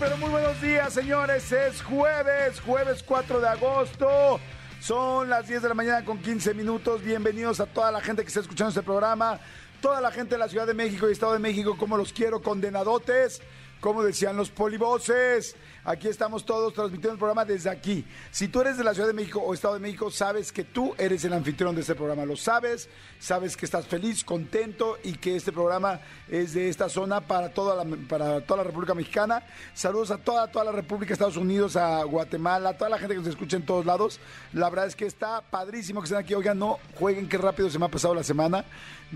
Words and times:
Pero 0.00 0.16
muy 0.16 0.30
buenos 0.30 0.58
días, 0.62 0.94
señores. 0.94 1.52
Es 1.52 1.82
jueves, 1.82 2.58
jueves 2.60 3.02
4 3.02 3.38
de 3.38 3.48
agosto. 3.48 4.40
Son 4.80 5.28
las 5.28 5.46
10 5.46 5.60
de 5.60 5.68
la 5.68 5.74
mañana 5.74 6.04
con 6.06 6.16
15 6.16 6.54
minutos. 6.54 7.02
Bienvenidos 7.02 7.60
a 7.60 7.66
toda 7.66 7.92
la 7.92 8.00
gente 8.00 8.22
que 8.22 8.28
está 8.28 8.40
escuchando 8.40 8.70
este 8.70 8.82
programa. 8.82 9.38
Toda 9.82 10.00
la 10.00 10.10
gente 10.10 10.36
de 10.36 10.38
la 10.38 10.48
Ciudad 10.48 10.66
de 10.66 10.72
México 10.72 11.06
y 11.06 11.12
Estado 11.12 11.34
de 11.34 11.38
México, 11.38 11.76
como 11.76 11.98
los 11.98 12.14
quiero, 12.14 12.40
condenadotes. 12.40 13.42
Como 13.80 14.02
decían 14.02 14.36
los 14.36 14.50
polivoces, 14.50 15.56
aquí 15.84 16.08
estamos 16.08 16.44
todos 16.44 16.74
transmitiendo 16.74 17.12
el 17.12 17.18
programa 17.18 17.46
desde 17.46 17.70
aquí. 17.70 18.04
Si 18.30 18.48
tú 18.48 18.60
eres 18.60 18.76
de 18.76 18.84
la 18.84 18.92
Ciudad 18.92 19.08
de 19.08 19.14
México 19.14 19.40
o 19.40 19.54
Estado 19.54 19.72
de 19.72 19.80
México, 19.80 20.10
sabes 20.10 20.52
que 20.52 20.64
tú 20.64 20.94
eres 20.98 21.24
el 21.24 21.32
anfitrión 21.32 21.74
de 21.74 21.80
este 21.80 21.94
programa. 21.94 22.26
Lo 22.26 22.36
sabes, 22.36 22.90
sabes 23.18 23.56
que 23.56 23.64
estás 23.64 23.86
feliz, 23.86 24.22
contento 24.22 24.98
y 25.02 25.14
que 25.14 25.34
este 25.34 25.50
programa 25.50 25.98
es 26.28 26.52
de 26.52 26.68
esta 26.68 26.90
zona 26.90 27.22
para 27.22 27.54
toda 27.54 27.82
la, 27.82 27.96
para 28.06 28.42
toda 28.42 28.58
la 28.58 28.64
República 28.64 28.92
Mexicana. 28.92 29.42
Saludos 29.72 30.10
a 30.10 30.18
toda, 30.18 30.50
toda 30.50 30.66
la 30.66 30.72
República, 30.72 31.14
Estados 31.14 31.38
Unidos, 31.38 31.74
a 31.76 32.04
Guatemala, 32.04 32.70
a 32.70 32.76
toda 32.76 32.90
la 32.90 32.98
gente 32.98 33.14
que 33.14 33.20
nos 33.20 33.28
escucha 33.28 33.56
en 33.56 33.64
todos 33.64 33.86
lados. 33.86 34.20
La 34.52 34.68
verdad 34.68 34.88
es 34.88 34.94
que 34.96 35.06
está 35.06 35.40
padrísimo 35.40 36.02
que 36.02 36.04
estén 36.04 36.18
aquí. 36.18 36.34
Oigan, 36.34 36.58
no 36.58 36.78
jueguen, 36.98 37.30
qué 37.30 37.38
rápido 37.38 37.70
se 37.70 37.78
me 37.78 37.86
ha 37.86 37.90
pasado 37.90 38.14
la 38.14 38.24
semana. 38.24 38.66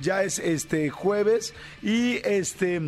Ya 0.00 0.22
es 0.22 0.38
este 0.38 0.88
jueves 0.88 1.52
y 1.82 2.16
este 2.24 2.80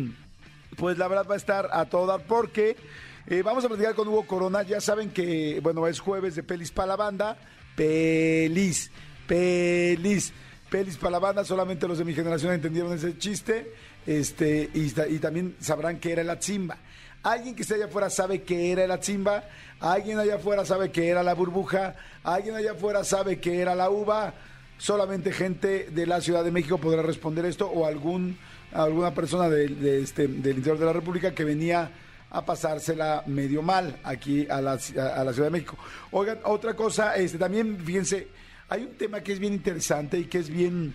pues 0.77 0.97
la 0.97 1.07
verdad 1.07 1.27
va 1.29 1.33
a 1.33 1.37
estar 1.37 1.69
a 1.71 1.85
todo 1.85 2.05
dar 2.05 2.21
porque 2.21 2.77
eh, 3.25 3.41
vamos 3.41 3.65
a 3.65 3.67
platicar 3.67 3.95
con 3.95 4.07
Hugo 4.07 4.25
Corona. 4.25 4.61
Ya 4.63 4.79
saben 4.79 5.09
que, 5.09 5.59
bueno, 5.61 5.85
es 5.87 5.99
jueves 5.99 6.35
de 6.35 6.43
Pelis 6.43 6.71
para 6.71 6.89
la 6.89 6.95
banda. 6.95 7.37
Pelis, 7.75 8.89
pelis, 9.27 10.31
pelis 10.69 10.97
para 10.97 11.11
la 11.11 11.19
banda. 11.19 11.43
Solamente 11.43 11.87
los 11.87 11.97
de 11.97 12.05
mi 12.05 12.13
generación 12.13 12.53
entendieron 12.53 12.93
ese 12.93 13.17
chiste. 13.17 13.73
Este, 14.05 14.69
y, 14.73 14.93
y 15.09 15.19
también 15.19 15.57
sabrán 15.59 15.99
que 15.99 16.13
era 16.13 16.23
la 16.23 16.39
chimba. 16.39 16.77
Alguien 17.23 17.55
que 17.55 17.63
esté 17.63 17.73
allá 17.75 17.85
afuera 17.85 18.09
sabe 18.09 18.43
que 18.43 18.71
era 18.71 18.87
la 18.87 18.99
chimba. 18.99 19.43
Alguien 19.79 20.19
allá 20.19 20.35
afuera 20.35 20.63
sabe 20.63 20.91
que 20.91 21.09
era 21.09 21.23
la 21.23 21.33
burbuja. 21.33 21.95
Alguien 22.23 22.55
allá 22.55 22.71
afuera 22.73 23.03
sabe 23.03 23.39
que 23.39 23.59
era 23.59 23.75
la 23.75 23.89
uva. 23.89 24.33
Solamente 24.77 25.33
gente 25.33 25.89
de 25.89 26.05
la 26.05 26.21
Ciudad 26.21 26.43
de 26.43 26.51
México 26.51 26.77
podrá 26.77 27.01
responder 27.01 27.45
esto 27.45 27.67
o 27.67 27.85
algún 27.85 28.37
alguna 28.83 29.13
persona 29.13 29.49
de- 29.49 29.67
de 29.67 30.01
este, 30.01 30.27
del 30.27 30.57
interior 30.57 30.77
de 30.79 30.85
la 30.85 30.93
República 30.93 31.33
que 31.33 31.43
venía 31.43 31.91
a 32.29 32.45
pasársela 32.45 33.23
medio 33.25 33.61
mal 33.61 33.97
aquí 34.03 34.47
a 34.49 34.59
la, 34.61 34.73
a 34.73 35.23
la 35.23 35.33
Ciudad 35.33 35.47
de 35.47 35.51
México. 35.51 35.77
Oigan, 36.11 36.39
otra 36.43 36.75
cosa, 36.75 37.15
este, 37.15 37.37
también 37.37 37.77
fíjense, 37.83 38.27
hay 38.69 38.83
un 38.83 38.95
tema 38.95 39.21
que 39.21 39.31
es 39.33 39.39
bien 39.39 39.53
interesante 39.53 40.19
y 40.19 40.25
que 40.25 40.39
es 40.39 40.49
bien 40.49 40.93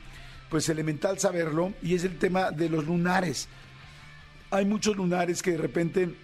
pues 0.51 0.69
elemental 0.69 1.19
saberlo 1.19 1.73
y 1.83 1.95
es 1.95 2.05
el 2.05 2.19
tema 2.19 2.51
de 2.51 2.69
los 2.69 2.87
lunares. 2.87 3.49
Hay 4.51 4.67
muchos 4.67 4.95
lunares 4.97 5.41
que 5.43 5.53
de 5.53 5.57
repente 5.59 6.15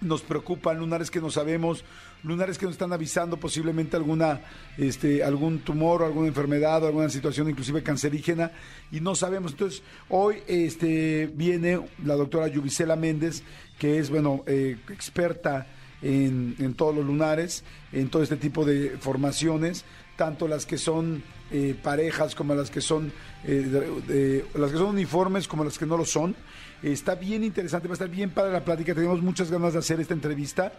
nos 0.00 0.22
preocupan, 0.22 0.78
lunares 0.78 1.10
que 1.10 1.20
no 1.20 1.30
sabemos, 1.30 1.84
lunares 2.22 2.58
que 2.58 2.66
nos 2.66 2.74
están 2.74 2.92
avisando 2.92 3.36
posiblemente 3.36 3.96
alguna, 3.96 4.40
este, 4.76 5.22
algún 5.22 5.60
tumor 5.60 6.02
o 6.02 6.06
alguna 6.06 6.28
enfermedad 6.28 6.82
o 6.82 6.86
alguna 6.86 7.08
situación 7.08 7.48
inclusive 7.48 7.82
cancerígena 7.82 8.52
y 8.90 9.00
no 9.00 9.14
sabemos. 9.14 9.52
Entonces, 9.52 9.82
hoy 10.08 10.42
este, 10.46 11.30
viene 11.34 11.80
la 12.04 12.14
doctora 12.14 12.48
Yubicela 12.48 12.96
Méndez, 12.96 13.42
que 13.78 13.98
es, 13.98 14.10
bueno, 14.10 14.42
eh, 14.46 14.76
experta 14.90 15.66
en, 16.02 16.56
en 16.58 16.74
todos 16.74 16.94
los 16.94 17.04
lunares, 17.04 17.64
en 17.92 18.08
todo 18.08 18.22
este 18.22 18.36
tipo 18.36 18.64
de 18.64 18.96
formaciones, 18.98 19.84
tanto 20.16 20.48
las 20.48 20.66
que 20.66 20.78
son 20.78 21.22
eh, 21.52 21.76
parejas 21.80 22.34
como 22.34 22.56
las 22.56 22.70
que 22.72 22.80
son 22.80 23.12
eh, 23.44 24.44
las 24.56 24.72
que 24.72 24.78
son 24.78 24.88
uniformes 24.88 25.46
como 25.46 25.62
las 25.62 25.78
que 25.78 25.86
no 25.86 25.96
lo 25.96 26.04
son. 26.04 26.34
Está 26.82 27.14
bien 27.14 27.42
interesante, 27.42 27.88
va 27.88 27.92
a 27.92 27.94
estar 27.94 28.08
bien 28.08 28.30
para 28.30 28.50
la 28.50 28.64
plática. 28.64 28.94
Tenemos 28.94 29.22
muchas 29.22 29.50
ganas 29.50 29.72
de 29.72 29.78
hacer 29.78 29.98
esta 30.00 30.14
entrevista 30.14 30.72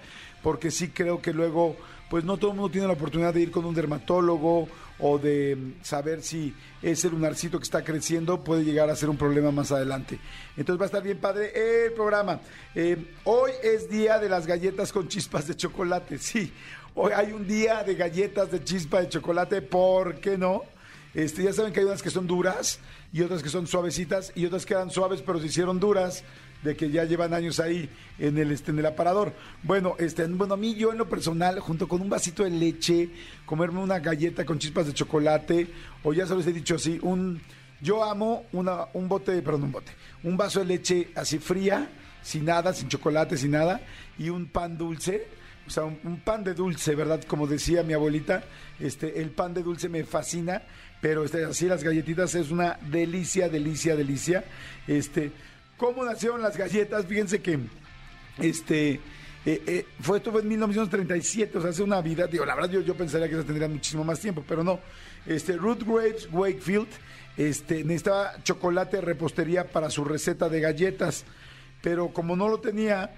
porque 0.44 0.69
sí 0.69 0.90
creo 0.90 1.22
que 1.22 1.34
luego, 1.34 1.75
pues 2.09 2.24
no 2.24 2.38
todo 2.38 2.52
el 2.52 2.58
mundo 2.58 2.72
tiene 2.72 2.88
la 2.88 2.94
oportunidad 2.94 3.34
de 3.34 3.41
ir 3.41 3.52
con 3.52 3.66
un 3.66 3.74
dermatólogo 3.74 4.68
o 5.00 5.18
de 5.18 5.75
saber 5.81 6.22
si 6.22 6.53
ese 6.81 7.09
lunarcito 7.09 7.58
que 7.58 7.63
está 7.63 7.84
creciendo 7.84 8.44
puede 8.44 8.63
llegar 8.63 8.90
a 8.90 8.96
ser 8.96 9.09
un 9.09 9.18
problema 9.18 9.52
más 9.52 9.72
adelante. 9.72 10.19
Entonces 10.56 10.80
va 10.80 10.85
a 10.85 10.88
estar 10.88 11.03
bien 11.03 11.18
padre 11.18 11.52
el 11.85 11.94
programa. 11.94 12.40
Eh, 12.75 13.14
hoy 13.24 13.52
es 13.64 13.90
día 13.90 14.19
de 14.19 14.29
las 14.29 14.46
galletas 14.46 14.91
con 14.91 15.08
chispas 15.08 15.47
de 15.47 15.56
chocolate, 15.56 16.18
sí. 16.19 16.52
Hoy 16.94 17.12
hay 17.16 17.31
un 17.31 17.47
día 17.47 17.84
de 17.84 17.96
galletas 17.96 18.52
de 18.52 18.64
chispa 18.64 19.02
de 19.02 19.09
chocolate, 19.09 19.62
¿por 19.62 20.19
qué 20.19 20.38
no? 20.38 20.64
Este, 21.17 21.41
ya 21.41 21.51
saben 21.51 21.73
que 21.73 21.79
hay 21.79 21.85
unas 21.88 22.03
que 22.03 22.11
son 22.11 22.28
duras 22.28 22.79
y 23.11 23.23
otras 23.23 23.41
que 23.41 23.50
son 23.50 23.66
suavecitas 23.66 24.31
y 24.35 24.45
otras 24.45 24.67
que 24.67 24.75
eran 24.75 24.91
suaves 24.91 25.23
pero 25.25 25.39
se 25.39 25.47
hicieron 25.47 25.79
duras 25.79 26.23
de 26.61 26.75
que 26.75 26.91
ya 26.91 27.05
llevan 27.05 27.33
años 27.33 27.59
ahí 27.59 27.89
en 28.19 28.38
el 28.38 28.51
este 28.51 28.69
en 28.69 28.78
el 28.78 28.85
aparador. 28.85 29.33
Bueno, 29.63 29.95
este 29.97 30.28
bueno, 30.28 30.53
a 30.53 30.57
mí 30.57 30.75
yo 30.75 30.91
en 30.91 31.00
lo 31.00 31.09
personal 31.09 31.59
junto 31.59 31.88
con 31.88 32.03
un 32.03 32.09
vasito 32.09 32.44
de 32.44 32.51
leche, 32.51 33.09
comerme 33.47 33.79
una 33.79 33.97
galleta 33.97 34.45
con 34.45 34.59
chispas 34.59 34.85
de 34.85 34.94
chocolate 34.94 35.67
o 36.03 36.13
ya 36.13 36.28
se 36.28 36.35
los 36.35 36.45
he 36.45 36.53
dicho 36.53 36.75
así, 36.75 37.00
un 37.01 37.41
yo 37.81 38.03
amo 38.03 38.44
una 38.51 38.85
un 38.94 39.09
bote, 39.09 39.41
perdón, 39.41 39.63
un 39.63 39.72
bote, 39.72 39.91
un 40.22 40.38
vaso 40.38 40.59
de 40.59 40.66
leche 40.66 41.09
así 41.16 41.39
fría, 41.39 41.89
sin 42.22 42.45
nada, 42.45 42.73
sin 42.73 42.89
chocolate, 42.89 43.38
sin 43.38 43.49
nada 43.49 43.81
y 44.19 44.29
un 44.29 44.45
pan 44.45 44.78
dulce 44.78 45.28
o 45.67 45.69
sea, 45.69 45.84
un, 45.84 45.99
un 46.05 46.19
pan 46.22 46.44
de 46.44 46.53
dulce, 46.53 46.95
¿verdad? 46.95 47.22
Como 47.28 47.45
decía 47.45 47.84
mi 47.84 47.94
abuelita, 47.94 48.44
este, 48.79 49.22
el 49.22 49.31
pan 49.31 49.53
de 49.53 49.63
dulce 49.63 49.89
me 49.89 50.05
fascina, 50.05 50.61
pero 51.02 51.24
este, 51.24 51.46
así 51.46 51.68
las 51.68 51.84
galletitas 51.84 52.34
es 52.35 52.52
una 52.52 52.78
delicia, 52.90 53.50
delicia, 53.50 53.96
delicia. 53.96 54.44
Este, 54.88 55.31
¿cómo 55.78 56.03
nacieron 56.03 56.41
las 56.41 56.58
galletas? 56.58 57.06
Fíjense 57.06 57.41
que, 57.41 57.59
este, 58.40 59.00
eh, 59.46 59.62
eh, 59.66 59.85
fue 60.02 60.18
esto 60.18 60.31
fue 60.31 60.41
en 60.41 60.50
1937, 60.50 61.58
o 61.58 61.62
sea, 61.62 61.69
hace 61.69 61.84
una 61.84 62.02
vida, 62.02 62.28
digo, 62.28 62.46
la 62.46 62.56
verdad 62.56 62.72
yo, 62.72 62.81
yo 62.81 62.96
pensaría 62.96 63.30
que 63.30 63.35
eso 63.35 63.46
tendría 63.46 63.68
muchísimo 63.68 64.03
más 64.03 64.19
tiempo, 64.19 64.44
pero 64.47 64.63
no. 64.63 64.80
Este, 65.25 65.53
Ruth 65.53 65.84
Graves 65.85 66.28
Wakefield, 66.31 66.88
este, 67.38 67.84
necesitaba 67.84 68.44
chocolate 68.44 69.00
repostería 69.02 69.72
para 69.72 69.90
su 69.90 70.03
receta 70.03 70.50
de 70.50 70.59
galletas, 70.59 71.25
pero 71.81 72.09
como 72.09 72.35
no 72.35 72.50
lo 72.50 72.59
tenía, 72.59 73.12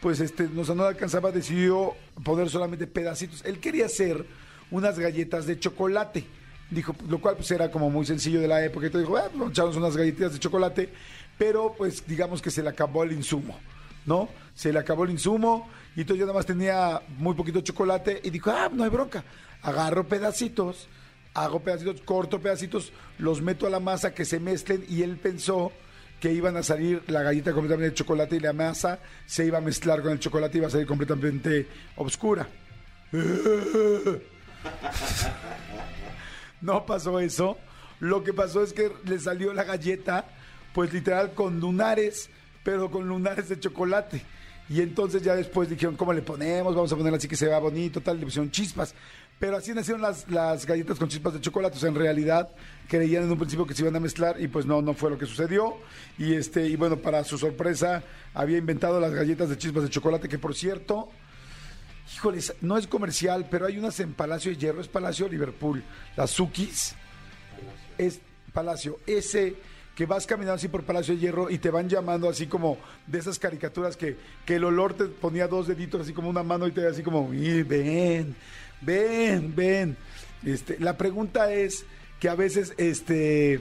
pues 0.00 0.20
este, 0.20 0.48
no, 0.48 0.62
no 0.74 0.84
alcanzaba, 0.84 1.30
decidió 1.30 1.94
poner 2.24 2.48
solamente 2.48 2.86
pedacitos. 2.86 3.44
Él 3.44 3.60
quería 3.60 3.86
hacer 3.86 4.24
unas 4.70 4.98
galletas 4.98 5.46
de 5.46 5.58
chocolate. 5.58 6.24
Dijo, 6.70 6.94
lo 7.08 7.20
cual 7.20 7.36
pues 7.36 7.50
era 7.50 7.70
como 7.70 7.90
muy 7.90 8.04
sencillo 8.04 8.40
de 8.40 8.48
la 8.48 8.64
época. 8.64 8.86
Entonces 8.86 9.08
dijo, 9.08 9.18
ah, 9.18 9.30
echamos 9.50 9.76
unas 9.76 9.96
galletitas 9.96 10.32
de 10.32 10.38
chocolate, 10.38 10.92
pero 11.38 11.74
pues 11.76 12.04
digamos 12.06 12.42
que 12.42 12.50
se 12.50 12.62
le 12.62 12.70
acabó 12.70 13.04
el 13.04 13.12
insumo, 13.12 13.58
¿no? 14.04 14.28
Se 14.54 14.72
le 14.72 14.78
acabó 14.78 15.04
el 15.04 15.10
insumo 15.10 15.68
y 15.94 16.00
entonces 16.00 16.20
ya 16.20 16.26
nada 16.26 16.38
más 16.38 16.46
tenía 16.46 17.02
muy 17.18 17.34
poquito 17.34 17.60
chocolate 17.60 18.20
y 18.24 18.30
dijo, 18.30 18.50
ah, 18.50 18.70
no 18.72 18.84
hay 18.84 18.90
bronca. 18.90 19.24
Agarro 19.62 20.08
pedacitos, 20.08 20.88
hago 21.34 21.60
pedacitos, 21.60 22.00
corto 22.02 22.40
pedacitos, 22.40 22.92
los 23.18 23.42
meto 23.42 23.66
a 23.66 23.70
la 23.70 23.80
masa 23.80 24.14
que 24.14 24.24
se 24.24 24.40
mezclen 24.40 24.84
y 24.88 25.02
él 25.02 25.16
pensó 25.16 25.72
que 26.20 26.32
iban 26.32 26.56
a 26.56 26.62
salir 26.62 27.02
la 27.08 27.22
galleta 27.22 27.52
completamente 27.52 27.90
de 27.90 27.94
chocolate 27.94 28.36
y 28.36 28.40
la 28.40 28.52
masa 28.52 28.98
se 29.26 29.44
iba 29.44 29.58
a 29.58 29.60
mezclar 29.60 30.02
con 30.02 30.12
el 30.12 30.18
chocolate 30.18 30.56
y 30.56 30.58
iba 30.58 30.68
a 30.68 30.70
salir 30.70 30.86
completamente 30.86 31.68
oscura. 31.96 32.48
No 36.66 36.84
pasó 36.84 37.20
eso. 37.20 37.56
Lo 38.00 38.24
que 38.24 38.32
pasó 38.32 38.64
es 38.64 38.72
que 38.72 38.90
le 39.04 39.20
salió 39.20 39.54
la 39.54 39.62
galleta, 39.62 40.24
pues 40.74 40.92
literal 40.92 41.32
con 41.32 41.60
lunares, 41.60 42.28
pero 42.64 42.90
con 42.90 43.08
lunares 43.08 43.48
de 43.48 43.60
chocolate. 43.60 44.20
Y 44.68 44.80
entonces 44.80 45.22
ya 45.22 45.36
después 45.36 45.70
dijeron, 45.70 45.94
¿cómo 45.94 46.12
le 46.12 46.22
ponemos? 46.22 46.74
Vamos 46.74 46.92
a 46.92 46.96
ponerla 46.96 47.18
así 47.18 47.28
que 47.28 47.36
se 47.36 47.46
vea 47.46 47.60
bonito, 47.60 48.00
tal, 48.00 48.18
le 48.18 48.24
pusieron 48.24 48.50
chispas. 48.50 48.96
Pero 49.38 49.56
así 49.56 49.72
nacieron 49.72 50.02
las, 50.02 50.28
las 50.28 50.66
galletas 50.66 50.98
con 50.98 51.08
chispas 51.08 51.34
de 51.34 51.40
chocolate. 51.40 51.76
O 51.76 51.78
sea, 51.78 51.88
en 51.88 51.94
realidad 51.94 52.48
creían 52.88 53.22
en 53.22 53.30
un 53.30 53.38
principio 53.38 53.64
que 53.64 53.72
se 53.74 53.82
iban 53.82 53.94
a 53.94 54.00
mezclar 54.00 54.40
y 54.40 54.48
pues 54.48 54.66
no, 54.66 54.82
no 54.82 54.92
fue 54.92 55.10
lo 55.10 55.18
que 55.18 55.26
sucedió. 55.26 55.76
Y 56.18 56.34
este, 56.34 56.66
y 56.66 56.74
bueno, 56.74 56.96
para 56.96 57.22
su 57.22 57.38
sorpresa, 57.38 58.02
había 58.34 58.58
inventado 58.58 58.98
las 58.98 59.14
galletas 59.14 59.48
de 59.48 59.56
chispas 59.56 59.84
de 59.84 59.90
chocolate, 59.90 60.28
que 60.28 60.40
por 60.40 60.56
cierto, 60.56 61.10
híjoles, 62.14 62.54
no 62.60 62.76
es 62.78 62.86
comercial, 62.86 63.48
pero 63.50 63.66
hay 63.66 63.78
unas 63.78 63.98
en 64.00 64.14
Palacio 64.14 64.50
de 64.50 64.56
Hierro, 64.56 64.80
es 64.80 64.88
Palacio 64.88 65.28
Liverpool, 65.28 65.82
las 66.16 66.30
Sukis 66.30 66.94
es 67.98 68.20
Palacio. 68.52 68.98
Ese, 69.06 69.56
que 69.94 70.06
vas 70.06 70.26
caminando 70.26 70.56
así 70.56 70.68
por 70.68 70.84
Palacio 70.84 71.14
de 71.14 71.20
Hierro 71.20 71.50
y 71.50 71.58
te 71.58 71.70
van 71.70 71.88
llamando 71.88 72.28
así 72.28 72.46
como 72.46 72.78
de 73.06 73.18
esas 73.18 73.38
caricaturas 73.38 73.96
que, 73.96 74.16
que 74.44 74.56
el 74.56 74.64
olor 74.64 74.94
te 74.94 75.06
ponía 75.06 75.48
dos 75.48 75.66
deditos 75.66 76.02
así 76.02 76.12
como 76.12 76.28
una 76.28 76.42
mano 76.42 76.66
y 76.66 76.72
te 76.72 76.86
así 76.86 77.02
como, 77.02 77.32
"Y 77.32 77.62
ven, 77.62 78.36
ven, 78.82 79.54
ven. 79.56 79.96
Este, 80.44 80.78
la 80.78 80.96
pregunta 80.96 81.52
es 81.52 81.86
que 82.20 82.28
a 82.28 82.34
veces 82.34 82.74
este, 82.76 83.54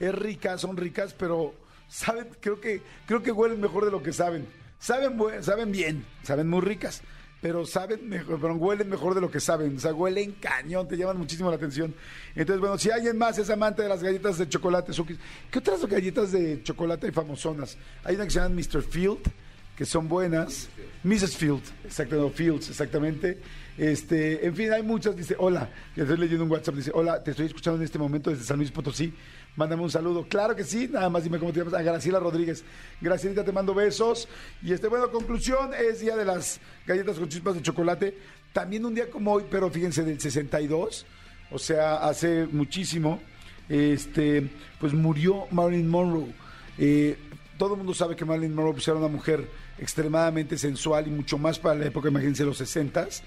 es 0.00 0.14
rica, 0.14 0.58
son 0.58 0.76
ricas, 0.76 1.14
pero 1.14 1.54
saben, 1.88 2.28
creo 2.40 2.60
que, 2.60 2.82
creo 3.06 3.22
que 3.22 3.30
huelen 3.32 3.60
mejor 3.60 3.84
de 3.84 3.90
lo 3.90 4.02
que 4.02 4.12
saben. 4.12 4.46
Saben, 4.78 5.18
saben 5.40 5.72
bien, 5.72 6.04
saben 6.22 6.48
muy 6.48 6.60
ricas, 6.60 7.02
pero 7.44 7.66
saben 7.66 8.08
mejor, 8.08 8.40
pero 8.40 8.54
huelen 8.54 8.88
mejor 8.88 9.14
de 9.14 9.20
lo 9.20 9.30
que 9.30 9.38
saben. 9.38 9.76
O 9.76 9.78
sea, 9.78 9.92
huelen 9.92 10.32
cañón, 10.40 10.88
te 10.88 10.96
llaman 10.96 11.18
muchísimo 11.18 11.50
la 11.50 11.56
atención. 11.56 11.94
Entonces, 12.34 12.58
bueno, 12.58 12.78
si 12.78 12.90
alguien 12.90 13.18
más 13.18 13.36
es 13.36 13.50
amante 13.50 13.82
de 13.82 13.88
las 13.90 14.02
galletas 14.02 14.38
de 14.38 14.48
chocolate, 14.48 14.94
Suki, 14.94 15.18
¿qué 15.50 15.58
otras 15.58 15.84
galletas 15.84 16.32
de 16.32 16.62
chocolate 16.62 17.08
hay 17.08 17.12
famosonas? 17.12 17.76
Hay 18.02 18.14
una 18.14 18.24
que 18.24 18.30
se 18.30 18.40
llama 18.40 18.54
Mr. 18.54 18.80
Field, 18.82 19.30
que 19.76 19.84
son 19.84 20.08
buenas. 20.08 20.70
Mrs. 21.02 21.36
Field, 21.36 21.60
exactamente, 21.84 22.34
Fields, 22.34 22.70
exactamente. 22.70 23.38
Este, 23.76 24.46
en 24.46 24.56
fin, 24.56 24.72
hay 24.72 24.82
muchas. 24.82 25.14
Dice, 25.14 25.36
hola, 25.38 25.68
ya 25.94 26.04
estoy 26.04 26.16
leyendo 26.16 26.44
un 26.44 26.50
WhatsApp. 26.50 26.76
Dice, 26.76 26.92
hola, 26.94 27.22
te 27.22 27.32
estoy 27.32 27.44
escuchando 27.44 27.76
en 27.76 27.84
este 27.84 27.98
momento 27.98 28.30
desde 28.30 28.44
San 28.44 28.56
Luis 28.56 28.70
Potosí. 28.70 29.12
Mándame 29.56 29.82
un 29.82 29.90
saludo. 29.90 30.26
Claro 30.28 30.56
que 30.56 30.64
sí, 30.64 30.88
nada 30.90 31.08
más 31.08 31.22
dime 31.22 31.38
cómo 31.38 31.52
te 31.52 31.60
llamas. 31.60 31.74
A 31.74 31.82
Graciela 31.82 32.18
Rodríguez. 32.18 32.64
Gracielita, 33.00 33.44
te 33.44 33.52
mando 33.52 33.74
besos. 33.74 34.28
Y 34.62 34.72
este, 34.72 34.88
bueno, 34.88 35.10
conclusión, 35.10 35.72
es 35.74 36.00
día 36.00 36.16
de 36.16 36.24
las 36.24 36.60
galletas 36.86 37.18
con 37.18 37.28
chispas 37.28 37.54
de 37.54 37.62
chocolate. 37.62 38.18
También 38.52 38.84
un 38.84 38.94
día 38.94 39.10
como 39.10 39.32
hoy, 39.32 39.44
pero 39.50 39.70
fíjense, 39.70 40.04
del 40.04 40.20
62, 40.20 41.06
o 41.50 41.58
sea, 41.58 41.96
hace 41.96 42.46
muchísimo, 42.46 43.20
este, 43.68 44.50
pues 44.78 44.92
murió 44.92 45.46
Marilyn 45.50 45.88
Monroe. 45.88 46.34
Eh, 46.78 47.16
todo 47.58 47.72
el 47.72 47.78
mundo 47.78 47.94
sabe 47.94 48.16
que 48.16 48.24
Marilyn 48.24 48.54
Monroe 48.54 48.74
pues, 48.74 48.86
era 48.88 48.96
una 48.96 49.08
mujer 49.08 49.48
extremadamente 49.78 50.56
sensual 50.56 51.06
y 51.06 51.10
mucho 51.10 51.38
más 51.38 51.58
para 51.58 51.76
la 51.76 51.86
época, 51.86 52.08
imagínense, 52.08 52.44
los 52.44 52.60
60s. 52.60 53.22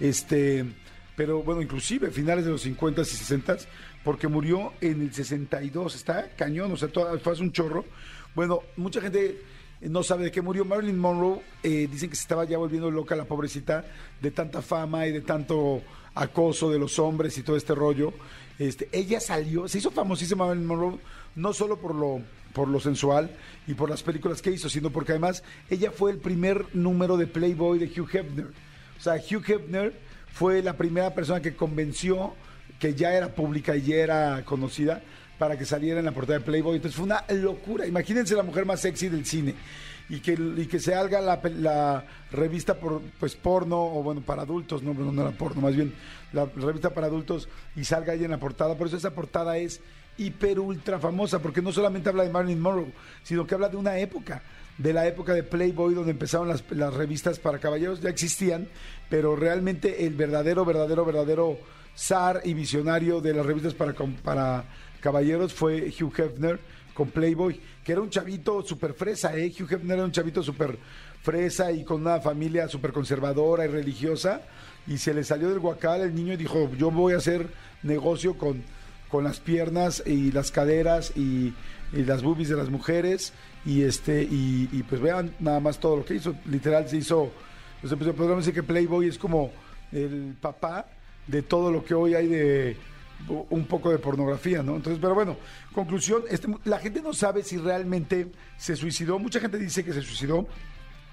Este, 0.00 0.64
pero 1.16 1.42
bueno, 1.42 1.62
inclusive 1.62 2.10
finales 2.10 2.44
de 2.44 2.50
los 2.50 2.66
50s 2.66 3.06
y 3.12 3.40
60s, 3.40 3.66
porque 4.04 4.28
murió 4.28 4.72
en 4.80 5.02
el 5.02 5.12
62, 5.12 5.94
está 5.94 6.30
cañón, 6.30 6.72
o 6.72 6.76
sea, 6.76 6.88
todo, 6.88 7.18
fue 7.18 7.34
un 7.40 7.52
chorro. 7.52 7.84
Bueno, 8.34 8.60
mucha 8.76 9.00
gente 9.00 9.40
no 9.80 10.02
sabe 10.02 10.24
de 10.24 10.30
qué 10.30 10.42
murió 10.42 10.64
Marilyn 10.64 10.98
Monroe, 10.98 11.42
eh, 11.62 11.88
dicen 11.90 12.10
que 12.10 12.16
se 12.16 12.22
estaba 12.22 12.44
ya 12.44 12.58
volviendo 12.58 12.90
loca 12.90 13.16
la 13.16 13.24
pobrecita 13.24 13.84
de 14.20 14.30
tanta 14.30 14.62
fama 14.62 15.06
y 15.06 15.12
de 15.12 15.20
tanto 15.20 15.82
acoso 16.14 16.70
de 16.70 16.78
los 16.78 16.98
hombres 16.98 17.36
y 17.38 17.42
todo 17.42 17.56
este 17.56 17.74
rollo. 17.74 18.12
Este, 18.58 18.88
ella 18.92 19.20
salió, 19.20 19.66
se 19.68 19.78
hizo 19.78 19.90
famosísima 19.90 20.46
Marilyn 20.46 20.66
Monroe, 20.66 20.98
no 21.34 21.52
solo 21.52 21.78
por 21.78 21.94
lo, 21.94 22.20
por 22.52 22.68
lo 22.68 22.80
sensual 22.80 23.30
y 23.66 23.74
por 23.74 23.90
las 23.90 24.02
películas 24.02 24.42
que 24.42 24.50
hizo, 24.50 24.68
sino 24.68 24.90
porque 24.90 25.12
además 25.12 25.42
ella 25.70 25.90
fue 25.90 26.12
el 26.12 26.18
primer 26.18 26.66
número 26.74 27.16
de 27.16 27.26
Playboy 27.26 27.78
de 27.78 27.86
Hugh 27.86 28.08
Hefner. 28.12 28.46
O 28.98 29.00
sea, 29.00 29.14
Hugh 29.14 29.44
Hefner 29.48 29.94
fue 30.32 30.62
la 30.62 30.76
primera 30.76 31.14
persona 31.14 31.42
que 31.42 31.56
convenció 31.56 32.34
que 32.82 32.94
ya 32.94 33.14
era 33.14 33.28
pública 33.28 33.76
y 33.76 33.82
ya 33.82 33.94
era 33.94 34.44
conocida 34.44 35.00
para 35.38 35.56
que 35.56 35.64
saliera 35.64 36.00
en 36.00 36.04
la 36.04 36.10
portada 36.10 36.40
de 36.40 36.44
Playboy. 36.44 36.74
Entonces 36.74 36.96
fue 36.96 37.04
una 37.04 37.24
locura. 37.28 37.86
Imagínense 37.86 38.34
la 38.34 38.42
mujer 38.42 38.66
más 38.66 38.80
sexy 38.80 39.08
del 39.08 39.24
cine 39.24 39.54
y 40.08 40.18
que, 40.18 40.32
y 40.32 40.66
que 40.66 40.80
se 40.80 40.92
la, 40.92 42.04
revista 42.32 42.74
por, 42.74 43.00
pues 43.20 43.36
porno 43.36 43.80
o 43.80 44.02
bueno 44.02 44.20
para 44.20 44.42
adultos, 44.42 44.82
no, 44.82 44.94
no, 44.94 45.12
no 45.12 45.22
era 45.22 45.30
porno, 45.30 45.60
más 45.60 45.76
bien 45.76 45.94
la 46.32 46.46
revista 46.46 46.90
para 46.90 47.06
adultos 47.06 47.48
y 47.76 47.84
salga 47.84 48.14
ahí 48.14 48.24
en 48.24 48.32
la 48.32 48.38
portada. 48.38 48.76
Por 48.76 48.88
eso 48.88 48.96
esa 48.96 49.12
portada 49.12 49.58
es 49.58 49.80
hiper 50.18 50.58
ultra 50.58 50.98
famosa 50.98 51.38
porque 51.38 51.62
no 51.62 51.70
solamente 51.70 52.08
habla 52.08 52.24
de 52.24 52.30
Marilyn 52.30 52.58
Monroe, 52.58 52.92
sino 53.22 53.46
que 53.46 53.54
habla 53.54 53.68
de 53.68 53.76
una 53.76 53.96
época 53.98 54.42
de 54.76 54.92
la 54.92 55.06
época 55.06 55.34
de 55.34 55.44
Playboy 55.44 55.94
donde 55.94 56.10
empezaron 56.10 56.48
las, 56.48 56.64
las 56.72 56.92
revistas 56.94 57.38
para 57.38 57.60
caballeros, 57.60 58.00
ya 58.00 58.10
existían, 58.10 58.66
pero 59.08 59.36
realmente 59.36 60.04
el 60.04 60.14
verdadero, 60.14 60.64
verdadero, 60.64 61.04
verdadero 61.04 61.58
zar 61.96 62.40
y 62.44 62.54
visionario 62.54 63.20
de 63.20 63.34
las 63.34 63.44
revistas 63.44 63.74
para, 63.74 63.92
para 63.92 64.64
caballeros 65.00 65.52
fue 65.52 65.92
Hugh 65.98 66.12
Hefner 66.18 66.60
con 66.94 67.10
Playboy, 67.10 67.60
que 67.84 67.92
era 67.92 68.00
un 68.00 68.10
chavito 68.10 68.62
súper 68.62 68.94
fresa, 68.94 69.36
¿eh? 69.36 69.50
Hugh 69.50 69.72
Hefner 69.72 69.96
era 69.96 70.04
un 70.04 70.12
chavito 70.12 70.42
súper 70.42 70.78
fresa 71.22 71.72
y 71.72 71.84
con 71.84 72.02
una 72.02 72.20
familia 72.20 72.68
súper 72.68 72.92
conservadora 72.92 73.64
y 73.64 73.68
religiosa, 73.68 74.42
y 74.86 74.98
se 74.98 75.14
le 75.14 75.24
salió 75.24 75.48
del 75.48 75.60
guacal 75.60 76.02
el 76.02 76.14
niño 76.14 76.36
dijo, 76.36 76.70
yo 76.76 76.90
voy 76.90 77.14
a 77.14 77.18
hacer 77.18 77.48
negocio 77.82 78.36
con, 78.36 78.62
con 79.08 79.24
las 79.24 79.40
piernas 79.40 80.02
y 80.04 80.32
las 80.32 80.50
caderas 80.50 81.12
y, 81.16 81.54
y 81.92 82.04
las 82.04 82.22
boobies 82.22 82.48
de 82.48 82.56
las 82.56 82.68
mujeres, 82.68 83.32
y 83.64 83.82
este 83.82 84.22
y, 84.22 84.68
y 84.72 84.82
pues 84.82 85.00
vean 85.00 85.34
nada 85.38 85.60
más 85.60 85.78
todo 85.78 85.96
lo 85.96 86.04
que 86.04 86.14
hizo, 86.14 86.34
literal 86.46 86.88
se 86.88 86.96
hizo, 86.96 87.32
pues, 87.80 87.94
podríamos 87.94 88.44
decir 88.44 88.54
que 88.54 88.62
Playboy 88.62 89.08
es 89.08 89.18
como 89.18 89.52
el 89.92 90.34
papá 90.40 90.86
de 91.26 91.42
todo 91.42 91.70
lo 91.70 91.84
que 91.84 91.94
hoy 91.94 92.14
hay 92.14 92.26
de 92.26 92.76
un 93.28 93.66
poco 93.66 93.90
de 93.90 93.98
pornografía, 93.98 94.62
¿no? 94.62 94.74
Entonces, 94.76 94.98
pero 95.00 95.14
bueno, 95.14 95.36
conclusión, 95.72 96.22
este, 96.28 96.48
la 96.64 96.78
gente 96.78 97.00
no 97.02 97.12
sabe 97.12 97.44
si 97.44 97.56
realmente 97.56 98.32
se 98.56 98.74
suicidó. 98.74 99.18
Mucha 99.18 99.38
gente 99.38 99.58
dice 99.58 99.84
que 99.84 99.92
se 99.92 100.02
suicidó. 100.02 100.48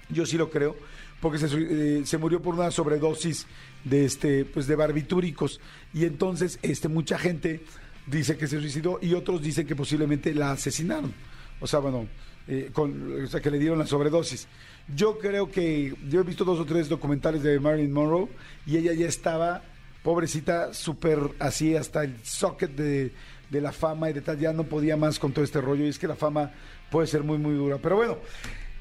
Yo 0.08 0.26
sí 0.26 0.36
lo 0.36 0.50
creo, 0.50 0.74
porque 1.20 1.38
se, 1.38 1.46
eh, 1.46 2.02
se 2.04 2.18
murió 2.18 2.42
por 2.42 2.54
una 2.54 2.72
sobredosis 2.72 3.46
de 3.84 4.04
este, 4.04 4.44
pues 4.44 4.66
de 4.66 4.74
barbitúricos. 4.74 5.60
Y 5.94 6.04
entonces, 6.04 6.58
este, 6.62 6.88
mucha 6.88 7.16
gente 7.16 7.62
dice 8.06 8.36
que 8.36 8.48
se 8.48 8.58
suicidó 8.58 8.98
y 9.00 9.14
otros 9.14 9.40
dicen 9.40 9.66
que 9.66 9.76
posiblemente 9.76 10.34
la 10.34 10.50
asesinaron. 10.50 11.14
O 11.60 11.66
sea, 11.66 11.78
bueno, 11.78 12.08
eh, 12.48 12.70
con, 12.72 13.24
o 13.24 13.26
sea, 13.28 13.40
que 13.40 13.50
le 13.50 13.58
dieron 13.58 13.78
la 13.78 13.86
sobredosis. 13.86 14.48
Yo 14.94 15.18
creo 15.18 15.50
que 15.50 15.94
yo 16.08 16.20
he 16.20 16.24
visto 16.24 16.44
dos 16.44 16.58
o 16.58 16.64
tres 16.64 16.88
documentales 16.88 17.42
de 17.42 17.60
Marilyn 17.60 17.92
Monroe 17.92 18.28
y 18.66 18.76
ella 18.76 18.92
ya 18.92 19.06
estaba, 19.06 19.62
pobrecita, 20.02 20.72
súper 20.72 21.18
así 21.38 21.76
hasta 21.76 22.04
el 22.04 22.16
socket 22.24 22.70
de, 22.70 23.12
de 23.50 23.60
la 23.60 23.72
fama 23.72 24.10
y 24.10 24.12
de 24.12 24.20
tal, 24.22 24.38
ya 24.38 24.52
no 24.52 24.64
podía 24.64 24.96
más 24.96 25.18
con 25.18 25.32
todo 25.32 25.44
este 25.44 25.60
rollo 25.60 25.84
y 25.84 25.88
es 25.88 25.98
que 25.98 26.08
la 26.08 26.16
fama 26.16 26.52
puede 26.90 27.06
ser 27.06 27.22
muy, 27.22 27.38
muy 27.38 27.54
dura. 27.54 27.78
Pero 27.82 27.96
bueno, 27.96 28.18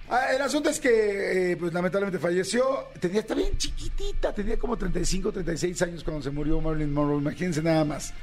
ah, 0.09 0.27
el 0.33 0.41
asunto 0.41 0.69
es 0.69 0.79
que, 0.79 1.51
eh, 1.51 1.57
pues 1.57 1.73
lamentablemente 1.73 2.19
falleció, 2.19 2.87
tenía, 2.99 3.21
está 3.21 3.35
bien 3.35 3.57
chiquitita, 3.57 4.33
tenía 4.33 4.57
como 4.57 4.77
35, 4.77 5.31
36 5.31 5.81
años 5.81 6.03
cuando 6.03 6.21
se 6.21 6.29
murió 6.29 6.61
Marilyn 6.61 6.93
Monroe, 6.93 7.19
imagínense 7.19 7.61
nada 7.61 7.83
más. 7.83 8.13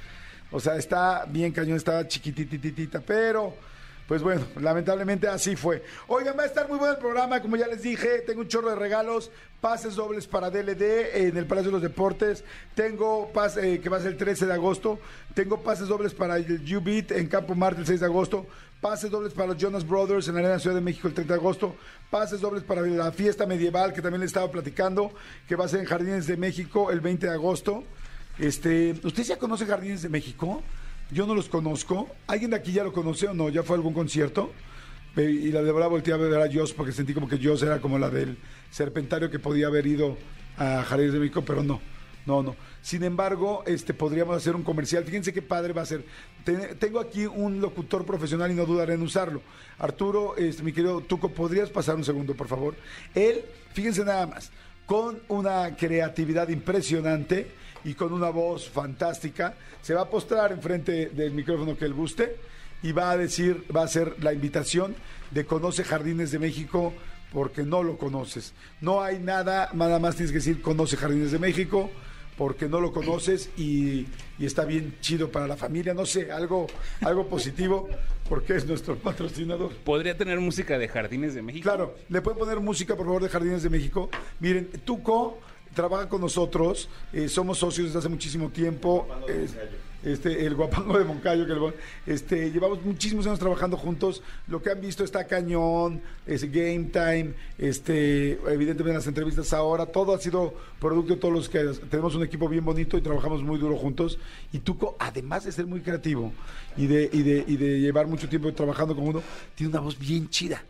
O 0.50 0.60
sea, 0.60 0.76
está 0.76 1.24
bien 1.26 1.52
cañón, 1.52 1.76
estaba 1.76 2.06
chiquitititita, 2.06 3.00
pero 3.00 3.54
pues 4.06 4.22
bueno, 4.22 4.42
lamentablemente 4.60 5.26
así 5.26 5.56
fue. 5.56 5.82
Oigan, 6.06 6.36
va 6.38 6.44
a 6.44 6.46
estar 6.46 6.68
muy 6.68 6.78
bueno 6.78 6.94
el 6.94 7.00
programa, 7.00 7.40
como 7.40 7.56
ya 7.56 7.66
les 7.66 7.82
dije, 7.82 8.20
tengo 8.20 8.42
un 8.42 8.48
chorro 8.48 8.70
de 8.70 8.76
regalos, 8.76 9.30
pases 9.60 9.96
dobles 9.96 10.26
para 10.28 10.50
DLD 10.50 11.16
en 11.26 11.36
el 11.36 11.46
Palacio 11.46 11.70
de 11.70 11.72
los 11.72 11.82
Deportes, 11.82 12.44
tengo 12.74 13.32
pase 13.32 13.74
eh, 13.74 13.80
que 13.80 13.88
va 13.88 13.96
a 13.96 14.00
ser 14.00 14.12
el 14.12 14.16
13 14.16 14.46
de 14.46 14.52
agosto, 14.52 15.00
tengo 15.34 15.60
pases 15.62 15.88
dobles 15.88 16.14
para 16.14 16.36
el 16.36 16.76
U-Beat 16.76 17.12
en 17.12 17.26
Campo 17.26 17.56
Marte 17.56 17.80
el 17.80 17.86
6 17.86 18.00
de 18.00 18.06
agosto, 18.06 18.46
pases 18.80 19.10
dobles 19.10 19.32
para 19.32 19.48
los 19.48 19.56
Jonas 19.56 19.86
Brothers 19.86 20.28
en 20.28 20.34
la 20.34 20.40
Arena 20.40 20.58
Ciudad 20.60 20.76
de 20.76 20.82
México 20.82 21.08
el 21.08 21.14
30 21.14 21.34
de 21.34 21.40
agosto, 21.40 21.74
pases 22.08 22.40
dobles 22.40 22.62
para 22.62 22.82
la 22.82 23.10
fiesta 23.10 23.44
medieval 23.44 23.92
que 23.92 24.02
también 24.02 24.20
les 24.20 24.28
estaba 24.28 24.50
platicando, 24.52 25.12
que 25.48 25.56
va 25.56 25.64
a 25.64 25.68
ser 25.68 25.80
en 25.80 25.86
Jardines 25.86 26.28
de 26.28 26.36
México 26.36 26.92
el 26.92 27.00
20 27.00 27.26
de 27.26 27.32
agosto. 27.32 27.82
Este, 28.38 28.94
¿usted 29.02 29.24
ya 29.24 29.38
conoce 29.38 29.66
Jardines 29.66 30.02
de 30.02 30.10
México? 30.10 30.62
Yo 31.10 31.26
no 31.26 31.34
los 31.34 31.48
conozco. 31.48 32.08
¿Alguien 32.26 32.50
de 32.50 32.56
aquí 32.56 32.72
ya 32.72 32.84
lo 32.84 32.92
conoce 32.92 33.28
o 33.28 33.34
no? 33.34 33.48
¿Ya 33.48 33.62
fue 33.62 33.76
a 33.76 33.78
algún 33.78 33.94
concierto? 33.94 34.52
Y 35.16 35.50
la 35.50 35.62
de 35.62 35.72
verdad 35.72 35.88
volteé 35.88 36.12
a 36.12 36.18
ver 36.18 36.34
a 36.40 36.52
Joss 36.52 36.74
porque 36.74 36.92
sentí 36.92 37.14
como 37.14 37.28
que 37.28 37.38
Joss 37.42 37.62
era 37.62 37.80
como 37.80 37.98
la 37.98 38.10
del 38.10 38.36
serpentario 38.70 39.30
que 39.30 39.38
podía 39.38 39.68
haber 39.68 39.86
ido 39.86 40.18
a 40.58 40.82
Jardines 40.82 41.14
de 41.14 41.20
México, 41.20 41.42
pero 41.46 41.62
no. 41.62 41.80
No, 42.26 42.42
no. 42.42 42.56
Sin 42.82 43.02
embargo, 43.04 43.62
este 43.66 43.94
podríamos 43.94 44.36
hacer 44.36 44.56
un 44.56 44.62
comercial. 44.64 45.04
Fíjense 45.04 45.32
qué 45.32 45.42
padre 45.42 45.72
va 45.72 45.82
a 45.82 45.86
ser. 45.86 46.04
Ten- 46.44 46.76
tengo 46.78 46.98
aquí 47.00 47.24
un 47.24 47.60
locutor 47.60 48.04
profesional 48.04 48.50
y 48.50 48.54
no 48.54 48.66
dudaré 48.66 48.94
en 48.94 49.02
usarlo. 49.02 49.40
Arturo, 49.78 50.36
este, 50.36 50.62
mi 50.64 50.72
querido 50.72 51.00
Tuco, 51.00 51.30
¿podrías 51.30 51.70
pasar 51.70 51.94
un 51.94 52.04
segundo, 52.04 52.34
por 52.34 52.48
favor? 52.48 52.74
Él, 53.14 53.42
fíjense 53.72 54.04
nada 54.04 54.26
más, 54.26 54.50
con 54.86 55.20
una 55.28 55.76
creatividad 55.76 56.48
impresionante 56.48 57.46
y 57.86 57.94
con 57.94 58.12
una 58.12 58.30
voz 58.30 58.68
fantástica, 58.68 59.54
se 59.80 59.94
va 59.94 60.02
a 60.02 60.10
postrar 60.10 60.50
enfrente 60.50 61.10
del 61.10 61.32
micrófono 61.32 61.76
que 61.76 61.84
él 61.84 61.94
guste 61.94 62.36
y 62.82 62.90
va 62.90 63.12
a 63.12 63.16
decir, 63.16 63.64
va 63.74 63.82
a 63.82 63.84
hacer 63.84 64.16
la 64.22 64.32
invitación 64.32 64.96
de 65.30 65.46
Conoce 65.46 65.84
Jardines 65.84 66.32
de 66.32 66.40
México 66.40 66.92
porque 67.32 67.62
no 67.62 67.84
lo 67.84 67.96
conoces. 67.96 68.54
No 68.80 69.02
hay 69.02 69.20
nada, 69.20 69.70
nada 69.72 70.00
más 70.00 70.16
tienes 70.16 70.32
que 70.32 70.38
decir 70.38 70.60
Conoce 70.60 70.96
Jardines 70.96 71.30
de 71.30 71.38
México 71.38 71.88
porque 72.36 72.68
no 72.68 72.80
lo 72.80 72.92
conoces 72.92 73.50
y, 73.56 74.06
y 74.36 74.44
está 74.46 74.64
bien 74.64 74.96
chido 75.00 75.30
para 75.30 75.46
la 75.46 75.56
familia, 75.56 75.94
no 75.94 76.06
sé, 76.06 76.32
algo, 76.32 76.66
algo 77.02 77.28
positivo 77.28 77.88
porque 78.28 78.56
es 78.56 78.66
nuestro 78.66 78.96
patrocinador. 78.96 79.72
¿Podría 79.76 80.16
tener 80.16 80.40
música 80.40 80.76
de 80.76 80.88
Jardines 80.88 81.34
de 81.34 81.42
México? 81.42 81.62
Claro, 81.62 81.94
le 82.08 82.20
pueden 82.20 82.38
poner 82.38 82.58
música, 82.58 82.96
por 82.96 83.06
favor, 83.06 83.22
de 83.22 83.28
Jardines 83.28 83.62
de 83.62 83.70
México. 83.70 84.10
Miren, 84.40 84.68
Tuco 84.84 85.38
trabaja 85.76 86.08
con 86.08 86.22
nosotros, 86.22 86.88
eh, 87.12 87.28
somos 87.28 87.58
socios 87.58 87.88
desde 87.88 88.00
hace 88.00 88.08
muchísimo 88.08 88.48
tiempo. 88.48 89.06
eh, 89.28 89.46
este, 90.04 90.46
el 90.46 90.54
guapango 90.54 90.96
de 90.98 91.04
Moncayo, 91.04 91.46
que 91.46 91.52
el, 91.52 91.74
este, 92.06 92.52
llevamos 92.52 92.82
muchísimos 92.84 93.26
años 93.26 93.40
trabajando 93.40 93.76
juntos. 93.76 94.22
Lo 94.46 94.62
que 94.62 94.70
han 94.70 94.80
visto 94.80 95.02
está 95.02 95.26
cañón, 95.26 96.00
es 96.26 96.50
game 96.50 96.84
time, 96.92 97.34
este, 97.58 98.32
evidentemente 98.46 98.94
las 98.94 99.06
entrevistas 99.06 99.52
ahora, 99.52 99.86
todo 99.86 100.14
ha 100.14 100.18
sido 100.18 100.54
producto 100.80 101.14
de 101.14 101.20
todos 101.20 101.34
los 101.34 101.48
que 101.48 101.58
tenemos 101.90 102.14
un 102.14 102.22
equipo 102.22 102.48
bien 102.48 102.64
bonito 102.64 102.96
y 102.96 103.00
trabajamos 103.00 103.42
muy 103.42 103.58
duro 103.58 103.76
juntos. 103.76 104.18
Y 104.52 104.60
Tuco, 104.60 104.96
además 104.98 105.44
de 105.44 105.50
ser 105.50 105.66
muy 105.66 105.80
creativo 105.80 106.32
y 106.76 106.86
de, 106.86 107.10
y 107.12 107.22
de, 107.22 107.44
y 107.46 107.56
de 107.56 107.80
llevar 107.80 108.06
mucho 108.06 108.28
tiempo 108.28 108.52
trabajando 108.52 108.94
con 108.94 109.08
uno, 109.08 109.22
tiene 109.56 109.70
una 109.72 109.80
voz 109.80 109.98
bien 109.98 110.28
chida. 110.28 110.62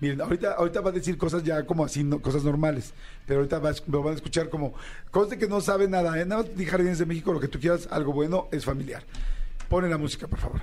Miren, 0.00 0.20
ahorita, 0.20 0.52
ahorita 0.52 0.80
va 0.82 0.90
a 0.90 0.92
decir 0.92 1.16
cosas 1.16 1.42
ya 1.42 1.64
como 1.64 1.84
así, 1.84 2.04
no- 2.04 2.20
cosas 2.20 2.44
normales, 2.44 2.92
pero 3.26 3.40
ahorita 3.40 3.58
va 3.60 3.72
lo 3.88 4.02
van 4.02 4.12
a 4.12 4.16
escuchar 4.16 4.50
como 4.50 4.74
cosas 5.10 5.30
de 5.30 5.38
que 5.38 5.48
no 5.48 5.60
sabe 5.62 5.88
nada, 5.88 6.20
¿eh? 6.20 6.26
Nada 6.26 6.42
más 6.42 6.54
di 6.54 6.66
Jardines 6.66 6.98
de 6.98 7.06
México, 7.06 7.32
lo 7.32 7.40
que 7.40 7.48
tú 7.48 7.58
quieras, 7.58 7.88
algo 7.90 8.12
bueno, 8.12 8.46
es 8.52 8.64
familiar. 8.64 9.02
Pone 9.70 9.88
la 9.88 9.96
música, 9.96 10.28
por 10.28 10.38
favor. 10.38 10.60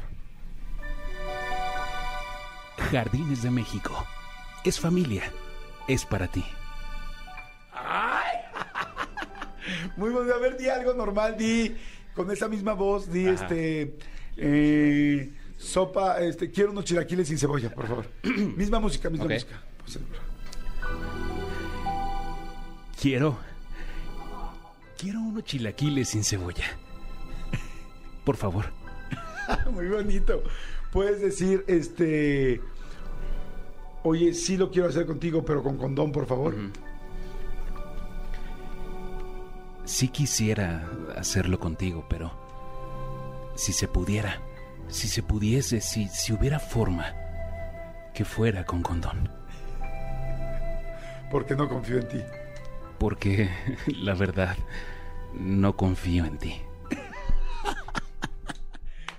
Jardines 2.91 3.41
de 3.43 3.49
México. 3.49 4.05
Es 4.63 4.79
familia. 4.79 5.23
Es 5.87 6.05
para 6.05 6.27
ti. 6.27 6.45
Muy 9.97 10.11
bueno, 10.11 10.33
a 10.33 10.37
ver, 10.37 10.57
di 10.57 10.69
algo 10.69 10.93
normal, 10.93 11.37
di 11.37 11.75
con 12.15 12.29
esa 12.31 12.47
misma 12.47 12.73
voz, 12.73 13.11
di 13.11 13.27
Ajá. 13.27 13.33
este 13.45 13.97
eh, 14.37 15.31
sopa, 15.63 16.20
este, 16.20 16.51
quiero 16.51 16.72
unos 16.72 16.86
chilaquiles 16.86 17.27
sin 17.27 17.38
cebolla, 17.38 17.74
por 17.74 17.88
favor. 17.88 18.05
misma 18.58 18.79
música, 18.79 19.10
misma 19.10 19.25
música. 19.25 19.62
Quiero. 23.00 23.38
Quiero 24.98 25.20
unos 25.20 25.43
chilaquiles 25.43 26.10
sin 26.10 26.24
cebolla. 26.24 26.65
Por 28.24 28.38
favor. 28.38 28.67
Muy 29.74 29.88
bonito. 29.88 30.43
Puedes 30.91 31.20
decir, 31.20 31.65
este, 31.67 32.62
oye, 34.03 34.34
sí 34.34 34.55
lo 34.55 34.72
quiero 34.72 34.88
hacer 34.88 35.05
contigo, 35.05 35.43
pero 35.43 35.63
con 35.63 35.77
condón, 35.77 36.12
por 36.12 36.27
favor. 36.27 36.55
Sí 39.86 40.08
quisiera 40.08 40.88
hacerlo 41.17 41.60
contigo, 41.60 42.05
pero 42.08 42.32
si 43.55 43.74
se 43.74 43.88
pudiera, 43.88 44.39
si 44.93 45.07
se 45.07 45.23
pudiese, 45.23 45.81
si, 45.81 46.07
si 46.07 46.31
hubiera 46.33 46.59
forma 46.59 47.13
que 48.13 48.23
fuera 48.25 48.63
con 48.65 48.81
condón. 48.83 49.27
Porque 51.31 51.55
no 51.55 51.67
confío 51.67 51.97
en 51.97 52.07
ti. 52.07 52.21
Porque 53.00 53.50
la 53.88 54.13
verdad, 54.13 54.55
no 55.33 55.75
confío 55.75 56.25
en 56.25 56.38
ti. 56.38 56.62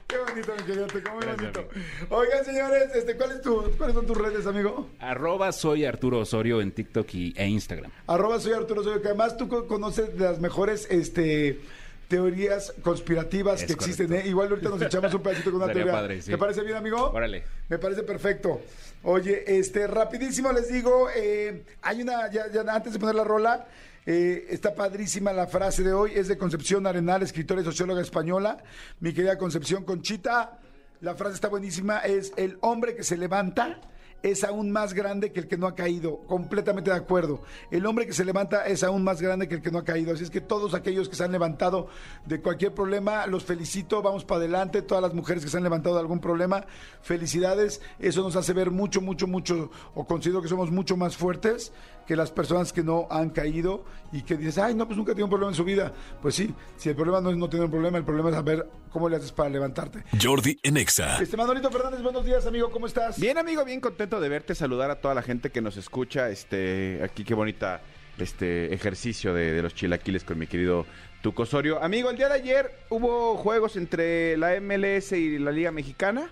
Qué 0.07 0.17
bonito, 0.19 0.53
mi 0.57 0.63
querido 0.63 0.87
bonito. 0.87 1.69
Oigan, 2.11 2.45
señores, 2.45 2.95
este, 2.95 3.17
¿cuál 3.17 3.33
es 3.33 3.43
tu- 3.43 3.69
¿cuáles 3.77 3.97
son 3.97 4.07
tus 4.07 4.17
redes, 4.17 4.47
amigo? 4.47 4.89
Arroba 5.01 5.51
soy 5.51 5.85
Arturo 5.87 6.21
Osorio 6.21 6.61
en 6.61 6.71
TikTok 6.71 7.13
y, 7.15 7.35
e 7.37 7.49
Instagram. 7.49 7.91
Arroba 8.07 8.39
soy 8.39 8.53
Arturo 8.53 8.83
Osorio, 8.83 9.03
que 9.03 9.09
además 9.09 9.37
tú 9.37 9.49
co- 9.49 9.67
conoces 9.67 10.15
las 10.19 10.39
mejores 10.41 10.87
este, 10.91 11.61
teorías 12.09 12.73
conspirativas 12.83 13.61
Es 13.61 13.67
que 13.67 13.73
existen. 13.73 14.13
¿eh? 14.13 14.23
Igual 14.27 14.49
ahorita 14.51 14.69
nos 14.69 14.83
echamos 14.83 15.13
un 15.15 15.23
pedacito 15.23 15.51
con 15.51 15.63
una 15.63 15.73
teoría. 15.73 15.93
padre, 15.93 16.23
sí. 16.23 16.31
¿Te 16.31 16.39
parece 16.39 16.63
bien, 16.63 16.77
amigo? 16.77 17.11
Órale. 17.11 17.45
Me 17.69 17.79
parece 17.79 18.03
perfecto. 18.03 18.61
Oye, 19.03 19.45
este, 19.59 19.87
rapidísimo 19.87 20.53
les 20.53 20.69
digo, 20.73 21.09
eh, 21.15 21.65
hay 21.83 22.03
una, 22.03 22.31
ya, 22.31 22.51
ya 22.51 22.63
antes 22.63 22.93
de 22.93 22.99
poner 22.99 23.15
la 23.15 23.25
rola, 23.25 23.67
eh, 24.07 24.47
está 24.51 24.75
padrísima 24.75 25.33
la 25.33 25.47
frase 25.47 25.83
de 25.83 25.93
hoy, 25.93 26.13
es 26.15 26.29
de 26.29 26.37
Concepción 26.39 26.87
Arenal, 26.87 27.23
escritora 27.23 27.61
y 27.61 27.65
socióloga 27.65 28.01
española. 28.03 28.59
Mi 29.01 29.13
querida 29.13 29.37
Concepción 29.39 29.85
Conchita, 29.85 30.59
la 31.01 31.15
frase 31.15 31.35
está 31.35 31.49
buenísima, 31.49 31.99
es 31.99 32.33
el 32.37 32.57
hombre 32.61 32.95
que 32.95 33.03
se 33.03 33.17
levanta 33.17 33.81
es 34.25 34.43
aún 34.43 34.73
más 34.73 34.95
grande 34.95 35.33
que 35.33 35.41
el 35.41 35.47
que 35.47 35.59
no 35.59 35.67
ha 35.67 35.75
caído. 35.75 36.21
Completamente 36.27 36.91
de 36.91 36.97
acuerdo. 36.97 37.43
El 37.71 37.85
hombre 37.85 38.07
que 38.07 38.15
se 38.15 38.25
levanta 38.25 38.67
es 38.67 38.83
aún 38.83 39.05
más 39.05 39.21
grande 39.21 39.47
que 39.49 39.57
el 39.57 39.63
que 39.63 39.71
no 39.71 39.79
ha 39.79 39.85
caído. 39.85 40.15
Así 40.15 40.25
es 40.25 40.31
que 40.31 40.41
todos 40.41 40.73
aquellos 40.73 41.11
que 41.11 41.15
se 41.15 41.25
han 41.25 41.31
levantado 41.31 41.89
de 42.25 42.41
cualquier 42.41 42.73
problema, 42.73 43.27
los 43.27 43.45
felicito. 43.45 44.01
Vamos 44.01 44.25
para 44.25 44.39
adelante. 44.39 44.81
Todas 44.81 45.03
las 45.03 45.13
mujeres 45.13 45.45
que 45.45 45.51
se 45.51 45.59
han 45.59 45.63
levantado 45.63 45.97
de 45.97 46.01
algún 46.01 46.21
problema, 46.21 46.65
felicidades. 47.03 47.83
Eso 47.99 48.23
nos 48.23 48.35
hace 48.35 48.55
ver 48.55 48.71
mucho, 48.71 49.03
mucho, 49.03 49.27
mucho, 49.27 49.71
o 49.95 50.07
considero 50.07 50.41
que 50.41 50.49
somos 50.49 50.71
mucho 50.71 50.97
más 50.97 51.19
fuertes 51.19 51.71
que 52.07 52.17
las 52.17 52.31
personas 52.31 52.73
que 52.73 52.83
no 52.83 53.07
han 53.11 53.31
caído 53.31 53.85
y 54.13 54.23
que 54.23 54.37
dices, 54.37 54.59
ay, 54.59 54.75
no, 54.75 54.87
pues 54.87 54.97
nunca 54.97 55.13
tiene 55.13 55.25
un 55.25 55.31
problema 55.31 55.51
en 55.51 55.57
su 55.57 55.65
vida. 55.65 55.93
Pues 56.21 56.35
sí, 56.35 56.55
si 56.77 56.89
el 56.89 56.97
problema 56.97 57.21
no 57.21 57.31
es 57.31 57.37
no 57.37 57.49
tener 57.49 57.65
un 57.65 57.71
problema, 57.71 57.99
el 57.99 58.05
problema 58.05 58.31
es 58.31 58.35
saber 58.37 58.69
cómo 58.91 59.09
le 59.09 59.17
haces 59.17 59.33
para 59.33 59.49
levantarte. 59.49 60.05
Jordi 60.23 60.59
en 60.63 60.77
Exa. 60.77 61.21
Este 61.21 61.37
Manolito 61.37 61.71
Fernández, 61.71 62.03
buenos 62.03 62.25
días, 62.25 62.47
amigo, 62.47 62.71
¿cómo 62.71 62.87
estás? 62.87 63.19
Bien, 63.19 63.39
amigo, 63.39 63.65
bien 63.65 63.81
contento 63.81 64.21
de 64.21 64.29
verte, 64.29 64.55
saludar 64.55 64.91
a 64.91 65.01
toda 65.01 65.15
la 65.15 65.23
gente 65.23 65.51
que 65.51 65.61
nos 65.61 65.77
escucha. 65.77 66.29
Este, 66.29 67.01
aquí 67.03 67.25
qué 67.25 67.35
bonita 67.35 67.81
este 68.19 68.73
ejercicio 68.73 69.35
de, 69.35 69.53
de 69.53 69.63
los 69.63 69.75
chilaquiles 69.75 70.25
con 70.25 70.39
mi 70.39 70.47
querido 70.47 70.87
Tuco 71.25 71.45
Osorio. 71.45 71.83
Amigo, 71.83 72.11
el 72.11 72.17
día 72.17 72.29
de 72.29 72.35
ayer 72.35 72.71
hubo 72.91 73.37
juegos 73.37 73.77
entre 73.77 74.37
la 74.37 74.61
MLS 74.61 75.13
y 75.13 75.39
la 75.39 75.53
Liga 75.53 75.73
Mexicana. 75.73 76.31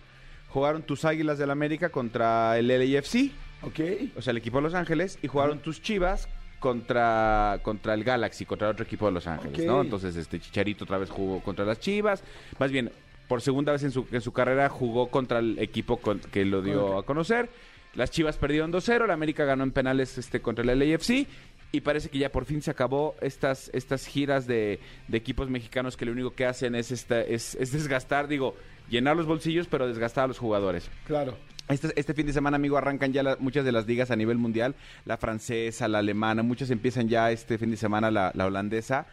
Jugaron 0.51 0.83
tus 0.83 1.07
Águilas 1.07 1.39
del 1.39 1.51
América 1.51 1.89
contra 1.89 2.59
el 2.59 2.69
LAFC, 2.69 3.33
Ok. 3.63 3.81
o 4.17 4.23
sea, 4.23 4.31
el 4.33 4.37
equipo 4.39 4.59
de 4.59 4.63
Los 4.65 4.75
Ángeles, 4.75 5.19
y 5.23 5.29
jugaron 5.29 5.61
tus 5.61 5.81
Chivas 5.83 6.29
contra, 6.59 7.59
contra 7.63 7.95
el 7.95 8.05
Galaxy, 8.05 8.45
contra 8.47 8.69
otro 8.71 8.85
equipo 8.85 9.07
de 9.07 9.13
Los 9.13 9.27
Ángeles, 9.27 9.61
Ok. 9.61 9.67
¿no? 9.67 9.81
Entonces, 9.83 10.17
este 10.17 10.39
Chicharito 10.41 10.85
otra 10.85 10.99
vez 10.99 11.11
jugó 11.11 11.41
contra 11.41 11.65
las 11.65 11.81
Chivas. 11.81 12.23
Más 12.59 12.71
bien, 12.71 12.91
por 13.29 13.41
segunda 13.43 13.73
vez 13.73 13.83
en 13.83 13.91
su, 13.91 14.07
en 14.13 14.21
su 14.21 14.33
carrera 14.33 14.69
jugó 14.69 15.09
contra 15.09 15.39
el 15.41 15.59
equipo 15.59 15.97
con- 15.99 16.21
que 16.21 16.45
lo 16.45 16.63
dio 16.63 16.99
a 16.99 17.05
conocer. 17.05 17.51
Las 17.95 18.11
Chivas 18.11 18.37
perdieron 18.37 18.73
2-0, 18.73 19.07
la 19.07 19.15
América 19.15 19.45
ganó 19.45 19.65
en 19.65 19.73
penales 19.73 20.17
este, 20.19 20.41
contra 20.41 20.65
el 20.65 20.79
LAFC. 20.79 21.27
Y 21.75 21.81
parece 21.81 22.11
que 22.11 22.19
ya 22.19 22.31
por 22.31 22.45
fin 22.45 22.61
se 22.61 22.71
acabó 22.71 23.15
estas, 23.23 23.71
estas 23.73 24.07
giras 24.07 24.47
de, 24.47 24.79
de 25.09 25.17
equipos 25.17 25.49
mexicanos 25.49 25.97
que 25.97 26.05
lo 26.05 26.13
único 26.13 26.35
que 26.35 26.45
hacen 26.45 26.75
es, 26.75 26.91
esta, 26.93 27.23
es, 27.23 27.55
es 27.55 27.73
desgastar, 27.73 28.29
digo, 28.29 28.55
llenar 28.91 29.17
los 29.17 29.25
bolsillos, 29.25 29.69
pero 29.69 29.89
desgastar 29.89 30.25
a 30.25 30.27
los 30.29 30.39
jugadores. 30.39 30.91
Claro. 31.07 31.35
Este, 31.69 31.93
este 31.97 32.13
fin 32.15 32.27
de 32.27 32.33
semana, 32.33 32.57
amigo, 32.57 32.77
arrancan 32.77 33.13
ya 33.13 33.23
la- 33.23 33.37
muchas 33.39 33.65
de 33.65 33.73
las 33.73 33.87
ligas 33.87 34.11
a 34.11 34.17
nivel 34.17 34.37
mundial. 34.39 34.75
La 35.05 35.17
francesa, 35.17 35.89
la 35.89 35.99
alemana, 35.99 36.43
muchas 36.43 36.71
empiezan 36.71 37.09
ya 37.09 37.31
este 37.31 37.57
fin 37.59 37.71
de 37.71 37.77
semana 37.77 38.11
la, 38.11 38.31
la 38.35 38.47
holandesa. 38.47 39.07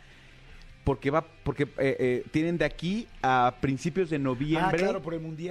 Porque 0.84 1.12
va, 1.12 1.26
porque 1.44 1.64
eh, 1.64 1.96
eh, 2.00 2.24
tienen 2.32 2.58
de 2.58 2.66
aquí 2.66 3.08
a 3.22 3.56
principios 3.62 4.10
de 4.10 4.18
noviembre 4.20 4.78
Ah, 4.84 5.00
claro, 5.00 5.02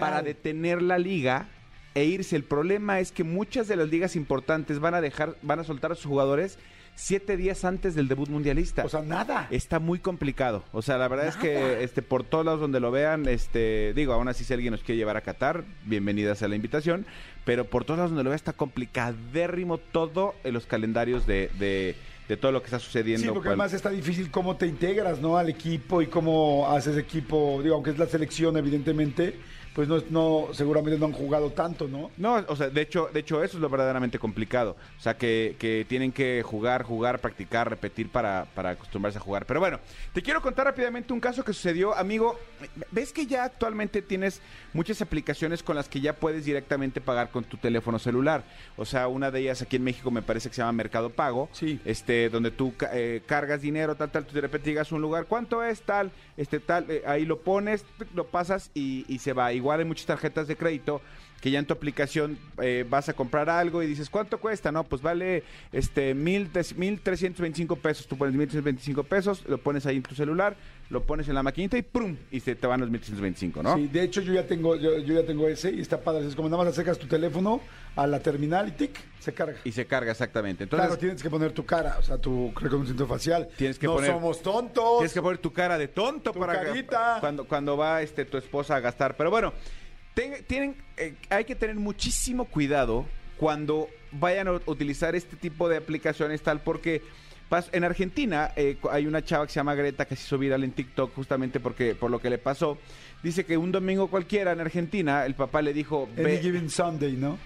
para 0.00 0.23
detener 0.23 0.83
la 0.83 0.99
liga 0.99 1.47
e 1.95 2.05
irse. 2.05 2.35
El 2.35 2.45
problema 2.45 2.99
es 2.99 3.12
que 3.12 3.25
muchas 3.25 3.69
de 3.69 3.76
las 3.76 3.88
ligas 3.88 4.17
importantes 4.17 4.81
van 4.81 4.95
a 4.95 5.00
dejar, 5.00 5.37
van 5.43 5.61
a 5.61 5.64
soltar 5.64 5.93
a 5.93 5.95
sus 5.95 6.07
jugadores 6.07 6.59
siete 7.00 7.37
días 7.37 7.64
antes 7.64 7.95
del 7.95 8.09
debut 8.09 8.28
mundialista. 8.28 8.85
O 8.85 8.88
sea, 8.88 9.02
nada. 9.02 9.47
Está 9.52 9.78
muy 9.78 10.00
complicado. 10.00 10.64
O 10.73 10.83
sea, 10.83 10.99
la 10.99 11.07
verdad 11.07 11.28
es 11.28 11.37
que 11.37 11.85
este 11.85 12.02
por 12.02 12.25
todos 12.25 12.45
lados 12.45 12.61
donde 12.61 12.81
lo 12.81 12.90
vean, 12.90 13.28
este 13.28 13.93
digo, 13.95 14.12
aún 14.12 14.26
así 14.26 14.43
si 14.43 14.52
alguien 14.52 14.73
nos 14.73 14.83
quiere 14.83 14.97
llevar 14.97 15.17
a 15.17 15.21
Qatar, 15.21 15.62
bienvenidas 15.85 16.43
a 16.43 16.49
la 16.49 16.57
invitación, 16.57 17.07
pero 17.45 17.67
por 17.67 17.85
todos 17.85 17.99
lados 17.99 18.11
donde 18.11 18.25
lo 18.25 18.31
vea 18.31 18.37
está 18.37 18.52
complicadérrimo 18.52 19.78
todo 19.78 20.35
en 20.45 20.55
los 20.55 20.67
calendarios 20.67 21.25
de, 21.26 21.50
de, 21.59 21.95
de 22.28 22.37
todo 22.37 22.50
lo 22.52 22.61
que 22.61 22.67
está 22.67 22.78
sucediendo. 22.81 23.23
Sí, 23.23 23.28
porque 23.28 23.49
Cual- 23.49 23.61
además 23.61 23.73
está 23.75 23.90
difícil 23.90 24.31
cómo 24.31 24.57
te 24.57 24.67
integras, 24.67 25.21
¿no? 25.21 25.38
Al 25.38 25.49
equipo 25.49 26.02
y 26.02 26.09
cómo 26.09 26.69
haces 26.69 26.97
equipo, 26.97 27.61
digo, 27.62 27.76
aunque 27.76 27.90
es 27.90 27.99
la 27.99 28.07
selección, 28.07 28.57
evidentemente, 28.57 29.37
pues 29.78 29.87
no, 29.87 30.02
no 30.11 30.49
seguramente 30.54 30.99
no 30.99 31.06
han 31.06 31.12
jugado 31.12 31.50
tanto, 31.50 31.87
¿no? 31.87 32.11
No, 32.16 32.44
o 32.49 32.56
sea, 32.56 32.68
de 32.68 32.80
hecho, 32.80 33.11
de 33.12 33.20
hecho 33.20 33.44
eso 33.44 33.58
es 33.58 33.61
lo 33.61 33.68
verdaderamente 33.68 34.18
complicado. 34.18 34.75
O 34.99 35.00
sea, 35.00 35.16
que, 35.16 35.54
que 35.56 35.87
tienen 35.88 36.11
que 36.11 36.42
jugar, 36.44 36.82
jugar, 36.82 37.20
practicar, 37.20 37.70
repetir 37.70 38.11
para, 38.11 38.49
para 38.56 38.70
acostumbrarse 38.70 39.18
a 39.18 39.20
jugar. 39.20 39.47
Pero 39.47 39.61
bueno, 39.61 39.78
te 40.12 40.20
quiero 40.20 40.42
contar 40.42 40.66
rápidamente 40.66 41.12
un 41.12 41.20
caso 41.20 41.44
que 41.44 41.52
sucedió, 41.52 41.94
amigo. 41.94 42.37
¿Ves 42.90 43.12
que 43.12 43.26
ya 43.26 43.44
actualmente 43.44 44.02
tienes 44.02 44.42
muchas 44.73 45.00
aplicaciones 45.00 45.62
con 45.62 45.76
las 45.76 45.88
que 45.88 46.00
ya 46.00 46.14
puedes 46.14 46.44
directamente 46.44 47.00
pagar 47.00 47.30
con 47.30 47.44
tu 47.44 47.56
teléfono 47.56 48.00
celular? 48.00 48.42
O 48.76 48.85
sea, 48.85 49.06
una 49.06 49.30
de 49.30 49.42
ellas 49.42 49.62
aquí 49.62 49.76
en 49.76 49.85
México 49.85 50.11
me 50.11 50.23
parece 50.23 50.49
que 50.49 50.56
se 50.56 50.62
llama 50.62 50.73
Mercado 50.73 51.11
Pago. 51.11 51.50
Sí. 51.52 51.78
Este, 51.85 52.30
donde 52.30 52.50
tú 52.50 52.75
eh, 52.92 53.23
cargas 53.26 53.61
dinero, 53.61 53.94
tal, 53.94 54.11
tal, 54.11 54.26
tú 54.26 54.35
de 54.35 54.40
repente 54.40 54.70
llegas 54.70 54.90
a 54.90 54.97
un 54.97 55.02
lugar, 55.02 55.26
¿cuánto 55.26 55.62
es 55.62 55.82
tal? 55.82 56.11
Este, 56.37 56.58
tal, 56.58 56.90
eh, 56.90 57.04
ahí 57.06 57.25
lo 57.25 57.42
pones, 57.42 57.85
lo 58.12 58.26
pasas 58.26 58.73
y, 58.75 59.04
y 59.06 59.20
se 59.20 59.32
va. 59.32 59.52
Igual 59.52 59.67
hay 59.76 59.84
muchas 59.84 60.06
tarjetas 60.06 60.48
de 60.48 60.56
crédito 60.56 61.00
que 61.40 61.50
ya 61.52 61.58
en 61.60 61.66
tu 61.66 61.72
aplicación 61.72 62.37
eh, 62.60 62.84
vas 62.88 63.08
a 63.08 63.12
comprar 63.12 63.48
algo 63.48 63.82
y 63.82 63.87
dices, 63.87 64.10
¿cuánto 64.10 64.38
cuesta? 64.40 64.72
No, 64.72 64.82
pues 64.84 65.02
vale 65.02 65.44
este 65.72 66.14
mil, 66.14 66.48
tres- 66.50 66.76
1.325 66.76 67.78
pesos. 67.78 68.06
Tú 68.08 68.16
pones 68.18 68.34
1.325 68.34 69.04
pesos, 69.04 69.44
lo 69.46 69.58
pones 69.58 69.87
ahí 69.87 69.96
en 69.96 70.02
tu 70.02 70.14
celular, 70.16 70.56
lo 70.90 71.04
pones 71.04 71.28
en 71.28 71.35
la 71.35 71.42
maquinita 71.42 71.76
y 71.76 71.83
¡prum! 71.83 72.16
Y 72.30 72.40
se 72.40 72.54
te 72.54 72.66
van 72.66 72.80
los 72.80 72.88
1.325, 72.90 73.62
¿no? 73.62 73.76
Sí, 73.76 73.88
de 73.88 74.02
hecho 74.02 74.23
yo 74.23 74.33
ya 74.33 74.47
tengo, 74.47 74.75
yo, 74.76 74.99
yo 74.99 75.21
ya 75.21 75.26
tengo 75.26 75.47
ese 75.49 75.71
y 75.71 75.80
está 75.80 76.00
padre. 76.00 76.26
Es 76.26 76.35
como 76.35 76.49
nada 76.49 76.64
más 76.64 76.73
acercas 76.73 76.99
tu 76.99 77.07
teléfono 77.07 77.61
a 77.95 78.07
la 78.07 78.21
terminal 78.21 78.68
y 78.68 78.71
tic, 78.73 78.99
Se 79.18 79.35
carga. 79.35 79.59
y 79.64 79.73
se 79.73 79.87
carga 79.87 80.12
exactamente. 80.12 80.64
Entonces, 80.64 80.87
claro, 80.87 80.99
tienes 80.99 81.23
que 81.23 81.28
poner 81.28 81.52
tu 81.52 81.66
cara, 81.66 81.97
o 81.99 82.02
sea, 82.02 82.16
tu 82.16 82.52
reconocimiento 82.54 83.07
facial. 83.07 83.49
Tienes 83.57 83.78
que 83.78 83.87
no 83.87 83.97
poner- 83.97 84.12
somos 84.12 84.40
tontos. 84.40 84.99
Tienes 84.99 85.12
que 85.12 85.21
poner 85.21 85.38
tu 85.38 85.52
cara 85.52 85.76
de 85.76 85.88
tonto 85.88 86.33
Tu 86.33 86.38
para 86.40 86.54
carita. 86.62 87.18
cuando 87.21 87.45
cuando 87.47 87.76
va 87.76 88.00
este 88.00 88.25
tu 88.25 88.38
esposa 88.38 88.76
a 88.76 88.80
gastar. 88.80 89.16
Pero 89.16 89.30
bueno, 89.30 89.52
ten- 90.14 90.42
tienen 90.47 90.76
eh, 90.97 91.16
hay 91.28 91.45
que 91.45 91.54
tener 91.54 91.76
muchísimo 91.76 92.47
cuidado 92.47 93.04
cuando 93.37 93.88
vayan 94.12 94.49
a 94.49 94.52
utilizar 94.64 95.14
este 95.14 95.37
tipo 95.37 95.68
de 95.68 95.76
aplicaciones 95.76 96.40
tal 96.42 96.61
porque 96.62 97.02
en 97.73 97.85
Argentina 97.85 98.52
eh, 98.57 98.76
hay 98.90 99.07
una 99.07 99.25
chava 99.25 99.47
que 99.47 99.52
se 99.52 99.61
llama 99.61 99.75
Greta 99.75 100.05
que 100.07 100.17
se 100.17 100.23
hizo 100.25 100.38
viral 100.38 100.64
en 100.64 100.73
TikTok 100.73 101.14
justamente 101.14 101.61
porque 101.61 101.95
por 101.95 102.11
lo 102.11 102.21
que 102.21 102.31
le 102.31 102.38
pasó. 102.38 102.78
Dice 103.23 103.45
que 103.45 103.57
un 103.57 103.73
domingo 103.73 104.09
cualquiera 104.09 104.52
en 104.52 104.61
Argentina 104.61 105.25
el 105.26 105.35
papá 105.35 105.62
le 105.62 105.73
dijo, 105.73 106.09
Any 106.17 106.25
"Ve-". 106.25 106.38
Given 106.40 106.71
Sunday, 106.71 107.12
¿no? 107.12 107.38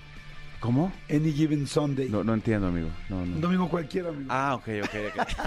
¿Cómo? 0.60 0.92
Any 1.10 1.32
Given 1.32 1.66
Sunday. 1.66 2.08
No, 2.08 2.22
no 2.22 2.34
entiendo, 2.34 2.68
amigo. 2.68 2.88
No, 3.08 3.16
no. 3.24 3.34
Un 3.36 3.40
domingo 3.40 3.68
cualquiera, 3.68 4.10
amigo. 4.10 4.26
Ah, 4.30 4.54
ok, 4.54 4.68
ok, 4.84 4.94
ok. 5.18 5.26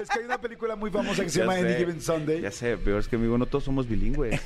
Es 0.00 0.08
que 0.08 0.20
hay 0.20 0.24
una 0.24 0.40
película 0.40 0.76
muy 0.76 0.90
famosa 0.90 1.22
que 1.22 1.28
se 1.28 1.40
Ya 1.40 1.44
llama 1.44 1.58
Any 1.58 1.74
Given 1.74 2.00
Sunday. 2.00 2.40
Ya 2.40 2.50
sé, 2.50 2.78
pero 2.78 2.98
es 2.98 3.06
que, 3.06 3.16
amigo, 3.16 3.36
no 3.36 3.44
todos 3.44 3.64
somos 3.64 3.86
bilingües. 3.86 4.40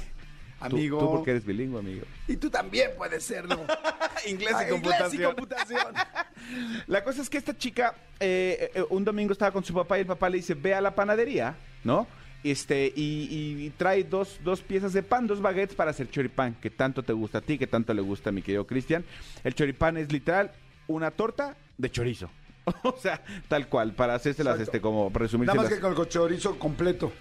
Amigo. 0.61 0.99
Tú, 0.99 1.11
porque 1.11 1.33
eres 1.33 1.45
bilingüe, 1.45 1.79
amigo. 1.81 2.07
Y 2.29 2.37
tú 2.37 2.49
también 2.51 2.91
puedes 2.97 3.23
serlo. 3.25 3.57
Inglés 4.27 4.55
Ah, 4.55 4.71
inglés 4.71 5.13
y 5.15 5.19
computación. 5.23 5.95
La 6.87 7.05
cosa 7.05 7.21
es 7.23 7.29
que 7.29 7.39
esta 7.39 7.57
chica 7.57 7.95
eh, 8.21 8.71
eh, 8.75 8.85
un 8.91 9.05
domingo 9.05 9.33
estaba 9.33 9.51
con 9.53 9.65
su 9.65 9.75
papá 9.75 9.99
y 9.99 10.03
el 10.03 10.07
papá 10.07 10.29
le 10.31 10.37
dice, 10.39 10.55
ve 10.55 10.75
a 10.75 10.81
la 10.81 10.95
panadería, 10.95 11.57
¿no? 11.83 12.07
Este, 12.43 12.93
y, 12.95 13.29
y- 13.31 13.67
y 13.67 13.71
trae 13.71 14.05
dos, 14.05 14.39
dos 14.45 14.61
piezas 14.61 14.93
de 14.93 15.03
pan, 15.03 15.27
dos 15.27 15.41
baguettes 15.41 15.75
para 15.75 15.91
hacer 15.91 16.11
choripán, 16.11 16.55
que 16.61 16.71
tanto 16.71 17.03
te 17.03 17.13
gusta 17.15 17.39
a 17.39 17.41
ti, 17.41 17.59
que 17.59 17.67
tanto 17.67 17.93
le 17.95 18.03
gusta 18.03 18.29
a 18.31 18.33
mi 18.33 18.43
querido 18.43 18.67
Cristian. 18.67 19.05
El 19.45 19.55
choripán 19.55 19.97
es 19.97 20.13
literal 20.13 20.53
una 20.87 21.11
torta 21.11 21.57
de 21.79 21.91
chorizo. 21.91 22.31
o 22.83 22.97
sea, 22.99 23.23
tal 23.49 23.69
cual, 23.69 23.93
para 23.95 24.15
hacérselas, 24.15 24.55
Exacto. 24.55 24.71
este, 24.77 24.81
como 24.83 25.07
Nada 25.09 25.19
resumírselas. 25.19 25.65
más 25.65 25.75
que 25.75 25.81
con 25.81 25.97
el 25.99 26.09
chorizo 26.09 26.59
completo. 26.59 27.13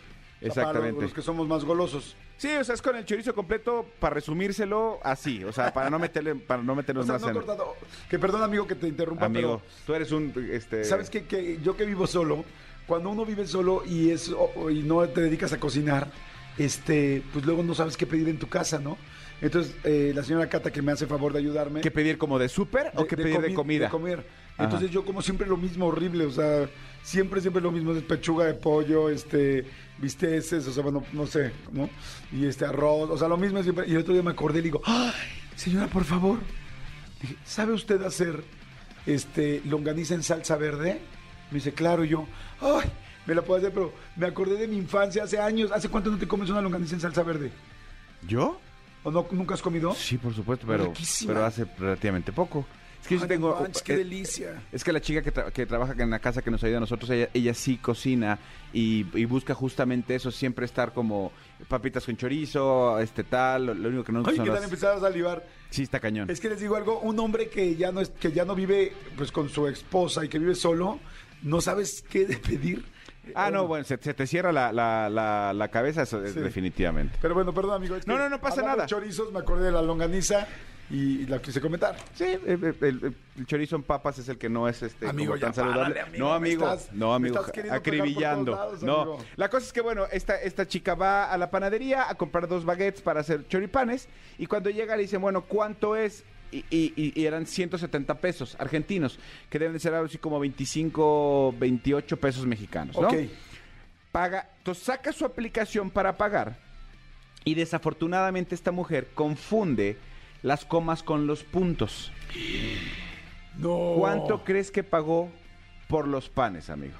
O 0.43 0.47
Exactamente. 0.47 0.91
Para 0.93 1.01
los, 1.05 1.13
que 1.13 1.21
somos 1.21 1.47
más 1.47 1.63
golosos. 1.63 2.15
Sí, 2.37 2.49
o 2.49 2.63
sea, 2.63 2.75
es 2.75 2.81
con 2.81 2.95
el 2.95 3.05
chorizo 3.05 3.33
completo 3.33 3.85
para 3.99 4.15
resumírselo 4.15 4.99
así, 5.03 5.43
o 5.43 5.53
sea, 5.53 5.73
para 5.73 5.89
no 5.89 5.97
meterle, 5.99 6.35
para 6.35 6.61
no 6.61 6.73
O 6.73 6.75
meternos 6.75 7.05
sea, 7.05 7.13
más 7.13 7.21
no 7.21 7.27
en... 7.29 7.33
cortado. 7.35 7.75
Que 8.09 8.19
perdón, 8.19 8.43
amigo, 8.43 8.67
que 8.67 8.75
te 8.75 8.87
interrumpa, 8.87 9.25
Amigo, 9.25 9.61
tú 9.85 9.93
eres 9.93 10.11
un, 10.11 10.33
este... 10.51 10.77
pero 10.77 10.85
¿sabes 10.85 11.09
qué? 11.09 11.23
Que 11.25 11.59
yo 11.63 11.77
que 11.77 11.85
vivo 11.85 12.05
solo, 12.07 12.43
cuando 12.87 13.09
uno 13.09 13.25
vive 13.25 13.47
solo 13.47 13.83
y, 13.85 14.09
es, 14.09 14.29
o- 14.29 14.69
y 14.69 14.83
no 14.83 15.07
te 15.07 15.21
dedicas 15.21 15.53
a 15.53 15.59
cocinar, 15.59 16.11
este, 16.57 17.23
pues 17.31 17.45
luego 17.45 17.63
no 17.63 17.73
sabes 17.73 17.97
qué 17.97 18.05
pedir 18.05 18.27
en 18.29 18.37
tu 18.39 18.47
casa, 18.47 18.79
¿no? 18.79 18.97
Entonces, 19.41 19.75
eh, 19.83 20.11
la 20.15 20.23
señora 20.23 20.47
Cata, 20.47 20.71
que 20.71 20.81
me 20.81 20.91
hace 20.91 21.05
favor 21.05 21.33
de 21.33 21.39
ayudarme... 21.39 21.81
¿Qué 21.81 21.91
pedir 21.91 22.17
como 22.17 22.39
de 22.39 22.47
súper 22.47 22.91
o 22.95 23.05
qué 23.05 23.17
pedir 23.17 23.41
de 23.41 23.49
comi- 23.51 23.55
comida? 23.55 23.85
De 23.85 23.91
comer. 23.91 24.25
Ajá. 24.53 24.65
Entonces 24.65 24.91
yo 24.91 25.03
como 25.03 25.21
siempre 25.21 25.47
lo 25.47 25.57
mismo 25.57 25.87
horrible, 25.87 26.25
o 26.25 26.31
sea, 26.31 26.69
siempre, 27.01 27.41
siempre 27.41 27.61
lo 27.61 27.71
mismo, 27.71 27.91
es 27.93 28.03
pechuga 28.03 28.45
de 28.45 28.53
pollo, 28.53 29.09
este, 29.09 29.65
bisteces, 29.97 30.67
o 30.67 30.73
sea, 30.73 30.83
bueno, 30.83 31.03
no 31.13 31.25
sé, 31.27 31.51
¿no? 31.71 31.89
Y 32.31 32.45
este 32.45 32.65
arroz, 32.65 33.09
o 33.09 33.17
sea, 33.17 33.27
lo 33.27 33.37
mismo 33.37 33.61
siempre. 33.63 33.87
Y 33.87 33.91
el 33.91 33.99
otro 33.99 34.13
día 34.13 34.23
me 34.23 34.31
acordé 34.31 34.59
y 34.59 34.61
le 34.61 34.65
digo, 34.65 34.81
¡ay, 34.85 35.11
señora, 35.55 35.87
por 35.87 36.03
favor! 36.03 36.39
Dije, 37.21 37.35
¿sabe 37.45 37.73
usted 37.73 38.01
hacer 38.03 38.43
este 39.05 39.61
longaniza 39.65 40.13
en 40.13 40.23
salsa 40.23 40.57
verde? 40.57 41.01
Me 41.51 41.55
dice, 41.55 41.73
claro, 41.73 42.03
y 42.03 42.09
yo, 42.09 42.27
¡ay! 42.61 42.89
Me 43.25 43.33
la 43.35 43.41
puedo 43.41 43.59
hacer, 43.59 43.71
pero 43.73 43.93
me 44.17 44.25
acordé 44.25 44.57
de 44.57 44.67
mi 44.67 44.75
infancia 44.77 45.23
hace 45.23 45.39
años. 45.39 45.71
¿Hace 45.71 45.87
cuánto 45.87 46.09
no 46.11 46.17
te 46.17 46.27
comes 46.27 46.49
una 46.49 46.61
longaniza 46.61 46.95
en 46.95 47.01
salsa 47.01 47.23
verde? 47.23 47.51
¿Yo? 48.27 48.59
¿O 49.03 49.11
no, 49.11 49.25
nunca 49.31 49.53
has 49.53 49.61
comido? 49.61 49.93
Sí, 49.95 50.17
por 50.17 50.33
supuesto, 50.33 50.65
pero, 50.67 50.85
Riquísima. 50.87 51.33
pero 51.33 51.45
hace 51.45 51.65
relativamente 51.77 52.31
poco. 52.33 52.65
Es 53.03 53.07
que 53.09 53.15
yo 53.17 53.21
Ay, 53.23 53.27
tengo... 53.27 53.67
qué 53.83 53.93
eh, 53.93 53.97
delicia. 53.97 54.61
Es 54.71 54.81
que 54.83 54.93
la 54.93 55.01
chica 55.01 55.21
que, 55.21 55.33
tra- 55.33 55.51
que 55.51 55.65
trabaja 55.65 55.93
en 56.01 56.09
la 56.09 56.19
casa 56.19 56.41
que 56.41 56.49
nos 56.49 56.63
ayuda 56.63 56.77
a 56.77 56.79
nosotros, 56.79 57.09
ella, 57.09 57.27
ella 57.33 57.53
sí 57.53 57.75
cocina 57.77 58.39
y, 58.71 59.05
y 59.13 59.25
busca 59.25 59.53
justamente 59.53 60.15
eso, 60.15 60.31
siempre 60.31 60.65
estar 60.65 60.93
como 60.93 61.33
papitas 61.67 62.05
con 62.05 62.15
chorizo, 62.15 62.97
este 62.99 63.25
tal, 63.25 63.65
lo, 63.65 63.73
lo 63.73 63.89
único 63.89 64.03
que 64.05 64.11
no 64.13 64.23
Ay, 64.25 64.39
que 64.39 64.45
las- 64.45 64.63
empezar 64.63 64.95
a 64.95 64.99
salivar. 65.01 65.45
Sí, 65.69 65.83
está 65.83 65.99
cañón. 65.99 66.29
Es 66.29 66.39
que 66.39 66.47
les 66.47 66.61
digo 66.61 66.77
algo, 66.77 67.01
un 67.01 67.19
hombre 67.19 67.49
que 67.49 67.75
ya 67.75 67.91
no 67.91 67.99
es, 67.99 68.09
que 68.09 68.31
ya 68.31 68.45
no 68.45 68.55
vive 68.55 68.93
pues 69.17 69.31
con 69.33 69.49
su 69.49 69.67
esposa 69.67 70.23
y 70.23 70.29
que 70.29 70.39
vive 70.39 70.55
solo, 70.55 70.99
no 71.41 71.59
sabes 71.59 72.03
qué 72.09 72.25
de 72.25 72.37
pedir. 72.37 72.85
Ah, 73.35 73.49
no, 73.51 73.67
bueno, 73.67 73.83
se, 73.85 73.97
se 74.01 74.13
te 74.13 74.27
cierra 74.27 74.51
la, 74.53 74.71
la, 74.71 75.09
la, 75.09 75.53
la 75.53 75.67
cabeza, 75.69 76.03
eso 76.03 76.23
es 76.23 76.33
Sí. 76.33 76.39
definitivamente. 76.39 77.17
Pero 77.21 77.33
bueno, 77.33 77.53
perdón, 77.53 77.75
amigo. 77.75 77.95
es 77.97 78.05
que 78.05 78.11
No, 78.11 78.17
no, 78.17 78.29
no 78.29 78.39
pasa 78.39 78.61
nada. 78.61 78.83
de 78.83 78.87
chorizos, 78.89 79.31
me 79.33 79.39
acordé 79.39 79.65
de 79.65 79.71
la 79.71 79.81
longaniza 79.81 80.47
y 80.93 81.25
la 81.25 81.41
quise 81.41 81.59
comentar. 81.59 81.95
Sí, 82.13 82.23
el, 82.45 82.63
el- 82.63 82.77
el- 82.81 83.15
el 83.37 83.45
chorizo 83.47 83.75
en 83.75 83.81
papas 83.83 84.19
es 84.19 84.29
el 84.29 84.37
que 84.37 84.47
no 84.47 84.67
es 84.67 84.83
este 84.83 85.07
Amigo, 85.07 85.31
como 85.33 85.41
tan 85.41 85.53
saludable. 85.55 85.81
párale, 85.95 86.01
amigo, 86.01 86.25
no, 86.27 86.33
amigo, 86.33 86.63
estás- 86.71 86.93
no, 86.93 87.13
amigo, 87.15 87.39
acribillando. 87.71 88.51
lados, 88.55 88.83
no, 88.83 89.01
amigo. 89.01 89.17
la 89.35 89.49
cosa 89.49 89.65
es 89.65 89.73
que 89.73 89.81
bueno, 89.81 90.05
esta 90.11 90.35
esta 90.39 90.67
chica 90.67 90.93
va 90.93 91.31
a 91.31 91.37
la 91.37 91.49
panadería 91.49 92.09
a 92.09 92.15
comprar 92.15 92.47
dos 92.47 92.63
baguettes 92.63 93.01
para 93.01 93.21
hacer 93.21 93.47
choripanes 93.47 94.07
y 94.37 94.45
cuando 94.45 94.69
llega 94.69 94.95
le 94.95 95.01
dicen, 95.03 95.19
"Bueno, 95.21 95.41
¿cuánto 95.45 95.95
es?" 95.95 96.23
Y, 96.51 96.57
y- 96.69 96.93
y- 96.95 97.19
y 97.19 97.25
eran 97.25 97.47
170 97.47 98.19
pesos 98.19 98.55
argentinos, 98.59 99.17
que 99.49 99.57
deben 99.57 99.73
de 99.73 99.79
ser 99.79 99.95
algo 99.95 100.05
así 100.05 100.19
como 100.19 100.39
25, 100.39 101.55
28 101.57 102.17
pesos 102.17 102.45
mexicanos, 102.45 102.95
¿no? 102.95 103.07
Ok. 103.07 103.15
paga, 104.11 104.47
entonces 104.59 104.83
saca 104.83 105.11
su 105.11 105.25
aplicación 105.25 105.89
para 105.89 106.15
pagar 106.17 106.59
y 107.43 107.55
desafortunadamente 107.55 108.53
esta 108.53 108.71
mujer 108.71 109.07
confunde 109.15 109.97
las 110.43 110.65
comas 110.65 111.01
con 111.03 111.25
los 111.25 111.43
puntos. 111.43 112.11
No. 113.57 113.93
¿Cuánto 113.97 114.43
crees 114.43 114.71
que 114.71 114.83
pagó 114.83 115.29
por 115.87 116.07
los 116.07 116.29
panes, 116.29 116.69
amigo? 116.69 116.93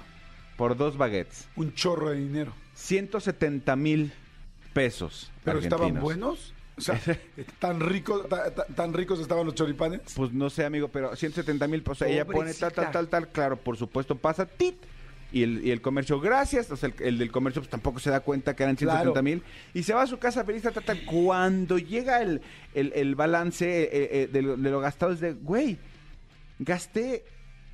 Por 0.56 0.76
dos 0.76 0.96
baguettes. 0.96 1.48
Un 1.56 1.74
chorro 1.74 2.10
de 2.10 2.16
dinero. 2.16 2.52
170 2.74 3.76
mil 3.76 4.12
pesos. 4.72 5.30
¿Pero 5.44 5.58
estaban 5.58 6.00
buenos? 6.00 6.52
O 6.76 6.80
sea, 6.80 7.00
tan 7.60 7.80
ricos, 7.80 8.28
ta- 8.28 8.52
ta- 8.52 8.66
tan 8.66 8.92
ricos 8.92 9.20
estaban 9.20 9.46
los 9.46 9.54
choripanes. 9.54 10.00
Pues 10.16 10.32
no 10.32 10.50
sé, 10.50 10.64
amigo, 10.64 10.88
pero 10.88 11.14
170 11.14 11.68
mil, 11.68 11.82
pues 11.82 12.02
ella 12.02 12.24
pone 12.24 12.52
tal, 12.54 12.72
tal, 12.72 12.90
tal, 12.90 13.08
tal, 13.08 13.28
claro, 13.28 13.56
por 13.56 13.76
supuesto 13.76 14.16
pasa, 14.16 14.46
tit. 14.46 14.76
Y 15.34 15.42
el, 15.42 15.66
y 15.66 15.72
el 15.72 15.80
comercio, 15.80 16.20
gracias. 16.20 16.70
O 16.70 16.76
sea, 16.76 16.90
el, 16.96 17.04
el 17.04 17.18
del 17.18 17.32
comercio 17.32 17.60
pues, 17.60 17.68
tampoco 17.68 17.98
se 17.98 18.08
da 18.08 18.20
cuenta 18.20 18.54
que 18.54 18.62
eran 18.62 18.76
170 18.76 19.20
mil. 19.20 19.42
Y 19.74 19.82
se 19.82 19.92
va 19.92 20.02
a 20.02 20.06
su 20.06 20.16
casa 20.18 20.44
feliz, 20.44 20.62
tal. 20.62 21.04
Cuando 21.04 21.76
llega 21.76 22.22
el, 22.22 22.40
el, 22.72 22.92
el 22.94 23.16
balance 23.16 23.66
eh, 23.82 23.88
eh, 23.92 24.28
de, 24.32 24.42
lo, 24.42 24.56
de 24.56 24.70
lo 24.70 24.78
gastado, 24.78 25.12
es 25.12 25.18
de, 25.18 25.32
güey, 25.32 25.76
gasté 26.60 27.24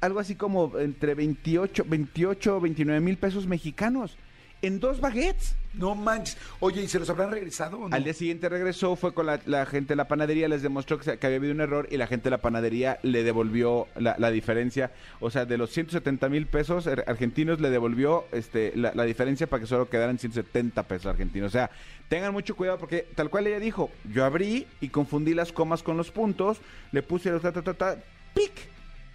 algo 0.01 0.21
así 0.21 0.37
como 0.37 0.79
entre 0.79 1.15
28, 1.15 1.85
28, 1.87 2.61
29 2.63 3.01
mil 3.01 3.19
pesos 3.19 3.47
mexicanos 3.47 4.17
en 4.63 4.81
dos 4.81 5.01
baguettes. 5.01 5.57
No 5.73 5.95
manches. 5.95 6.37
Oye, 6.59 6.83
¿y 6.83 6.89
se 6.89 6.99
los 6.99 7.09
habrán 7.11 7.31
regresado 7.31 7.79
o 7.79 7.89
no? 7.89 7.95
Al 7.95 8.03
día 8.03 8.13
siguiente 8.13 8.49
regresó, 8.49 8.97
fue 8.97 9.15
con 9.15 9.27
la, 9.27 9.39
la 9.47 9.67
gente 9.67 9.91
de 9.91 9.97
la 9.97 10.09
panadería, 10.09 10.49
les 10.49 10.63
demostró 10.63 10.99
que, 10.99 11.05
se- 11.05 11.19
que 11.19 11.27
había 11.29 11.39
habido 11.39 11.55
un 11.55 11.61
error 11.61 11.87
y 11.93 11.97
la 11.97 12.09
gente 12.09 12.25
de 12.25 12.31
la 12.31 12.39
panadería 12.39 12.99
le 13.05 13.23
devolvió 13.23 13.87
la, 13.95 14.17
la 14.19 14.33
diferencia. 14.33 14.91
O 15.21 15.31
sea, 15.31 15.45
de 15.47 15.57
los 15.57 15.71
170 15.71 16.29
mil 16.29 16.47
pesos 16.49 16.89
er- 16.89 17.05
argentinos 17.07 17.61
le 17.61 17.71
devolvió 17.71 18.25
este, 18.33 18.73
la, 18.75 18.93
la 18.97 19.05
diferencia 19.05 19.47
para 19.47 19.61
que 19.61 19.69
solo 19.69 19.89
quedaran 19.89 20.19
170 20.19 20.83
pesos 20.89 21.07
argentinos. 21.07 21.47
O 21.49 21.53
sea, 21.53 21.71
tengan 22.09 22.33
mucho 22.33 22.57
cuidado 22.57 22.79
porque 22.79 23.07
tal 23.15 23.31
cual 23.31 23.47
ella 23.47 23.61
dijo, 23.61 23.91
yo 24.13 24.25
abrí 24.25 24.67
y 24.81 24.89
confundí 24.89 25.35
las 25.35 25.53
comas 25.53 25.85
con 25.85 25.97
los 25.97 26.11
puntos, 26.11 26.59
le 26.91 27.03
puse 27.05 27.31
los 27.31 27.43
ta, 27.43 27.53
ta, 27.53 27.63
ta, 27.63 27.75
ta, 27.75 27.97
pic. 28.35 28.51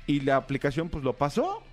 Y 0.08 0.22
la 0.22 0.38
aplicación 0.38 0.88
pues 0.88 1.04
lo 1.04 1.12
pasó 1.14 1.64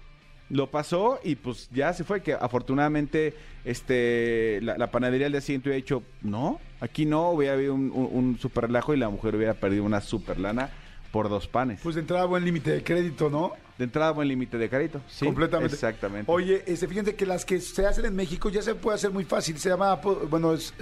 lo 0.53 0.71
pasó 0.71 1.19
y 1.25 1.35
pues 1.35 1.69
ya 1.73 1.93
se 1.95 2.05
fue 2.05 2.23
que 2.23 2.35
afortunadamente 2.35 3.35
este 3.65 4.61
la, 4.63 4.77
la 4.77 4.91
panadería 4.91 5.27
al 5.27 5.33
día 5.33 5.41
siguiente 5.41 5.69
hubiera 5.71 5.83
dicho 5.83 6.03
no 6.23 6.61
aquí 6.81 7.07
no 7.07 7.31
hubiera 7.31 7.55
habido 7.55 7.75
un, 7.75 7.91
un, 7.91 8.09
un 8.13 8.39
super 8.39 8.65
relajo 8.67 8.93
y 8.95 8.99
la 8.99 9.09
mujer 9.09 9.35
hubiera 9.35 9.55
perdido 9.55 9.83
una 9.85 10.01
super 10.03 10.39
lana 10.39 10.69
por 11.11 11.29
dos 11.29 11.49
panes 11.49 11.81
Pues 11.83 11.95
de 11.95 12.03
entrada 12.03 12.27
buen 12.27 12.45
límite 12.45 12.71
de 12.71 12.85
crédito, 12.85 13.31
¿no? 13.31 13.53
de 13.79 13.85
entrada 13.85 14.11
buen 14.13 14.29
límite 14.29 14.59
de 14.59 14.69
carito 14.69 15.01
sí 15.09 15.25
Completamente. 15.25 15.75
exactamente 15.75 16.31
Oye, 16.31 16.63
este, 16.67 16.87
fíjense 16.87 17.15
que 17.15 17.25
las 17.27 17.45
que 17.47 17.59
se 17.61 17.87
hacen 17.87 18.05
en 18.05 18.15
México 18.15 18.51
ya 18.51 18.61
se 18.63 18.75
puede 18.75 18.97
hacer 18.97 19.11
muy 19.11 19.25
fácil. 19.25 19.59
Se 19.59 19.71
llama 19.71 19.91
Apple, 19.93 20.17
bueno, 20.29 20.53
es, 20.53 20.75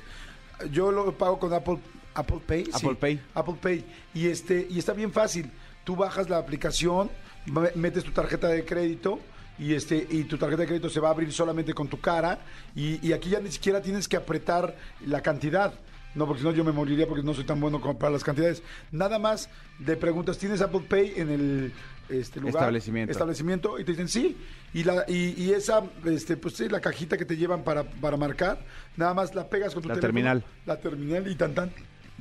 yo 0.72 0.90
lo 0.92 1.16
pago 1.16 1.38
con 1.38 1.52
Apple, 1.54 1.78
Apple 2.14 2.40
Pay. 2.46 2.64
sí. 2.66 2.72
Apple 2.74 2.96
Pay. 2.96 3.20
Apple 3.34 3.54
Pay. 3.62 3.84
Y 4.14 4.26
este, 4.26 4.66
y 4.68 4.78
está 4.80 4.92
bien 4.92 5.12
fácil. 5.12 5.50
Tú 5.84 5.94
bajas 5.96 6.28
la 6.28 6.38
aplicación, 6.38 7.08
me- 7.46 7.70
metes 7.76 8.02
tu 8.04 8.10
tarjeta 8.10 8.48
de 8.48 8.64
crédito. 8.64 9.20
Y, 9.60 9.74
este, 9.74 10.06
y 10.08 10.24
tu 10.24 10.38
tarjeta 10.38 10.62
de 10.62 10.68
crédito 10.68 10.88
se 10.88 11.00
va 11.00 11.08
a 11.08 11.10
abrir 11.12 11.30
solamente 11.32 11.74
con 11.74 11.86
tu 11.86 12.00
cara. 12.00 12.38
Y, 12.74 13.06
y 13.06 13.12
aquí 13.12 13.28
ya 13.28 13.40
ni 13.40 13.52
siquiera 13.52 13.82
tienes 13.82 14.08
que 14.08 14.16
apretar 14.16 14.74
la 15.06 15.20
cantidad. 15.20 15.74
No, 16.14 16.26
porque 16.26 16.40
si 16.40 16.46
no 16.46 16.52
yo 16.52 16.64
me 16.64 16.72
moriría 16.72 17.06
porque 17.06 17.22
no 17.22 17.34
soy 17.34 17.44
tan 17.44 17.60
bueno 17.60 17.80
como 17.80 17.98
para 17.98 18.10
las 18.10 18.24
cantidades. 18.24 18.62
Nada 18.90 19.18
más 19.18 19.48
le 19.84 19.96
preguntas, 19.96 20.38
¿tienes 20.38 20.60
Apple 20.60 20.82
Pay 20.88 21.12
en 21.16 21.30
el 21.30 21.72
este, 22.08 22.40
lugar? 22.40 22.56
Establecimiento. 22.56 23.12
establecimiento 23.12 23.78
y 23.78 23.84
te 23.84 23.92
dicen 23.92 24.08
sí. 24.08 24.36
Y, 24.72 24.82
la, 24.82 25.04
y, 25.06 25.40
y 25.40 25.52
esa, 25.52 25.84
este, 26.06 26.36
pues 26.36 26.54
sí, 26.54 26.68
la 26.68 26.80
cajita 26.80 27.16
que 27.16 27.24
te 27.24 27.36
llevan 27.36 27.62
para, 27.62 27.84
para 27.84 28.16
marcar, 28.16 28.58
nada 28.96 29.14
más 29.14 29.34
la 29.34 29.48
pegas 29.48 29.74
con 29.74 29.82
tu 29.82 29.88
La 29.88 29.94
teléfono, 29.94 30.08
terminal. 30.08 30.44
La 30.66 30.80
terminal 30.80 31.30
y 31.30 31.34
tan 31.36 31.54
tan. 31.54 31.70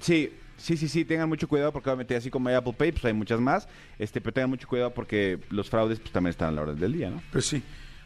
sí 0.02 0.32
Sí, 0.60 0.78
sí, 0.78 0.88
sí, 0.88 1.06
tengan 1.06 1.28
mucho 1.30 1.48
cuidado 1.48 1.72
porque 1.72 1.90
obviamente 1.90 2.16
así 2.16 2.30
como 2.30 2.50
hay 2.50 2.56
Apple 2.56 2.74
Pay, 2.78 2.92
pues 2.92 3.06
hay 3.06 3.14
muchas 3.14 3.40
más, 3.40 3.68
este, 3.98 4.22
pero 4.22 4.34
tengan 4.34 4.50
mucho 4.52 4.68
cuidado 4.68 4.94
porque 4.94 5.40
los 5.50 5.70
fraudes 5.70 6.00
pues 6.00 6.12
también 6.12 6.30
están 6.32 6.50
a 6.50 6.52
la 6.52 6.62
orden 6.62 6.80
del 6.80 6.94
día, 6.94 7.10
¿no? 7.10 7.22
Pues 7.32 7.46
sí. 7.46 7.64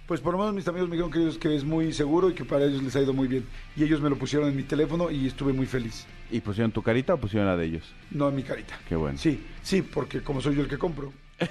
Pues 0.07 0.19
por 0.19 0.33
lo 0.33 0.39
menos 0.39 0.53
mis 0.53 0.67
amigos 0.67 0.89
me 0.89 0.95
dijeron 0.97 1.11
que, 1.11 1.19
ellos- 1.19 1.37
que 1.37 1.55
es 1.55 1.63
muy 1.63 1.93
seguro 1.93 2.29
y 2.29 2.33
que 2.33 2.43
para 2.43 2.65
ellos 2.65 2.83
les 2.83 2.93
ha 2.95 3.01
ido 3.01 3.13
muy 3.13 3.27
bien. 3.29 3.45
Y 3.75 3.83
ellos 3.83 4.01
me 4.01 4.09
lo 4.09 4.17
pusieron 4.17 4.49
en 4.49 4.55
mi 4.55 4.63
teléfono 4.63 5.09
y 5.09 5.27
estuve 5.27 5.53
muy 5.53 5.65
feliz. 5.65 6.05
¿Y 6.29 6.41
pusieron 6.41 6.71
tu 6.73 6.81
carita 6.83 7.13
o 7.13 7.17
pusieron 7.17 7.47
la 7.47 7.55
de 7.55 7.65
ellos? 7.65 7.89
No 8.11 8.27
en 8.29 8.35
mi 8.35 8.43
carita. 8.43 8.77
Qué 8.87 8.95
bueno. 8.97 9.17
Sí, 9.17 9.41
sí, 9.61 9.81
porque 9.81 10.21
como 10.21 10.41
soy 10.41 10.55
yo 10.55 10.61
el 10.63 10.67
que 10.67 10.77
compro. 10.77 11.13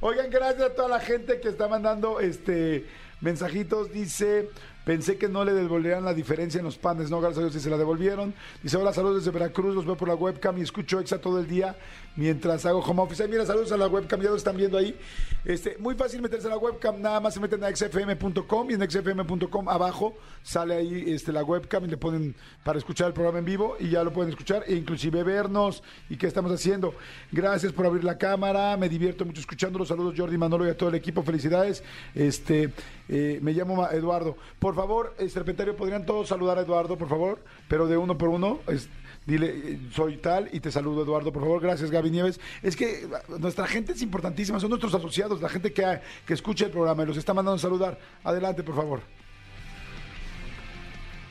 Oigan, 0.00 0.30
gracias 0.30 0.62
a 0.62 0.74
toda 0.74 0.88
la 0.88 1.00
gente 1.00 1.40
que 1.40 1.48
está 1.48 1.68
mandando 1.68 2.20
este 2.20 2.86
mensajitos. 3.20 3.92
Dice, 3.92 4.48
pensé 4.84 5.16
que 5.16 5.28
no 5.28 5.44
le 5.44 5.52
devolverían 5.52 6.04
la 6.04 6.14
diferencia 6.14 6.58
en 6.58 6.64
los 6.64 6.78
panes. 6.78 7.10
No, 7.10 7.20
gracias 7.20 7.38
a 7.38 7.42
Dios 7.42 7.54
sí 7.54 7.60
se 7.60 7.70
la 7.70 7.78
devolvieron. 7.78 8.34
Dice, 8.62 8.76
hola, 8.76 8.92
saludos 8.92 9.24
desde 9.24 9.30
Veracruz. 9.30 9.74
Los 9.74 9.86
veo 9.86 9.96
por 9.96 10.08
la 10.08 10.14
webcam 10.14 10.58
y 10.58 10.62
escucho 10.62 11.00
Exa 11.00 11.18
todo 11.18 11.40
el 11.40 11.48
día 11.48 11.76
mientras 12.16 12.64
hago 12.66 12.80
home 12.80 13.02
office. 13.02 13.22
Ay, 13.22 13.28
mira, 13.28 13.44
saludos 13.46 13.72
a 13.72 13.76
la 13.76 13.86
webcam, 13.88 14.20
ya 14.20 14.30
lo 14.30 14.36
están 14.36 14.56
viendo 14.56 14.78
ahí. 14.78 14.96
Este, 15.44 15.76
muy 15.78 15.94
fácil 15.94 16.22
meterse 16.22 16.46
a 16.46 16.50
la 16.50 16.56
webcam. 16.58 17.00
Nada 17.00 17.20
más 17.20 17.34
se 17.34 17.40
meten 17.40 17.62
a 17.64 17.68
xfm.com 17.74 18.70
y 18.70 18.74
en 18.74 18.90
xfm.com 18.90 19.68
abajo 19.68 20.14
sale 20.42 20.74
ahí 20.74 21.04
este, 21.08 21.32
la 21.32 21.42
webcam 21.44 21.84
y 21.84 21.88
le 21.88 21.96
ponen 21.96 22.34
para 22.62 22.78
escuchar 22.78 23.08
el 23.08 23.12
programa 23.12 23.38
en 23.40 23.44
vivo 23.44 23.76
y 23.78 23.90
ya 23.90 24.02
lo 24.04 24.12
pueden 24.12 24.30
escuchar 24.30 24.64
e 24.66 24.74
inclusive 24.74 25.22
vernos 25.22 25.82
y 26.08 26.16
qué 26.16 26.26
estamos 26.26 26.50
haciendo. 26.52 26.94
Gracias 27.32 27.72
por 27.72 27.86
abrir 27.86 28.04
la 28.04 28.16
cámara, 28.16 28.76
me 28.76 28.88
divierto 28.88 29.24
mucho 29.24 29.40
escuchándolo. 29.40 29.84
Saludos 29.84 30.14
Jordi 30.16 30.38
Manolo 30.38 30.66
y 30.66 30.70
a 30.70 30.76
todo 30.76 30.88
el 30.88 30.94
equipo, 30.94 31.22
felicidades. 31.22 31.82
Este, 32.14 32.72
eh, 33.08 33.38
me 33.42 33.52
llamo 33.52 33.86
Eduardo. 33.90 34.36
Por 34.58 34.74
favor, 34.74 35.14
Serpentario, 35.28 35.76
¿podrían 35.76 36.06
todos 36.06 36.28
saludar 36.28 36.58
a 36.58 36.62
Eduardo, 36.62 36.96
por 36.96 37.08
favor? 37.08 37.38
Pero 37.68 37.86
de 37.86 37.96
uno 37.96 38.16
por 38.16 38.28
uno. 38.30 38.60
Es- 38.66 38.88
Dile, 39.26 39.46
eh, 39.46 39.78
soy 39.90 40.18
tal 40.18 40.50
y 40.52 40.60
te 40.60 40.70
saludo, 40.70 41.02
Eduardo, 41.02 41.32
por 41.32 41.42
favor. 41.42 41.60
Gracias, 41.60 41.90
Gaby 41.90 42.10
Nieves. 42.10 42.40
Es 42.62 42.76
que 42.76 43.04
eh, 43.04 43.08
nuestra 43.38 43.66
gente 43.66 43.92
es 43.92 44.02
importantísima, 44.02 44.60
son 44.60 44.68
nuestros 44.68 44.94
asociados, 44.94 45.40
la 45.40 45.48
gente 45.48 45.72
que, 45.72 46.00
que 46.26 46.34
escucha 46.34 46.66
el 46.66 46.70
programa 46.70 47.02
y 47.02 47.06
los 47.06 47.16
está 47.16 47.32
mandando 47.32 47.56
a 47.56 47.58
saludar. 47.58 47.98
Adelante, 48.22 48.62
por 48.62 48.74
favor. 48.76 49.00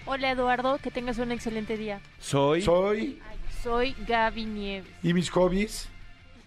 Hola 0.06 0.32
Eduardo, 0.32 0.78
que 0.80 0.92
tengas 0.92 1.18
un 1.18 1.32
excelente 1.32 1.78
día. 1.78 2.02
Soy... 2.20 2.62
Soy 2.62 3.22
Soy 3.62 3.96
Gaby 4.08 4.46
Nieves. 4.46 4.90
y 5.02 5.14
mis 5.14 5.30
hobbies. 5.30 5.88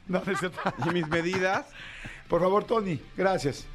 No. 0.09 0.23
¿Y 0.87 0.91
mis 0.91 1.09
medidas? 1.09 1.67
Por 2.29 2.41
favor, 2.41 2.65
Tony, 2.65 3.01
gracias. 3.17 3.67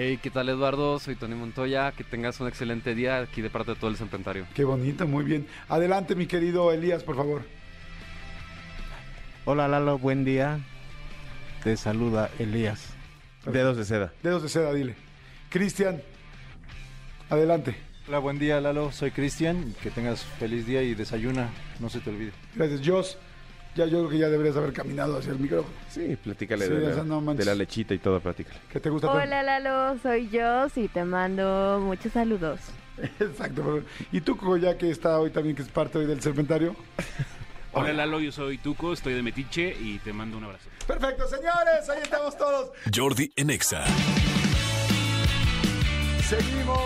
Hey, 0.00 0.20
¿qué 0.22 0.30
tal 0.30 0.48
Eduardo? 0.48 1.00
Soy 1.00 1.16
Tony 1.16 1.34
Montoya. 1.34 1.90
Que 1.90 2.04
tengas 2.04 2.38
un 2.38 2.46
excelente 2.46 2.94
día 2.94 3.18
aquí 3.18 3.42
de 3.42 3.50
parte 3.50 3.72
de 3.72 3.76
todo 3.80 3.90
el 3.90 3.96
Serpentario. 3.96 4.46
Qué 4.54 4.62
bonito, 4.62 5.08
muy 5.08 5.24
bien. 5.24 5.48
Adelante, 5.68 6.14
mi 6.14 6.28
querido 6.28 6.70
Elías, 6.72 7.02
por 7.02 7.16
favor. 7.16 7.42
Hola 9.44 9.66
Lalo, 9.66 9.98
buen 9.98 10.24
día. 10.24 10.60
Te 11.64 11.76
saluda 11.76 12.30
Elías. 12.38 12.90
Dedos 13.44 13.76
de 13.76 13.84
seda. 13.84 14.12
Dedos 14.22 14.44
de 14.44 14.48
seda, 14.48 14.72
dile. 14.72 14.94
Cristian, 15.48 16.00
adelante. 17.28 17.74
Hola, 18.06 18.20
buen 18.20 18.38
día 18.38 18.60
Lalo, 18.60 18.92
soy 18.92 19.10
Cristian. 19.10 19.74
Que 19.82 19.90
tengas 19.90 20.22
feliz 20.22 20.64
día 20.64 20.80
y 20.80 20.94
desayuna, 20.94 21.50
no 21.80 21.90
se 21.90 21.98
te 21.98 22.10
olvide. 22.10 22.30
Gracias, 22.54 22.82
Jos. 22.86 23.18
Ya 23.78 23.86
yo 23.86 23.98
creo 23.98 24.08
que 24.10 24.18
ya 24.18 24.28
deberías 24.28 24.56
haber 24.56 24.72
caminado 24.72 25.18
hacia 25.18 25.30
el 25.30 25.38
micrófono. 25.38 25.72
Sí, 25.88 26.16
platícale 26.16 26.66
Sí, 26.66 26.72
de, 26.72 26.80
la, 26.80 26.90
esa 26.90 27.04
no 27.04 27.20
manches. 27.20 27.46
de 27.46 27.52
la 27.52 27.54
lechita 27.54 27.94
y 27.94 27.98
todo, 27.98 28.18
platícale. 28.18 28.58
¿Qué 28.72 28.80
te 28.80 28.90
gusta? 28.90 29.08
Hola 29.08 29.44
Lalo, 29.44 29.96
soy 30.02 30.28
yo 30.30 30.66
y 30.74 30.88
te 30.88 31.04
mando 31.04 31.78
muchos 31.80 32.12
saludos. 32.12 32.58
Exacto. 33.20 33.62
por 33.62 33.64
favor. 33.64 33.84
¿Y 34.10 34.20
tú, 34.20 34.36
ya 34.58 34.76
que 34.76 34.90
está 34.90 35.20
hoy 35.20 35.30
también, 35.30 35.54
que 35.54 35.62
es 35.62 35.68
parte 35.68 35.96
hoy 35.98 36.06
del 36.06 36.20
Serpentario? 36.20 36.74
Hola 37.72 37.92
Lalo, 37.92 38.18
yo 38.18 38.32
soy 38.32 38.58
Tuco, 38.58 38.92
estoy 38.92 39.14
de 39.14 39.22
Metiche 39.22 39.76
y 39.80 40.00
te 40.00 40.12
mando 40.12 40.38
un 40.38 40.42
abrazo. 40.42 40.68
Perfecto, 40.84 41.28
señores, 41.28 41.88
ahí 41.88 42.00
estamos 42.02 42.36
todos. 42.36 42.70
Jordi 42.92 43.30
en 43.36 43.50
Exa. 43.50 43.84
Seguimos, 46.28 46.80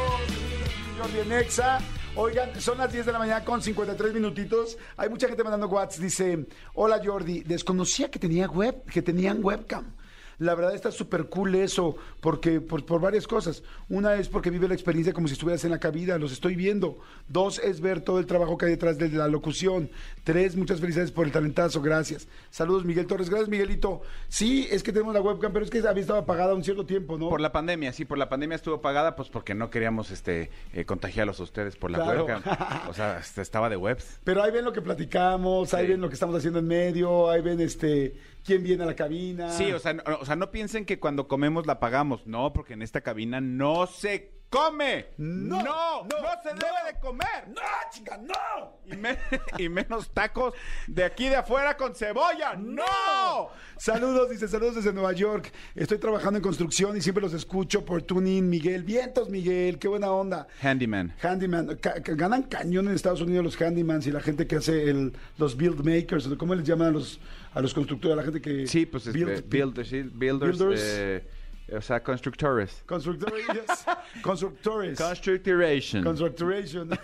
Jordi 1.00 1.20
en 1.20 1.32
Exa. 1.32 1.78
Oigan, 2.14 2.60
son 2.60 2.76
las 2.76 2.92
10 2.92 3.06
de 3.06 3.12
la 3.12 3.18
mañana 3.18 3.42
con 3.42 3.62
53 3.62 4.12
minutitos. 4.12 4.76
Hay 4.98 5.08
mucha 5.08 5.28
gente 5.28 5.42
mandando 5.42 5.66
WhatsApp. 5.68 6.02
Dice, 6.02 6.46
hola 6.74 7.00
Jordi, 7.02 7.40
desconocía 7.40 8.10
que 8.10 8.18
tenía 8.18 8.46
web, 8.48 8.84
que 8.84 9.00
tenían 9.00 9.42
webcam. 9.42 9.94
La 10.42 10.54
verdad 10.54 10.74
está 10.74 10.90
súper 10.90 11.26
cool 11.26 11.54
eso, 11.54 11.96
porque 12.20 12.60
por, 12.60 12.84
por 12.84 13.00
varias 13.00 13.26
cosas. 13.26 13.62
Una 13.88 14.14
es 14.16 14.28
porque 14.28 14.50
vive 14.50 14.66
la 14.68 14.74
experiencia 14.74 15.12
como 15.12 15.28
si 15.28 15.34
estuvieras 15.34 15.64
en 15.64 15.70
la 15.70 15.78
cabina, 15.78 16.18
los 16.18 16.32
estoy 16.32 16.56
viendo. 16.56 16.98
Dos 17.28 17.58
es 17.60 17.80
ver 17.80 18.00
todo 18.00 18.18
el 18.18 18.26
trabajo 18.26 18.58
que 18.58 18.66
hay 18.66 18.72
detrás 18.72 18.98
de 18.98 19.08
la 19.10 19.28
locución. 19.28 19.88
Tres, 20.24 20.56
muchas 20.56 20.80
felicidades 20.80 21.12
por 21.12 21.26
el 21.26 21.32
talentazo, 21.32 21.80
gracias. 21.80 22.26
Saludos, 22.50 22.84
Miguel 22.84 23.06
Torres. 23.06 23.28
Gracias, 23.30 23.48
Miguelito. 23.48 24.02
Sí, 24.28 24.66
es 24.70 24.82
que 24.82 24.92
tenemos 24.92 25.14
la 25.14 25.20
webcam, 25.20 25.52
pero 25.52 25.64
es 25.64 25.70
que 25.70 25.78
había 25.86 26.00
estado 26.00 26.18
apagada 26.18 26.54
un 26.54 26.64
cierto 26.64 26.84
tiempo, 26.86 27.16
¿no? 27.18 27.28
Por 27.28 27.40
la 27.40 27.52
pandemia, 27.52 27.92
sí, 27.92 28.04
por 28.04 28.18
la 28.18 28.28
pandemia 28.28 28.56
estuvo 28.56 28.80
pagada, 28.80 29.14
pues 29.16 29.28
porque 29.28 29.54
no 29.54 29.70
queríamos 29.70 30.10
este 30.10 30.50
eh, 30.72 30.84
contagiarlos 30.84 31.38
a 31.40 31.44
ustedes 31.44 31.76
por 31.76 31.90
la 31.90 31.98
Claro. 32.02 32.24
webcam. 32.24 32.42
O 32.88 32.94
sea, 32.94 33.18
este, 33.18 33.42
estaba 33.42 33.68
de 33.68 33.76
webs. 33.76 34.18
Pero 34.24 34.42
ahí 34.42 34.50
ven 34.50 34.64
lo 34.64 34.72
que 34.72 34.82
platicamos, 34.82 35.72
ahí 35.74 35.84
Sí. 35.86 35.92
ven 35.92 36.00
lo 36.00 36.08
que 36.08 36.14
estamos 36.14 36.34
haciendo 36.36 36.58
en 36.58 36.66
medio, 36.66 37.30
ahí 37.30 37.40
ven 37.40 37.60
este 37.60 38.14
quién 38.44 38.62
viene 38.62 38.82
a 38.82 38.86
la 38.86 38.96
cabina. 38.96 39.50
Sí, 39.50 39.72
o 39.72 39.78
sea, 39.78 39.94
no, 39.94 40.02
o 40.20 40.24
sea, 40.24 40.36
no 40.36 40.50
piensen 40.50 40.84
que 40.84 41.00
cuando 41.00 41.28
comemos 41.28 41.66
la 41.66 41.80
pagamos. 41.80 42.26
No, 42.26 42.52
porque 42.52 42.74
en 42.74 42.82
esta 42.82 43.00
cabina 43.00 43.40
no 43.40 43.86
se 43.86 44.41
come. 44.52 45.06
No, 45.16 45.56
no, 45.62 46.02
no, 46.04 46.08
se 46.42 46.50
no. 46.50 46.60
debe 46.60 46.92
de 46.92 47.00
comer. 47.00 47.48
¡No, 47.48 47.60
chica, 47.90 48.18
no! 48.18 48.78
Y, 48.86 48.96
me- 48.96 49.18
y 49.58 49.68
menos 49.68 50.10
tacos 50.10 50.54
de 50.86 51.02
aquí 51.04 51.28
de 51.28 51.36
afuera 51.36 51.76
con 51.76 51.94
cebolla. 51.94 52.54
¡No! 52.56 53.48
Saludos, 53.78 54.30
dice, 54.30 54.46
saludos 54.46 54.76
desde 54.76 54.92
Nueva 54.92 55.12
York. 55.12 55.50
Estoy 55.74 55.98
trabajando 55.98 56.36
en 56.38 56.42
construcción 56.42 56.96
y 56.96 57.00
siempre 57.00 57.22
los 57.22 57.32
escucho 57.32 57.84
por 57.84 58.02
tuning. 58.02 58.48
Miguel, 58.48 58.84
vientos, 58.84 59.28
Miguel, 59.30 59.78
qué 59.78 59.88
buena 59.88 60.10
onda. 60.12 60.46
Handyman. 60.60 61.14
Handyman, 61.22 61.76
ca- 61.80 61.94
ganan 62.04 62.44
cañón 62.44 62.88
en 62.88 62.94
Estados 62.94 63.20
Unidos 63.22 63.44
los 63.44 63.60
handymans 63.60 64.06
y 64.06 64.12
la 64.12 64.20
gente 64.20 64.46
que 64.46 64.56
hace 64.56 64.90
el, 64.90 65.12
los 65.38 65.56
build 65.56 65.84
makers, 65.84 66.28
¿cómo 66.38 66.54
les 66.54 66.64
llaman 66.66 66.88
a 66.88 66.90
los, 66.90 67.18
a 67.54 67.60
los 67.60 67.74
constructores? 67.74 68.12
A 68.12 68.16
la 68.16 68.22
gente 68.22 68.40
que... 68.40 68.66
Sí, 68.66 68.86
pues 68.86 69.06
este, 69.06 69.18
build- 69.18 69.42
builders, 69.48 69.90
Builders. 70.12 70.80
eh, 70.84 71.24
o 71.70 71.80
sea, 71.80 72.02
constructores. 72.02 72.82
Constructores, 72.86 73.46
yes. 73.48 73.84
constructores. 74.22 74.98
Constructoration. 74.98 76.04
Constructoration. 76.04 76.90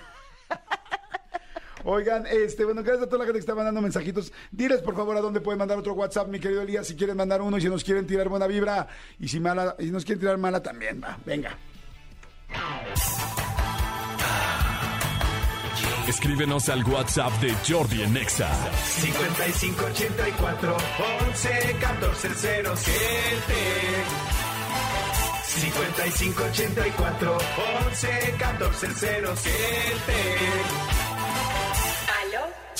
Oigan, 1.84 2.26
este, 2.26 2.64
bueno, 2.64 2.82
gracias 2.82 3.06
a 3.06 3.08
toda 3.08 3.20
la 3.20 3.24
gente 3.24 3.38
que 3.38 3.40
está 3.40 3.54
mandando 3.54 3.80
mensajitos. 3.80 4.32
Diles, 4.50 4.82
por 4.82 4.96
favor, 4.96 5.16
a 5.16 5.20
dónde 5.20 5.40
pueden 5.40 5.58
mandar 5.58 5.78
otro 5.78 5.94
WhatsApp, 5.94 6.28
mi 6.28 6.40
querido 6.40 6.62
Elías, 6.62 6.86
si 6.86 6.96
quieren 6.96 7.16
mandar 7.16 7.40
uno 7.40 7.56
y 7.56 7.60
si 7.60 7.68
nos 7.68 7.84
quieren 7.84 8.06
tirar 8.06 8.28
buena 8.28 8.46
vibra. 8.46 8.88
Y 9.18 9.28
si 9.28 9.40
mala, 9.40 9.76
y 9.78 9.84
si 9.84 9.90
nos 9.90 10.04
quieren 10.04 10.20
tirar 10.20 10.38
mala 10.38 10.62
también, 10.62 11.00
va. 11.02 11.16
Venga. 11.24 11.56
Escríbenos 16.08 16.68
al 16.70 16.82
WhatsApp 16.84 17.32
de 17.40 17.54
Jordi 17.66 18.02
en 18.02 18.16
Exa. 18.16 18.50
5584 19.00 20.76
11 21.28 21.76
14 21.80 22.28
07 22.34 24.47
5584 25.58 27.38
11 27.86 28.08
14 28.38 28.86
07 28.94 30.12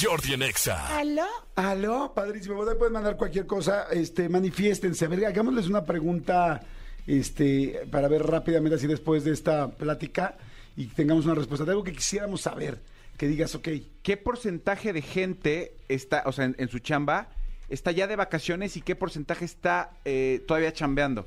Jordi 0.01 0.35
en 0.35 0.43
Exa. 0.43 0.97
¿Aló? 0.97 1.27
¿Aló? 1.57 2.13
Padrísimo. 2.15 2.55
Bueno, 2.55 2.79
pueden 2.79 2.93
mandar 2.93 3.17
cualquier 3.17 3.47
cosa. 3.47 3.89
Este, 3.91 4.29
manifiéstense. 4.29 5.07
A 5.07 5.09
ver, 5.09 5.27
hagámosles 5.27 5.67
una 5.67 5.85
pregunta 5.85 6.61
este, 7.05 7.81
para 7.91 8.07
ver 8.07 8.23
rápidamente 8.23 8.77
así 8.77 8.87
después 8.87 9.25
de 9.25 9.33
esta 9.33 9.71
plática 9.71 10.37
y 10.77 10.87
tengamos 10.87 11.25
una 11.25 11.35
respuesta 11.35 11.65
de 11.65 11.73
algo 11.73 11.83
que 11.83 11.93
quisiéramos 11.93 12.43
saber. 12.43 12.79
Que 13.17 13.27
digas, 13.27 13.57
ok. 13.57 13.69
¿Qué 14.05 14.17
porcentaje 14.17 14.93
de 14.93 15.03
gente 15.03 15.75
está, 15.89 16.23
o 16.27 16.33
sea, 16.33 16.45
en, 16.45 16.55
en 16.59 16.69
su 16.69 16.79
chamba, 16.79 17.31
está 17.69 17.91
ya 17.91 18.07
de 18.07 18.15
vacaciones 18.15 18.77
y 18.77 18.83
qué 18.83 18.95
porcentaje 18.95 19.45
está 19.45 19.91
eh, 20.05 20.45
todavía 20.47 20.73
chambeando? 20.73 21.27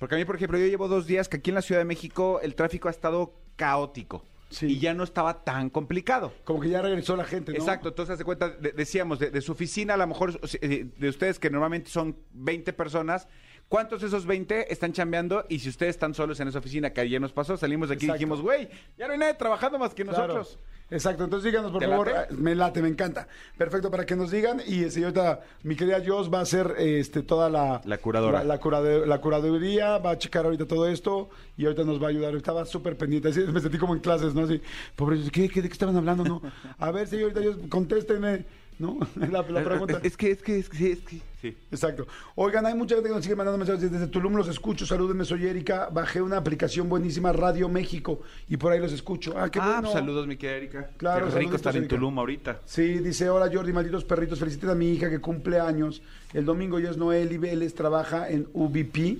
Porque 0.00 0.16
a 0.16 0.18
mí, 0.18 0.24
por 0.24 0.34
ejemplo, 0.34 0.58
yo 0.58 0.66
llevo 0.66 0.88
dos 0.88 1.06
días 1.06 1.28
que 1.28 1.36
aquí 1.36 1.50
en 1.50 1.54
la 1.54 1.62
Ciudad 1.62 1.80
de 1.82 1.84
México 1.84 2.40
el 2.42 2.56
tráfico 2.56 2.88
ha 2.88 2.90
estado 2.90 3.34
caótico. 3.54 4.24
Y 4.62 4.80
ya 4.80 4.94
no 4.94 5.04
estaba 5.04 5.44
tan 5.44 5.70
complicado. 5.70 6.32
Como 6.42 6.58
que 6.60 6.70
ya 6.70 6.82
regresó 6.82 7.14
la 7.14 7.22
gente, 7.24 7.52
¿no? 7.52 7.58
Exacto, 7.58 7.90
entonces 7.90 8.14
hace 8.14 8.24
cuenta, 8.24 8.48
de- 8.48 8.72
decíamos, 8.72 9.20
de, 9.20 9.30
de 9.30 9.40
su 9.42 9.52
oficina, 9.52 9.94
a 9.94 9.96
lo 9.96 10.08
mejor 10.08 10.40
eh, 10.60 10.86
de 10.96 11.08
ustedes 11.08 11.38
que 11.38 11.50
normalmente 11.50 11.88
son 11.88 12.16
20 12.32 12.72
personas, 12.72 13.28
¿Cuántos 13.70 14.00
de 14.00 14.08
esos 14.08 14.26
20 14.26 14.72
están 14.72 14.92
chambeando? 14.92 15.44
Y 15.48 15.60
si 15.60 15.68
ustedes 15.68 15.90
están 15.90 16.12
solos 16.12 16.40
en 16.40 16.48
esa 16.48 16.58
oficina, 16.58 16.90
que 16.92 17.02
ayer 17.02 17.20
nos 17.20 17.30
pasó, 17.32 17.56
salimos 17.56 17.88
de 17.88 17.94
aquí 17.94 18.08
y 18.08 18.12
dijimos, 18.12 18.40
güey, 18.42 18.68
ya 18.98 19.06
no 19.06 19.12
hay 19.12 19.18
nadie 19.20 19.34
trabajando 19.34 19.78
más 19.78 19.94
que 19.94 20.02
Claro. 20.02 20.26
nosotros. 20.34 20.58
Exacto, 20.90 21.22
entonces 21.22 21.52
díganos 21.52 21.70
por 21.70 21.78
¿Te 21.80 21.86
favor, 21.86 22.10
late? 22.10 22.34
me 22.34 22.56
late, 22.56 22.82
me 22.82 22.88
encanta. 22.88 23.28
Perfecto, 23.56 23.88
para 23.92 24.04
que 24.04 24.16
nos 24.16 24.32
digan 24.32 24.60
y 24.66 24.82
este, 24.82 24.98
y 24.98 25.02
ahorita 25.04 25.38
mi 25.62 25.76
querida 25.76 26.02
Jos 26.04 26.34
va 26.34 26.40
a 26.40 26.42
hacer 26.42 26.74
este 26.78 27.22
toda 27.22 27.48
la 27.48 27.80
La 27.84 27.98
curadora. 27.98 28.38
la, 28.40 28.56
la 28.56 28.60
curade- 28.60 29.06
la 29.06 29.20
curaduría, 29.20 29.98
va 29.98 30.10
a 30.10 30.18
checar 30.18 30.46
ahorita 30.46 30.66
todo 30.66 30.88
esto 30.88 31.30
y 31.56 31.64
ahorita 31.66 31.84
nos 31.84 32.02
va 32.02 32.06
a 32.08 32.10
ayudar. 32.10 32.34
Estaba 32.34 32.64
súper 32.64 32.96
pendiente, 32.98 33.28
así 33.28 33.38
me 33.42 33.60
sentí 33.60 33.78
como 33.78 33.94
en 33.94 34.00
clases, 34.00 34.34
¿no? 34.34 34.42
Así, 34.42 34.60
pobre, 34.96 35.18
¿qué, 35.30 35.48
qué, 35.48 35.62
¿de 35.62 35.68
qué 35.68 35.72
estaban 35.74 35.96
hablando? 35.96 36.24
No, 36.24 36.42
a 36.78 36.90
ver, 36.90 37.06
señorita 37.06 37.40
Jos, 37.40 37.56
contésteme, 37.68 38.44
¿no? 38.80 38.98
La, 39.16 39.42
la 39.42 39.62
pregunta. 39.62 40.00
Es 40.02 40.16
que, 40.16 40.30
es 40.30 40.42
que, 40.42 40.58
es 40.58 40.68
que, 40.68 40.92
es 40.92 41.00
que, 41.00 41.20
sí. 41.40 41.56
Exacto. 41.70 42.06
Oigan, 42.34 42.64
hay 42.66 42.74
mucha 42.74 42.94
gente 42.94 43.10
que 43.10 43.14
nos 43.14 43.22
sigue 43.22 43.36
mandando 43.36 43.58
mensajes 43.58 43.90
desde 43.90 44.06
Tulum, 44.06 44.34
los 44.34 44.48
escucho, 44.48 44.86
salúdenme, 44.86 45.24
soy 45.24 45.46
Erika, 45.46 45.88
bajé 45.92 46.22
una 46.22 46.38
aplicación 46.38 46.88
buenísima, 46.88 47.32
Radio 47.32 47.68
México, 47.68 48.22
y 48.48 48.56
por 48.56 48.72
ahí 48.72 48.80
los 48.80 48.92
escucho. 48.92 49.34
Ah, 49.36 49.50
qué 49.50 49.60
ah, 49.60 49.66
bueno. 49.66 49.82
pues 49.82 49.92
saludos, 49.92 50.26
mi 50.26 50.36
querida 50.36 50.56
Erika. 50.56 50.90
Claro, 50.96 51.28
Qué 51.28 51.38
rico 51.38 51.56
estar 51.56 51.76
en 51.76 51.84
Erika. 51.84 51.96
Tulum 51.96 52.18
ahorita. 52.18 52.60
Sí, 52.64 52.98
dice, 52.98 53.28
hola 53.28 53.50
Jordi, 53.52 53.72
malditos 53.72 54.04
perritos, 54.04 54.38
feliciten 54.38 54.70
a 54.70 54.74
mi 54.74 54.90
hija 54.92 55.10
que 55.10 55.20
cumple 55.20 55.60
años. 55.60 56.02
El 56.32 56.46
domingo 56.46 56.80
ya 56.80 56.90
es 56.90 56.96
Noel 56.96 57.30
y 57.32 57.38
Vélez, 57.38 57.74
trabaja 57.74 58.30
en 58.30 58.48
UBP. 58.54 59.18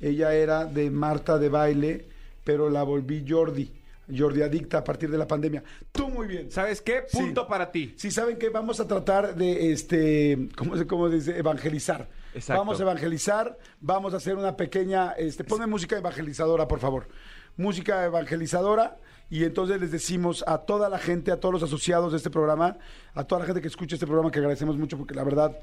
Ella 0.00 0.34
era 0.34 0.66
de 0.66 0.90
Marta 0.90 1.38
de 1.38 1.48
baile, 1.48 2.04
pero 2.44 2.68
la 2.68 2.82
volví 2.82 3.24
Jordi. 3.26 3.70
Jordi 4.16 4.42
adicta 4.42 4.78
a 4.78 4.84
partir 4.84 5.10
de 5.10 5.18
la 5.18 5.26
pandemia. 5.26 5.62
Tú 5.92 6.08
muy 6.08 6.26
bien. 6.26 6.50
¿Sabes 6.50 6.80
qué? 6.80 7.04
Sí. 7.08 7.18
Punto 7.18 7.46
para 7.46 7.70
ti. 7.70 7.94
Sí, 7.96 8.10
saben 8.10 8.38
que 8.38 8.48
vamos 8.48 8.80
a 8.80 8.86
tratar 8.88 9.34
de, 9.34 9.72
este, 9.72 10.48
¿cómo 10.56 10.76
se, 10.76 10.86
cómo 10.86 11.08
dice? 11.08 11.38
Evangelizar. 11.38 12.08
Exacto. 12.34 12.60
Vamos 12.60 12.78
a 12.80 12.82
evangelizar, 12.82 13.58
vamos 13.80 14.14
a 14.14 14.18
hacer 14.18 14.36
una 14.36 14.56
pequeña, 14.56 15.12
este, 15.12 15.44
ponme 15.44 15.66
música 15.66 15.96
evangelizadora, 15.98 16.68
por 16.68 16.78
favor. 16.80 17.08
Música 17.56 18.04
evangelizadora. 18.04 18.96
Y 19.30 19.44
entonces 19.44 19.78
les 19.80 19.90
decimos 19.90 20.42
a 20.46 20.58
toda 20.58 20.88
la 20.88 20.98
gente, 20.98 21.30
a 21.30 21.38
todos 21.38 21.52
los 21.52 21.62
asociados 21.62 22.12
de 22.12 22.16
este 22.16 22.30
programa, 22.30 22.78
a 23.14 23.24
toda 23.24 23.40
la 23.40 23.46
gente 23.46 23.60
que 23.60 23.68
escucha 23.68 23.94
este 23.96 24.06
programa, 24.06 24.30
que 24.30 24.38
agradecemos 24.38 24.78
mucho 24.78 24.96
porque 24.96 25.14
la 25.14 25.22
verdad 25.24 25.54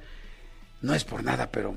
no 0.82 0.94
es 0.94 1.04
por 1.04 1.24
nada, 1.24 1.50
pero 1.50 1.74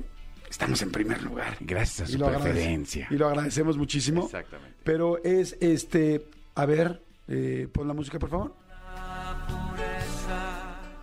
estamos 0.49 0.81
en 0.83 0.91
primer 0.91 1.23
lugar. 1.23 1.57
Gracias 1.61 2.09
a 2.09 2.11
Y 2.11 2.17
su 2.17 2.23
agradece- 2.23 2.41
preferencia. 2.43 3.07
Y 3.09 3.15
lo 3.15 3.27
agradecemos 3.27 3.75
muchísimo. 3.75 4.25
Exactamente. 4.25 4.75
Pero 4.83 5.23
es 5.23 5.57
este, 5.61 6.25
a 6.61 6.65
ver, 6.65 7.03
eh, 7.27 7.67
pon 7.71 7.87
la 7.87 7.93
música, 7.93 8.19
por 8.19 8.29
favor. 8.29 8.55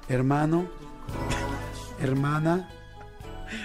Hermano, 0.09 0.69
hermana, 2.01 2.69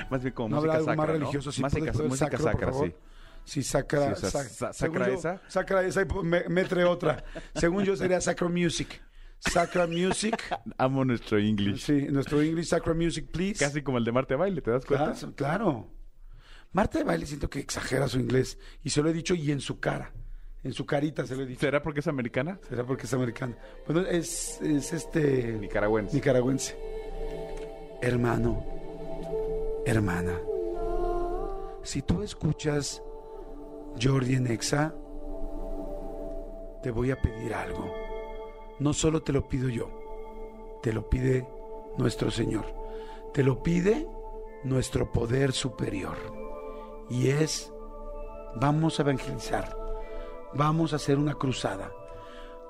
Más 0.09 0.21
bien 0.21 0.33
como 0.33 0.49
no 0.49 0.55
música 0.57 0.79
sacra, 0.79 0.95
más 0.95 1.07
¿no? 1.07 1.13
religioso. 1.13 1.51
Sí, 1.51 1.61
música, 1.61 1.79
¿puedes 1.79 1.95
poner 1.97 2.09
música 2.09 2.37
sacro, 2.37 2.73
sacra, 2.73 2.73
sí. 2.73 2.95
Sí, 3.43 3.63
sacra, 3.63 4.15
Sí, 4.15 4.25
o 4.25 4.29
sea, 4.29 4.41
sac- 4.41 4.47
sa- 4.49 4.73
según 4.73 4.97
sacra 4.99 5.07
yo- 5.13 5.19
esa. 5.19 5.41
Sacra 5.47 5.83
esa 5.83 6.01
y 6.03 6.05
me, 6.23 6.43
metre 6.49 6.83
otra. 6.85 7.23
Según 7.55 7.83
yo 7.83 7.95
sería 7.95 8.21
Sacra 8.21 8.47
Music. 8.49 9.01
Sacra 9.39 9.87
Music. 9.87 10.35
Amo 10.77 11.03
nuestro 11.05 11.37
English. 11.39 11.81
Sí, 11.85 12.07
nuestro 12.09 12.41
English 12.41 12.67
Sacra 12.67 12.93
Music, 12.93 13.29
please. 13.31 13.63
Casi 13.63 13.81
como 13.81 13.97
el 13.97 14.05
de 14.05 14.11
Marte 14.11 14.35
Baile, 14.35 14.61
¿te 14.61 14.69
das 14.71 14.85
cuenta? 14.85 15.13
Claro, 15.13 15.35
claro. 15.35 15.87
Marta 16.71 16.99
de 16.99 17.03
Baile 17.03 17.25
siento 17.25 17.49
que 17.49 17.59
exagera 17.59 18.07
su 18.07 18.19
inglés. 18.19 18.57
Y 18.83 18.91
se 18.91 19.01
lo 19.01 19.09
he 19.09 19.13
dicho 19.13 19.33
y 19.35 19.51
en 19.51 19.59
su 19.59 19.79
cara. 19.79 20.11
En 20.63 20.73
su 20.73 20.85
carita 20.85 21.25
se 21.25 21.35
lo 21.35 21.43
he 21.43 21.45
dicho. 21.45 21.61
¿Será 21.61 21.81
porque 21.81 22.01
es 22.01 22.07
americana? 22.07 22.59
Será 22.69 22.83
porque 22.83 23.05
es 23.05 23.13
americana. 23.13 23.57
Bueno, 23.87 24.01
es, 24.07 24.61
es 24.61 24.93
este... 24.93 25.53
Nicaragüense. 25.53 26.15
Nicaragüense. 26.15 26.77
Hermano, 28.01 28.65
hermana, 29.85 30.39
si 31.83 32.01
tú 32.01 32.21
escuchas 32.23 33.03
Jordi 34.01 34.35
en 34.35 34.47
Exa, 34.47 34.93
te 36.81 36.91
voy 36.91 37.11
a 37.11 37.21
pedir 37.21 37.53
algo. 37.53 37.93
No 38.79 38.93
solo 38.93 39.21
te 39.21 39.33
lo 39.33 39.47
pido 39.47 39.69
yo, 39.69 40.79
te 40.81 40.93
lo 40.93 41.09
pide 41.09 41.47
nuestro 41.97 42.31
Señor. 42.31 42.65
Te 43.33 43.43
lo 43.43 43.61
pide 43.61 44.07
nuestro 44.63 45.11
poder 45.11 45.51
superior. 45.51 46.17
Y 47.09 47.27
es, 47.27 47.71
vamos 48.55 48.99
a 48.99 49.03
evangelizar, 49.03 49.77
vamos 50.53 50.93
a 50.93 50.97
hacer 50.97 51.17
una 51.17 51.33
cruzada, 51.33 51.91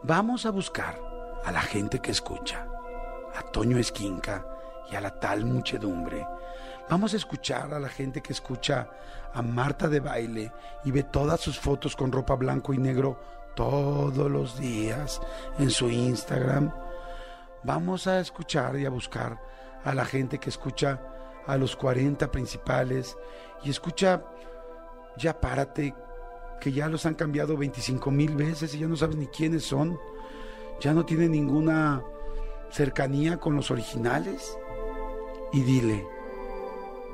vamos 0.03 0.45
a 0.45 0.51
buscar 0.51 0.99
a 1.43 1.51
la 1.51 1.61
gente 1.61 1.99
que 1.99 2.11
escucha, 2.11 2.67
a 3.35 3.41
Toño 3.51 3.77
Esquinca 3.77 4.45
y 4.91 4.95
a 4.95 5.01
la 5.01 5.19
tal 5.19 5.45
muchedumbre. 5.45 6.27
Vamos 6.89 7.13
a 7.13 7.17
escuchar 7.17 7.73
a 7.73 7.79
la 7.79 7.89
gente 7.89 8.21
que 8.21 8.33
escucha 8.33 8.89
a 9.33 9.41
Marta 9.41 9.87
de 9.87 9.99
baile 9.99 10.51
y 10.83 10.91
ve 10.91 11.03
todas 11.03 11.39
sus 11.39 11.59
fotos 11.59 11.95
con 11.95 12.11
ropa 12.11 12.35
blanco 12.35 12.73
y 12.73 12.77
negro 12.77 13.17
todos 13.55 14.29
los 14.29 14.59
días 14.59 15.21
en 15.57 15.69
su 15.69 15.89
Instagram. 15.89 16.73
Vamos 17.63 18.07
a 18.07 18.19
escuchar 18.19 18.77
y 18.77 18.85
a 18.85 18.89
buscar 18.89 19.39
a 19.83 19.93
la 19.93 20.05
gente 20.05 20.37
que 20.37 20.49
escucha 20.49 20.99
a 21.47 21.57
los 21.57 21.75
40 21.75 22.29
principales 22.31 23.17
y 23.63 23.69
escucha, 23.69 24.23
ya 25.17 25.39
párate, 25.39 25.95
que 26.61 26.71
ya 26.71 26.87
los 26.87 27.05
han 27.05 27.15
cambiado 27.15 27.57
25 27.57 28.11
mil 28.11 28.35
veces 28.35 28.73
y 28.75 28.79
ya 28.79 28.87
no 28.87 28.95
sabes 28.95 29.17
ni 29.17 29.27
quiénes 29.27 29.63
son. 29.63 29.99
Ya 30.79 30.93
no 30.93 31.05
tienen 31.05 31.31
ninguna 31.31 32.03
cercanía 32.69 33.37
con 33.37 33.55
los 33.55 33.71
originales. 33.71 34.57
Y 35.51 35.63
dile, 35.63 36.07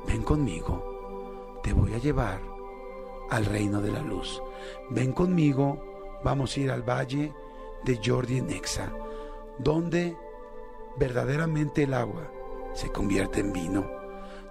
ven 0.06 0.22
conmigo, 0.22 1.60
te 1.62 1.72
voy 1.72 1.94
a 1.94 1.98
llevar 1.98 2.40
al 3.30 3.46
reino 3.46 3.80
de 3.80 3.90
la 3.90 4.02
luz. 4.02 4.40
Ven 4.90 5.12
conmigo, 5.12 5.82
vamos 6.22 6.54
a 6.56 6.60
ir 6.60 6.70
al 6.70 6.82
valle 6.82 7.32
de 7.84 7.98
Jordi 8.04 8.42
Nexa, 8.42 8.92
donde 9.58 10.14
verdaderamente 10.98 11.84
el 11.84 11.94
agua 11.94 12.30
se 12.74 12.90
convierte 12.90 13.40
en 13.40 13.52
vino, 13.52 13.90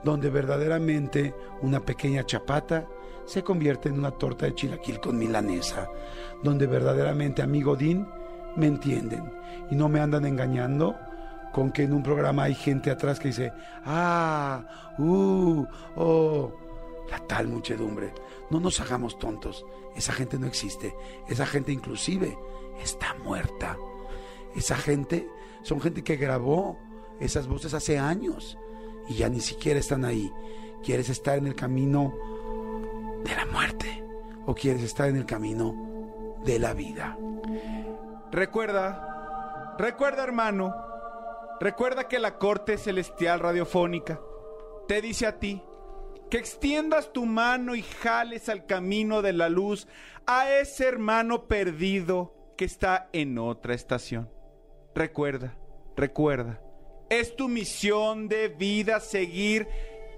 donde 0.04 0.32
verdaderamente 0.32 1.36
una 1.62 1.86
pequeña 1.86 2.26
chapata 2.26 2.88
se 3.28 3.44
convierte 3.44 3.90
en 3.90 4.00
una 4.00 4.12
torta 4.12 4.46
de 4.46 4.56
chilaquil 4.56 5.00
con 5.00 5.18
milanesa, 5.18 5.88
donde 6.42 6.66
verdaderamente, 6.66 7.42
amigo 7.42 7.76
Din, 7.76 8.08
me 8.56 8.68
entienden 8.68 9.32
y 9.70 9.76
no 9.76 9.90
me 9.90 10.00
andan 10.00 10.26
engañando 10.26 10.96
con 11.54 11.72
que 11.72 11.84
en 11.84 11.94
un 11.94 12.04
programa 12.04 12.44
hay 12.44 12.56
gente 12.56 12.90
atrás 12.90 13.20
que 13.20 13.28
dice, 13.28 13.54
ah, 13.86 14.96
uh, 14.98 15.66
oh, 15.96 16.54
la 17.12 17.20
tal 17.20 17.48
muchedumbre. 17.48 18.14
No 18.50 18.60
nos 18.60 18.80
hagamos 18.80 19.20
tontos, 19.20 19.66
esa 19.96 20.14
gente 20.14 20.40
no 20.40 20.48
existe, 20.48 20.96
esa 21.28 21.46
gente 21.46 21.72
inclusive 21.72 22.38
está 22.82 23.14
muerta. 23.24 23.78
Esa 24.56 24.78
gente 24.78 25.28
son 25.64 25.82
gente 25.82 26.04
que 26.04 26.16
grabó 26.16 26.80
esas 27.20 27.48
voces 27.48 27.74
hace 27.74 28.00
años 28.00 28.58
y 29.10 29.16
ya 29.16 29.30
ni 29.30 29.42
siquiera 29.42 29.80
están 29.80 30.06
ahí. 30.06 30.32
¿Quieres 30.84 31.10
estar 31.10 31.38
en 31.38 31.48
el 31.48 31.56
camino 31.56 32.14
de 33.28 33.36
la 33.36 33.46
muerte 33.46 34.04
o 34.46 34.56
quieres 34.56 34.84
estar 34.84 35.10
en 35.10 35.18
el 35.18 35.26
camino 35.26 36.40
de 36.44 36.60
la 36.60 36.74
vida? 36.74 37.18
Recuerda, 38.32 39.76
recuerda 39.78 40.24
hermano, 40.24 40.74
recuerda 41.60 42.08
que 42.08 42.20
la 42.20 42.38
corte 42.38 42.78
celestial 42.78 43.40
radiofónica 43.40 44.20
te 44.88 45.02
dice 45.02 45.28
a 45.28 45.40
ti 45.40 45.62
que 46.30 46.38
extiendas 46.38 47.12
tu 47.14 47.26
mano 47.26 47.76
y 47.76 47.82
jales 47.82 48.50
al 48.50 48.66
camino 48.66 49.22
de 49.22 49.34
la 49.34 49.50
luz 49.50 49.88
a 50.26 50.52
ese 50.52 50.86
hermano 50.88 51.48
perdido 51.48 52.34
que 52.58 52.66
está 52.66 53.10
en 53.14 53.38
otra 53.38 53.74
estación. 53.74 54.30
Recuerda, 54.94 55.56
recuerda, 55.96 56.62
es 57.10 57.36
tu 57.36 57.48
misión 57.48 58.28
de 58.28 58.50
vida 58.50 59.00
seguir 59.00 59.68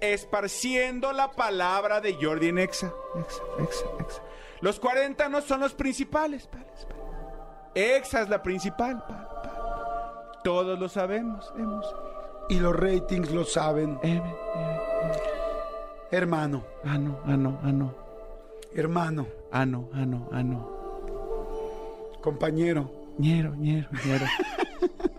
esparciendo 0.00 1.12
la 1.12 1.30
palabra 1.32 2.00
de 2.00 2.14
Jordi 2.20 2.48
en 2.48 2.58
Exa. 2.58 2.92
Exa, 3.18 3.42
Exa, 3.62 3.84
Exa. 4.00 4.22
Los 4.60 4.78
40 4.80 5.28
no 5.28 5.40
son 5.42 5.60
los 5.60 5.74
principales. 5.74 6.46
pales, 6.46 6.86
pales. 6.86 6.96
Exa 7.74 8.22
es 8.22 8.28
la 8.28 8.42
principal. 8.42 9.02
pal, 9.06 9.28
pal, 9.28 9.42
pal. 9.42 10.38
Todos 10.44 10.78
lo 10.78 10.88
sabemos. 10.88 11.52
Hemos. 11.56 11.86
Y 12.48 12.58
los 12.58 12.74
ratings 12.74 13.30
lo 13.30 13.44
saben. 13.44 13.98
Hermano, 16.10 16.64
Ah, 16.84 16.98
no, 16.98 17.20
ah, 17.24 17.36
no, 17.36 17.58
ah, 17.62 17.70
no. 17.72 17.94
hermano, 18.74 19.26
Ah, 19.52 19.64
no, 19.66 19.88
ah, 19.94 20.04
no, 20.04 20.28
ah, 20.32 20.42
no. 20.42 20.68
compañero, 22.20 22.90
Ñero, 23.18 23.54
ñero, 23.56 23.88
ñero. 24.04 24.26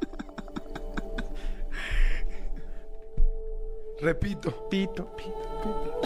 repito, 4.01 4.67
Pito, 4.69 5.15
pito. 5.15 6.01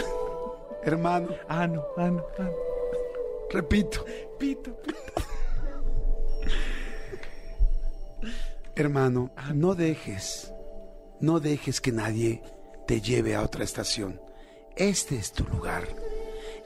hermano, 0.84 1.30
Ah, 1.48 1.68
no, 1.68 1.84
ah, 1.98 2.10
no, 2.10 2.26
ah, 2.38 2.44
no. 2.44 2.52
repito, 3.52 4.06
Pito, 4.38 4.76
pito. 4.82 4.96
hermano, 8.76 9.32
no 9.54 9.76
dejes, 9.76 10.52
no 11.22 11.40
dejes 11.40 11.80
que 11.82 11.92
nadie 11.92 12.42
te 12.88 13.02
lleve 13.02 13.36
a 13.36 13.42
otra 13.42 13.64
estación. 13.64 14.20
Este 14.76 15.16
es 15.16 15.32
tu 15.32 15.46
lugar. 15.46 15.88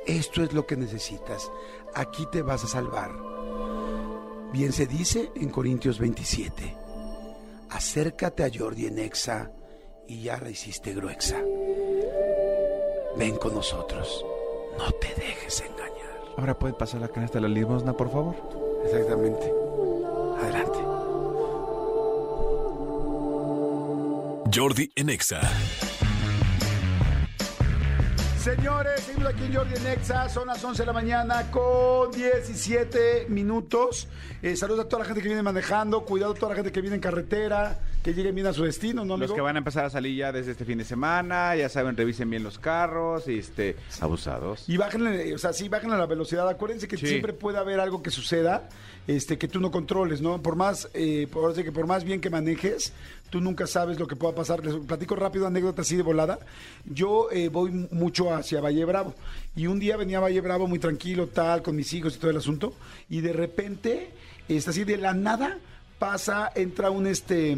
Esto 0.08 0.42
es 0.44 0.54
lo 0.54 0.66
que 0.66 0.76
necesitas. 0.76 1.52
Aquí 1.94 2.26
te 2.32 2.42
vas 2.42 2.64
a 2.64 2.68
salvar. 2.68 3.12
Bien 4.52 4.74
se 4.74 4.88
dice 4.88 5.30
en 5.36 5.50
Corintios 5.50 6.00
27. 6.00 6.76
Acércate 7.70 8.44
a 8.44 8.50
Jordi 8.52 8.88
en 8.88 8.98
Exa 8.98 9.52
y 10.10 10.24
ya 10.24 10.38
la 10.40 10.50
hiciste 10.50 10.94
gruexa. 10.94 11.38
Ven 13.16 13.38
con 13.38 13.54
nosotros. 13.54 14.26
No 14.78 14.92
te 14.94 15.08
dejes 15.10 15.62
engañar. 15.62 16.34
Ahora 16.36 16.58
puede 16.58 16.74
pasar 16.74 17.02
la 17.02 17.10
canasta 17.10 17.38
de 17.38 17.44
la 17.44 17.48
limosna, 17.48 17.94
por 17.94 18.12
favor. 18.12 18.36
Exactamente. 18.86 19.54
Adelante. 20.42 20.80
Jordi 24.54 24.92
en 24.96 25.10
Exa. 25.12 25.42
Señores, 28.40 29.02
seguimos 29.02 29.30
aquí 29.32 29.44
en 29.44 29.54
Jordi 29.54 29.76
en 29.76 29.88
Exa, 29.88 30.28
son 30.30 30.48
las 30.48 30.64
11 30.64 30.82
de 30.82 30.86
la 30.88 30.94
mañana 30.94 31.52
con 31.52 32.10
17 32.10 33.28
minutos. 33.30 34.08
Eh, 34.42 34.56
saludos 34.56 34.86
a 34.86 34.90
toda 34.90 35.02
la 35.04 35.06
gente 35.06 35.22
que 35.22 35.28
viene 35.28 35.44
manejando, 35.44 36.04
cuidado 36.04 36.32
a 36.32 36.36
toda 36.36 36.50
la 36.50 36.56
gente 36.56 36.72
que 36.72 36.82
viene 36.82 36.96
en 36.96 37.02
carretera, 37.02 37.78
que 38.04 38.14
lleguen 38.14 38.34
bien 38.34 38.48
a 38.48 38.54
su 38.54 38.64
destino, 38.64 39.04
¿no, 39.04 39.16
amigo? 39.16 39.28
Los 39.28 39.36
que 39.36 39.42
van 39.42 39.56
a 39.56 39.60
empezar 39.60 39.86
a 39.86 39.90
salir 39.90 40.16
ya 40.16 40.32
desde 40.32 40.52
este 40.52 40.64
fin 40.66 40.78
de 40.78 40.86
semana, 40.86 41.56
ya 41.56 41.68
saben, 41.68 41.98
revisen 41.98 42.30
bien 42.30 42.44
los 42.44 42.58
carros, 42.58 43.28
y 43.28 43.40
este, 43.40 43.76
abusados. 44.00 44.64
Y 44.68 44.78
bájenle, 44.78 45.36
o 45.36 45.38
sea, 45.38 45.52
sí, 45.52 45.68
bájenle 45.68 45.98
la 45.98 46.06
velocidad. 46.06 46.48
Acuérdense 46.48 46.88
que 46.88 46.98
Sí. 46.98 47.08
siempre 47.08 47.34
puede 47.34 47.58
haber 47.58 47.80
algo 47.80 48.02
que 48.02 48.10
suceda, 48.10 48.70
este, 49.08 49.38
que 49.38 49.48
tú 49.48 49.60
no 49.60 49.70
controles, 49.72 50.22
¿no? 50.22 50.42
Por 50.42 50.56
más, 50.56 50.90
eh, 50.94 51.28
por, 51.32 51.54
que 51.54 51.72
por 51.72 51.88
más 51.88 52.04
bien 52.06 52.22
que 52.22 52.30
manejes, 52.30 52.94
tú 53.30 53.42
nunca 53.42 53.68
sabes 53.68 54.00
lo 54.00 54.08
que 54.08 54.16
pueda 54.16 54.34
pasar. 54.34 54.64
Les 54.64 54.76
platico 54.76 55.16
rápido 55.16 55.46
anécdota 55.48 55.82
así 55.82 55.98
de 55.98 56.04
volada. 56.04 56.40
Yo 56.86 57.30
eh, 57.32 57.50
voy 57.50 57.72
mucho 57.92 58.34
hacia 58.34 58.62
Valle 58.62 58.86
Bravo 58.86 59.14
y 59.56 59.68
un 59.68 59.78
día 59.80 59.98
venía 59.98 60.20
a 60.20 60.22
Valle 60.22 60.40
Bravo 60.42 60.68
muy 60.68 60.80
tranquilo, 60.80 61.28
tal, 61.28 61.62
con 61.62 61.76
mis 61.76 61.92
hijos 61.94 62.16
y 62.16 62.20
todo 62.20 62.32
el 62.32 62.38
asunto, 62.38 62.74
y 63.10 63.20
de 63.22 63.34
repente, 63.34 64.12
está 64.48 64.72
así 64.72 64.84
de 64.86 64.98
la 64.98 65.14
nada 65.14 65.58
pasa, 66.00 66.50
entra 66.56 66.90
un 66.92 67.08
este, 67.08 67.58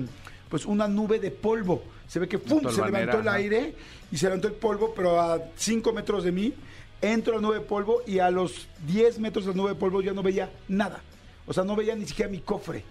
pues 0.51 0.65
una 0.65 0.87
nube 0.87 1.17
de 1.17 1.31
polvo. 1.31 1.81
Se 2.07 2.19
ve 2.19 2.27
que 2.27 2.37
se 2.37 2.85
levantó 2.85 3.21
el 3.21 3.27
aire 3.29 3.73
y 4.11 4.17
se 4.17 4.25
levantó 4.25 4.49
el 4.49 4.53
polvo, 4.53 4.93
pero 4.93 5.19
a 5.19 5.41
5 5.55 5.93
metros 5.93 6.25
de 6.25 6.33
mí 6.33 6.53
entro 7.01 7.33
a 7.33 7.35
la 7.37 7.41
nube 7.41 7.55
de 7.55 7.61
polvo 7.61 8.01
y 8.05 8.19
a 8.19 8.29
los 8.29 8.67
10 8.85 9.19
metros 9.19 9.45
de 9.45 9.51
la 9.51 9.57
nube 9.57 9.69
de 9.69 9.75
polvo 9.75 10.01
ya 10.01 10.11
no 10.11 10.21
veía 10.21 10.51
nada. 10.67 11.01
O 11.47 11.53
sea, 11.53 11.63
no 11.63 11.75
veía 11.75 11.95
ni 11.95 12.05
siquiera 12.05 12.29
mi 12.29 12.39
cofre. 12.39 12.83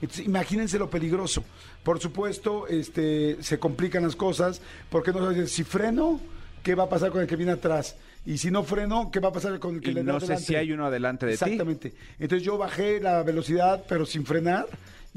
Entonces, 0.00 0.24
imagínense 0.24 0.78
lo 0.78 0.88
peligroso. 0.88 1.44
Por 1.82 2.00
supuesto, 2.00 2.66
este, 2.66 3.36
se 3.42 3.58
complican 3.58 4.02
las 4.02 4.16
cosas, 4.16 4.62
porque 4.88 5.12
no 5.12 5.18
sabes 5.18 5.52
si 5.52 5.62
freno, 5.62 6.18
¿qué 6.62 6.74
va 6.74 6.84
a 6.84 6.88
pasar 6.88 7.10
con 7.10 7.20
el 7.20 7.26
que 7.26 7.36
viene 7.36 7.52
atrás? 7.52 7.96
Y 8.24 8.38
si 8.38 8.50
no 8.50 8.62
freno, 8.62 9.10
¿qué 9.12 9.20
va 9.20 9.28
a 9.28 9.32
pasar 9.32 9.58
con 9.58 9.76
el 9.76 9.80
que 9.80 9.90
Y 9.90 9.94
le 9.94 10.04
no 10.04 10.18
sé 10.20 10.26
adelante? 10.26 10.44
si 10.44 10.54
hay 10.54 10.72
uno 10.72 10.86
adelante 10.86 11.26
de 11.26 11.32
ti. 11.32 11.44
Exactamente. 11.44 11.94
Entonces 12.18 12.44
yo 12.44 12.56
bajé 12.56 13.00
la 13.00 13.22
velocidad, 13.22 13.84
pero 13.88 14.06
sin 14.06 14.24
frenar. 14.24 14.66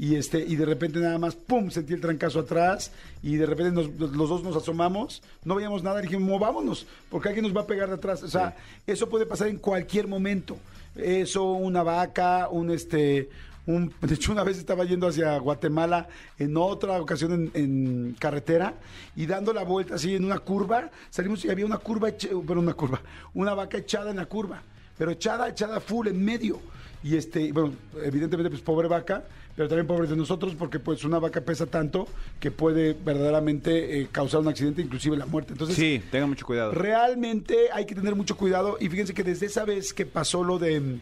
Y 0.02 0.16
este, 0.16 0.40
y 0.40 0.56
de 0.56 0.64
repente 0.66 0.98
nada 0.98 1.16
más, 1.16 1.36
pum, 1.36 1.70
sentí 1.70 1.92
el 1.92 2.00
trancazo 2.00 2.40
atrás. 2.40 2.90
Y 3.22 3.36
de 3.36 3.46
repente 3.46 3.70
nos- 3.70 4.12
los 4.12 4.28
dos 4.28 4.42
nos 4.42 4.56
asomamos, 4.56 5.22
no 5.44 5.54
veíamos 5.54 5.84
nada, 5.84 6.00
dijimos, 6.00 6.28
movámonos, 6.28 6.88
porque 7.08 7.28
alguien 7.28 7.44
nos 7.44 7.56
va 7.56 7.60
a 7.60 7.66
pegar 7.68 7.88
de 7.88 7.94
atrás. 7.94 8.20
O 8.24 8.28
sea, 8.28 8.56
eso 8.84 9.08
puede 9.08 9.26
pasar 9.26 9.46
en 9.46 9.58
cualquier 9.58 10.08
momento. 10.08 10.56
Eso, 10.96 11.44
una 11.52 11.84
vaca, 11.84 12.48
un 12.50 12.72
este. 12.72 13.28
Un, 13.64 13.94
de 14.00 14.14
hecho, 14.14 14.32
una 14.32 14.42
vez 14.42 14.58
estaba 14.58 14.84
yendo 14.84 15.06
hacia 15.06 15.38
Guatemala 15.38 16.08
en 16.36 16.56
otra 16.56 17.00
ocasión 17.00 17.32
en, 17.32 17.50
en 17.54 18.16
carretera 18.18 18.74
y 19.14 19.26
dando 19.26 19.52
la 19.52 19.62
vuelta 19.62 19.94
así 19.94 20.16
en 20.16 20.24
una 20.24 20.40
curva, 20.40 20.90
salimos 21.10 21.44
y 21.44 21.48
había 21.50 21.64
una 21.64 21.78
curva, 21.78 22.08
pero 22.44 22.58
una 22.58 22.74
curva, 22.74 23.00
una 23.34 23.54
vaca 23.54 23.78
echada 23.78 24.10
en 24.10 24.16
la 24.16 24.26
curva, 24.26 24.62
pero 24.98 25.12
echada, 25.12 25.48
echada 25.48 25.78
full 25.78 26.08
en 26.08 26.24
medio. 26.24 26.58
Y 27.04 27.16
este, 27.16 27.52
bueno, 27.52 27.72
evidentemente, 28.02 28.48
pues 28.50 28.62
pobre 28.62 28.86
vaca, 28.88 29.24
pero 29.56 29.68
también 29.68 29.86
pobres 29.86 30.10
de 30.10 30.16
nosotros, 30.16 30.54
porque 30.58 30.78
pues 30.78 31.04
una 31.04 31.18
vaca 31.18 31.40
pesa 31.40 31.66
tanto 31.66 32.06
que 32.40 32.50
puede 32.50 32.94
verdaderamente 32.94 34.00
eh, 34.00 34.08
causar 34.10 34.40
un 34.40 34.48
accidente, 34.48 34.82
inclusive 34.82 35.16
la 35.16 35.26
muerte. 35.26 35.52
Entonces, 35.52 35.76
Sí, 35.76 36.02
tengan 36.10 36.30
mucho 36.30 36.46
cuidado. 36.46 36.72
Realmente 36.72 37.68
hay 37.72 37.84
que 37.84 37.94
tener 37.94 38.14
mucho 38.14 38.36
cuidado 38.36 38.78
y 38.80 38.88
fíjense 38.88 39.12
que 39.14 39.22
desde 39.22 39.46
esa 39.46 39.64
vez 39.64 39.92
que 39.92 40.06
pasó 40.06 40.42
lo 40.42 40.58
de 40.58 40.98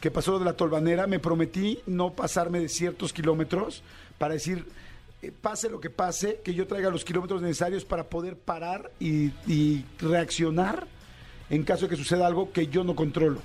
que 0.00 0.10
pasó 0.10 0.32
lo 0.32 0.38
de 0.38 0.44
la 0.44 0.52
tolvanera, 0.52 1.06
me 1.06 1.18
prometí 1.18 1.78
no 1.86 2.12
pasarme 2.12 2.60
de 2.60 2.68
ciertos 2.68 3.12
kilómetros 3.12 3.82
para 4.18 4.34
decir 4.34 4.66
eh, 5.22 5.32
pase 5.40 5.70
lo 5.70 5.80
que 5.80 5.88
pase, 5.88 6.40
que 6.44 6.52
yo 6.52 6.66
traiga 6.66 6.90
los 6.90 7.04
kilómetros 7.04 7.40
necesarios 7.40 7.84
para 7.86 8.04
poder 8.04 8.36
parar 8.36 8.90
y, 9.00 9.30
y 9.46 9.86
reaccionar 9.98 10.86
en 11.48 11.62
caso 11.62 11.86
de 11.86 11.90
que 11.90 11.96
suceda 11.96 12.26
algo 12.26 12.52
que 12.52 12.66
yo 12.66 12.84
no 12.84 12.94
controlo. 12.94 13.40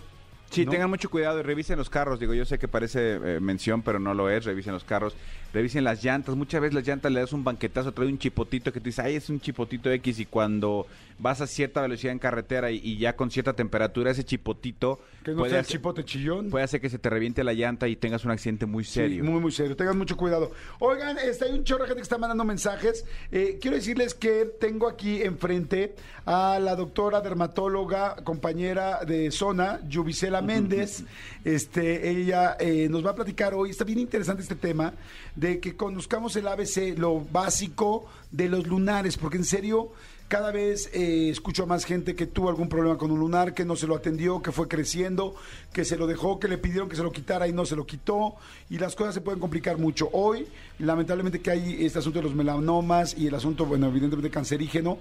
Sí, 0.50 0.66
¿no? 0.66 0.72
tengan 0.72 0.90
mucho 0.90 1.10
cuidado 1.10 1.40
y 1.40 1.44
revisen 1.44 1.78
los 1.78 1.90
carros. 1.90 2.20
Digo, 2.20 2.34
yo 2.34 2.46
sé 2.46 2.58
que 2.58 2.68
parece 2.68 3.16
eh, 3.16 3.40
mención, 3.40 3.82
pero 3.82 4.00
no 4.00 4.14
lo 4.14 4.30
es. 4.30 4.46
Revisen 4.46 4.74
los 4.74 4.84
carros, 4.84 5.16
revisen 5.54 5.84
las 5.84 6.04
llantas. 6.04 6.36
Muchas 6.36 6.62
veces 6.62 6.74
las 6.74 6.88
llantas 6.88 7.12
le 7.12 7.20
das 7.20 7.34
un 7.34 7.44
banquetazo, 7.44 7.92
trae 7.92 8.08
un 8.08 8.18
chipotito 8.18 8.74
que 8.74 8.80
tú 8.80 8.86
dices, 8.86 9.06
ay, 9.06 9.16
es 9.16 9.30
un 9.30 9.40
chipotito 9.40 9.92
X. 9.92 10.20
Y 10.20 10.26
cuando 10.26 10.88
vas 11.20 11.42
a 11.42 11.48
cierta 11.48 11.82
velocidad 11.82 12.14
en 12.14 12.20
carretera 12.20 12.72
y, 12.72 12.78
y 12.78 12.98
ya 12.98 13.16
con 13.16 13.30
cierta 13.30 13.54
temperatura, 13.54 14.12
ese 14.12 14.24
chipotito 14.24 15.00
Que 15.24 15.32
no 15.32 15.38
puede, 15.40 15.50
sea 15.52 15.60
el 15.60 15.66
hacer, 15.66 15.78
chipote 15.78 16.06
chillón. 16.06 16.50
puede 16.50 16.64
hacer 16.64 16.80
que 16.80 16.90
se 16.90 16.98
te 16.98 17.10
reviente 17.10 17.44
la 17.44 17.54
llanta 17.54 17.88
y 17.88 17.96
tengas 17.96 18.24
un 18.26 18.32
accidente 18.32 18.66
muy 18.66 18.84
serio. 18.86 19.24
Sí, 19.24 19.30
muy, 19.30 19.40
muy 19.42 19.52
serio. 19.52 19.76
Tengan 19.76 19.98
mucho 19.98 20.16
cuidado. 20.18 20.52
Oigan, 20.80 21.18
este, 21.20 21.46
hay 21.46 21.52
un 21.52 21.64
chorro 21.64 21.84
de 21.84 21.88
gente 21.90 22.00
que 22.00 22.04
está 22.04 22.18
mandando 22.18 22.44
mensajes. 22.46 23.06
Eh, 23.32 23.58
quiero 23.62 23.76
decirles 23.76 24.14
que 24.14 24.46
tengo 24.60 24.88
aquí 24.88 25.22
enfrente 25.22 25.96
a 26.26 26.60
la 26.60 26.76
doctora 26.76 27.22
dermatóloga, 27.22 28.16
compañera 28.24 29.04
de 29.06 29.32
Zona, 29.32 29.82
Yubicela 29.88 30.38
Méndez. 30.41 31.04
Este, 31.43 32.10
ella 32.10 32.58
eh, 32.60 32.88
nos 32.89 33.06
va 33.06 33.12
a 33.12 33.15
platicar 33.15 33.54
hoy. 33.54 33.69
Está 33.69 33.84
bien 33.84 33.99
interesante 33.99 34.41
este 34.41 34.56
tema 34.56 34.93
de 35.36 35.60
que 35.60 35.75
conozcamos 35.75 36.36
el 36.36 36.47
ABC, 36.47 36.97
lo 36.97 37.21
básico 37.21 38.06
de 38.32 38.49
los 38.49 38.67
lunares, 38.67 39.17
porque 39.17 39.38
en 39.38 39.45
serio. 39.45 39.91
Cada 40.30 40.52
vez 40.52 40.91
eh, 40.93 41.30
escucho 41.32 41.63
a 41.63 41.65
más 41.65 41.86
gente 41.86 42.15
que 42.15 42.28
tuvo 42.28 42.49
algún 42.49 42.69
problema 42.69 42.99
con 42.99 43.10
un 43.10 43.19
lunar, 43.19 43.56
que 43.56 43.65
no 43.65 43.75
se 43.75 43.88
lo 43.88 43.95
atendió, 43.95 44.43
que 44.43 44.52
fue 44.52 44.67
creciendo, 44.67 45.34
que 45.73 45.84
se 45.84 45.97
lo 45.97 46.06
dejó, 46.06 46.39
que 46.39 46.47
le 46.47 46.60
pidieron 46.60 46.88
que 46.88 46.95
se 46.95 47.02
lo 47.02 47.12
quitara 47.12 47.47
y 47.47 47.52
no 47.52 47.65
se 47.65 47.75
lo 47.75 47.88
quitó. 47.88 48.36
Y 48.69 48.78
las 48.78 48.95
cosas 48.95 49.15
se 49.15 49.21
pueden 49.21 49.39
complicar 49.39 49.80
mucho. 49.80 50.08
Hoy, 50.13 50.45
lamentablemente 50.78 51.41
que 51.41 51.49
hay 51.49 51.84
este 51.84 51.97
asunto 51.97 52.19
de 52.19 52.25
los 52.25 52.36
melanomas 52.36 53.17
y 53.17 53.25
el 53.25 53.34
asunto, 53.34 53.65
bueno, 53.65 53.88
evidentemente 53.88 54.30
cancerígeno, 54.30 54.99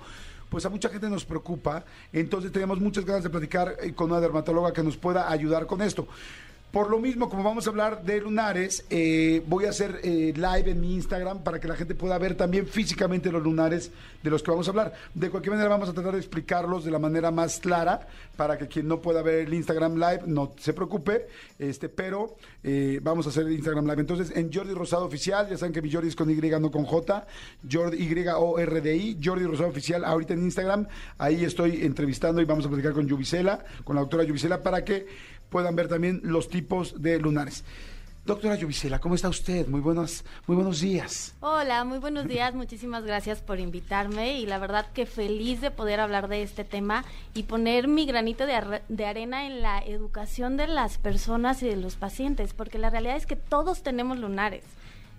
pues 0.48 0.64
a 0.66 0.68
mucha 0.68 0.88
gente 0.88 1.08
nos 1.08 1.24
preocupa. 1.24 1.84
Entonces 2.12 2.52
tenemos 2.52 2.80
muchas 2.80 3.04
ganas 3.04 3.22
de 3.22 3.30
platicar 3.30 3.76
eh, 3.80 3.92
con 3.94 4.10
una 4.10 4.20
dermatóloga 4.20 4.72
que 4.72 4.82
nos 4.82 4.96
pueda 4.96 5.30
ayudar 5.30 5.66
con 5.66 5.82
esto. 5.82 6.08
Por 6.72 6.90
lo 6.90 6.98
mismo, 6.98 7.30
como 7.30 7.42
vamos 7.42 7.66
a 7.66 7.70
hablar 7.70 8.02
de 8.02 8.20
lunares, 8.20 8.84
eh, 8.90 9.42
voy 9.46 9.64
a 9.64 9.70
hacer 9.70 10.00
eh, 10.02 10.34
live 10.36 10.70
en 10.70 10.80
mi 10.82 10.94
Instagram 10.96 11.42
para 11.42 11.58
que 11.58 11.66
la 11.66 11.74
gente 11.76 11.94
pueda 11.94 12.18
ver 12.18 12.34
también 12.34 12.66
físicamente 12.66 13.32
los 13.32 13.42
lunares 13.42 13.90
de 14.22 14.28
los 14.28 14.42
que 14.42 14.50
vamos 14.50 14.66
a 14.68 14.72
hablar. 14.72 14.92
De 15.14 15.30
cualquier 15.30 15.52
manera, 15.52 15.70
vamos 15.70 15.88
a 15.88 15.94
tratar 15.94 16.12
de 16.12 16.18
explicarlos 16.18 16.84
de 16.84 16.90
la 16.90 16.98
manera 16.98 17.30
más 17.30 17.58
clara 17.58 18.06
para 18.36 18.58
que 18.58 18.68
quien 18.68 18.86
no 18.86 19.00
pueda 19.00 19.22
ver 19.22 19.46
el 19.46 19.54
Instagram 19.54 19.94
live 19.94 20.20
no 20.26 20.52
se 20.58 20.74
preocupe. 20.74 21.28
Este, 21.58 21.88
pero 21.88 22.36
eh, 22.62 23.00
vamos 23.02 23.24
a 23.26 23.30
hacer 23.30 23.46
el 23.46 23.52
Instagram 23.54 23.86
live. 23.86 24.00
Entonces, 24.00 24.36
en 24.36 24.52
Jordi 24.52 24.74
Rosado 24.74 25.06
Oficial, 25.06 25.48
ya 25.48 25.56
saben 25.56 25.72
que 25.72 25.80
mi 25.80 25.90
Jordi 25.90 26.08
es 26.08 26.16
con 26.16 26.30
Y, 26.30 26.34
no 26.34 26.70
con 26.70 26.84
J, 26.84 27.26
Jordi, 27.70 27.96
Y-O-R-D-I, 27.96 29.18
Jordi 29.24 29.44
Rosado 29.44 29.70
Oficial, 29.70 30.04
ahorita 30.04 30.34
en 30.34 30.42
Instagram. 30.42 30.86
Ahí 31.16 31.44
estoy 31.44 31.82
entrevistando 31.82 32.42
y 32.42 32.44
vamos 32.44 32.66
a 32.66 32.68
platicar 32.68 32.92
con 32.92 33.08
Yubicela, 33.08 33.64
con 33.84 33.96
la 33.96 34.02
doctora 34.02 34.24
Yubicela, 34.24 34.62
para 34.62 34.84
que 34.84 35.06
puedan 35.50 35.76
ver 35.76 35.88
también 35.88 36.20
los 36.24 36.48
tipos 36.48 37.00
de 37.02 37.18
lunares. 37.18 37.64
Doctora 38.24 38.56
Yubicela, 38.56 38.98
¿cómo 38.98 39.14
está 39.14 39.30
usted? 39.30 39.66
Muy 39.68 39.80
buenos, 39.80 40.22
muy 40.46 40.54
buenos 40.54 40.80
días. 40.80 41.34
Hola, 41.40 41.82
muy 41.84 41.98
buenos 41.98 42.28
días. 42.28 42.54
Muchísimas 42.54 43.02
gracias 43.04 43.40
por 43.40 43.58
invitarme 43.58 44.38
y 44.38 44.44
la 44.44 44.58
verdad 44.58 44.84
que 44.92 45.06
feliz 45.06 45.62
de 45.62 45.70
poder 45.70 45.98
hablar 45.98 46.28
de 46.28 46.42
este 46.42 46.62
tema 46.64 47.06
y 47.32 47.44
poner 47.44 47.88
mi 47.88 48.04
granito 48.04 48.44
de, 48.44 48.52
arre- 48.52 48.82
de 48.90 49.06
arena 49.06 49.46
en 49.46 49.62
la 49.62 49.78
educación 49.78 50.58
de 50.58 50.66
las 50.66 50.98
personas 50.98 51.62
y 51.62 51.68
de 51.68 51.76
los 51.76 51.96
pacientes, 51.96 52.52
porque 52.52 52.76
la 52.76 52.90
realidad 52.90 53.16
es 53.16 53.24
que 53.24 53.36
todos 53.36 53.82
tenemos 53.82 54.18
lunares. 54.18 54.62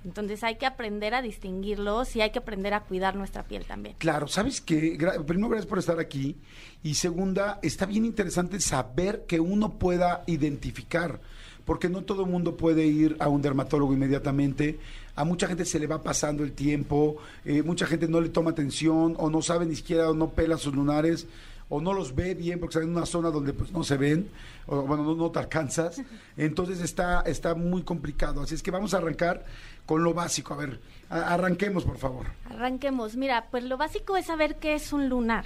Entonces 0.05 0.43
hay 0.43 0.55
que 0.55 0.65
aprender 0.65 1.13
a 1.13 1.21
distinguirlos 1.21 2.15
y 2.15 2.21
hay 2.21 2.31
que 2.31 2.39
aprender 2.39 2.73
a 2.73 2.81
cuidar 2.81 3.15
nuestra 3.15 3.43
piel 3.43 3.65
también. 3.65 3.95
Claro, 3.97 4.27
¿sabes 4.27 4.61
qué? 4.61 4.97
Gra- 4.97 5.23
Primero, 5.25 5.49
gracias 5.49 5.67
por 5.67 5.79
estar 5.79 5.99
aquí. 5.99 6.37
Y 6.83 6.93
segunda, 6.95 7.59
está 7.61 7.85
bien 7.85 8.05
interesante 8.05 8.59
saber 8.61 9.25
que 9.27 9.39
uno 9.41 9.73
pueda 9.77 10.23
identificar, 10.27 11.19
porque 11.65 11.89
no 11.89 12.03
todo 12.03 12.23
el 12.23 12.29
mundo 12.29 12.55
puede 12.55 12.85
ir 12.87 13.17
a 13.19 13.27
un 13.27 13.41
dermatólogo 13.41 13.93
inmediatamente. 13.93 14.79
A 15.15 15.25
mucha 15.25 15.47
gente 15.47 15.65
se 15.65 15.79
le 15.79 15.87
va 15.87 16.01
pasando 16.01 16.43
el 16.43 16.53
tiempo, 16.53 17.17
eh, 17.43 17.61
mucha 17.61 17.85
gente 17.85 18.07
no 18.07 18.21
le 18.21 18.29
toma 18.29 18.51
atención 18.51 19.15
o 19.17 19.29
no 19.29 19.41
sabe 19.41 19.65
ni 19.65 19.75
siquiera 19.75 20.09
o 20.09 20.13
no 20.13 20.29
pela 20.29 20.57
sus 20.57 20.73
lunares. 20.73 21.27
o 21.71 21.79
no 21.79 21.93
los 21.93 22.15
ve 22.15 22.33
bien 22.33 22.59
porque 22.59 22.71
están 22.79 22.89
en 22.89 22.97
una 22.97 23.05
zona 23.05 23.29
donde 23.29 23.53
pues 23.53 23.71
no 23.71 23.83
se 23.83 23.95
ven, 23.95 24.27
o 24.65 24.81
bueno, 24.87 25.03
no, 25.03 25.13
no 25.13 25.29
te 25.29 25.37
alcanzas. 25.37 26.01
Entonces 26.37 26.79
está, 26.79 27.21
está 27.27 27.53
muy 27.53 27.83
complicado. 27.83 28.41
Así 28.41 28.55
es 28.55 28.63
que 28.63 28.71
vamos 28.71 28.95
a 28.95 28.97
arrancar 28.97 29.45
con 29.89 30.03
lo 30.03 30.13
básico. 30.13 30.53
A 30.53 30.57
ver, 30.57 30.79
a- 31.09 31.33
arranquemos, 31.33 31.83
por 31.83 31.97
favor. 31.97 32.27
Arranquemos. 32.47 33.15
Mira, 33.15 33.47
pues 33.49 33.63
lo 33.63 33.75
básico 33.75 34.15
es 34.17 34.27
saber 34.27 34.57
qué 34.57 34.75
es 34.75 34.93
un 34.93 35.09
lunar. 35.09 35.45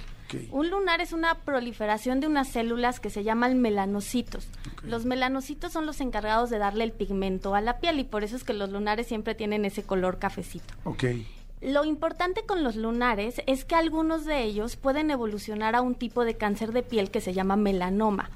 Un 0.50 0.68
lunar 0.68 1.00
es 1.00 1.12
una 1.12 1.36
proliferación 1.36 2.18
de 2.20 2.26
unas 2.26 2.48
células 2.48 2.98
que 3.00 3.08
se 3.08 3.22
llaman 3.24 3.58
melanocitos. 3.60 4.48
Los 4.82 5.04
melanocitos 5.06 5.72
son 5.72 5.86
los 5.86 6.00
encargados 6.00 6.50
de 6.50 6.58
darle 6.58 6.84
el 6.84 6.92
pigmento 6.92 7.54
a 7.54 7.60
la 7.60 7.78
piel 7.78 8.00
y 8.00 8.04
por 8.04 8.22
eso 8.24 8.34
es 8.36 8.42
que 8.44 8.52
los 8.52 8.68
lunares 8.70 9.06
siempre 9.06 9.34
tienen 9.34 9.64
ese 9.64 9.84
color 9.84 10.18
cafecito. 10.18 10.74
Ok. 10.84 11.04
Lo 11.62 11.84
importante 11.84 12.44
con 12.44 12.64
los 12.64 12.74
lunares 12.76 13.40
es 13.46 13.64
que 13.64 13.76
algunos 13.76 14.24
de 14.26 14.42
ellos 14.42 14.76
pueden 14.76 15.10
evolucionar 15.10 15.74
a 15.76 15.80
un 15.82 15.94
tipo 15.94 16.24
de 16.24 16.36
cáncer 16.36 16.72
de 16.72 16.82
piel 16.82 17.10
que 17.10 17.20
se 17.22 17.32
llama 17.32 17.56
melanoma. 17.56 18.28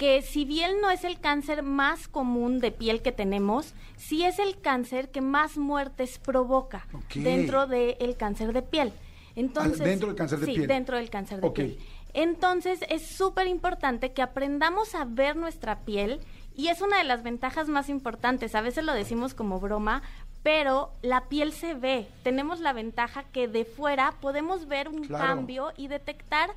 Que 0.00 0.22
si 0.22 0.46
bien 0.46 0.80
no 0.80 0.88
es 0.90 1.04
el 1.04 1.20
cáncer 1.20 1.62
más 1.62 2.08
común 2.08 2.58
de 2.58 2.72
piel 2.72 3.02
que 3.02 3.12
tenemos, 3.12 3.74
sí 3.98 4.24
es 4.24 4.38
el 4.38 4.58
cáncer 4.58 5.10
que 5.10 5.20
más 5.20 5.58
muertes 5.58 6.18
provoca 6.18 6.86
dentro 7.14 7.66
del 7.66 8.16
cáncer 8.16 8.54
de 8.54 8.62
piel. 8.62 8.94
Entonces, 9.36 9.82
Ah, 9.82 9.84
dentro 9.84 10.08
del 10.08 10.16
cáncer 10.16 10.38
de 10.40 10.46
sí, 10.46 10.54
piel. 10.54 10.66
dentro 10.68 10.96
del 10.96 11.10
cáncer 11.10 11.42
de 11.42 11.50
piel. 11.50 11.78
Entonces 12.14 12.80
es 12.88 13.02
súper 13.06 13.46
importante 13.46 14.12
que 14.12 14.22
aprendamos 14.22 14.94
a 14.94 15.04
ver 15.04 15.36
nuestra 15.36 15.80
piel 15.80 16.20
y 16.56 16.68
es 16.68 16.80
una 16.80 16.96
de 16.96 17.04
las 17.04 17.22
ventajas 17.22 17.68
más 17.68 17.90
importantes. 17.90 18.54
A 18.54 18.62
veces 18.62 18.84
lo 18.86 18.94
decimos 18.94 19.34
como 19.34 19.60
broma, 19.60 20.00
pero 20.42 20.92
la 21.02 21.28
piel 21.28 21.52
se 21.52 21.74
ve. 21.74 22.08
Tenemos 22.22 22.60
la 22.60 22.72
ventaja 22.72 23.24
que 23.24 23.48
de 23.48 23.66
fuera 23.66 24.14
podemos 24.22 24.66
ver 24.66 24.88
un 24.88 25.04
Claro. 25.04 25.26
cambio 25.26 25.72
y 25.76 25.88
detectar 25.88 26.48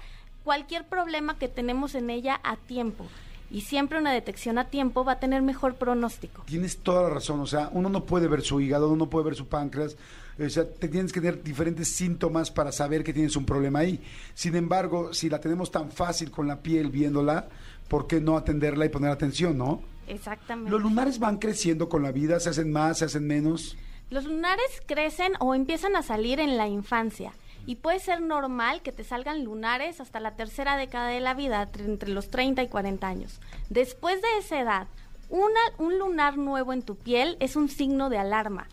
cualquier 0.46 0.86
problema 0.88 1.38
que 1.38 1.50
tenemos 1.50 1.94
en 1.94 2.10
ella 2.10 2.40
a 2.46 2.56
tiempo. 2.56 3.06
Y 3.54 3.62
siempre 3.62 4.00
una 4.00 4.12
detección 4.12 4.58
a 4.58 4.66
tiempo 4.66 5.06
va 5.06 5.14
a 5.14 5.20
tener 5.20 5.44
mejor 5.44 5.76
pronóstico. 5.76 6.42
Tienes 6.48 6.80
toda 6.80 7.04
la 7.04 7.10
razón, 7.10 7.40
o 7.40 7.46
sea, 7.46 7.70
uno 7.72 7.88
no 7.88 8.04
puede 8.04 8.28
ver 8.28 8.42
su 8.42 8.60
hígado, 8.60 8.88
uno 8.88 9.06
no 9.06 9.10
puede 9.12 9.26
ver 9.26 9.36
su 9.36 9.48
páncreas, 9.48 9.96
o 10.44 10.50
sea, 10.50 10.68
te 10.68 10.88
tienes 10.88 11.14
que 11.14 11.22
tener 11.22 11.44
diferentes 11.44 11.88
síntomas 11.90 12.50
para 12.50 12.72
saber 12.72 13.04
que 13.04 13.14
tienes 13.14 13.36
un 13.36 13.46
problema 13.46 13.80
ahí. 13.80 14.02
Sin 14.34 14.56
embargo, 14.56 15.14
si 15.14 15.30
la 15.30 15.40
tenemos 15.40 15.70
tan 15.70 15.92
fácil 15.92 16.32
con 16.32 16.48
la 16.48 16.62
piel 16.62 16.90
viéndola, 16.90 17.48
¿por 17.88 18.08
qué 18.08 18.20
no 18.20 18.38
atenderla 18.38 18.86
y 18.86 18.90
poner 18.90 19.12
atención, 19.12 19.56
no? 19.56 19.82
Exactamente. 20.08 20.72
Los 20.72 20.82
lunares 20.82 21.20
van 21.20 21.38
creciendo 21.38 21.88
con 21.88 22.02
la 22.02 22.12
vida, 22.12 22.40
se 22.40 22.50
hacen 22.50 22.72
más, 22.72 22.98
se 22.98 23.06
hacen 23.06 23.28
menos. 23.28 23.78
Los 24.10 24.26
lunares 24.26 24.82
crecen 24.88 25.34
o 25.40 25.54
empiezan 25.54 25.96
a 25.96 26.02
salir 26.02 26.40
en 26.40 26.58
la 26.58 26.68
infancia. 26.68 27.34
Y 27.66 27.76
puede 27.76 28.00
ser 28.00 28.22
normal 28.22 28.82
que 28.82 28.92
te 28.92 29.04
salgan 29.04 29.44
lunares 29.44 30.02
hasta 30.02 30.20
la 30.20 30.36
tercera 30.36 30.76
década 30.78 31.08
de 31.10 31.22
la 31.22 31.34
vida, 31.34 31.72
tre- 31.72 31.86
entre 31.86 32.10
los 32.10 32.30
30 32.30 32.62
y 32.64 32.68
40 32.68 33.08
años. 33.08 33.40
Después 33.70 34.22
de 34.22 34.28
esa 34.40 34.60
edad, 34.60 34.88
una, 35.30 35.60
un 35.80 35.98
lunar 35.98 36.38
nuevo 36.38 36.74
en 36.74 36.84
tu 36.84 36.96
piel 36.96 37.38
es 37.40 37.56
un 37.56 37.68
signo 37.70 38.10
de 38.10 38.18
alarma. 38.20 38.68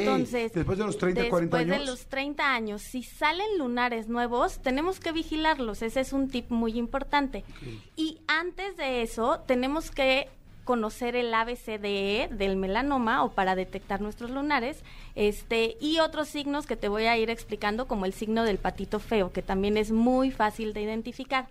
Entonces, 0.00 0.52
Después 0.52 0.78
de 0.78 0.84
los 0.84 0.96
30, 0.96 1.28
40 1.28 1.56
después 1.58 1.66
de 1.66 1.74
años. 1.74 1.86
los 1.88 2.06
30 2.06 2.54
años, 2.54 2.82
si 2.82 3.02
salen 3.02 3.58
lunares 3.58 4.08
nuevos, 4.08 4.60
tenemos 4.60 4.98
que 5.00 5.12
vigilarlos. 5.12 5.82
Ese 5.82 6.00
es 6.00 6.12
un 6.14 6.28
tip 6.30 6.50
muy 6.50 6.78
importante. 6.78 7.44
Y 7.96 8.18
antes 8.28 8.76
de 8.76 9.02
eso, 9.02 9.40
tenemos 9.46 9.90
que 9.90 10.28
conocer 10.66 11.16
el 11.16 11.32
ABCDE 11.32 12.28
del 12.30 12.56
melanoma 12.56 13.24
o 13.24 13.30
para 13.30 13.54
detectar 13.54 14.02
nuestros 14.02 14.30
lunares, 14.30 14.82
este 15.14 15.78
y 15.80 16.00
otros 16.00 16.28
signos 16.28 16.66
que 16.66 16.76
te 16.76 16.88
voy 16.88 17.04
a 17.04 17.16
ir 17.16 17.30
explicando 17.30 17.86
como 17.86 18.04
el 18.04 18.12
signo 18.12 18.42
del 18.42 18.58
patito 18.58 18.98
feo, 18.98 19.32
que 19.32 19.40
también 19.40 19.78
es 19.78 19.92
muy 19.92 20.30
fácil 20.30 20.74
de 20.74 20.82
identificar. 20.82 21.46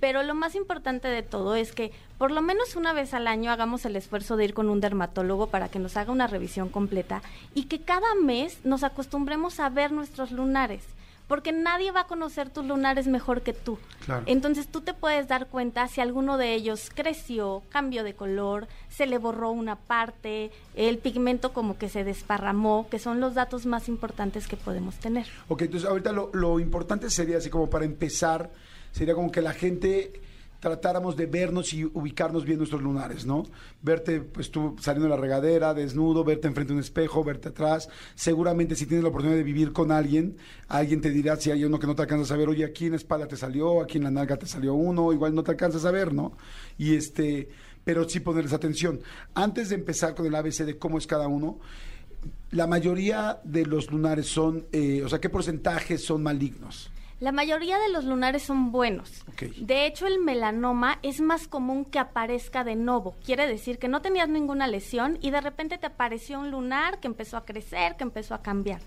Pero 0.00 0.22
lo 0.22 0.34
más 0.34 0.54
importante 0.54 1.08
de 1.08 1.22
todo 1.24 1.56
es 1.56 1.72
que 1.72 1.90
por 2.18 2.30
lo 2.30 2.42
menos 2.42 2.76
una 2.76 2.92
vez 2.92 3.14
al 3.14 3.26
año 3.26 3.50
hagamos 3.50 3.84
el 3.86 3.96
esfuerzo 3.96 4.36
de 4.36 4.44
ir 4.44 4.54
con 4.54 4.68
un 4.68 4.80
dermatólogo 4.80 5.48
para 5.48 5.68
que 5.68 5.78
nos 5.78 5.96
haga 5.96 6.12
una 6.12 6.26
revisión 6.26 6.68
completa 6.68 7.22
y 7.54 7.64
que 7.64 7.80
cada 7.80 8.14
mes 8.14 8.60
nos 8.64 8.84
acostumbremos 8.84 9.58
a 9.60 9.70
ver 9.70 9.90
nuestros 9.90 10.30
lunares. 10.30 10.84
Porque 11.28 11.52
nadie 11.52 11.92
va 11.92 12.00
a 12.00 12.06
conocer 12.06 12.50
tus 12.50 12.64
lunares 12.64 13.06
mejor 13.06 13.42
que 13.42 13.52
tú. 13.52 13.78
Claro. 14.04 14.24
Entonces 14.26 14.66
tú 14.66 14.80
te 14.80 14.94
puedes 14.94 15.28
dar 15.28 15.46
cuenta 15.46 15.86
si 15.86 16.00
alguno 16.00 16.38
de 16.38 16.54
ellos 16.54 16.90
creció, 16.92 17.62
cambió 17.68 18.02
de 18.02 18.14
color, 18.14 18.66
se 18.88 19.06
le 19.06 19.18
borró 19.18 19.50
una 19.50 19.76
parte, 19.76 20.50
el 20.74 20.98
pigmento 20.98 21.52
como 21.52 21.78
que 21.78 21.88
se 21.88 22.02
desparramó, 22.02 22.88
que 22.90 22.98
son 22.98 23.20
los 23.20 23.34
datos 23.34 23.66
más 23.66 23.88
importantes 23.88 24.48
que 24.48 24.56
podemos 24.56 24.96
tener. 24.96 25.26
Ok, 25.48 25.62
entonces 25.62 25.88
ahorita 25.88 26.12
lo, 26.12 26.30
lo 26.32 26.58
importante 26.58 27.10
sería, 27.10 27.36
así 27.36 27.50
como 27.50 27.70
para 27.70 27.84
empezar, 27.84 28.50
sería 28.90 29.14
como 29.14 29.30
que 29.30 29.42
la 29.42 29.52
gente 29.52 30.20
tratáramos 30.60 31.16
de 31.16 31.26
vernos 31.26 31.72
y 31.72 31.84
ubicarnos 31.84 32.44
bien 32.44 32.58
nuestros 32.58 32.82
lunares, 32.82 33.24
¿no? 33.26 33.44
Verte, 33.82 34.20
pues 34.20 34.50
tú 34.50 34.76
saliendo 34.80 35.08
de 35.08 35.14
la 35.14 35.20
regadera, 35.20 35.72
desnudo, 35.72 36.24
verte 36.24 36.48
enfrente 36.48 36.72
de 36.72 36.78
un 36.78 36.82
espejo, 36.82 37.22
verte 37.22 37.50
atrás. 37.50 37.88
Seguramente 38.14 38.74
si 38.74 38.86
tienes 38.86 39.04
la 39.04 39.10
oportunidad 39.10 39.38
de 39.38 39.44
vivir 39.44 39.72
con 39.72 39.92
alguien, 39.92 40.36
alguien 40.66 41.00
te 41.00 41.10
dirá 41.10 41.36
si 41.36 41.50
hay 41.50 41.64
uno 41.64 41.78
que 41.78 41.86
no 41.86 41.94
te 41.94 42.02
alcanzas 42.02 42.32
a 42.32 42.36
ver, 42.36 42.48
oye, 42.48 42.64
aquí 42.64 42.86
en 42.86 42.92
la 42.92 42.96
espalda 42.96 43.28
te 43.28 43.36
salió, 43.36 43.80
aquí 43.80 43.98
en 43.98 44.04
la 44.04 44.10
nalga 44.10 44.36
te 44.36 44.46
salió 44.46 44.74
uno, 44.74 45.12
igual 45.12 45.34
no 45.34 45.44
te 45.44 45.52
alcanzas 45.52 45.84
a 45.84 45.90
ver, 45.92 46.12
¿no? 46.12 46.32
Y 46.76 46.94
este, 46.94 47.48
pero 47.84 48.08
sí 48.08 48.20
ponerles 48.20 48.52
atención. 48.52 49.00
Antes 49.34 49.68
de 49.68 49.76
empezar 49.76 50.14
con 50.14 50.26
el 50.26 50.34
ABC 50.34 50.64
de 50.64 50.76
cómo 50.76 50.98
es 50.98 51.06
cada 51.06 51.28
uno, 51.28 51.60
la 52.50 52.66
mayoría 52.66 53.40
de 53.44 53.64
los 53.64 53.90
lunares 53.90 54.26
son, 54.26 54.66
eh, 54.72 55.02
o 55.04 55.08
sea, 55.08 55.20
¿qué 55.20 55.28
porcentajes 55.28 56.04
son 56.04 56.22
malignos? 56.22 56.90
La 57.20 57.32
mayoría 57.32 57.78
de 57.78 57.88
los 57.88 58.04
lunares 58.04 58.44
son 58.44 58.70
buenos. 58.70 59.24
De 59.56 59.86
hecho, 59.86 60.06
el 60.06 60.20
melanoma 60.20 61.00
es 61.02 61.20
más 61.20 61.48
común 61.48 61.84
que 61.84 61.98
aparezca 61.98 62.62
de 62.62 62.76
nuevo. 62.76 63.16
Quiere 63.24 63.48
decir 63.48 63.78
que 63.78 63.88
no 63.88 64.00
tenías 64.00 64.28
ninguna 64.28 64.68
lesión 64.68 65.18
y 65.20 65.32
de 65.32 65.40
repente 65.40 65.78
te 65.78 65.86
apareció 65.86 66.38
un 66.38 66.52
lunar 66.52 67.00
que 67.00 67.08
empezó 67.08 67.36
a 67.36 67.44
crecer, 67.44 67.96
que 67.96 68.04
empezó 68.04 68.34
a 68.34 68.42
cambiar. 68.42 68.82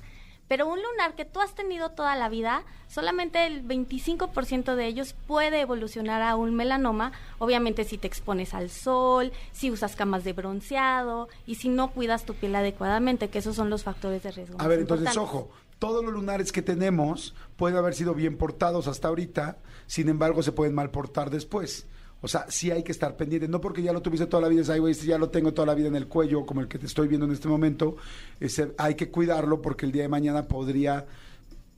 Pero 0.48 0.68
un 0.68 0.82
lunar 0.82 1.16
que 1.16 1.26
tú 1.26 1.42
has 1.42 1.56
tenido 1.56 1.92
toda 1.92 2.16
la 2.16 2.30
vida, 2.30 2.64
solamente 2.88 3.46
el 3.46 3.66
25% 3.66 4.76
de 4.76 4.86
ellos 4.86 5.14
puede 5.28 5.62
evolucionar 5.62 6.22
a 6.22 6.36
un 6.36 6.56
melanoma. 6.56 7.12
Obviamente 7.38 7.84
si 7.84 7.98
te 7.98 8.08
expones 8.08 8.54
al 8.54 8.70
sol, 8.70 9.32
si 9.52 9.72
usas 9.72 9.96
camas 9.98 10.24
de 10.24 10.34
bronceado 10.34 11.28
y 11.46 11.56
si 11.56 11.68
no 11.68 11.92
cuidas 11.92 12.26
tu 12.26 12.34
piel 12.34 12.56
adecuadamente, 12.56 13.30
que 13.30 13.40
esos 13.40 13.56
son 13.58 13.70
los 13.70 13.84
factores 13.84 14.24
de 14.24 14.32
riesgo. 14.32 14.58
A 14.60 14.68
ver, 14.68 14.80
entonces, 14.80 15.16
ojo, 15.16 15.50
todos 15.82 16.06
los 16.06 16.14
lunares 16.14 16.52
que 16.52 16.62
tenemos 16.62 17.34
pueden 17.56 17.76
haber 17.76 17.96
sido 17.96 18.14
bien 18.14 18.38
portados 18.38 18.88
hasta 18.88 19.08
ahorita, 19.08 19.58
sin 19.88 20.10
embargo, 20.10 20.44
se 20.44 20.52
pueden 20.52 20.76
mal 20.76 20.92
portar 20.92 21.32
después. 21.32 21.88
O 22.22 22.28
sea, 22.28 22.46
sí 22.50 22.70
hay 22.70 22.84
que 22.84 22.92
estar 22.92 23.18
pendiente, 23.18 23.48
no 23.48 23.60
porque 23.62 23.82
ya 23.82 23.92
lo 23.92 24.04
tuviste 24.04 24.28
toda 24.28 24.44
la 24.44 24.48
vida, 24.48 24.62
es, 24.62 24.70
"Ay, 24.70 24.78
güey, 24.80 24.94
si 24.94 25.08
ya 25.08 25.18
lo 25.18 25.32
tengo 25.32 25.56
toda 25.56 25.66
la 25.66 25.74
vida 25.74 25.88
en 25.88 25.96
el 25.96 26.08
cuello, 26.08 26.46
como 26.46 26.62
el 26.62 26.68
que 26.68 26.78
te 26.78 26.86
estoy 26.86 27.08
viendo 27.08 27.26
en 27.26 27.32
este 27.32 27.48
momento, 27.48 27.96
hay 28.78 28.94
que 28.94 29.10
cuidarlo 29.10 29.64
porque 29.64 29.88
el 29.88 29.92
día 29.92 30.04
de 30.04 30.08
mañana 30.10 30.48
podría 30.48 31.08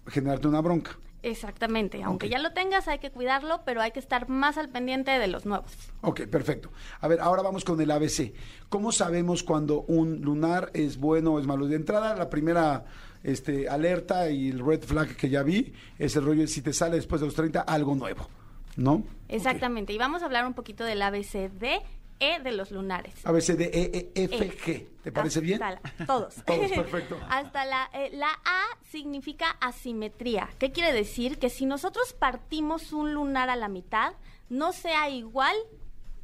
generarte 0.07 0.49
una 0.49 0.59
bronca. 0.59 0.97
Exactamente, 1.21 2.03
aunque 2.03 2.27
ya 2.27 2.39
lo 2.39 2.51
tengas 2.51 2.89
hay 2.89 2.99
que 2.99 3.09
cuidarlo, 3.09 3.61
pero 3.63 3.81
hay 3.81 3.91
que 3.91 3.99
estar 3.99 4.27
más 4.27 4.57
al 4.57 4.67
pendiente 4.67 5.11
de 5.11 5.27
los 5.27 5.45
nuevos. 5.45 5.71
Ok, 6.01 6.23
perfecto. 6.23 6.69
A 6.99 7.07
ver, 7.07 7.21
ahora 7.21 7.41
vamos 7.41 7.63
con 7.63 7.79
el 7.79 7.89
ABC. 7.89 8.33
¿Cómo 8.67 8.91
sabemos 8.91 9.43
cuando 9.43 9.83
un 9.83 10.19
lunar 10.19 10.71
es 10.73 10.97
bueno 10.97 11.35
o 11.35 11.39
es 11.39 11.47
malo? 11.47 11.67
De 11.67 11.77
entrada, 11.77 12.13
la 12.15 12.29
primera 12.29 12.83
este, 13.23 13.67
alerta 13.69 14.29
y 14.29 14.49
el 14.49 14.59
red 14.65 14.81
flag 14.83 15.15
que 15.15 15.29
ya 15.29 15.43
vi 15.43 15.73
es 15.97 16.15
el 16.15 16.25
rollo 16.25 16.41
de 16.41 16.47
si 16.47 16.61
te 16.61 16.73
sale 16.73 16.97
después 16.97 17.21
de 17.21 17.27
los 17.27 17.35
30 17.35 17.61
algo 17.61 17.95
nuevo, 17.95 18.27
¿no? 18.75 19.03
Exactamente, 19.29 19.93
y 19.93 19.97
vamos 19.97 20.21
a 20.21 20.25
hablar 20.25 20.45
un 20.45 20.53
poquito 20.53 20.83
del 20.83 21.01
ABCD 21.01 21.81
E 22.19 22.39
de 22.41 22.51
los 22.51 22.71
lunares. 22.71 23.15
De 23.23 23.65
E, 23.65 24.11
E, 24.15 24.23
F, 24.23 24.51
G. 24.57 24.87
¿Te 25.03 25.11
parece 25.11 25.41
bien? 25.41 25.61
Hasta 25.61 25.81
la- 25.99 26.05
todos. 26.05 26.35
Todos, 26.45 26.71
perfecto. 26.71 27.17
Hasta 27.29 27.65
la, 27.65 27.89
eh, 27.93 28.11
la 28.13 28.29
A 28.29 28.63
significa 28.89 29.49
asimetría. 29.59 30.49
¿Qué 30.59 30.71
quiere 30.71 30.93
decir? 30.93 31.37
Que 31.39 31.49
si 31.49 31.65
nosotros 31.65 32.13
partimos 32.13 32.93
un 32.93 33.13
lunar 33.13 33.49
a 33.49 33.55
la 33.55 33.67
mitad, 33.67 34.13
no 34.49 34.71
sea 34.71 35.09
igual 35.09 35.55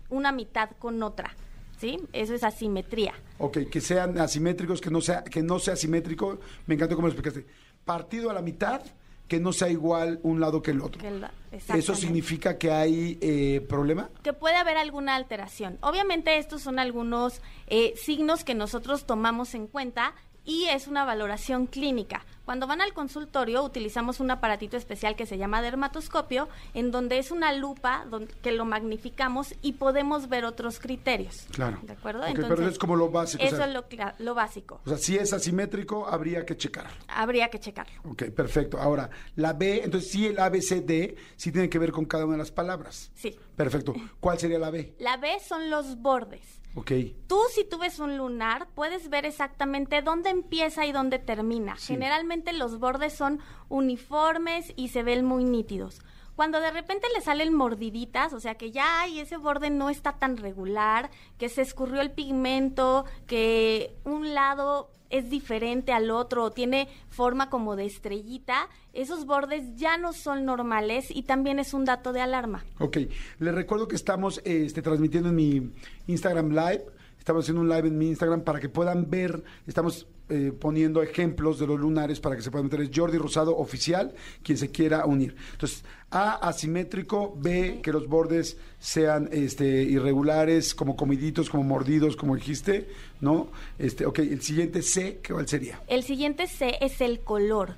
una 0.09 0.31
mitad 0.31 0.69
con 0.79 1.03
otra. 1.03 1.35
¿Sí? 1.79 1.99
Eso 2.11 2.33
es 2.35 2.43
asimetría. 2.43 3.13
Ok, 3.37 3.59
que 3.71 3.79
sean 3.79 4.19
asimétricos, 4.19 4.81
que 4.81 4.89
no 4.89 4.99
sea, 5.01 5.23
que 5.23 5.41
no 5.41 5.59
sea 5.59 5.75
simétrico. 5.75 6.39
Me 6.67 6.75
encantó 6.75 6.95
cómo 6.95 7.07
lo 7.07 7.13
explicaste. 7.13 7.45
Partido 7.85 8.29
a 8.29 8.33
la 8.33 8.41
mitad, 8.41 8.81
que 9.29 9.39
no 9.39 9.53
sea 9.53 9.69
igual 9.69 10.19
un 10.23 10.41
lado 10.41 10.61
que 10.61 10.71
el 10.71 10.81
otro. 10.81 11.01
Que 11.01 11.77
¿Eso 11.77 11.95
significa 11.95 12.57
que 12.57 12.71
hay 12.71 13.17
eh, 13.21 13.65
problema? 13.69 14.09
que 14.23 14.33
puede 14.33 14.55
haber 14.55 14.75
alguna 14.75 15.15
alteración. 15.15 15.77
Obviamente 15.81 16.37
estos 16.37 16.61
son 16.61 16.79
algunos 16.79 17.41
eh, 17.67 17.93
signos 17.95 18.43
que 18.43 18.55
nosotros 18.55 19.05
tomamos 19.05 19.53
en 19.53 19.67
cuenta 19.67 20.15
y 20.43 20.65
es 20.65 20.87
una 20.87 21.05
valoración 21.05 21.67
clínica. 21.67 22.25
Cuando 22.49 22.65
van 22.65 22.81
al 22.81 22.93
consultorio 22.93 23.63
utilizamos 23.63 24.19
un 24.19 24.31
aparatito 24.31 24.75
especial 24.75 25.15
que 25.15 25.27
se 25.27 25.37
llama 25.37 25.61
dermatoscopio, 25.61 26.49
en 26.73 26.89
donde 26.89 27.19
es 27.19 27.29
una 27.29 27.53
lupa 27.53 28.07
donde, 28.09 28.33
que 28.41 28.51
lo 28.51 28.65
magnificamos 28.65 29.53
y 29.61 29.73
podemos 29.73 30.29
ver 30.29 30.45
otros 30.45 30.79
criterios. 30.79 31.45
Claro. 31.51 31.77
¿De 31.83 31.93
acuerdo? 31.93 32.23
Ok, 32.23 32.39
pero 32.47 32.67
es 32.67 32.79
como 32.79 32.95
lo 32.95 33.11
básico. 33.11 33.43
o 33.43 33.45
Eso 33.45 33.57
sea, 33.57 33.67
es 33.67 34.15
lo 34.17 34.33
básico. 34.33 34.81
o 34.83 34.89
sea, 34.89 34.97
si 34.97 35.15
es 35.15 35.31
asimétrico, 35.31 36.07
habría 36.07 36.43
que 36.43 36.57
checar. 36.57 36.87
Habría 37.07 37.51
que 37.51 37.59
checarlo. 37.59 37.93
Ok, 38.09 38.23
perfecto. 38.35 38.79
Ahora, 38.79 39.11
la 39.35 39.53
B, 39.53 39.83
entonces 39.83 40.09
sí, 40.09 40.25
el 40.25 40.39
ABCD 40.39 41.19
sí 41.35 41.51
tiene 41.51 41.69
que 41.69 41.77
ver 41.77 41.91
con 41.91 42.05
cada 42.05 42.25
una 42.25 42.33
de 42.33 42.39
las 42.39 42.51
palabras. 42.51 43.11
Sí. 43.13 43.37
Perfecto. 43.55 43.93
¿Cuál 44.19 44.39
sería 44.39 44.57
la 44.57 44.71
B? 44.71 44.95
La 44.97 45.17
B 45.17 45.37
son 45.39 45.69
los 45.69 45.97
bordes. 45.97 46.58
Ok. 46.75 46.91
Tú, 47.27 47.39
si 47.53 47.63
tú 47.63 47.77
ves 47.77 47.99
un 47.99 48.17
lunar, 48.17 48.67
puedes 48.75 49.09
ver 49.09 49.25
exactamente 49.25 50.01
dónde 50.01 50.29
empieza 50.29 50.85
y 50.85 50.91
dónde 50.91 51.19
termina. 51.19 51.75
Sí. 51.77 51.93
Generalmente 51.93 52.53
los 52.53 52.79
bordes 52.79 53.13
son 53.13 53.39
uniformes 53.69 54.73
y 54.75 54.89
se 54.89 55.03
ven 55.03 55.25
muy 55.25 55.43
nítidos. 55.43 56.01
Cuando 56.35 56.61
de 56.61 56.71
repente 56.71 57.07
le 57.13 57.21
salen 57.21 57.53
mordiditas, 57.53 58.31
o 58.31 58.39
sea 58.39 58.55
que 58.55 58.71
ya 58.71 59.01
ay, 59.01 59.19
ese 59.19 59.35
borde 59.35 59.69
no 59.69 59.89
está 59.89 60.13
tan 60.19 60.37
regular, 60.37 61.09
que 61.37 61.49
se 61.49 61.61
escurrió 61.61 61.99
el 61.99 62.11
pigmento, 62.11 63.03
que 63.27 63.97
un 64.05 64.33
lado 64.33 64.89
es 65.09 65.29
diferente 65.29 65.91
al 65.91 66.11
otro 66.11 66.45
o 66.45 66.51
tiene 66.51 66.87
forma 67.09 67.49
como 67.49 67.75
de 67.75 67.85
estrellita, 67.85 68.69
esos 68.93 69.25
bordes 69.25 69.75
ya 69.75 69.97
no 69.97 70.13
son 70.13 70.45
normales 70.45 71.07
y 71.09 71.23
también 71.23 71.59
es 71.59 71.73
un 71.73 71.85
dato 71.85 72.13
de 72.13 72.21
alarma. 72.21 72.65
Ok, 72.79 72.97
les 73.39 73.55
recuerdo 73.55 73.87
que 73.87 73.95
estamos 73.95 74.41
este, 74.45 74.81
transmitiendo 74.81 75.29
en 75.29 75.35
mi 75.35 75.71
Instagram 76.07 76.49
Live. 76.49 76.85
Estamos 77.29 77.45
haciendo 77.45 77.61
un 77.61 77.69
live 77.69 77.89
en 77.89 77.95
mi 77.95 78.07
Instagram 78.07 78.41
para 78.41 78.59
que 78.59 78.69
puedan 78.69 79.07
ver. 79.07 79.43
Estamos 79.67 80.07
eh, 80.29 80.51
poniendo 80.59 81.03
ejemplos 81.03 81.59
de 81.59 81.67
los 81.67 81.79
lunares 81.79 82.19
para 82.19 82.35
que 82.35 82.41
se 82.41 82.49
puedan 82.49 82.65
meter. 82.65 82.81
Es 82.81 82.89
Jordi 82.91 83.19
Rosado 83.19 83.55
Oficial, 83.55 84.15
quien 84.41 84.57
se 84.57 84.71
quiera 84.71 85.05
unir. 85.05 85.35
Entonces, 85.51 85.83
A, 86.09 86.37
asimétrico. 86.37 87.35
B, 87.37 87.81
que 87.83 87.91
los 87.93 88.07
bordes 88.07 88.57
sean 88.79 89.29
este, 89.31 89.83
irregulares, 89.83 90.73
como 90.73 90.95
comiditos, 90.95 91.51
como 91.51 91.61
mordidos, 91.61 92.15
como 92.15 92.35
dijiste. 92.35 92.89
¿No? 93.21 93.51
Este, 93.77 94.07
ok, 94.07 94.17
el 94.17 94.41
siguiente 94.41 94.81
C, 94.81 95.21
¿cuál 95.29 95.47
sería? 95.47 95.79
El 95.85 96.01
siguiente 96.01 96.47
C 96.47 96.79
es 96.81 96.99
el 96.99 97.19
color. 97.19 97.75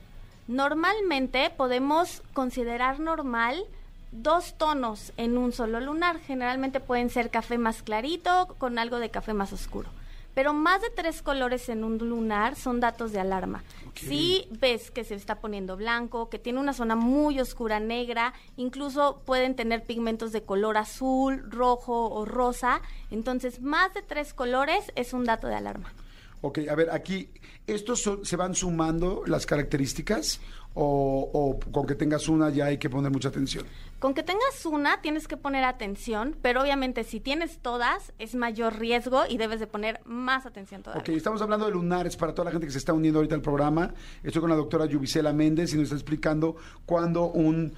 Normalmente 0.47 1.51
podemos 1.57 2.23
considerar 2.31 3.01
normal 3.01 3.65
dos 4.11 4.55
tonos 4.57 5.13
en 5.17 5.37
un 5.37 5.51
solo 5.51 5.79
lunar. 5.79 6.19
Generalmente 6.19 6.79
pueden 6.79 7.09
ser 7.09 7.29
café 7.29 7.57
más 7.57 7.81
clarito 7.83 8.55
con 8.57 8.77
algo 8.79 8.99
de 8.99 9.09
café 9.09 9.33
más 9.33 9.53
oscuro. 9.53 9.89
Pero 10.33 10.53
más 10.53 10.81
de 10.81 10.89
tres 10.89 11.21
colores 11.21 11.67
en 11.67 11.83
un 11.83 11.97
lunar 11.97 12.55
son 12.55 12.79
datos 12.79 13.11
de 13.11 13.19
alarma. 13.19 13.63
Si 13.95 14.47
ves 14.61 14.89
que 14.89 15.03
se 15.03 15.13
está 15.15 15.41
poniendo 15.41 15.75
blanco, 15.75 16.29
que 16.29 16.39
tiene 16.39 16.59
una 16.59 16.71
zona 16.71 16.95
muy 16.95 17.37
oscura 17.41 17.81
negra, 17.81 18.33
incluso 18.55 19.21
pueden 19.25 19.55
tener 19.55 19.83
pigmentos 19.83 20.31
de 20.31 20.43
color 20.43 20.77
azul, 20.77 21.43
rojo 21.51 22.09
o 22.09 22.23
rosa, 22.23 22.81
entonces 23.11 23.61
más 23.61 23.93
de 23.93 24.01
tres 24.03 24.33
colores 24.33 24.91
es 24.95 25.11
un 25.11 25.25
dato 25.25 25.47
de 25.47 25.55
alarma. 25.55 25.91
Ok, 26.39 26.59
a 26.69 26.75
ver, 26.75 26.89
aquí, 26.91 27.29
¿estos 27.67 28.01
son- 28.01 28.25
se 28.25 28.37
van 28.37 28.55
sumando 28.55 29.23
las 29.27 29.45
características 29.45 30.39
o, 30.73 31.29
o 31.33 31.59
con 31.71 31.85
que 31.85 31.95
tengas 31.95 32.29
una 32.29 32.49
ya 32.49 32.65
hay 32.67 32.77
que 32.77 32.89
poner 32.89 33.11
mucha 33.11 33.27
atención? 33.27 33.65
Con 34.01 34.15
que 34.15 34.23
tengas 34.23 34.65
una 34.65 34.99
tienes 34.99 35.27
que 35.27 35.37
poner 35.37 35.63
atención, 35.63 36.35
pero 36.41 36.63
obviamente 36.63 37.03
si 37.03 37.19
tienes 37.19 37.59
todas 37.59 38.13
es 38.17 38.33
mayor 38.33 38.79
riesgo 38.79 39.25
y 39.29 39.37
debes 39.37 39.59
de 39.59 39.67
poner 39.67 40.01
más 40.05 40.47
atención 40.47 40.81
todavía. 40.81 41.03
Ok, 41.03 41.09
estamos 41.09 41.39
hablando 41.43 41.67
de 41.67 41.71
lunares 41.73 42.17
para 42.17 42.33
toda 42.33 42.45
la 42.45 42.51
gente 42.51 42.65
que 42.65 42.71
se 42.71 42.79
está 42.79 42.93
uniendo 42.93 43.19
ahorita 43.19 43.35
al 43.35 43.43
programa. 43.43 43.93
Estoy 44.23 44.41
con 44.41 44.49
la 44.49 44.55
doctora 44.55 44.87
Yubicela 44.87 45.33
Méndez 45.33 45.71
y 45.73 45.75
nos 45.75 45.83
está 45.83 45.97
explicando 45.97 46.55
cuándo 46.87 47.25
un 47.25 47.75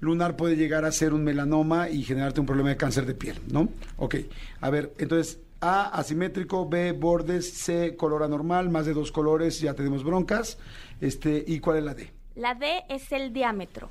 lunar 0.00 0.34
puede 0.34 0.56
llegar 0.56 0.86
a 0.86 0.92
ser 0.92 1.12
un 1.12 1.22
melanoma 1.22 1.90
y 1.90 2.02
generarte 2.04 2.40
un 2.40 2.46
problema 2.46 2.70
de 2.70 2.78
cáncer 2.78 3.04
de 3.04 3.12
piel, 3.12 3.38
¿no? 3.52 3.68
Ok, 3.98 4.14
a 4.62 4.70
ver, 4.70 4.94
entonces 4.96 5.40
A, 5.60 5.88
asimétrico, 5.88 6.66
B, 6.66 6.92
bordes, 6.92 7.52
C, 7.52 7.96
color 7.96 8.22
anormal, 8.22 8.70
más 8.70 8.86
de 8.86 8.94
dos 8.94 9.12
colores, 9.12 9.60
ya 9.60 9.74
tenemos 9.74 10.04
broncas. 10.04 10.56
Este, 11.02 11.44
¿Y 11.46 11.60
cuál 11.60 11.76
es 11.76 11.84
la 11.84 11.92
D? 11.92 12.14
La 12.34 12.54
D 12.54 12.84
es 12.88 13.12
el 13.12 13.34
diámetro. 13.34 13.90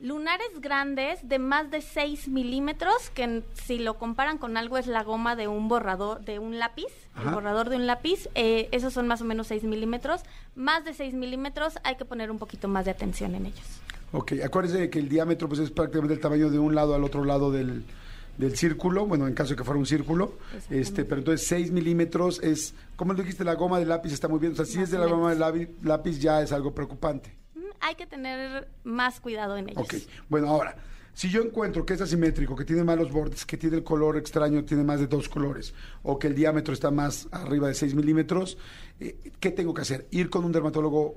Lunares 0.00 0.60
grandes 0.60 1.28
de 1.28 1.38
más 1.38 1.70
de 1.70 1.80
6 1.80 2.28
milímetros, 2.28 3.10
que 3.10 3.42
si 3.54 3.78
lo 3.78 3.94
comparan 3.94 4.38
con 4.38 4.56
algo 4.56 4.78
es 4.78 4.86
la 4.86 5.02
goma 5.02 5.36
de 5.36 5.48
un 5.48 5.68
borrador, 5.68 6.24
de 6.24 6.38
un 6.38 6.58
lápiz, 6.58 6.92
el 7.20 7.30
borrador 7.30 7.68
de 7.68 7.76
un 7.76 7.86
lápiz, 7.86 8.28
eh, 8.34 8.68
esos 8.72 8.92
son 8.92 9.08
más 9.08 9.20
o 9.20 9.24
menos 9.24 9.48
6 9.48 9.64
milímetros. 9.64 10.22
Más 10.54 10.84
de 10.84 10.94
6 10.94 11.14
milímetros 11.14 11.74
hay 11.84 11.96
que 11.96 12.04
poner 12.04 12.30
un 12.30 12.38
poquito 12.38 12.68
más 12.68 12.84
de 12.84 12.92
atención 12.92 13.34
en 13.34 13.46
ellos. 13.46 13.80
Ok, 14.12 14.32
acuérdense 14.44 14.78
de 14.78 14.90
que 14.90 14.98
el 14.98 15.08
diámetro 15.08 15.48
pues, 15.48 15.60
es 15.60 15.70
prácticamente 15.70 16.14
el 16.14 16.20
tamaño 16.20 16.48
de 16.50 16.58
un 16.58 16.74
lado 16.74 16.94
al 16.94 17.04
otro 17.04 17.24
lado 17.24 17.50
del, 17.50 17.84
del 18.38 18.56
círculo, 18.56 19.06
bueno, 19.06 19.26
en 19.26 19.34
caso 19.34 19.50
de 19.50 19.56
que 19.56 19.64
fuera 19.64 19.78
un 19.78 19.86
círculo, 19.86 20.34
este, 20.70 21.04
pero 21.04 21.20
entonces 21.20 21.46
6 21.48 21.72
milímetros 21.72 22.40
es, 22.42 22.74
como 22.96 23.12
dijiste, 23.14 23.44
la 23.44 23.54
goma 23.54 23.78
del 23.78 23.88
lápiz 23.88 24.12
está 24.12 24.28
muy 24.28 24.38
bien, 24.38 24.52
o 24.52 24.56
sea, 24.56 24.64
si 24.64 24.80
es 24.80 24.90
de 24.90 24.98
la 24.98 25.06
goma 25.06 25.30
del 25.30 25.40
lápiz, 25.40 25.68
lápiz 25.82 26.18
ya 26.18 26.40
es 26.40 26.52
algo 26.52 26.72
preocupante. 26.72 27.37
Hay 27.80 27.94
que 27.94 28.06
tener 28.06 28.68
más 28.84 29.20
cuidado 29.20 29.56
en 29.56 29.68
ellos. 29.70 29.82
Ok, 29.84 29.94
bueno, 30.28 30.48
ahora, 30.48 30.76
si 31.14 31.28
yo 31.30 31.42
encuentro 31.42 31.84
que 31.84 31.94
es 31.94 32.00
asimétrico, 32.00 32.54
que 32.54 32.64
tiene 32.64 32.84
malos 32.84 33.10
bordes, 33.10 33.44
que 33.44 33.56
tiene 33.56 33.76
el 33.76 33.84
color 33.84 34.16
extraño, 34.16 34.64
tiene 34.64 34.84
más 34.84 35.00
de 35.00 35.06
dos 35.06 35.28
colores, 35.28 35.74
o 36.02 36.18
que 36.18 36.28
el 36.28 36.34
diámetro 36.34 36.72
está 36.74 36.90
más 36.90 37.28
arriba 37.32 37.68
de 37.68 37.74
6 37.74 37.94
milímetros, 37.94 38.56
eh, 39.00 39.16
¿qué 39.40 39.50
tengo 39.50 39.74
que 39.74 39.82
hacer? 39.82 40.06
¿Ir 40.10 40.30
con 40.30 40.44
un 40.44 40.52
dermatólogo 40.52 41.16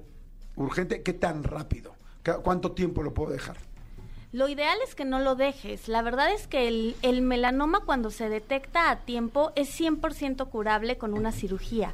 urgente? 0.56 1.02
¿Qué 1.04 1.14
tan 1.14 1.44
rápido? 1.44 1.94
¿Cu- 2.26 2.42
¿Cuánto 2.44 2.72
tiempo 2.72 3.04
lo 3.04 3.14
puedo 3.14 3.32
dejar? 3.32 3.58
Lo 4.34 4.48
ideal 4.48 4.78
es 4.88 4.96
que 4.96 5.04
no 5.06 5.20
lo 5.20 5.36
dejes. 5.36 5.88
La 5.90 6.02
verdad 6.02 6.34
es 6.34 6.48
que 6.48 6.68
el, 6.70 6.96
el 7.02 7.22
melanoma 7.22 7.82
cuando 7.82 8.12
se 8.12 8.30
detecta 8.30 8.90
a 8.90 9.02
tiempo 9.02 9.52
es 9.56 9.78
100% 9.78 10.50
curable 10.50 10.98
con 10.98 11.14
una 11.14 11.32
cirugía. 11.34 11.94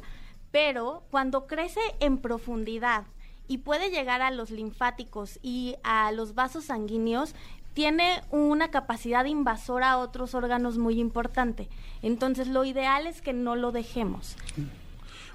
Pero 0.52 1.02
cuando 1.10 1.46
crece 1.48 1.80
en 2.00 2.18
profundidad 2.18 3.04
y 3.48 3.58
puede 3.58 3.90
llegar 3.90 4.22
a 4.22 4.30
los 4.30 4.50
linfáticos 4.50 5.38
y 5.42 5.76
a 5.82 6.12
los 6.12 6.34
vasos 6.34 6.66
sanguíneos, 6.66 7.34
tiene 7.74 8.22
una 8.30 8.70
capacidad 8.70 9.24
invasora 9.24 9.92
a 9.92 9.98
otros 9.98 10.34
órganos 10.34 10.78
muy 10.78 11.00
importante. 11.00 11.68
Entonces 12.02 12.48
lo 12.48 12.64
ideal 12.64 13.06
es 13.06 13.22
que 13.22 13.32
no 13.32 13.56
lo 13.56 13.72
dejemos. 13.72 14.36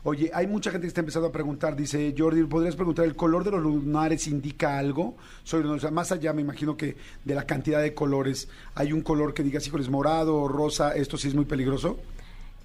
Oye, 0.06 0.30
hay 0.34 0.48
mucha 0.48 0.70
gente 0.70 0.84
que 0.84 0.90
está 0.90 1.00
empezando 1.00 1.30
a 1.30 1.32
preguntar, 1.32 1.78
dice 1.78 2.14
Jordi, 2.18 2.44
¿podrías 2.44 2.76
preguntar, 2.76 3.06
¿el 3.06 3.16
color 3.16 3.46
de 3.46 3.52
los 3.52 3.62
lunares 3.62 4.28
indica 4.28 4.78
algo? 4.78 5.16
Soy, 5.46 5.64
o 5.64 5.80
sea, 5.80 5.92
más 5.92 6.12
allá 6.12 6.34
me 6.34 6.42
imagino 6.42 6.76
que 6.76 6.98
de 7.24 7.34
la 7.34 7.46
cantidad 7.46 7.82
de 7.82 7.94
colores, 7.94 8.50
¿hay 8.76 8.92
un 8.92 9.02
color 9.02 9.34
que 9.34 9.44
digas, 9.44 9.66
híjoles, 9.66 9.88
morado 9.88 10.36
o 10.36 10.50
rosa, 10.50 10.94
esto 10.94 11.16
sí 11.18 11.30
es 11.30 11.36
muy 11.36 11.46
peligroso? 11.46 11.98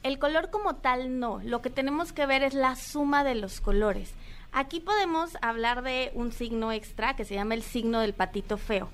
El 0.03 0.19
color 0.19 0.51
como 0.51 0.77
tal 0.77 1.21
no, 1.21 1.41
lo 1.45 1.63
que 1.63 1.71
tenemos 1.71 2.13
que 2.13 2.27
ver 2.27 2.43
es 2.43 2.55
la 2.55 2.75
suma 2.75 3.23
de 3.23 3.37
los 3.37 3.61
colores. 3.61 4.15
Aquí 4.53 4.81
podemos 4.81 5.37
hablar 5.43 5.83
de 5.83 6.11
un 6.15 6.33
signo 6.33 6.73
extra 6.73 7.17
que 7.17 7.25
se 7.25 7.35
llama 7.35 7.55
el 7.55 7.63
signo 7.63 8.01
del 8.01 8.15
patito 8.15 8.57
feo. 8.57 8.89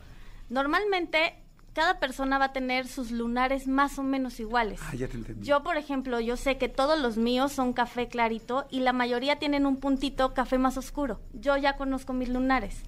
Normalmente 0.48 1.34
cada 1.74 1.98
persona 1.98 2.38
va 2.38 2.46
a 2.46 2.52
tener 2.52 2.86
sus 2.86 3.10
lunares 3.10 3.66
más 3.66 3.98
o 3.98 4.02
menos 4.02 4.38
iguales. 4.38 4.80
Ah, 4.84 4.94
ya 4.94 5.08
te 5.08 5.16
entendí. 5.16 5.44
Yo, 5.46 5.62
por 5.62 5.76
ejemplo, 5.76 6.20
yo 6.20 6.36
sé 6.36 6.56
que 6.56 6.68
todos 6.68 6.98
los 7.00 7.16
míos 7.16 7.52
son 7.52 7.72
café 7.72 8.08
clarito 8.08 8.66
y 8.70 8.80
la 8.80 8.92
mayoría 8.92 9.38
tienen 9.38 9.66
un 9.66 9.78
puntito 9.78 10.34
café 10.34 10.56
más 10.56 10.76
oscuro. 10.76 11.20
Yo 11.32 11.56
ya 11.56 11.76
conozco 11.76 12.12
mis 12.12 12.28
lunares. 12.28 12.82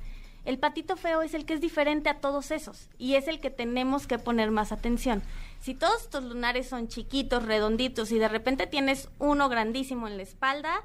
El 0.44 0.60
patito 0.60 0.96
feo 0.96 1.22
es 1.22 1.34
el 1.34 1.44
que 1.44 1.54
es 1.54 1.60
diferente 1.60 2.08
a 2.08 2.20
todos 2.20 2.52
esos 2.52 2.88
y 2.98 3.14
es 3.14 3.26
el 3.26 3.40
que 3.40 3.50
tenemos 3.50 4.06
que 4.06 4.20
poner 4.20 4.52
más 4.52 4.70
atención. 4.70 5.24
Si 5.60 5.74
todos 5.74 6.08
tus 6.08 6.22
lunares 6.22 6.68
son 6.68 6.86
chiquitos, 6.86 7.44
redonditos 7.44 8.12
y 8.12 8.20
de 8.20 8.28
repente 8.28 8.68
tienes 8.68 9.08
uno 9.18 9.48
grandísimo 9.48 10.06
en 10.06 10.16
la 10.16 10.22
espalda, 10.22 10.84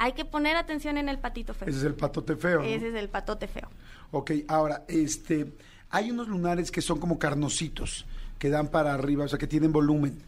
hay 0.00 0.12
que 0.12 0.24
poner 0.24 0.56
atención 0.56 0.96
en 0.96 1.10
el 1.10 1.18
patito 1.18 1.52
feo. 1.52 1.68
Ese 1.68 1.76
es 1.76 1.84
el 1.84 1.94
patote 1.94 2.34
feo. 2.34 2.60
¿no? 2.60 2.64
Ese 2.64 2.88
es 2.88 2.94
el 2.94 3.10
patote 3.10 3.46
feo. 3.46 3.68
Ok, 4.12 4.30
ahora, 4.48 4.82
este, 4.88 5.52
hay 5.90 6.10
unos 6.10 6.26
lunares 6.26 6.70
que 6.70 6.80
son 6.80 6.98
como 6.98 7.18
carnositos, 7.18 8.06
que 8.38 8.48
dan 8.48 8.68
para 8.68 8.94
arriba, 8.94 9.26
o 9.26 9.28
sea, 9.28 9.38
que 9.38 9.46
tienen 9.46 9.72
volumen. 9.72 10.22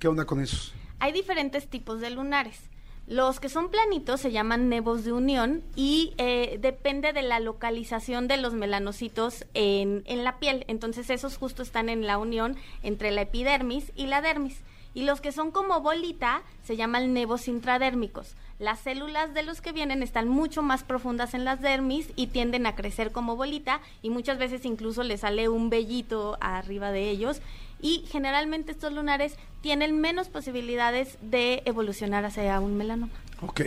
¿Qué 0.00 0.08
onda 0.08 0.24
con 0.24 0.40
esos? 0.40 0.74
Hay 0.98 1.12
diferentes 1.12 1.68
tipos 1.68 2.00
de 2.00 2.10
lunares. 2.10 2.58
Los 3.06 3.38
que 3.38 3.48
son 3.48 3.70
planitos 3.70 4.20
se 4.20 4.32
llaman 4.32 4.68
nevos 4.68 5.04
de 5.04 5.12
unión 5.12 5.62
y 5.76 6.14
eh, 6.18 6.58
depende 6.60 7.12
de 7.12 7.22
la 7.22 7.38
localización 7.38 8.26
de 8.26 8.38
los 8.38 8.54
melanocitos 8.54 9.44
en, 9.54 10.02
en 10.06 10.24
la 10.24 10.40
piel. 10.40 10.64
Entonces 10.66 11.10
esos 11.10 11.36
justo 11.36 11.62
están 11.62 11.88
en 11.88 12.08
la 12.08 12.18
unión 12.18 12.56
entre 12.82 13.12
la 13.12 13.22
epidermis 13.22 13.92
y 13.94 14.06
la 14.06 14.20
dermis. 14.20 14.62
Y 14.94 15.04
los 15.04 15.20
que 15.20 15.32
son 15.32 15.52
como 15.52 15.80
bolita 15.80 16.42
se 16.64 16.76
llaman 16.76 17.12
nevos 17.12 17.46
intradérmicos. 17.48 18.34
Las 18.62 18.78
células 18.78 19.34
de 19.34 19.42
los 19.42 19.60
que 19.60 19.72
vienen 19.72 20.04
están 20.04 20.28
mucho 20.28 20.62
más 20.62 20.84
profundas 20.84 21.34
en 21.34 21.44
las 21.44 21.60
dermis 21.60 22.06
y 22.14 22.28
tienden 22.28 22.64
a 22.64 22.76
crecer 22.76 23.10
como 23.10 23.34
bolita 23.34 23.80
y 24.02 24.10
muchas 24.10 24.38
veces 24.38 24.64
incluso 24.64 25.02
le 25.02 25.18
sale 25.18 25.48
un 25.48 25.68
vellito 25.68 26.38
arriba 26.40 26.92
de 26.92 27.10
ellos 27.10 27.42
y 27.80 28.04
generalmente 28.08 28.70
estos 28.70 28.92
lunares 28.92 29.34
tienen 29.62 30.00
menos 30.00 30.28
posibilidades 30.28 31.18
de 31.22 31.62
evolucionar 31.64 32.24
hacia 32.24 32.60
un 32.60 32.76
melanoma. 32.76 33.10
Ok, 33.40 33.62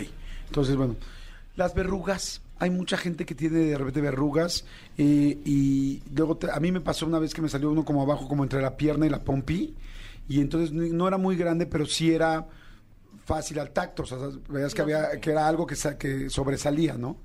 entonces, 0.48 0.78
bueno, 0.78 0.96
las 1.58 1.76
verrugas, 1.76 2.42
hay 2.60 2.70
mucha 2.70 2.96
gente 2.96 3.26
que 3.26 3.36
tiene 3.36 3.58
de 3.60 3.78
repente 3.78 4.00
verrugas 4.00 4.64
eh, 4.98 5.38
y 5.44 6.02
luego 6.16 6.38
te- 6.38 6.50
a 6.52 6.60
mí 6.62 6.72
me 6.72 6.80
pasó 6.80 7.06
una 7.06 7.20
vez 7.20 7.34
que 7.34 7.42
me 7.42 7.50
salió 7.50 7.70
uno 7.70 7.84
como 7.84 8.02
abajo, 8.02 8.30
como 8.30 8.44
entre 8.44 8.62
la 8.62 8.78
pierna 8.78 9.06
y 9.06 9.10
la 9.10 9.20
pompi 9.20 9.74
y 10.30 10.40
entonces 10.40 10.72
no 10.72 11.06
era 11.06 11.18
muy 11.18 11.36
grande, 11.36 11.66
pero 11.66 11.86
sí 11.86 12.14
era 12.14 12.46
fácil 13.26 13.60
al 13.60 13.72
tacto, 13.72 14.04
o 14.04 14.06
sea, 14.06 14.18
veías 14.50 14.74
que 14.74 14.82
había 14.82 15.20
que 15.20 15.32
era 15.32 15.48
algo 15.48 15.66
que, 15.68 15.76
sa- 15.76 15.98
que 15.98 16.30
sobresalía, 16.30 16.94
¿no? 16.94 17.18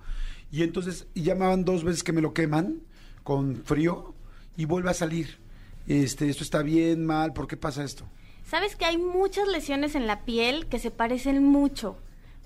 Y 0.51 0.62
entonces 0.64 1.07
y 1.14 1.22
llamaban 1.22 1.64
dos 1.64 1.84
veces 1.84 2.03
que 2.03 2.12
me 2.12 2.20
lo 2.22 2.32
queman 2.34 2.80
con 3.22 3.62
frío 3.64 4.14
y 4.57 4.64
vuelve 4.64 4.90
a 4.90 4.94
salir. 4.94 5.38
Este, 5.86 6.28
esto 6.28 6.42
está 6.42 6.62
bien, 6.62 7.07
mal, 7.07 7.32
¿por 7.32 7.46
qué 7.46 7.57
pasa 7.57 7.84
esto? 7.84 8.05
Sabes 8.44 8.74
que 8.76 8.84
hay 8.84 8.98
muchas 8.98 9.46
lesiones 9.46 9.94
en 9.94 10.07
la 10.07 10.24
piel 10.24 10.66
que 10.66 10.78
se 10.78 10.90
parecen 10.90 11.44
mucho. 11.44 11.96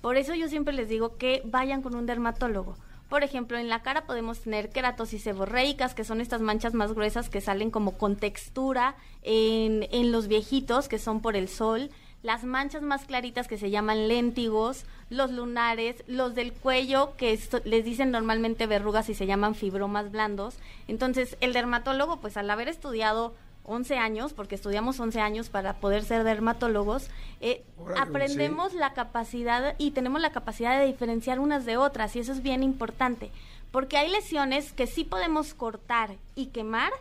Por 0.03 0.17
eso 0.17 0.35
yo 0.35 0.49
siempre 0.49 0.75
les 0.75 0.89
digo 0.89 1.17
que 1.17 1.41
vayan 1.47 1.81
con 1.81 1.95
un 1.95 2.05
dermatólogo. 2.07 2.77
Por 3.09 3.23
ejemplo, 3.23 3.57
en 3.59 3.69
la 3.69 3.83
cara 3.83 4.07
podemos 4.07 4.41
tener 4.41 4.71
queratosis 4.71 5.23
seborreicas, 5.23 5.95
que 5.95 6.05
son 6.05 6.21
estas 6.21 6.41
manchas 6.41 6.75
más 6.75 6.93
gruesas 6.93 7.31
que 7.31 7.41
salen 7.41 7.71
como 7.71 7.97
con 7.97 8.17
textura 8.17 8.97
en, 9.23 9.87
en 9.93 10.11
los 10.13 10.27
viejitos, 10.29 10.89
que 10.89 10.99
son 10.99 11.23
por 11.23 11.37
el 11.37 11.49
sol. 11.49 11.91
Las 12.25 12.43
manchas 12.43 12.81
más 12.81 13.05
claritas 13.05 13.49
que 13.49 13.59
se 13.59 13.69
llaman 13.69 14.09
léntigos, 14.09 14.87
los 15.11 15.31
lunares, 15.31 16.03
los 16.07 16.35
del 16.35 16.55
cuello, 16.55 17.13
que 17.19 17.39
les 17.67 17.85
dicen 17.85 18.11
normalmente 18.11 18.67
verrugas 18.67 19.11
y 19.11 19.15
se 19.15 19.27
llaman 19.27 19.55
fibromas 19.55 20.11
blandos. 20.11 20.57
Entonces, 20.89 21.37
el 21.43 21.53
dermatólogo, 21.53 22.21
pues 22.21 22.39
al 22.39 22.49
haber 22.49 22.69
estudiado 22.69 23.35
11 23.65 23.99
años, 23.99 24.33
porque 24.33 24.55
estudiamos 24.55 24.99
11 25.01 25.21
años 25.21 25.51
para 25.51 25.75
poder 25.75 26.03
ser 26.03 26.25
dermatólogos, 26.25 27.11
eh, 27.43 27.63
Órale, 27.79 28.01
aprendemos 28.01 28.73
la 28.73 28.95
capacidad 28.95 29.75
y 29.77 29.91
tenemos 29.91 30.23
la 30.23 30.33
capacidad 30.33 30.79
de 30.81 30.87
diferenciar 30.87 31.39
unas 31.39 31.67
de 31.67 31.77
otras, 31.77 32.17
y 32.17 32.21
eso 32.21 32.33
es 32.33 32.43
bien 32.43 32.63
importante, 32.63 33.31
porque 33.71 33.99
hay 33.99 34.11
lesiones 34.11 34.73
que 34.73 34.87
sí 34.87 35.05
podemos 35.05 35.53
cortar 35.53 36.17
y 36.37 36.47
quemar, 36.47 36.93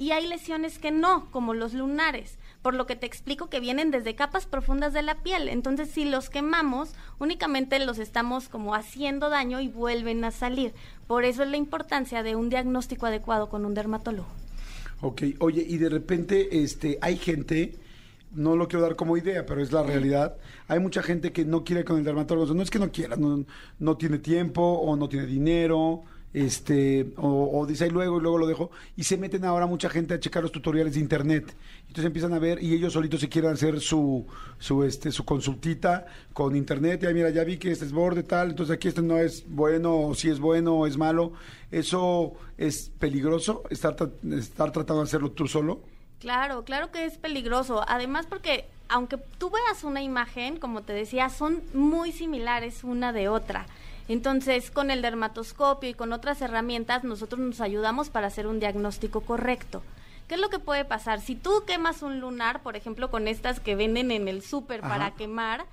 y 0.00 0.10
hay 0.10 0.26
lesiones 0.26 0.80
que 0.80 0.90
no, 0.90 1.30
como 1.30 1.54
los 1.54 1.74
lunares, 1.74 2.38
por 2.64 2.74
lo 2.74 2.86
que 2.86 2.96
te 2.96 3.04
explico 3.04 3.50
que 3.50 3.60
vienen 3.60 3.90
desde 3.90 4.14
capas 4.14 4.46
profundas 4.46 4.94
de 4.94 5.02
la 5.02 5.16
piel. 5.16 5.50
Entonces, 5.50 5.90
si 5.90 6.06
los 6.06 6.30
quemamos, 6.30 6.94
únicamente 7.18 7.78
los 7.78 7.98
estamos 7.98 8.48
como 8.48 8.74
haciendo 8.74 9.28
daño 9.28 9.60
y 9.60 9.68
vuelven 9.68 10.24
a 10.24 10.30
salir. 10.30 10.72
Por 11.06 11.24
eso 11.24 11.42
es 11.42 11.50
la 11.50 11.58
importancia 11.58 12.22
de 12.22 12.36
un 12.36 12.48
diagnóstico 12.48 13.04
adecuado 13.04 13.50
con 13.50 13.66
un 13.66 13.74
dermatólogo. 13.74 14.28
Ok, 15.02 15.24
oye, 15.40 15.62
y 15.68 15.76
de 15.76 15.90
repente 15.90 16.62
este, 16.62 16.96
hay 17.02 17.18
gente, 17.18 17.76
no 18.32 18.56
lo 18.56 18.66
quiero 18.66 18.82
dar 18.82 18.96
como 18.96 19.18
idea, 19.18 19.44
pero 19.44 19.60
es 19.60 19.70
la 19.70 19.82
realidad, 19.82 20.38
hay 20.66 20.80
mucha 20.80 21.02
gente 21.02 21.32
que 21.32 21.44
no 21.44 21.64
quiere 21.64 21.84
con 21.84 21.98
el 21.98 22.04
dermatólogo, 22.04 22.54
no 22.54 22.62
es 22.62 22.70
que 22.70 22.78
no 22.78 22.90
quiera, 22.90 23.16
no, 23.16 23.44
no 23.78 23.96
tiene 23.98 24.16
tiempo 24.16 24.62
o 24.62 24.96
no 24.96 25.06
tiene 25.10 25.26
dinero, 25.26 26.04
este, 26.34 27.12
o, 27.16 27.64
dice 27.66 27.84
ahí 27.84 27.90
luego 27.90 28.18
y 28.18 28.20
luego 28.20 28.38
lo 28.38 28.46
dejo, 28.46 28.70
y 28.96 29.04
se 29.04 29.16
meten 29.16 29.44
ahora 29.44 29.66
mucha 29.66 29.88
gente 29.88 30.14
a 30.14 30.20
checar 30.20 30.42
los 30.42 30.52
tutoriales 30.52 30.94
de 30.94 31.00
internet. 31.00 31.54
Entonces 31.82 32.04
empiezan 32.04 32.34
a 32.34 32.40
ver 32.40 32.62
y 32.62 32.74
ellos 32.74 32.92
solitos 32.92 33.20
se 33.20 33.28
quieren 33.28 33.52
hacer 33.52 33.80
su, 33.80 34.26
su, 34.58 34.82
este, 34.82 35.12
su 35.12 35.24
consultita 35.24 36.06
con 36.32 36.56
internet. 36.56 37.02
Y 37.02 37.06
ahí, 37.06 37.14
mira, 37.14 37.30
ya 37.30 37.44
vi 37.44 37.56
que 37.56 37.70
este 37.70 37.84
es 37.84 37.92
borde 37.92 38.24
tal, 38.24 38.50
entonces 38.50 38.74
aquí 38.74 38.88
este 38.88 39.00
no 39.00 39.16
es 39.16 39.44
bueno, 39.48 39.96
o 40.00 40.14
si 40.14 40.28
es 40.28 40.40
bueno 40.40 40.74
o 40.74 40.86
es 40.86 40.96
malo. 40.96 41.32
¿Eso 41.70 42.34
es 42.58 42.90
peligroso? 42.98 43.62
¿Estar, 43.70 43.96
estar 44.32 44.72
tratando 44.72 45.02
de 45.02 45.08
hacerlo 45.08 45.30
tú 45.30 45.46
solo? 45.46 45.80
Claro, 46.18 46.64
claro 46.64 46.90
que 46.90 47.04
es 47.04 47.16
peligroso. 47.16 47.84
Además 47.86 48.26
porque 48.26 48.64
aunque 48.88 49.16
tú 49.38 49.50
veas 49.50 49.84
una 49.84 50.02
imagen, 50.02 50.58
como 50.58 50.82
te 50.82 50.92
decía, 50.92 51.28
son 51.28 51.62
muy 51.72 52.12
similares 52.12 52.84
una 52.84 53.12
de 53.12 53.28
otra. 53.28 53.66
Entonces, 54.08 54.70
con 54.70 54.90
el 54.90 55.02
dermatoscopio 55.02 55.88
y 55.90 55.94
con 55.94 56.12
otras 56.12 56.42
herramientas, 56.42 57.04
nosotros 57.04 57.40
nos 57.40 57.60
ayudamos 57.60 58.10
para 58.10 58.26
hacer 58.26 58.46
un 58.46 58.60
diagnóstico 58.60 59.22
correcto. 59.22 59.82
¿Qué 60.28 60.34
es 60.34 60.40
lo 60.40 60.48
que 60.50 60.58
puede 60.58 60.84
pasar? 60.84 61.20
Si 61.20 61.34
tú 61.34 61.64
quemas 61.66 62.02
un 62.02 62.20
lunar, 62.20 62.62
por 62.62 62.76
ejemplo, 62.76 63.10
con 63.10 63.28
estas 63.28 63.60
que 63.60 63.74
venden 63.76 64.10
en 64.10 64.28
el 64.28 64.42
súper 64.42 64.80
para 64.80 65.12
quemar, 65.12 65.66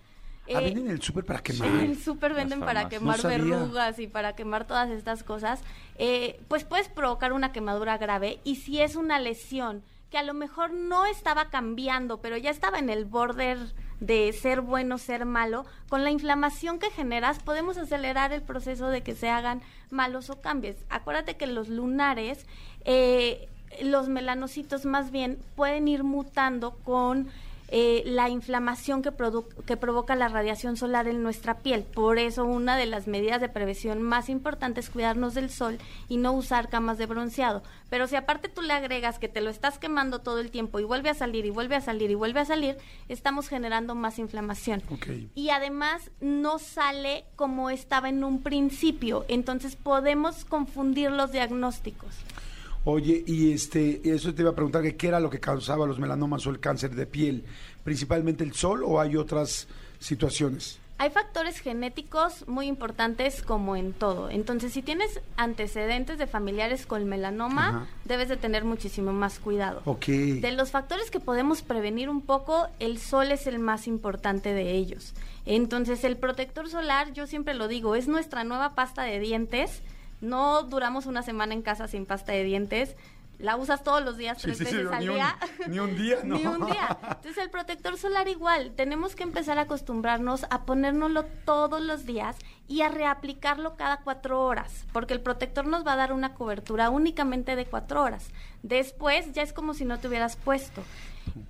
Ah, 0.48 0.60
eh, 0.60 0.64
venden 0.66 0.86
en 0.88 0.92
el 0.94 1.02
súper 1.02 1.24
para 1.24 1.40
quemar. 1.42 1.68
en 1.70 1.80
el 1.82 2.02
súper 2.02 2.34
venden 2.34 2.62
para 2.62 2.90
quemar 2.90 3.24
No 3.24 3.30
verrugas 3.30 4.00
y 4.00 4.08
para 4.08 4.34
quemar 4.36 4.66
todas 4.66 4.90
estas 4.90 5.24
cosas, 5.24 5.62
eh, 5.98 6.42
pues 6.48 6.64
puedes 6.64 6.90
provocar 6.90 7.32
una 7.32 7.52
quemadura 7.52 7.98
grave 8.00 8.40
y 8.44 8.56
si 8.56 8.82
es 8.82 8.96
una 8.96 9.20
lesión 9.20 9.84
que 10.10 10.18
a 10.18 10.24
lo 10.24 10.34
mejor 10.34 10.74
no 10.74 11.06
estaba 11.06 11.50
cambiando, 11.52 12.20
pero 12.22 12.38
ya 12.38 12.50
estaba 12.50 12.80
en 12.80 12.90
el 12.90 13.06
border 13.06 13.60
de 14.02 14.34
ser 14.34 14.62
bueno, 14.62 14.98
ser 14.98 15.26
malo, 15.26 15.66
con 15.88 16.04
la 16.04 16.12
inflamación 16.12 16.80
que 16.80 16.90
generas 16.90 17.40
podemos 17.40 17.78
acelerar 17.78 18.34
el 18.34 18.42
proceso 18.42 18.88
de 18.88 19.04
que 19.04 19.16
se 19.16 19.30
hagan 19.30 19.62
malos 19.92 20.30
o 20.30 20.42
cambios. 20.42 20.76
Acuérdate 20.90 21.38
que 21.38 21.48
los 21.48 21.70
lunares, 21.70 22.46
eh, 22.84 23.48
los 23.82 24.10
melanocitos 24.10 24.86
más 24.86 25.12
bien 25.12 25.38
pueden 25.56 25.88
ir 25.88 26.04
mutando 26.04 26.72
con 26.84 27.30
eh, 27.72 28.04
la 28.06 28.30
inflamación 28.30 29.02
que, 29.02 29.12
que 29.66 29.78
provoca 29.78 30.16
la 30.16 30.28
radiación 30.28 30.78
solar 30.78 31.08
en 31.08 31.24
nuestra 31.24 31.60
piel. 31.60 31.84
Por 31.84 32.20
eso 32.20 32.46
una 32.46 32.78
de 32.78 32.86
las 32.86 33.08
medidas 33.08 33.42
de 33.42 33.50
prevención 33.50 34.02
más 34.02 34.30
importantes 34.30 34.72
es 34.82 34.90
cuidarnos 34.90 35.34
del 35.34 35.50
sol 35.50 35.78
y 36.10 36.18
no 36.18 36.34
usar 36.34 36.70
camas 36.70 36.98
de 36.98 37.06
bronceado. 37.06 37.62
Pero 37.90 38.08
si 38.08 38.16
aparte 38.16 38.50
tú 38.50 38.62
le 38.62 38.74
agregas 38.74 39.20
que 39.20 39.28
te 39.28 39.42
lo 39.42 39.50
estás 39.50 39.78
quemando 39.78 40.20
todo 40.20 40.40
el 40.40 40.50
tiempo 40.50 40.80
y 40.80 40.84
vuelve 40.84 41.10
a 41.10 41.14
salir 41.14 41.46
y 41.46 41.50
vuelve 41.50 41.76
a 41.76 41.82
salir 41.82 42.10
y 42.10 42.16
vuelve 42.16 42.40
a 42.40 42.46
salir, 42.46 42.78
estamos 43.10 43.48
generando 43.48 43.96
más 43.96 44.20
inflamación. 44.20 44.82
Y 45.36 45.50
además 45.50 46.10
no 46.20 46.60
sale 46.60 47.26
como 47.36 47.70
estaba 47.70 48.10
en 48.10 48.24
un 48.24 48.42
principio, 48.42 49.26
entonces 49.28 49.76
podemos 49.76 50.46
confundir 50.46 51.12
los 51.12 51.32
diagnósticos. 51.32 52.16
Oye, 52.84 53.24
y 53.28 53.54
este, 53.54 54.02
eso 54.04 54.34
te 54.34 54.42
iba 54.42 54.52
a 54.52 54.56
preguntar 54.56 54.82
que 54.82 54.96
qué 54.96 55.08
era 55.08 55.20
lo 55.20 55.30
que 55.30 55.40
causaba 55.40 55.86
los 55.86 56.00
melanomas 56.00 56.46
o 56.48 56.50
el 56.50 56.60
cáncer 56.60 56.96
de 56.96 57.06
piel, 57.06 57.44
principalmente 57.84 58.44
el 58.44 58.54
sol 58.54 58.84
o 58.84 59.00
hay 59.00 59.16
otras 59.16 59.68
situaciones. 60.00 60.80
Hay 60.98 61.10
factores 61.10 61.58
genéticos 61.58 62.48
muy 62.48 62.68
importantes 62.68 63.42
como 63.42 63.76
en 63.76 63.92
todo. 63.92 64.30
Entonces, 64.30 64.72
si 64.72 64.84
tienes 64.84 65.20
antecedentes 65.36 66.20
de 66.20 66.28
familiares 66.28 66.86
con 66.86 67.06
melanoma, 67.06 67.70
Ajá. 67.70 67.88
debes 68.06 68.30
de 68.30 68.38
tener 68.38 68.66
muchísimo 68.66 69.12
más 69.12 69.40
cuidado. 69.40 69.82
Ok. 69.86 70.06
De 70.06 70.52
los 70.52 70.70
factores 70.70 71.10
que 71.10 71.20
podemos 71.20 71.64
prevenir 71.64 72.08
un 72.08 72.22
poco, 72.22 72.68
el 72.78 73.00
sol 73.00 73.32
es 73.32 73.48
el 73.48 73.58
más 73.58 73.88
importante 73.88 74.54
de 74.54 74.74
ellos. 74.74 75.16
Entonces, 75.48 76.04
el 76.04 76.18
protector 76.18 76.70
solar, 76.70 77.14
yo 77.14 77.26
siempre 77.26 77.56
lo 77.56 77.68
digo, 77.68 77.96
es 77.96 78.08
nuestra 78.08 78.44
nueva 78.44 78.76
pasta 78.76 79.02
de 79.02 79.20
dientes. 79.20 79.82
No 80.22 80.64
duramos 80.64 81.06
una 81.06 81.24
semana 81.24 81.54
en 81.54 81.62
casa 81.62 81.88
sin 81.88 82.06
pasta 82.06 82.32
de 82.32 82.44
dientes. 82.44 82.96
La 83.40 83.56
usas 83.58 83.84
todos 83.84 84.04
los 84.04 84.18
días, 84.18 84.38
tres 84.38 84.56
sí, 84.60 84.66
sí, 84.66 84.76
veces 84.76 84.92
al 84.92 85.00
ni 85.00 85.08
un- 85.10 85.16
día. 85.16 85.36
ni 85.68 85.80
un 85.80 85.98
día, 85.98 86.18
¿no? 86.24 86.36
Ni 86.38 86.46
un 86.46 86.66
día. 86.68 86.96
Entonces 87.02 87.38
el 87.40 87.50
protector 87.50 87.98
solar 87.98 88.28
igual, 88.28 88.74
tenemos 88.76 89.16
que 89.16 89.24
empezar 89.24 89.58
a 89.58 89.62
acostumbrarnos 89.64 90.46
a 90.52 90.62
ponérnoslo 90.64 91.24
todos 91.44 91.82
los 91.82 92.06
días 92.06 92.36
y 92.68 92.82
a 92.82 92.90
reaplicarlo 92.90 93.76
cada 93.78 93.98
cuatro 94.02 94.46
horas, 94.46 94.86
porque 94.94 95.16
el 95.16 95.22
protector 95.22 95.66
nos 95.66 95.86
va 95.86 95.94
a 95.94 95.96
dar 95.96 96.14
una 96.14 96.36
cobertura 96.36 96.92
únicamente 96.92 97.56
de 97.56 97.66
cuatro 97.66 98.04
horas. 98.04 98.30
Después 98.62 99.34
ya 99.34 99.42
es 99.42 99.54
como 99.54 99.74
si 99.74 99.86
no 99.86 99.98
te 99.98 100.08
hubieras 100.08 100.36
puesto. 100.36 100.84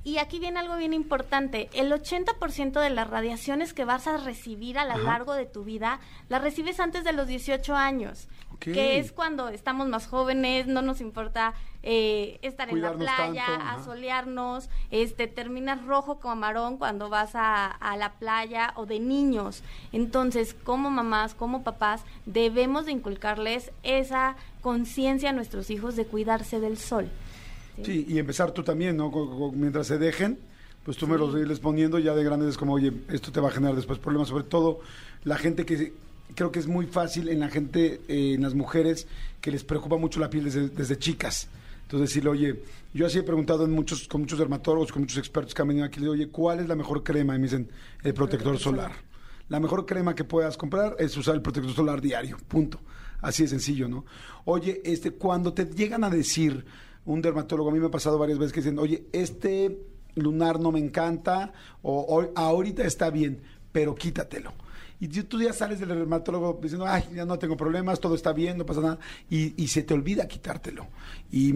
Y 0.06 0.18
aquí 0.20 0.40
viene 0.40 0.60
algo 0.60 0.78
bien 0.78 0.94
importante. 0.94 1.70
El 1.74 1.92
80% 1.92 2.80
de 2.80 2.90
las 2.90 3.10
radiaciones 3.10 3.74
que 3.74 3.84
vas 3.86 4.08
a 4.08 4.16
recibir 4.18 4.78
a 4.78 4.86
lo 4.86 5.04
largo 5.04 5.34
de 5.34 5.46
tu 5.46 5.66
vida, 5.66 6.00
las 6.30 6.42
recibes 6.42 6.80
antes 6.80 7.04
de 7.04 7.12
los 7.12 7.28
18 7.28 7.76
años. 7.76 8.30
Que 8.62 9.00
es 9.00 9.12
cuando 9.12 9.50
estamos 9.50 9.88
más 9.88 10.08
jóvenes, 10.08 10.68
no 10.68 10.82
nos 10.82 11.02
importa 11.02 11.54
eh, 11.82 12.38
estar 12.44 12.70
en 12.70 12.80
la 12.80 12.94
playa, 12.94 13.46
tanto, 13.46 13.64
ajá. 13.64 13.74
asolearnos, 13.74 14.70
este, 14.92 15.26
terminas 15.28 15.84
rojo 15.86 16.20
camarón 16.20 16.78
cuando 16.78 17.10
vas 17.10 17.32
a, 17.34 17.66
a 17.66 17.98
la 17.98 18.14
playa 18.14 18.74
o 18.76 18.86
de 18.86 19.00
niños. 19.00 19.64
Entonces, 19.92 20.54
como 20.54 20.92
mamás, 20.92 21.34
como 21.34 21.64
papás, 21.64 22.04
debemos 22.28 22.86
de 22.86 22.92
inculcarles 22.92 23.72
esa 23.82 24.36
conciencia 24.62 25.32
a 25.32 25.34
nuestros 25.34 25.72
hijos 25.72 25.96
de 25.96 26.06
cuidarse 26.06 26.60
del 26.60 26.78
sol. 26.78 27.10
Sí, 27.84 28.06
y 28.08 28.20
empezar 28.20 28.52
tú 28.52 28.64
también, 28.64 28.96
¿no? 28.96 29.12
Mientras 29.54 29.88
se 29.88 29.98
dejen, 29.98 30.38
pues 30.86 30.98
tú 30.98 31.08
me 31.08 31.18
los 31.18 31.36
irles 31.36 31.60
poniendo 31.60 32.00
ya 32.00 32.14
de 32.14 32.24
grandes 32.24 32.50
es 32.50 32.58
como, 32.58 32.74
oye, 32.74 32.94
esto 33.10 33.32
te 33.32 33.40
va 33.40 33.50
a 33.50 33.52
generar 33.52 33.76
después 33.76 34.00
problemas, 34.00 34.28
sobre 34.30 34.44
todo 34.44 34.82
la 35.24 35.38
gente 35.38 35.66
que 35.66 35.94
creo 36.36 36.52
que 36.52 36.60
es 36.60 36.68
muy 36.68 36.86
fácil 36.86 37.30
en 37.30 37.40
la 37.40 37.50
gente, 37.50 38.02
eh, 38.08 38.34
en 38.36 38.42
las 38.42 38.54
mujeres, 38.54 39.08
que 39.40 39.52
les 39.52 39.64
preocupa 39.64 39.98
mucho 39.98 40.20
la 40.20 40.30
piel 40.30 40.46
desde, 40.46 40.70
desde 40.70 40.98
chicas. 40.98 41.48
Entonces 41.84 42.10
decirle, 42.10 42.30
oye, 42.30 42.64
yo 42.94 43.06
así 43.06 43.20
he 43.20 43.24
preguntado 43.24 43.66
en 43.66 43.72
muchos, 43.72 44.08
con 44.08 44.22
muchos 44.22 44.40
dermatólogos, 44.40 44.92
con 44.92 45.02
muchos 45.02 45.18
expertos 45.18 45.54
que 45.54 45.62
han 45.62 45.68
venido 45.68 45.86
aquí, 45.86 46.00
le 46.00 46.04
digo, 46.04 46.14
oye, 46.14 46.30
¿cuál 46.30 46.60
es 46.60 46.68
la 46.68 46.76
mejor 46.76 47.04
crema? 47.04 47.36
Y 47.36 47.40
me 47.40 47.44
dicen, 47.44 47.70
el 48.04 48.14
protector 48.14 48.58
solar. 48.58 48.94
La 49.50 49.60
mejor 49.60 49.86
crema 49.86 50.16
que 50.16 50.24
puedas 50.24 50.56
comprar 50.56 50.96
es 51.00 51.18
usar 51.18 51.36
el 51.36 51.42
protector 51.42 51.74
solar 51.74 52.00
diario, 52.00 52.38
punto. 52.48 52.80
Así 53.20 53.44
de 53.44 53.50
sencillo, 53.50 53.90
¿no? 53.90 54.06
Oye, 54.46 54.82
este, 54.86 55.12
cuando 55.12 55.54
te 55.54 55.66
llegan 55.66 56.04
a 56.06 56.10
decir 56.10 56.64
un 57.06 57.22
dermatólogo, 57.22 57.70
a 57.70 57.74
mí 57.74 57.80
me 57.80 57.88
ha 57.88 57.92
pasado 57.92 58.18
varias 58.18 58.40
veces 58.40 58.54
que 58.54 58.62
dicen, 58.62 58.80
oye, 58.80 59.08
este 59.12 59.78
lunar 60.16 60.60
no 60.60 60.72
me 60.72 60.80
encanta, 60.80 61.52
o, 61.82 62.00
o 62.00 62.32
ahorita 62.36 62.84
está 62.84 63.10
bien, 63.10 63.42
pero 63.72 63.96
quítatelo. 63.96 64.54
Y 65.02 65.08
tú- 65.08 65.42
ya 65.42 65.52
sales 65.52 65.80
del 65.80 65.90
dermatólogo 65.90 66.60
diciendo, 66.62 66.86
ay, 66.88 67.04
ya 67.14 67.26
no 67.26 67.38
tengo 67.40 67.58
problemas, 67.58 68.00
todo 68.00 68.14
está 68.16 68.32
bien, 68.32 68.58
no 68.58 68.66
pasa 68.66 68.82
nada, 68.82 69.00
y, 69.30 69.62
y 69.62 69.68
se 69.68 69.82
te 69.82 69.94
olvida 69.96 70.28
quitártelo. 70.28 70.88
Y 71.32 71.54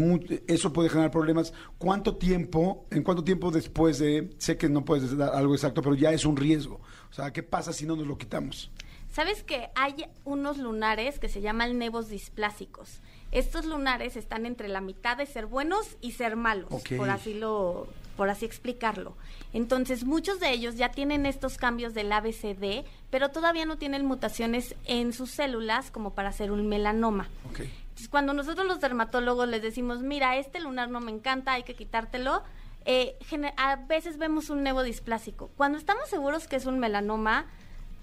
eso 0.47 0.73
puede 0.73 0.89
generar 0.89 1.11
problemas. 1.11 1.53
¿Cuánto 1.77 2.15
tiempo, 2.17 2.85
en 2.89 3.03
cuánto 3.03 3.23
tiempo 3.23 3.51
después 3.51 3.99
de, 3.99 4.31
sé 4.39 4.57
que 4.57 4.67
no 4.67 4.83
puedes 4.83 5.15
dar 5.15 5.35
algo 5.35 5.53
exacto, 5.53 5.81
pero 5.83 5.95
ya 5.95 6.11
es 6.11 6.25
un 6.25 6.35
riesgo? 6.35 6.81
O 7.11 7.13
sea, 7.13 7.31
¿qué 7.31 7.43
pasa 7.43 7.71
si 7.71 7.85
no 7.85 7.95
nos 7.95 8.07
lo 8.07 8.17
quitamos? 8.17 8.71
¿Sabes 9.13 9.43
que 9.43 9.69
hay 9.75 10.07
unos 10.25 10.57
lunares 10.57 11.19
que 11.19 11.29
se 11.29 11.39
llaman 11.39 11.77
nevos 11.77 12.09
displásicos? 12.09 12.99
Estos 13.31 13.65
lunares 13.65 14.17
están 14.17 14.45
entre 14.45 14.67
la 14.69 14.81
mitad 14.81 15.17
de 15.17 15.25
ser 15.25 15.45
buenos 15.45 15.97
y 16.01 16.11
ser 16.13 16.35
malos, 16.35 16.69
por 16.97 17.09
así 17.09 17.33
lo 17.33 17.87
por 18.15 18.29
así 18.29 18.45
explicarlo. 18.45 19.15
Entonces, 19.53 20.03
muchos 20.03 20.39
de 20.39 20.51
ellos 20.51 20.75
ya 20.75 20.91
tienen 20.91 21.25
estos 21.25 21.57
cambios 21.57 21.93
del 21.93 22.11
ABCD, 22.11 22.85
pero 23.09 23.29
todavía 23.29 23.65
no 23.65 23.77
tienen 23.77 24.05
mutaciones 24.05 24.75
en 24.85 25.13
sus 25.13 25.31
células 25.31 25.91
como 25.91 26.13
para 26.13 26.29
hacer 26.29 26.51
un 26.51 26.67
melanoma. 26.67 27.29
Entonces, 27.45 28.09
cuando 28.09 28.33
nosotros 28.33 28.67
los 28.67 28.81
dermatólogos 28.81 29.47
les 29.47 29.61
decimos, 29.61 30.01
mira, 30.01 30.37
este 30.37 30.59
lunar 30.59 30.89
no 30.89 30.99
me 30.99 31.11
encanta, 31.11 31.53
hay 31.53 31.63
que 31.63 31.75
quitártelo, 31.75 32.43
eh, 32.85 33.17
a 33.57 33.77
veces 33.77 34.17
vemos 34.17 34.49
un 34.49 34.63
nevo 34.63 34.83
displásico. 34.83 35.49
Cuando 35.55 35.77
estamos 35.77 36.09
seguros 36.09 36.47
que 36.47 36.55
es 36.55 36.65
un 36.65 36.79
melanoma, 36.79 37.47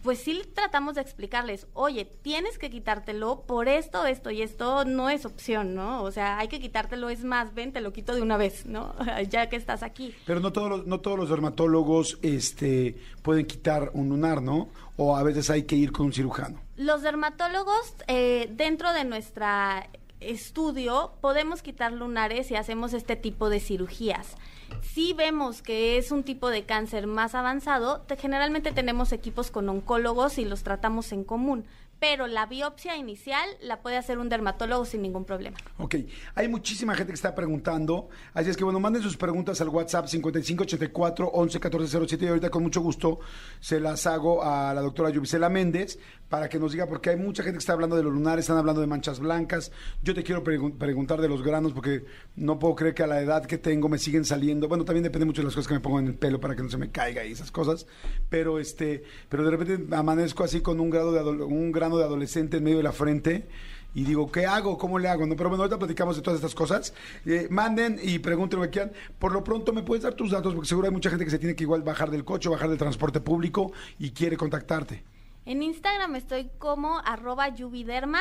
pues 0.02 0.18
sí 0.18 0.42
tratamos 0.54 0.96
de 0.96 1.00
explicarles, 1.00 1.66
oye, 1.74 2.04
tienes 2.04 2.58
que 2.58 2.70
quitártelo 2.70 3.42
por 3.46 3.68
esto, 3.68 4.04
esto 4.06 4.30
y 4.30 4.42
esto 4.42 4.84
no 4.84 5.08
es 5.08 5.24
opción, 5.24 5.74
¿no? 5.74 6.02
O 6.02 6.10
sea, 6.10 6.38
hay 6.38 6.48
que 6.48 6.60
quitártelo, 6.60 7.08
es 7.08 7.24
más, 7.24 7.54
ven, 7.54 7.72
te 7.72 7.80
lo 7.80 7.92
quito 7.92 8.14
de 8.14 8.22
una 8.22 8.36
vez, 8.36 8.66
¿no? 8.66 8.94
ya 9.30 9.48
que 9.48 9.56
estás 9.56 9.82
aquí. 9.82 10.14
Pero 10.26 10.40
no 10.40 10.52
todos 10.52 10.70
los, 10.70 10.86
no 10.86 11.00
todos 11.00 11.18
los 11.18 11.30
dermatólogos 11.30 12.18
este, 12.22 12.96
pueden 13.22 13.46
quitar 13.46 13.90
un 13.94 14.08
lunar, 14.08 14.42
¿no? 14.42 14.68
O 14.96 15.16
a 15.16 15.22
veces 15.22 15.50
hay 15.50 15.62
que 15.64 15.76
ir 15.76 15.92
con 15.92 16.06
un 16.06 16.12
cirujano. 16.12 16.60
Los 16.76 17.02
dermatólogos, 17.02 17.94
eh, 18.08 18.48
dentro 18.52 18.92
de 18.92 19.04
nuestra 19.04 19.88
estudio, 20.20 21.12
podemos 21.20 21.62
quitar 21.62 21.92
lunares 21.92 22.50
y 22.50 22.56
hacemos 22.56 22.92
este 22.92 23.16
tipo 23.16 23.48
de 23.48 23.60
cirugías. 23.60 24.36
Si 24.80 25.12
vemos 25.12 25.62
que 25.62 25.96
es 25.98 26.10
un 26.12 26.22
tipo 26.22 26.48
de 26.50 26.64
cáncer 26.64 27.06
más 27.06 27.34
avanzado, 27.34 28.00
te- 28.00 28.16
generalmente 28.16 28.72
tenemos 28.72 29.12
equipos 29.12 29.50
con 29.50 29.68
oncólogos 29.68 30.38
y 30.38 30.44
los 30.44 30.62
tratamos 30.62 31.12
en 31.12 31.24
común. 31.24 31.64
Pero 32.02 32.26
la 32.26 32.46
biopsia 32.46 32.96
inicial 32.96 33.48
la 33.60 33.80
puede 33.80 33.96
hacer 33.96 34.18
un 34.18 34.28
dermatólogo 34.28 34.84
sin 34.84 35.02
ningún 35.02 35.24
problema. 35.24 35.56
Ok, 35.78 35.94
hay 36.34 36.48
muchísima 36.48 36.96
gente 36.96 37.12
que 37.12 37.14
está 37.14 37.32
preguntando, 37.32 38.08
así 38.34 38.50
es 38.50 38.56
que 38.56 38.64
bueno, 38.64 38.80
manden 38.80 39.02
sus 39.02 39.16
preguntas 39.16 39.60
al 39.60 39.68
WhatsApp 39.68 40.08
5584 40.08 41.30
111407 41.32 42.24
y 42.24 42.28
ahorita 42.28 42.50
con 42.50 42.64
mucho 42.64 42.80
gusto 42.80 43.20
se 43.60 43.78
las 43.78 44.04
hago 44.08 44.42
a 44.42 44.74
la 44.74 44.80
doctora 44.80 45.10
Yubisela 45.10 45.48
Méndez 45.48 46.00
para 46.28 46.48
que 46.48 46.58
nos 46.58 46.72
diga, 46.72 46.86
porque 46.88 47.10
hay 47.10 47.16
mucha 47.16 47.42
gente 47.44 47.58
que 47.58 47.60
está 47.60 47.74
hablando 47.74 47.94
de 47.94 48.02
los 48.02 48.12
lunares, 48.12 48.44
están 48.46 48.56
hablando 48.56 48.80
de 48.80 48.86
manchas 48.88 49.20
blancas, 49.20 49.70
yo 50.02 50.14
te 50.14 50.24
quiero 50.24 50.42
pregun- 50.42 50.78
preguntar 50.78 51.20
de 51.20 51.28
los 51.28 51.42
granos 51.42 51.72
porque 51.72 52.06
no 52.34 52.58
puedo 52.58 52.74
creer 52.74 52.94
que 52.94 53.02
a 53.02 53.06
la 53.06 53.20
edad 53.20 53.44
que 53.44 53.58
tengo 53.58 53.88
me 53.88 53.98
siguen 53.98 54.24
saliendo, 54.24 54.66
bueno, 54.66 54.84
también 54.84 55.04
depende 55.04 55.26
mucho 55.26 55.42
de 55.42 55.46
las 55.46 55.54
cosas 55.54 55.68
que 55.68 55.74
me 55.74 55.80
pongo 55.80 56.00
en 56.00 56.06
el 56.08 56.14
pelo 56.14 56.40
para 56.40 56.56
que 56.56 56.62
no 56.62 56.70
se 56.70 56.78
me 56.78 56.90
caiga 56.90 57.22
y 57.24 57.32
esas 57.32 57.52
cosas, 57.52 57.86
pero 58.30 58.58
este, 58.58 59.04
pero 59.28 59.44
de 59.44 59.50
repente 59.50 59.94
amanezco 59.94 60.42
así 60.42 60.62
con 60.62 60.80
un 60.80 60.88
grado 60.90 61.12
de 61.12 61.20
un 61.44 61.70
grano 61.70 61.91
de 61.98 62.04
adolescente 62.04 62.58
en 62.58 62.64
medio 62.64 62.78
de 62.78 62.82
la 62.82 62.92
frente 62.92 63.46
y 63.94 64.04
digo, 64.04 64.30
¿qué 64.32 64.46
hago? 64.46 64.78
¿Cómo 64.78 64.98
le 64.98 65.08
hago? 65.08 65.26
No, 65.26 65.36
pero 65.36 65.50
bueno, 65.50 65.64
ahorita 65.64 65.78
platicamos 65.78 66.16
de 66.16 66.22
todas 66.22 66.38
estas 66.38 66.54
cosas. 66.54 66.94
Eh, 67.26 67.46
manden 67.50 67.98
y 68.02 68.18
pregunten 68.20 68.58
lo 68.58 68.64
que 68.64 68.70
quieran. 68.70 68.92
Por 69.18 69.32
lo 69.32 69.44
pronto, 69.44 69.72
¿me 69.72 69.82
puedes 69.82 70.02
dar 70.04 70.14
tus 70.14 70.30
datos? 70.30 70.54
Porque 70.54 70.68
seguro 70.68 70.86
hay 70.86 70.92
mucha 70.92 71.10
gente 71.10 71.24
que 71.24 71.30
se 71.30 71.38
tiene 71.38 71.54
que 71.54 71.64
igual 71.64 71.82
bajar 71.82 72.10
del 72.10 72.24
coche, 72.24 72.48
bajar 72.48 72.70
del 72.70 72.78
transporte 72.78 73.20
público 73.20 73.72
y 73.98 74.12
quiere 74.12 74.36
contactarte. 74.36 75.04
En 75.44 75.62
Instagram 75.62 76.16
estoy 76.16 76.50
como 76.58 77.00
arroba 77.00 77.48
yubiderma 77.48 78.20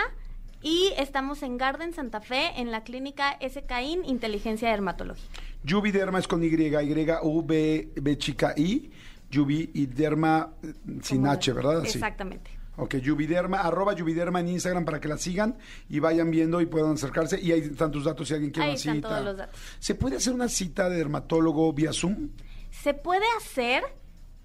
y 0.61 0.91
estamos 0.97 1.41
en 1.43 1.57
Garden 1.57 1.93
Santa 1.93 2.19
Fe 2.19 2.51
en 2.57 2.71
la 2.71 2.83
clínica 2.83 3.37
SKIN 3.41 4.03
Inteligencia 4.05 4.69
Dermatológica. 4.69 5.39
Yubi 5.63 5.91
Derma 5.91 6.19
es 6.19 6.27
con 6.27 6.43
Y, 6.43 6.47
Y, 6.47 7.07
U, 7.23 7.43
B, 7.43 8.17
chica 8.17 8.53
I. 8.57 8.91
Yubi 9.29 9.69
y 9.73 9.85
Derma 9.85 10.53
eh, 10.61 10.73
sin 11.01 11.25
H, 11.25 11.53
¿verdad? 11.53 11.79
Así. 11.81 11.97
Exactamente. 11.97 12.60
Ok, 12.77 12.95
Yubiderma, 12.97 13.59
arroba 13.59 13.93
Yubiderma 13.93 14.39
en 14.39 14.47
Instagram 14.49 14.85
para 14.85 14.99
que 15.01 15.07
la 15.07 15.17
sigan 15.17 15.57
y 15.89 15.99
vayan 15.99 16.31
viendo 16.31 16.61
y 16.61 16.65
puedan 16.65 16.93
acercarse. 16.93 17.39
Y 17.39 17.51
ahí 17.51 17.59
están 17.59 17.91
tus 17.91 18.05
datos 18.05 18.27
si 18.27 18.33
alguien 18.33 18.51
quiere 18.51 18.69
Ahí 18.69 18.71
una 18.71 18.77
están 18.77 18.95
cita. 18.95 19.09
todos 19.09 19.25
los 19.25 19.37
datos. 19.37 19.59
¿Se 19.79 19.93
puede 19.95 20.15
hacer 20.15 20.33
una 20.33 20.47
cita 20.47 20.89
de 20.89 20.97
dermatólogo 20.97 21.71
vía 21.73 21.91
Zoom? 21.93 22.29
Se 22.71 22.93
puede 22.93 23.25
hacer, 23.37 23.83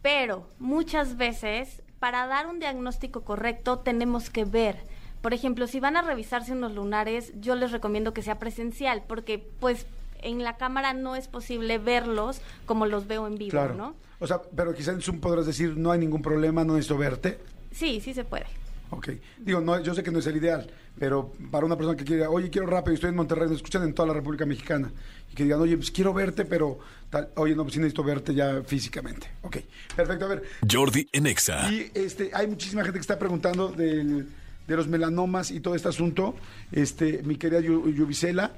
pero 0.02 0.48
muchas 0.58 1.16
veces 1.16 1.82
para 2.00 2.26
dar 2.26 2.46
un 2.48 2.58
diagnóstico 2.58 3.22
correcto 3.22 3.78
tenemos 3.78 4.28
que 4.28 4.44
ver. 4.44 4.76
Por 5.22 5.32
ejemplo, 5.32 5.66
si 5.66 5.80
van 5.80 5.96
a 5.96 6.02
revisarse 6.02 6.52
unos 6.52 6.74
lunares, 6.74 7.32
yo 7.40 7.54
les 7.54 7.72
recomiendo 7.72 8.12
que 8.12 8.22
sea 8.22 8.38
presencial, 8.38 9.02
porque 9.08 9.38
pues 9.60 9.86
en 10.20 10.42
la 10.42 10.56
cámara 10.56 10.92
no 10.94 11.16
es 11.16 11.28
posible 11.28 11.78
verlos 11.78 12.40
como 12.66 12.86
los 12.86 13.06
veo 13.06 13.26
en 13.26 13.36
vivo, 13.36 13.50
Claro. 13.52 13.74
¿no? 13.74 13.94
O 14.18 14.26
sea, 14.26 14.42
pero 14.54 14.74
quizá 14.74 14.92
en 14.92 15.00
Zoom 15.00 15.20
podrás 15.20 15.46
decir, 15.46 15.76
no 15.76 15.90
hay 15.92 15.98
ningún 15.98 16.22
problema, 16.22 16.64
no 16.64 16.74
necesito 16.74 16.98
verte. 16.98 17.38
Sí, 17.76 18.00
sí 18.00 18.14
se 18.14 18.24
puede. 18.24 18.46
Ok. 18.90 19.08
Digo, 19.38 19.60
no, 19.60 19.80
yo 19.82 19.94
sé 19.94 20.02
que 20.02 20.10
no 20.10 20.20
es 20.20 20.26
el 20.26 20.36
ideal, 20.36 20.70
pero 20.98 21.32
para 21.50 21.66
una 21.66 21.76
persona 21.76 21.96
que 21.96 22.04
quiera, 22.04 22.30
oye, 22.30 22.48
quiero 22.50 22.66
rápido, 22.68 22.94
estoy 22.94 23.10
en 23.10 23.16
Monterrey, 23.16 23.48
nos 23.48 23.56
escuchan 23.56 23.82
en 23.82 23.92
toda 23.92 24.08
la 24.08 24.14
República 24.14 24.46
Mexicana, 24.46 24.90
y 25.30 25.34
que 25.34 25.42
digan, 25.44 25.60
oye, 25.60 25.76
pues 25.76 25.90
quiero 25.90 26.14
verte, 26.14 26.44
pero, 26.44 26.78
tal, 27.10 27.28
oye, 27.34 27.54
no, 27.56 27.64
pues 27.64 27.74
sí 27.74 27.80
necesito 27.80 28.04
verte 28.04 28.32
ya 28.34 28.62
físicamente. 28.64 29.28
Ok, 29.42 29.56
perfecto, 29.96 30.24
a 30.24 30.28
ver. 30.28 30.42
Jordi 30.70 31.08
en 31.12 31.26
Exa. 31.26 31.70
Y 31.72 31.90
este, 31.94 32.30
hay 32.32 32.46
muchísima 32.46 32.82
gente 32.84 32.98
que 32.98 33.02
está 33.02 33.18
preguntando 33.18 33.68
del- 33.68 34.28
de 34.68 34.76
los 34.76 34.86
melanomas 34.88 35.50
y 35.50 35.60
todo 35.60 35.74
este 35.74 35.88
asunto. 35.88 36.34
Este, 36.72 37.22
mi 37.24 37.36
querida 37.36 37.60
Yu- 37.60 37.92
Yubisela, 37.92 38.52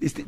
este, 0.00 0.24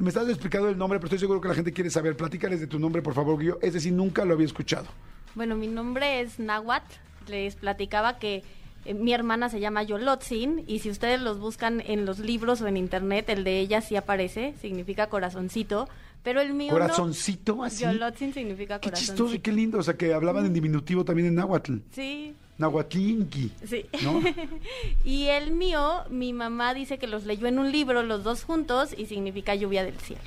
me 0.00 0.08
estás 0.08 0.28
explicando 0.28 0.68
el 0.68 0.78
nombre, 0.78 0.98
pero 0.98 1.06
estoy 1.08 1.18
seguro 1.18 1.40
que 1.40 1.48
la 1.48 1.54
gente 1.54 1.72
quiere 1.72 1.90
saber. 1.90 2.16
Platícales 2.16 2.60
de 2.60 2.66
tu 2.66 2.78
nombre, 2.78 3.02
por 3.02 3.12
favor, 3.14 3.38
Guillo. 3.38 3.58
Es 3.62 3.72
decir, 3.74 3.92
nunca 3.92 4.24
lo 4.24 4.34
había 4.34 4.46
escuchado. 4.46 4.86
Bueno, 5.34 5.54
mi 5.56 5.66
nombre 5.66 6.20
es 6.20 6.38
Nahuatl. 6.38 6.94
Les 7.30 7.54
platicaba 7.54 8.18
que 8.18 8.42
eh, 8.84 8.94
mi 8.94 9.12
hermana 9.12 9.48
se 9.48 9.60
llama 9.60 9.82
Yolotzin 9.82 10.64
y 10.66 10.80
si 10.80 10.90
ustedes 10.90 11.20
los 11.20 11.38
buscan 11.38 11.82
en 11.86 12.04
los 12.06 12.18
libros 12.18 12.60
o 12.60 12.66
en 12.66 12.76
internet, 12.76 13.28
el 13.28 13.44
de 13.44 13.60
ella 13.60 13.80
sí 13.80 13.96
aparece, 13.96 14.54
significa 14.60 15.08
corazoncito, 15.08 15.88
pero 16.22 16.40
el 16.40 16.52
mío 16.52 16.72
no. 16.72 16.78
Corazoncito, 16.78 17.62
así. 17.62 17.84
Yolotzin 17.84 18.34
significa 18.34 18.78
Qué 18.80 18.88
corazoncito. 18.88 19.12
chistoso 19.14 19.34
y 19.34 19.38
qué 19.38 19.52
lindo. 19.52 19.78
O 19.78 19.82
sea, 19.82 19.94
que 19.94 20.12
hablaban 20.12 20.44
en 20.46 20.52
diminutivo 20.52 21.04
también 21.04 21.28
en 21.28 21.34
náhuatl. 21.36 21.76
Sí, 21.92 22.34
Nahuatlinki. 22.58 23.52
sí. 23.64 23.86
¿No? 24.02 24.20
y 25.04 25.26
el 25.28 25.52
mío, 25.52 26.04
mi 26.10 26.32
mamá 26.34 26.74
dice 26.74 26.98
que 26.98 27.06
los 27.06 27.24
leyó 27.24 27.46
en 27.46 27.58
un 27.58 27.72
libro 27.72 28.02
los 28.02 28.22
dos 28.22 28.44
juntos 28.44 28.94
y 28.96 29.06
significa 29.06 29.54
lluvia 29.54 29.82
del 29.82 29.98
cielo. 29.98 30.20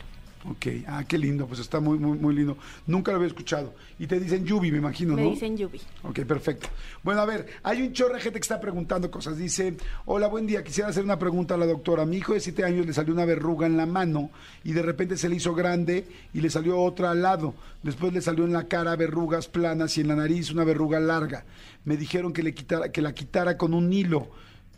Ok, 0.45 0.67
ah, 0.87 1.05
qué 1.07 1.17
lindo, 1.17 1.47
pues 1.47 1.61
está 1.61 1.79
muy, 1.79 1.97
muy, 1.97 2.17
muy 2.17 2.35
lindo. 2.35 2.57
Nunca 2.85 3.11
lo 3.11 3.15
había 3.17 3.27
escuchado. 3.29 3.73
Y 3.97 4.07
te 4.07 4.19
dicen 4.19 4.43
Yubi, 4.43 4.71
me 4.73 4.77
imagino, 4.79 5.15
Me 5.15 5.23
¿no? 5.23 5.29
dicen 5.29 5.55
Yubi. 5.55 5.79
Ok, 6.03 6.19
perfecto. 6.25 6.67
Bueno, 7.01 7.21
a 7.21 7.25
ver, 7.25 7.47
hay 7.63 7.81
un 7.81 7.93
chorro 7.93 8.15
de 8.15 8.19
gente 8.19 8.39
que 8.39 8.43
está 8.43 8.59
preguntando 8.59 9.09
cosas. 9.09 9.37
Dice, 9.37 9.77
hola, 10.05 10.27
buen 10.27 10.45
día, 10.45 10.61
quisiera 10.61 10.89
hacer 10.89 11.05
una 11.05 11.17
pregunta 11.17 11.53
a 11.53 11.57
la 11.57 11.65
doctora. 11.65 12.05
Mi 12.05 12.17
hijo 12.17 12.33
de 12.33 12.41
siete 12.41 12.65
años 12.65 12.85
le 12.85 12.91
salió 12.93 13.13
una 13.13 13.23
verruga 13.23 13.67
en 13.67 13.77
la 13.77 13.85
mano 13.85 14.31
y 14.65 14.73
de 14.73 14.81
repente 14.81 15.15
se 15.15 15.29
le 15.29 15.37
hizo 15.37 15.55
grande 15.55 16.05
y 16.33 16.41
le 16.41 16.49
salió 16.49 16.77
otra 16.77 17.11
al 17.11 17.21
lado. 17.21 17.53
Después 17.81 18.11
le 18.11 18.21
salió 18.21 18.43
en 18.43 18.51
la 18.51 18.67
cara 18.67 18.97
verrugas 18.97 19.47
planas 19.47 19.97
y 19.97 20.01
en 20.01 20.09
la 20.09 20.15
nariz 20.17 20.51
una 20.51 20.65
verruga 20.65 20.99
larga. 20.99 21.45
Me 21.85 21.95
dijeron 21.95 22.33
que, 22.33 22.43
le 22.43 22.53
quitara, 22.53 22.91
que 22.91 23.01
la 23.01 23.13
quitara 23.13 23.57
con 23.57 23.73
un 23.73 23.93
hilo. 23.93 24.27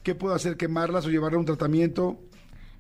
¿Qué 0.03 0.13
puedo 0.13 0.35
hacer? 0.35 0.57
¿Quemarlas 0.57 1.07
o 1.07 1.09
llevarle 1.09 1.37
a 1.37 1.39
un 1.39 1.45
tratamiento? 1.45 2.19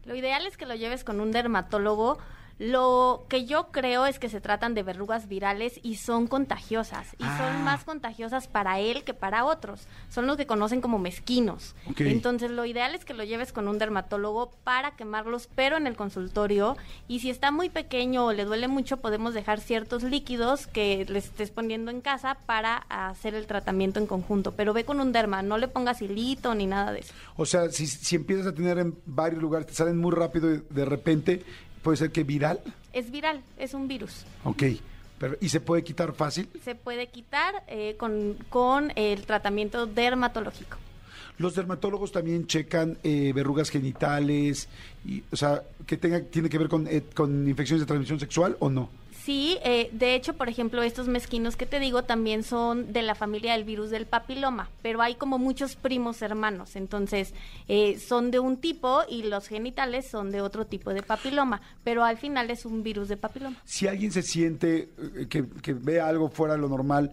Lo 0.05 0.15
ideal 0.15 0.45
es 0.45 0.55
que 0.55 0.67
lo 0.67 0.75
lleves 0.75 1.03
con 1.03 1.19
un 1.19 1.31
dermatólogo. 1.31 2.19
Lo 2.57 3.25
que 3.27 3.45
yo 3.45 3.67
creo 3.71 4.05
es 4.05 4.17
que 4.17 4.29
se 4.29 4.39
tratan 4.39 4.73
de 4.75 4.83
verrugas 4.83 5.27
virales 5.27 5.79
y 5.83 5.95
son 5.97 6.27
contagiosas. 6.27 7.13
Y 7.19 7.23
Ah. 7.23 7.37
son 7.37 7.63
más 7.65 7.83
contagiosas 7.83 8.47
para 8.47 8.79
él 8.79 9.03
que 9.03 9.13
para 9.13 9.43
otros. 9.43 9.87
Son 10.09 10.25
los 10.25 10.37
que 10.37 10.47
conocen 10.47 10.79
como 10.79 10.97
mezquinos. 10.97 11.75
Entonces 11.97 12.51
lo 12.51 12.63
ideal 12.65 12.95
es 12.95 13.03
que 13.03 13.13
lo 13.13 13.25
lleves 13.25 13.51
con 13.51 13.67
un 13.67 13.77
dermatólogo 13.77 14.51
para 14.63 14.91
quemarlos, 14.91 15.49
pero 15.53 15.75
en 15.75 15.85
el 15.85 15.97
consultorio. 15.97 16.77
Y 17.09 17.19
si 17.19 17.29
está 17.29 17.51
muy 17.51 17.69
pequeño 17.69 18.25
o 18.27 18.31
le 18.33 18.45
duele 18.45 18.69
mucho, 18.69 18.97
podemos 18.97 19.33
dejar 19.33 19.59
ciertos 19.59 20.03
líquidos 20.03 20.67
que 20.67 21.05
le 21.09 21.19
estés 21.19 21.51
poniendo 21.51 21.91
en 21.91 21.99
casa 21.99 22.37
para 22.45 22.77
hacer 22.89 23.35
el 23.35 23.47
tratamiento 23.47 23.99
en 23.99 24.07
conjunto. 24.07 24.53
Pero 24.53 24.71
ve 24.73 24.85
con 24.85 25.01
un 25.01 25.11
derma, 25.11 25.41
no 25.41 25.57
le 25.57 25.67
pongas 25.67 26.01
hilito 26.01 26.55
ni 26.55 26.67
nada 26.67 26.93
de 26.93 26.99
eso. 26.99 27.13
O 27.35 27.45
sea, 27.45 27.69
si, 27.69 27.85
si 27.85 28.15
empiezas 28.15 28.47
a 28.47 28.53
tener 28.53 28.77
en 28.77 28.97
varios 29.05 29.41
lugares, 29.41 29.67
te 29.67 29.73
salen 29.73 29.97
muy 29.97 30.11
rápido 30.13 30.53
y 30.53 30.63
de 30.69 30.85
repente, 30.85 31.43
puede 31.85 31.97
ser 31.97 32.11
que 32.11 32.23
viral. 32.23 32.59
Es 32.93 33.11
viral, 33.11 33.43
es 33.59 33.75
un 33.75 33.87
virus. 33.87 34.25
Ok, 34.43 34.63
pero, 35.19 35.37
¿y 35.39 35.49
se 35.49 35.61
puede 35.61 35.83
quitar 35.83 36.13
fácil? 36.13 36.49
se 36.63 36.73
puede 36.73 37.07
quitar 37.07 37.63
eh, 37.67 37.95
con, 37.97 38.35
con 38.49 38.91
el 38.95 39.23
tratamiento 39.27 39.85
dermatológico. 39.85 40.77
Los 41.37 41.55
dermatólogos 41.55 42.11
también 42.11 42.47
checan 42.47 42.97
eh, 43.03 43.31
verrugas 43.33 43.69
genitales, 43.69 44.67
y, 45.05 45.23
o 45.31 45.35
sea, 45.35 45.63
que 45.85 45.97
tenga, 45.97 46.21
tiene 46.21 46.49
que 46.49 46.57
ver 46.57 46.69
con, 46.69 46.87
eh, 46.87 47.03
con 47.13 47.47
infecciones 47.47 47.81
de 47.81 47.87
transmisión 47.87 48.19
sexual 48.19 48.55
o 48.59 48.69
no. 48.69 48.89
Sí, 49.25 49.57
eh, 49.63 49.89
de 49.91 50.13
hecho, 50.13 50.35
por 50.35 50.49
ejemplo, 50.49 50.83
estos 50.83 51.07
mezquinos 51.07 51.55
que 51.55 51.65
te 51.65 51.79
digo 51.79 52.03
también 52.03 52.43
son 52.43 52.93
de 52.93 53.01
la 53.01 53.15
familia 53.15 53.53
del 53.53 53.63
virus 53.63 53.89
del 53.89 54.05
papiloma, 54.05 54.69
pero 54.83 55.01
hay 55.01 55.15
como 55.15 55.39
muchos 55.39 55.75
primos 55.75 56.21
hermanos, 56.21 56.75
entonces 56.75 57.33
eh, 57.67 57.97
son 57.97 58.29
de 58.29 58.37
un 58.37 58.57
tipo 58.57 59.01
y 59.09 59.23
los 59.23 59.47
genitales 59.47 60.05
son 60.05 60.29
de 60.29 60.41
otro 60.41 60.65
tipo 60.67 60.93
de 60.93 61.01
papiloma, 61.01 61.59
pero 61.83 62.03
al 62.03 62.19
final 62.19 62.51
es 62.51 62.67
un 62.67 62.83
virus 62.83 63.07
de 63.07 63.17
papiloma. 63.17 63.57
Si 63.65 63.87
alguien 63.87 64.11
se 64.11 64.21
siente 64.21 64.89
eh, 65.15 65.25
que, 65.27 65.43
que 65.59 65.73
ve 65.73 65.99
algo 65.99 66.29
fuera 66.29 66.53
de 66.53 66.59
lo 66.59 66.69
normal 66.69 67.11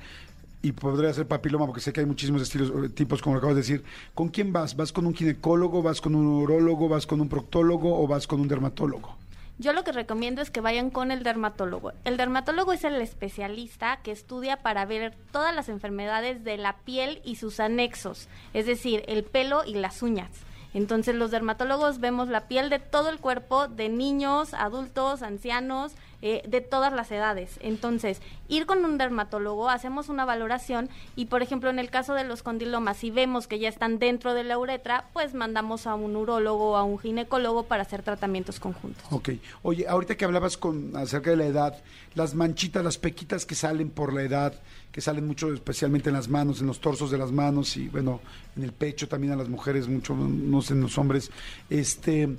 y 0.63 0.73
podría 0.73 1.13
ser 1.13 1.27
papiloma, 1.27 1.67
porque 1.67 1.81
sé 1.81 1.93
que 1.93 2.01
hay 2.01 2.07
muchísimos 2.07 2.41
estilos, 2.41 2.71
eh, 2.85 2.89
tipos, 2.89 3.21
como 3.21 3.35
lo 3.35 3.39
acabas 3.39 3.57
de 3.57 3.63
decir, 3.63 3.85
¿con 4.15 4.29
quién 4.29 4.53
vas? 4.53 4.77
¿Vas 4.77 4.93
con 4.93 5.07
un 5.07 5.15
ginecólogo, 5.15 5.83
vas 5.83 6.01
con 6.01 6.15
un 6.15 6.27
urólogo, 6.27 6.89
vas 6.89 7.07
con 7.07 7.21
un 7.21 7.29
proctólogo 7.29 8.01
o 8.01 8.07
vas 8.07 8.27
con 8.27 8.41
un 8.41 8.49
dermatólogo? 8.49 9.17
Yo 9.59 9.73
lo 9.73 9.85
que 9.85 9.93
recomiendo 9.93 10.41
es 10.41 10.51
que 10.51 10.61
vayan 10.61 10.91
con 10.91 11.11
el 11.11 11.23
dermatólogo. 11.23 11.93
El 12.05 12.17
dermatólogo 12.17 12.73
es 12.73 12.85
el 12.85 12.95
especialista 13.01 13.99
que 14.03 14.11
estudia 14.11 14.57
para 14.57 14.87
ver 14.87 15.15
todas 15.31 15.55
las 15.55 15.69
enfermedades 15.69 16.43
de 16.43 16.57
la 16.57 16.77
piel 16.79 17.21
y 17.25 17.37
sus 17.37 17.61
anexos, 17.61 18.29
es 18.55 18.67
decir, 18.67 19.03
el 19.09 19.25
pelo 19.25 19.63
y 19.65 19.75
las 19.75 20.03
uñas. 20.03 20.31
Entonces 20.75 21.15
los 21.15 21.31
dermatólogos 21.31 22.01
vemos 22.01 22.29
la 22.29 22.49
piel 22.49 22.71
de 22.71 22.79
todo 22.79 23.11
el 23.11 23.19
cuerpo, 23.19 23.69
de 23.69 23.89
niños, 23.89 24.55
adultos, 24.55 25.23
ancianos, 25.23 25.93
eh, 26.23 26.43
de 26.47 26.61
todas 26.61 26.93
las 26.93 27.11
edades. 27.11 27.59
Entonces, 27.61 28.23
ir 28.49 28.65
con 28.65 28.85
un 28.85 28.97
dermatólogo, 28.97 29.69
hacemos 29.69 30.09
una 30.09 30.25
valoración 30.25 30.89
y, 31.17 31.27
por 31.27 31.43
ejemplo, 31.43 31.69
en 31.69 31.79
el 31.79 31.91
caso 31.91 32.15
de 32.15 32.23
los 32.23 32.43
condilomas, 32.43 32.99
si 32.99 33.11
vemos 33.11 33.49
que 33.49 33.59
ya 33.59 33.69
están 33.69 33.99
dentro 33.99 34.33
de 34.33 34.45
la 34.45 34.57
uretra, 34.57 35.07
pues 35.13 35.35
mandamos 35.35 35.87
a 35.89 35.97
un 35.97 36.15
urólogo 36.15 36.71
o 36.71 36.77
a 36.77 36.85
un 36.85 36.99
ginecólogo 36.99 37.65
para 37.65 37.83
hacer 37.83 38.03
tratamientos 38.03 38.61
conjuntos. 38.61 39.03
Ok. 39.11 39.31
Oye, 39.63 39.89
ahorita 39.89 40.17
que 40.17 40.25
hablabas 40.25 40.57
con 40.57 40.97
acerca 40.97 41.31
de 41.31 41.37
la 41.37 41.47
edad, 41.47 41.83
las 42.15 42.35
manchitas, 42.35 42.85
las 42.85 42.99
pequitas 42.99 43.45
que 43.45 43.55
salen 43.55 43.91
por 43.91 44.13
la 44.13 44.23
edad, 44.23 44.55
que 44.93 45.01
salen 45.01 45.27
mucho 45.27 45.53
especialmente 45.53 46.11
en 46.11 46.15
las 46.15 46.29
manos, 46.29 46.61
en 46.61 46.67
los 46.67 46.81
torsos 46.81 47.11
de 47.11 47.19
las 47.19 47.33
manos 47.33 47.77
y 47.77 47.89
bueno, 47.89 48.21
en 48.57 48.63
el 48.63 48.73
pecho 48.73 49.09
también 49.09 49.33
a 49.33 49.37
las 49.37 49.49
mujeres, 49.49 49.89
mucho, 49.89 50.15
no 50.15 50.63
sé, 50.63 50.75
en 50.75 50.83
los 50.83 50.99
hombres, 50.99 51.31
este, 51.69 52.37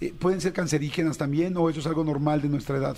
eh, 0.00 0.14
¿pueden 0.18 0.40
ser 0.40 0.52
cancerígenas 0.52 1.18
también 1.18 1.56
o 1.56 1.68
eso 1.68 1.80
es 1.80 1.86
algo 1.86 2.04
normal 2.04 2.42
de 2.42 2.48
nuestra 2.48 2.76
edad? 2.76 2.96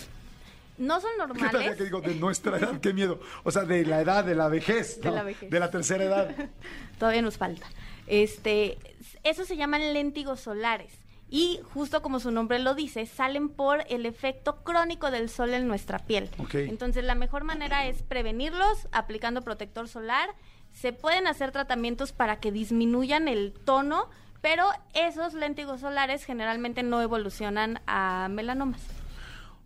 No 0.78 1.00
son 1.00 1.10
¿Qué 1.18 1.18
normales. 1.18 1.76
que 1.76 1.84
digo 1.84 2.00
de 2.00 2.14
nuestra 2.14 2.58
edad? 2.58 2.80
Qué 2.80 2.92
miedo. 2.92 3.20
O 3.44 3.50
sea, 3.50 3.64
de 3.64 3.84
la 3.84 4.00
edad, 4.00 4.24
de 4.24 4.34
la 4.34 4.48
vejez. 4.48 5.00
De 5.00 5.10
la 5.10 5.22
vejez. 5.22 5.50
De 5.50 5.60
la 5.60 5.70
tercera 5.70 6.04
edad. 6.04 6.34
Todavía 6.98 7.22
nos 7.22 7.36
falta. 7.36 7.66
Este, 8.06 8.78
eso 9.24 9.44
se 9.44 9.56
llaman 9.56 9.92
léntigos 9.92 10.40
solares. 10.40 10.92
Y 11.28 11.60
justo 11.74 12.02
como 12.02 12.20
su 12.20 12.30
nombre 12.30 12.58
lo 12.60 12.74
dice, 12.74 13.04
salen 13.06 13.48
por 13.48 13.84
el 13.88 14.06
efecto 14.06 14.62
crónico 14.62 15.10
del 15.10 15.28
sol 15.28 15.52
en 15.54 15.66
nuestra 15.66 15.98
piel. 15.98 16.30
Entonces, 16.52 17.02
la 17.04 17.16
mejor 17.16 17.42
manera 17.42 17.86
es 17.86 18.02
prevenirlos 18.02 18.86
aplicando 18.92 19.42
protector 19.42 19.88
solar. 19.88 20.30
Se 20.72 20.92
pueden 20.92 21.26
hacer 21.26 21.50
tratamientos 21.50 22.12
para 22.12 22.38
que 22.38 22.52
disminuyan 22.52 23.26
el 23.26 23.52
tono, 23.64 24.08
pero 24.40 24.68
esos 24.94 25.34
léntigos 25.34 25.80
solares 25.80 26.24
generalmente 26.24 26.84
no 26.84 27.02
evolucionan 27.02 27.80
a 27.88 28.28
melanomas. 28.30 28.80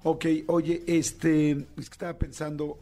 Ok, 0.02 0.26
oye, 0.46 0.82
este, 0.86 1.50
es 1.50 1.90
que 1.90 1.92
estaba 1.92 2.14
pensando, 2.14 2.78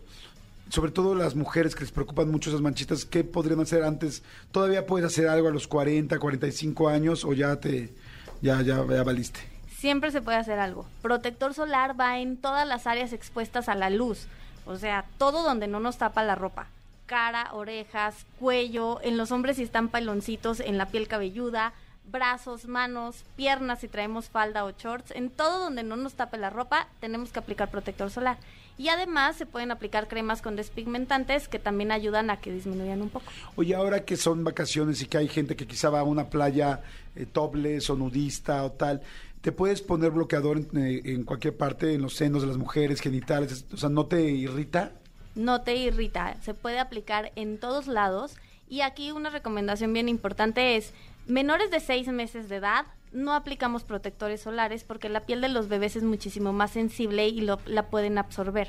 sobre 0.69 0.93
todo 0.93 1.17
las 1.17 1.35
mujeres 1.35 1.75
que 1.75 1.81
les 1.81 1.91
preocupan 1.91 2.31
mucho 2.31 2.51
esas 2.51 2.63
manchitas, 2.63 3.05
¿qué 3.05 3.25
podrían 3.25 3.61
hacer 3.61 3.83
antes? 3.83 4.23
¿Todavía 4.53 4.87
puedes 4.87 5.07
hacer 5.07 5.27
algo 5.29 5.49
a 5.49 5.51
los 5.51 5.67
40, 5.67 6.17
45 6.19 6.89
años 6.89 7.25
o 7.25 7.33
ya 7.33 7.57
te, 7.57 7.93
ya, 8.41 8.63
ya, 8.63 8.87
ya 8.87 9.03
valiste? 9.03 9.41
Siempre 9.79 10.13
se 10.13 10.23
puede 10.23 10.39
hacer 10.39 10.61
algo. 10.61 10.87
Protector 11.03 11.55
solar 11.55 11.99
va 11.99 12.21
en 12.21 12.37
todas 12.37 12.67
las 12.69 12.87
áreas 12.87 13.13
expuestas 13.13 13.69
a 13.69 13.75
la 13.75 13.91
luz. 13.91 14.27
O 14.65 14.77
sea, 14.77 15.05
todo 15.19 15.43
donde 15.43 15.67
no 15.67 15.81
nos 15.81 15.99
tapa 15.99 16.23
la 16.23 16.35
ropa. 16.35 16.69
Cara, 17.07 17.49
orejas, 17.53 18.27
cuello, 18.39 19.01
en 19.03 19.17
los 19.17 19.33
hombres 19.33 19.57
si 19.57 19.63
están 19.63 19.89
peloncitos, 19.89 20.61
en 20.61 20.79
la 20.79 20.87
piel 20.87 21.09
cabelluda, 21.09 21.73
brazos, 22.11 22.67
manos, 22.67 23.25
piernas 23.37 23.81
si 23.81 23.89
traemos 23.89 24.29
falda 24.29 24.65
o 24.65 24.71
shorts. 24.71 25.11
En 25.13 25.31
todo 25.31 25.59
donde 25.59 25.83
no 25.83 25.97
nos 25.97 26.15
tape 26.15 26.39
la 26.39 26.51
ropa 26.51 26.89
tenemos 27.01 27.31
que 27.31 27.39
aplicar 27.39 27.71
protector 27.71 28.11
solar. 28.11 28.39
Y 28.77 28.89
además 28.89 29.37
se 29.37 29.47
pueden 29.47 29.71
aplicar 29.71 30.07
cremas 30.07 30.41
con 30.41 30.55
despigmentantes 30.55 31.49
que 31.49 31.59
también 31.59 31.91
ayudan 31.91 32.31
a 32.31 32.37
que 32.37 32.53
disminuyan 32.53 33.03
un 33.03 33.09
poco. 33.09 33.27
Oye, 33.57 33.75
ahora 33.75 34.05
que 34.05 34.17
son 34.17 34.45
vacaciones 34.45 35.03
y 35.03 35.07
que 35.07 35.19
hay 35.19 35.29
gente 35.29 35.57
que 35.57 35.67
quizá 35.67 35.91
va 35.91 36.01
a 36.01 36.05
una 36.05 36.31
playa 36.31 36.83
eh, 37.17 37.27
topless 37.27 37.91
o 37.91 37.97
nudista 37.97 38.65
o 38.65 38.71
tal, 38.71 39.03
¿te 39.41 39.51
puedes 39.51 39.83
poner 39.83 40.13
bloqueador 40.13 40.59
en, 40.59 40.79
eh, 40.79 41.03
en 41.07 41.25
cualquier 41.25 41.57
parte, 41.57 41.95
en 41.95 42.03
los 42.03 42.15
senos 42.15 42.43
de 42.43 42.49
las 42.49 42.57
mujeres, 42.57 43.01
genitales? 43.01 43.65
O 43.73 43.77
sea, 43.77 43.89
¿no 43.89 44.07
te 44.07 44.23
irrita? 44.23 44.93
no 45.39 45.61
te 45.63 45.77
irrita, 45.77 46.37
se 46.43 46.53
puede 46.53 46.81
aplicar 46.81 47.33
en 47.37 47.59
todos 47.59 47.87
lados. 47.87 48.37
Y 48.69 48.83
aquí 48.83 49.13
una 49.13 49.31
recomendación 49.31 49.93
bien 49.95 50.09
importante 50.11 50.77
es, 50.77 50.93
menores 51.29 51.71
de 51.71 51.81
seis 51.81 52.09
meses 52.09 52.49
de 52.49 52.57
edad, 52.57 52.87
no 53.13 53.33
aplicamos 53.35 53.85
protectores 53.85 54.41
solares 54.43 54.85
porque 54.85 55.09
la 55.09 55.21
piel 55.25 55.41
de 55.41 55.49
los 55.49 55.69
bebés 55.69 55.97
es 55.97 56.03
muchísimo 56.03 56.53
más 56.53 56.73
sensible 56.73 57.29
y 57.29 57.41
lo- 57.41 57.61
la 57.67 57.85
pueden 57.89 58.19
absorber. 58.19 58.69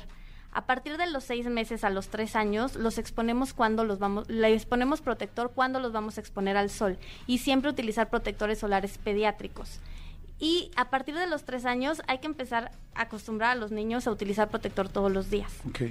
A 0.52 0.66
partir 0.66 0.96
de 0.96 1.06
los 1.08 1.22
seis 1.24 1.46
meses 1.46 1.84
a 1.84 1.90
los 1.90 2.08
tres 2.08 2.34
años, 2.34 2.74
los 2.74 2.98
exponemos 2.98 3.52
cuando 3.54 3.84
los 3.84 3.98
vamos, 3.98 4.28
le 4.28 4.52
exponemos 4.52 5.00
protector 5.00 5.52
cuando 5.54 5.78
los 5.78 5.92
vamos 5.92 6.16
a 6.16 6.20
exponer 6.20 6.56
al 6.56 6.70
sol 6.70 6.98
y 7.26 7.38
siempre 7.38 7.70
utilizar 7.70 8.10
protectores 8.10 8.58
solares 8.58 8.98
pediátricos. 8.98 9.78
Y 10.40 10.70
a 10.74 10.88
partir 10.90 11.14
de 11.14 11.26
los 11.28 11.44
tres 11.44 11.66
años 11.66 12.02
hay 12.08 12.18
que 12.18 12.26
empezar 12.26 12.72
a 12.94 13.02
acostumbrar 13.02 13.50
a 13.50 13.54
los 13.60 13.70
niños 13.70 14.06
a 14.06 14.10
utilizar 14.10 14.48
protector 14.48 14.88
todos 14.88 15.12
los 15.12 15.30
días. 15.30 15.52
Ok. 15.68 15.82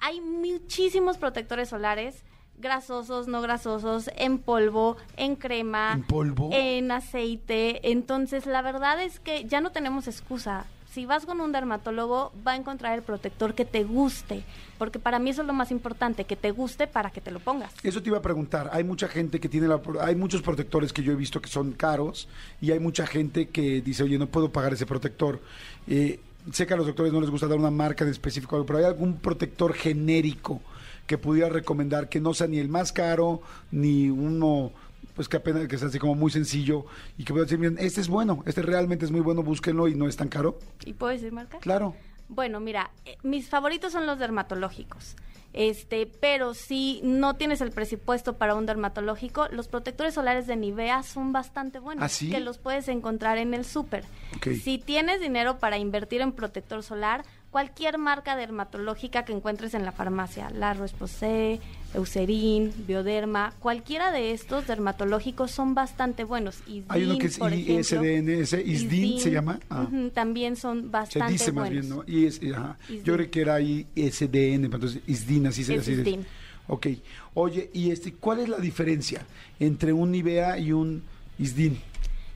Hay 0.00 0.20
muchísimos 0.20 1.18
protectores 1.18 1.68
solares, 1.68 2.24
grasosos, 2.60 3.28
no 3.28 3.40
grasosos, 3.40 4.10
en 4.16 4.38
polvo, 4.38 4.96
en 5.16 5.36
crema, 5.36 5.92
¿En 5.94 6.02
polvo? 6.02 6.50
en 6.52 6.90
aceite. 6.90 7.90
Entonces, 7.90 8.46
la 8.46 8.62
verdad 8.62 9.02
es 9.02 9.20
que 9.20 9.44
ya 9.44 9.60
no 9.60 9.70
tenemos 9.70 10.08
excusa. 10.08 10.66
Si 10.90 11.04
vas 11.04 11.26
con 11.26 11.40
un 11.40 11.52
dermatólogo, 11.52 12.32
va 12.46 12.52
a 12.52 12.56
encontrar 12.56 12.96
el 12.96 13.04
protector 13.04 13.54
que 13.54 13.64
te 13.64 13.84
guste, 13.84 14.42
porque 14.78 14.98
para 14.98 15.18
mí 15.18 15.30
eso 15.30 15.42
es 15.42 15.46
lo 15.46 15.52
más 15.52 15.70
importante, 15.70 16.24
que 16.24 16.34
te 16.34 16.50
guste 16.50 16.86
para 16.86 17.10
que 17.10 17.20
te 17.20 17.30
lo 17.30 17.40
pongas. 17.40 17.72
Eso 17.82 18.02
te 18.02 18.08
iba 18.08 18.18
a 18.18 18.22
preguntar. 18.22 18.70
Hay 18.72 18.84
mucha 18.84 19.06
gente 19.06 19.38
que 19.38 19.48
tiene 19.48 19.68
la, 19.68 19.80
hay 20.00 20.16
muchos 20.16 20.40
protectores 20.40 20.92
que 20.92 21.02
yo 21.02 21.12
he 21.12 21.16
visto 21.16 21.40
que 21.42 21.48
son 21.50 21.72
caros 21.72 22.26
y 22.60 22.72
hay 22.72 22.80
mucha 22.80 23.06
gente 23.06 23.48
que 23.48 23.82
dice, 23.82 24.02
oye, 24.02 24.18
no 24.18 24.26
puedo 24.28 24.50
pagar 24.50 24.72
ese 24.72 24.86
protector. 24.86 25.40
Eh, 25.86 26.20
sé 26.52 26.66
que 26.66 26.74
a 26.74 26.76
los 26.78 26.86
doctores 26.86 27.12
no 27.12 27.20
les 27.20 27.30
gusta 27.30 27.46
dar 27.46 27.58
una 27.58 27.70
marca 27.70 28.04
en 28.04 28.10
específico, 28.10 28.64
pero 28.64 28.78
hay 28.78 28.86
algún 28.86 29.18
protector 29.18 29.74
genérico 29.74 30.62
que 31.08 31.18
pudiera 31.18 31.48
recomendar 31.48 32.08
que 32.08 32.20
no 32.20 32.34
sea 32.34 32.46
ni 32.46 32.58
el 32.58 32.68
más 32.68 32.92
caro 32.92 33.40
ni 33.72 34.10
uno 34.10 34.70
pues 35.16 35.28
que 35.28 35.38
apenas 35.38 35.66
que 35.66 35.76
sea 35.76 35.88
así 35.88 35.98
como 35.98 36.14
muy 36.14 36.30
sencillo 36.30 36.84
y 37.16 37.24
que 37.24 37.32
pueda 37.32 37.44
decir, 37.44 37.58
miren, 37.58 37.76
este 37.80 38.00
es 38.00 38.06
bueno, 38.06 38.44
este 38.46 38.62
realmente 38.62 39.04
es 39.04 39.10
muy 39.10 39.20
bueno, 39.20 39.42
búsquenlo 39.42 39.88
y 39.88 39.96
no 39.96 40.06
es 40.06 40.16
tan 40.16 40.28
caro. 40.28 40.60
¿Y 40.84 40.92
puedo 40.92 41.12
decir 41.12 41.32
marca? 41.32 41.58
Claro. 41.58 41.96
Bueno, 42.28 42.60
mira, 42.60 42.92
eh, 43.04 43.16
mis 43.24 43.48
favoritos 43.48 43.90
son 43.90 44.06
los 44.06 44.20
dermatológicos. 44.20 45.16
Este, 45.54 46.06
pero 46.06 46.54
si 46.54 47.00
no 47.02 47.34
tienes 47.34 47.60
el 47.62 47.72
presupuesto 47.72 48.36
para 48.36 48.54
un 48.54 48.66
dermatológico, 48.66 49.48
los 49.50 49.66
protectores 49.66 50.14
solares 50.14 50.46
de 50.46 50.54
Nivea 50.54 51.02
son 51.02 51.32
bastante 51.32 51.78
buenos, 51.80 52.04
¿Ah, 52.04 52.08
sí? 52.08 52.30
que 52.30 52.38
los 52.38 52.58
puedes 52.58 52.86
encontrar 52.86 53.38
en 53.38 53.54
el 53.54 53.64
súper. 53.64 54.04
Ok. 54.36 54.48
Si 54.62 54.78
tienes 54.78 55.20
dinero 55.20 55.58
para 55.58 55.78
invertir 55.78 56.20
en 56.20 56.30
protector 56.32 56.82
solar, 56.82 57.24
cualquier 57.50 57.98
marca 57.98 58.36
dermatológica 58.36 59.24
que 59.24 59.32
encuentres 59.32 59.74
en 59.74 59.84
la 59.84 59.92
farmacia, 59.92 60.50
La 60.50 60.74
Roche-Posay, 60.74 61.60
Eucerin, 61.94 62.72
Bioderma, 62.86 63.54
cualquiera 63.60 64.12
de 64.12 64.32
estos 64.32 64.66
dermatológicos 64.66 65.50
son 65.50 65.74
bastante 65.74 66.24
buenos. 66.24 66.58
Hay 66.88 67.04
uno 67.04 67.18
que 67.18 67.26
Isdin, 67.26 67.26
es 67.26 67.38
por 67.38 67.52
ejemplo. 67.52 67.80
ISDN, 67.80 68.28
ese 68.42 68.62
ISDIN 68.62 69.20
se 69.20 69.30
llama. 69.30 69.58
Ah. 69.70 69.86
También 70.12 70.56
son 70.56 70.82
Se 70.82 70.88
bastante 70.88 71.32
dice 71.32 71.52
más 71.52 71.68
buenos. 71.70 71.86
bien, 71.86 71.96
¿no? 71.96 72.04
Y 72.06 72.26
es, 72.26 72.40
ajá. 72.54 72.76
Isdin. 72.88 73.04
Yo 73.04 73.14
creo 73.14 73.30
que 73.30 73.40
era 73.40 73.60
ISDN, 73.60 74.62
pero 74.62 74.74
entonces 74.76 75.02
ISDIN, 75.06 75.46
así 75.46 75.64
se 75.64 75.76
es. 75.76 75.88
Isdin. 75.88 76.26
Ok. 76.66 76.86
Oye, 77.34 77.70
¿y 77.72 77.90
este 77.90 78.12
cuál 78.12 78.40
es 78.40 78.48
la 78.50 78.58
diferencia 78.58 79.22
entre 79.58 79.92
un 79.94 80.10
Nivea 80.12 80.58
y 80.58 80.72
un 80.72 81.02
ISDIN? 81.38 81.80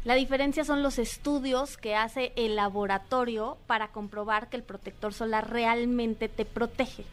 La 0.04 0.14
diferencia 0.14 0.64
son 0.64 0.82
los 0.82 0.98
estudios 0.98 1.76
que 1.76 1.94
hace 1.94 2.32
el 2.34 2.56
laboratorio 2.56 3.56
para 3.68 3.88
comprobar 3.88 4.48
que 4.48 4.56
el 4.56 4.64
protector 4.64 5.14
solar 5.14 5.50
realmente 5.50 6.28
te 6.28 6.44
protege, 6.44 7.04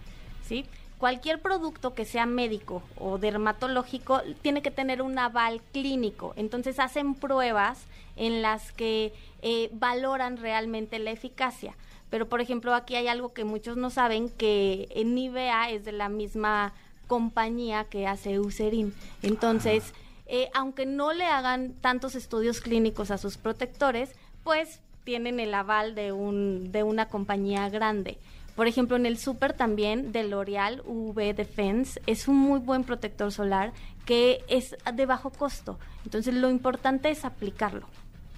¿sí? 0.43 0.65
Cualquier 0.97 1.39
producto 1.39 1.93
que 1.93 2.03
sea 2.03 2.25
médico 2.25 2.81
o 2.97 3.19
dermatológico 3.19 4.21
tiene 4.41 4.61
que 4.61 4.71
tener 4.71 5.01
un 5.01 5.17
aval 5.19 5.61
clínico. 5.71 6.33
Entonces 6.35 6.79
hacen 6.79 7.13
pruebas 7.13 7.85
en 8.17 8.41
las 8.41 8.71
que 8.73 9.13
eh, 9.41 9.69
valoran 9.71 10.37
realmente 10.37 10.99
la 10.99 11.11
eficacia. 11.11 11.75
Pero, 12.09 12.27
por 12.27 12.41
ejemplo, 12.41 12.73
aquí 12.73 12.95
hay 12.95 13.07
algo 13.07 13.33
que 13.33 13.45
muchos 13.45 13.77
no 13.77 13.91
saben, 13.91 14.29
que 14.29 14.89
Nivea 15.05 15.69
es 15.69 15.85
de 15.85 15.91
la 15.91 16.09
misma 16.09 16.73
compañía 17.07 17.85
que 17.85 18.07
hace 18.07 18.33
Eucerin. 18.33 18.93
Entonces, 19.21 19.93
eh, 20.29 20.49
aunque 20.53 20.85
no 20.85 21.11
le 21.11 21.25
hagan 21.25 21.73
tantos 21.81 22.13
estudios 22.15 22.61
clínicos 22.61 23.09
a 23.09 23.17
sus 23.17 23.37
protectores, 23.37 24.11
pues 24.43 24.79
tienen 25.03 25.39
el 25.39 25.53
aval 25.55 25.95
de, 25.95 26.11
un, 26.11 26.71
de 26.71 26.83
una 26.83 27.07
compañía 27.07 27.67
grande. 27.69 28.19
Por 28.55 28.67
ejemplo, 28.67 28.95
en 28.95 29.05
el 29.05 29.17
súper 29.17 29.53
también 29.53 30.11
de 30.11 30.23
L'Oreal 30.23 30.83
UV 30.85 31.33
Defense 31.33 31.99
es 32.05 32.27
un 32.27 32.37
muy 32.37 32.59
buen 32.59 32.83
protector 32.83 33.31
solar 33.31 33.73
que 34.05 34.43
es 34.47 34.75
de 34.93 35.05
bajo 35.05 35.31
costo. 35.31 35.79
Entonces, 36.05 36.33
lo 36.33 36.49
importante 36.49 37.09
es 37.09 37.25
aplicarlo. 37.25 37.87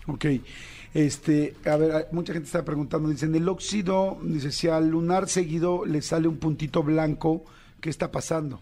Ok. 0.08 0.26
Este, 0.94 1.56
a 1.66 1.76
ver, 1.76 2.08
mucha 2.12 2.34
gente 2.34 2.46
está 2.46 2.64
preguntando, 2.64 3.10
dicen, 3.10 3.34
el 3.36 3.48
óxido, 3.50 4.18
dice, 4.22 4.52
si 4.52 4.68
al 4.68 4.90
lunar 4.90 5.28
seguido 5.28 5.86
le 5.86 6.02
sale 6.02 6.28
un 6.28 6.38
puntito 6.38 6.84
blanco, 6.84 7.44
¿qué 7.80 7.90
está 7.90 8.12
pasando? 8.12 8.62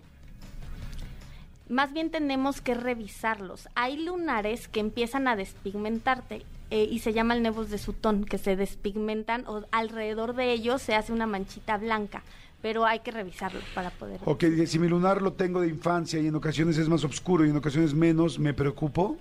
Más 1.69 1.93
bien 1.93 2.09
tenemos 2.09 2.61
que 2.61 2.73
revisarlos. 2.73 3.69
Hay 3.75 4.03
lunares 4.03 4.67
que 4.67 4.79
empiezan 4.79 5.27
a 5.27 5.35
despigmentarte 5.35 6.43
eh, 6.71 6.87
y 6.89 6.99
se 6.99 7.13
llama 7.13 7.35
el 7.35 7.43
nevos 7.43 7.69
de 7.69 7.77
Sutón, 7.77 8.25
que 8.25 8.39
se 8.39 8.55
despigmentan 8.55 9.43
o 9.47 9.63
alrededor 9.71 10.35
de 10.35 10.51
ellos 10.51 10.81
se 10.81 10.95
hace 10.95 11.13
una 11.13 11.27
manchita 11.27 11.77
blanca, 11.77 12.23
pero 12.63 12.85
hay 12.85 13.01
que 13.01 13.11
revisarlo 13.11 13.59
para 13.75 13.91
poder. 13.91 14.19
Ok, 14.25 14.45
si 14.65 14.79
mi 14.79 14.87
lunar 14.87 15.21
lo 15.21 15.33
tengo 15.33 15.61
de 15.61 15.67
infancia 15.67 16.19
y 16.19 16.27
en 16.27 16.35
ocasiones 16.35 16.77
es 16.79 16.89
más 16.89 17.03
oscuro 17.03 17.45
y 17.45 17.51
en 17.51 17.57
ocasiones 17.57 17.93
menos, 17.93 18.39
¿me 18.39 18.55
preocupo? 18.55 19.17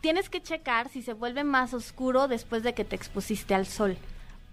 Tienes 0.00 0.28
que 0.28 0.40
checar 0.40 0.88
si 0.88 1.02
se 1.02 1.14
vuelve 1.14 1.42
más 1.42 1.74
oscuro 1.74 2.28
después 2.28 2.62
de 2.62 2.74
que 2.74 2.84
te 2.84 2.94
expusiste 2.94 3.54
al 3.54 3.66
sol. 3.66 3.96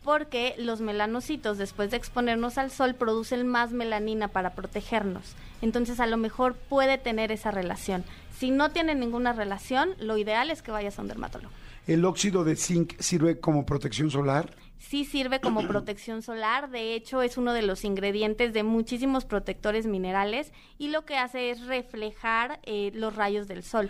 Porque 0.03 0.55
los 0.57 0.81
melanocitos, 0.81 1.57
después 1.57 1.91
de 1.91 1.97
exponernos 1.97 2.57
al 2.57 2.71
sol, 2.71 2.95
producen 2.95 3.47
más 3.47 3.71
melanina 3.71 4.29
para 4.29 4.55
protegernos. 4.55 5.35
Entonces, 5.61 5.99
a 5.99 6.07
lo 6.07 6.17
mejor 6.17 6.55
puede 6.55 6.97
tener 6.97 7.31
esa 7.31 7.51
relación. 7.51 8.03
Si 8.37 8.49
no 8.49 8.71
tiene 8.71 8.95
ninguna 8.95 9.33
relación, 9.33 9.91
lo 9.99 10.17
ideal 10.17 10.49
es 10.49 10.61
que 10.63 10.71
vayas 10.71 10.97
a 10.97 11.03
un 11.03 11.07
dermatólogo. 11.07 11.53
¿El 11.87 12.05
óxido 12.05 12.43
de 12.43 12.55
zinc 12.55 12.99
sirve 12.99 13.39
como 13.39 13.65
protección 13.65 14.11
solar? 14.11 14.55
Sí 14.79 15.05
sirve 15.05 15.39
como 15.39 15.61
protección 15.67 16.21
solar, 16.21 16.69
de 16.69 16.95
hecho 16.95 17.21
es 17.21 17.37
uno 17.37 17.53
de 17.53 17.61
los 17.61 17.83
ingredientes 17.85 18.53
de 18.53 18.63
muchísimos 18.63 19.25
protectores 19.25 19.85
minerales 19.87 20.51
y 20.77 20.89
lo 20.89 21.05
que 21.05 21.17
hace 21.17 21.51
es 21.51 21.65
reflejar 21.65 22.59
eh, 22.63 22.91
los 22.93 23.15
rayos 23.15 23.47
del 23.47 23.63
sol. 23.63 23.89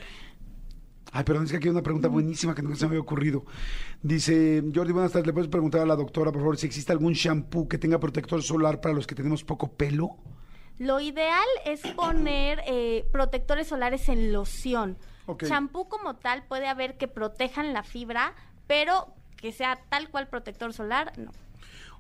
Ay, 1.12 1.24
perdón, 1.26 1.44
es 1.44 1.52
que 1.52 1.58
aquí 1.58 1.68
hay 1.68 1.72
una 1.72 1.82
pregunta 1.82 2.08
buenísima 2.08 2.56
que 2.56 2.62
no 2.62 2.74
se 2.76 2.86
me 2.86 2.92
había 2.92 3.02
ocurrido. 3.02 3.44
Dice, 4.02 4.64
Jordi, 4.74 4.94
buenas 4.94 5.12
tardes, 5.12 5.28
¿le 5.28 5.34
puedes 5.34 5.50
preguntar 5.50 5.82
a 5.82 5.86
la 5.86 5.96
doctora, 5.96 6.32
por 6.32 6.42
favor, 6.42 6.58
si 6.58 6.68
existe 6.68 6.94
algún 6.94 7.14
shampoo 7.14 7.68
que 7.68 7.78
tenga 7.78 8.00
protector 8.00 8.42
solar 8.42 8.80
para 8.80 8.96
los 8.96 9.06
que 9.06 9.16
tenemos 9.16 9.44
poco 9.44 9.68
pelo? 9.74 10.16
Lo 10.80 11.00
ideal 11.00 11.48
es 11.66 11.82
poner 11.96 12.62
eh, 12.66 13.06
protectores 13.12 13.68
solares 13.68 14.08
en 14.10 14.32
loción. 14.32 14.98
Champú 15.46 15.88
como 15.88 16.16
tal 16.16 16.44
puede 16.44 16.68
haber 16.68 16.98
que 16.98 17.08
protejan 17.08 17.74
la 17.74 17.84
fibra, 17.84 18.34
pero 18.68 19.14
que 19.38 19.52
sea 19.52 19.80
tal 19.90 20.10
cual 20.10 20.28
protector 20.28 20.74
solar, 20.74 21.14
no. 21.18 21.32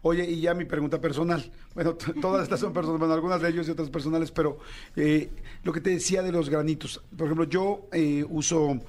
Oye, 0.03 0.23
y 0.23 0.41
ya 0.41 0.55
mi 0.55 0.65
pregunta 0.65 0.99
personal. 0.99 1.51
Bueno, 1.75 1.93
todas 1.95 2.43
estas 2.43 2.59
son 2.59 2.73
personales, 2.73 2.99
bueno, 2.99 3.13
algunas 3.13 3.41
de 3.41 3.49
ellos 3.49 3.67
y 3.67 3.71
otras 3.71 3.89
personales, 3.89 4.31
pero 4.31 4.57
eh, 4.95 5.29
lo 5.63 5.71
que 5.71 5.81
te 5.81 5.91
decía 5.91 6.23
de 6.23 6.31
los 6.31 6.49
granitos. 6.49 7.03
Por 7.15 7.27
ejemplo, 7.27 7.45
yo 7.45 7.87
eh, 7.91 8.25
uso 8.27 8.79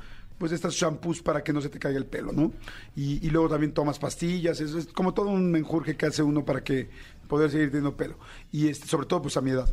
pues 0.43 0.51
estos 0.51 0.75
shampoos 0.75 1.23
para 1.23 1.45
que 1.45 1.53
no 1.53 1.61
se 1.61 1.69
te 1.69 1.79
caiga 1.79 1.99
el 1.99 2.07
pelo, 2.07 2.33
¿no? 2.33 2.53
Y, 2.97 3.25
y 3.25 3.31
luego 3.31 3.49
también 3.49 3.73
tomas 3.73 4.01
pastillas, 4.01 4.61
es 4.61 4.89
como 4.89 5.15
todo 5.15 5.29
un 5.29 5.53
menjurje 5.53 5.97
que 5.97 6.07
hace 6.07 6.21
uno 6.21 6.45
para 6.45 6.65
que 6.65 6.91
poder 7.29 7.49
seguir 7.49 7.69
teniendo 7.69 7.97
pelo. 7.97 8.17
Y 8.51 8.67
este, 8.67 8.89
sobre 8.89 9.07
todo 9.07 9.23
pues 9.23 9.37
a 9.37 9.41
mi 9.41 9.53
edad. 9.53 9.73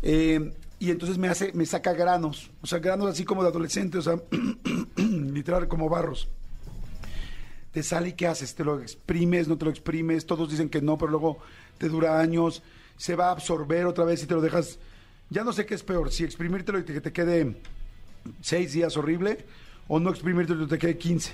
Eh, 0.00 0.54
y 0.78 0.90
entonces 0.90 1.18
me 1.18 1.28
hace, 1.28 1.52
me 1.52 1.66
saca 1.66 1.92
granos, 1.92 2.50
o 2.62 2.66
sea, 2.66 2.78
granos 2.78 3.08
así 3.08 3.24
como 3.24 3.42
de 3.42 3.50
adolescente, 3.50 3.98
o 3.98 4.02
sea, 4.02 4.18
literal 4.96 5.68
como 5.68 5.90
barros 5.90 6.28
te 7.72 7.82
sale 7.82 8.08
y 8.08 8.12
qué 8.14 8.26
haces, 8.26 8.54
te 8.54 8.64
lo 8.64 8.80
exprimes, 8.80 9.48
no 9.48 9.58
te 9.58 9.66
lo 9.66 9.70
exprimes, 9.70 10.24
todos 10.24 10.48
dicen 10.48 10.70
que 10.70 10.80
no, 10.80 10.96
pero 10.96 11.10
luego 11.10 11.40
te 11.76 11.90
dura 11.90 12.18
años, 12.18 12.62
se 12.96 13.16
va 13.16 13.26
a 13.26 13.32
absorber 13.32 13.84
otra 13.84 14.06
vez 14.06 14.22
y 14.22 14.26
te 14.26 14.32
lo 14.32 14.40
dejas, 14.40 14.78
ya 15.28 15.44
no 15.44 15.52
sé 15.52 15.66
qué 15.66 15.74
es 15.74 15.82
peor, 15.82 16.10
si 16.10 16.24
exprimírtelo 16.24 16.78
y 16.78 16.84
que 16.84 17.02
te 17.02 17.12
quede 17.12 17.60
seis 18.40 18.72
días 18.72 18.96
horrible, 18.96 19.44
o 19.88 19.98
no 20.00 20.10
exprimírtelo 20.10 20.64
y 20.64 20.68
te 20.68 20.78
quede 20.78 20.98
15. 20.98 21.32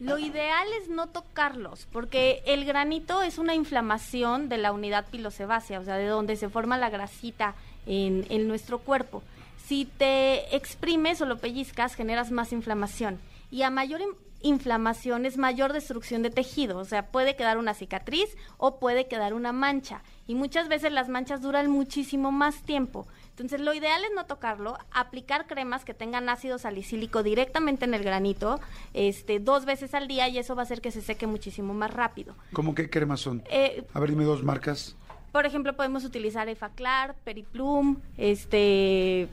Lo 0.00 0.16
ideal 0.18 0.66
es 0.80 0.88
no 0.88 1.08
tocarlos, 1.08 1.86
porque 1.92 2.40
el 2.46 2.64
granito 2.64 3.22
es 3.22 3.36
una 3.38 3.54
inflamación 3.56 4.48
de 4.48 4.58
la 4.58 4.70
unidad 4.72 5.06
pilosebácea, 5.10 5.80
o 5.80 5.84
sea, 5.84 5.96
de 5.96 6.06
donde 6.06 6.36
se 6.36 6.48
forma 6.48 6.78
la 6.78 6.88
grasita 6.88 7.54
en, 7.86 8.24
en 8.28 8.46
nuestro 8.46 8.78
cuerpo. 8.78 9.24
Si 9.66 9.86
te 9.86 10.54
exprimes 10.54 11.20
o 11.20 11.26
lo 11.26 11.38
pellizcas, 11.38 11.94
generas 11.96 12.30
más 12.30 12.52
inflamación. 12.52 13.18
Y 13.50 13.62
a 13.62 13.70
mayor 13.70 14.00
in- 14.00 14.14
inflamación 14.40 15.26
es 15.26 15.36
mayor 15.36 15.72
destrucción 15.72 16.22
de 16.22 16.30
tejido, 16.30 16.78
o 16.78 16.84
sea, 16.84 17.06
puede 17.06 17.34
quedar 17.34 17.58
una 17.58 17.74
cicatriz 17.74 18.28
o 18.56 18.78
puede 18.78 19.08
quedar 19.08 19.34
una 19.34 19.52
mancha. 19.52 20.02
Y 20.28 20.36
muchas 20.36 20.68
veces 20.68 20.92
las 20.92 21.08
manchas 21.08 21.42
duran 21.42 21.68
muchísimo 21.68 22.30
más 22.30 22.62
tiempo. 22.62 23.08
Entonces, 23.38 23.60
lo 23.64 23.72
ideal 23.72 24.02
es 24.02 24.10
no 24.16 24.26
tocarlo, 24.26 24.76
aplicar 24.90 25.46
cremas 25.46 25.84
que 25.84 25.94
tengan 25.94 26.28
ácido 26.28 26.58
salicílico 26.58 27.22
directamente 27.22 27.84
en 27.84 27.94
el 27.94 28.02
granito, 28.02 28.58
este, 28.94 29.38
dos 29.38 29.64
veces 29.64 29.94
al 29.94 30.08
día 30.08 30.28
y 30.28 30.38
eso 30.38 30.56
va 30.56 30.62
a 30.62 30.64
hacer 30.64 30.80
que 30.80 30.90
se 30.90 31.00
seque 31.02 31.28
muchísimo 31.28 31.72
más 31.72 31.94
rápido. 31.94 32.34
¿Cómo 32.52 32.74
qué 32.74 32.90
cremas 32.90 33.20
son? 33.20 33.44
Eh, 33.48 33.84
A 33.94 34.00
ver, 34.00 34.10
dime 34.10 34.24
dos 34.24 34.42
marcas. 34.42 34.96
por 35.30 35.46
ejemplo, 35.46 35.76
podemos 35.76 36.04
utilizar 36.04 36.48
Efaclar, 36.48 37.14
Periplum, 37.22 37.98
este, 38.16 39.28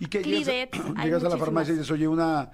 ¿Y 0.00 0.06
qué 0.06 0.22
Clidet, 0.22 0.74
llegas, 1.04 1.22
a 1.22 1.28
la 1.28 1.36
farmacia 1.36 1.74
y 1.74 1.76
dices, 1.76 1.92
oye, 1.92 2.08
una, 2.08 2.50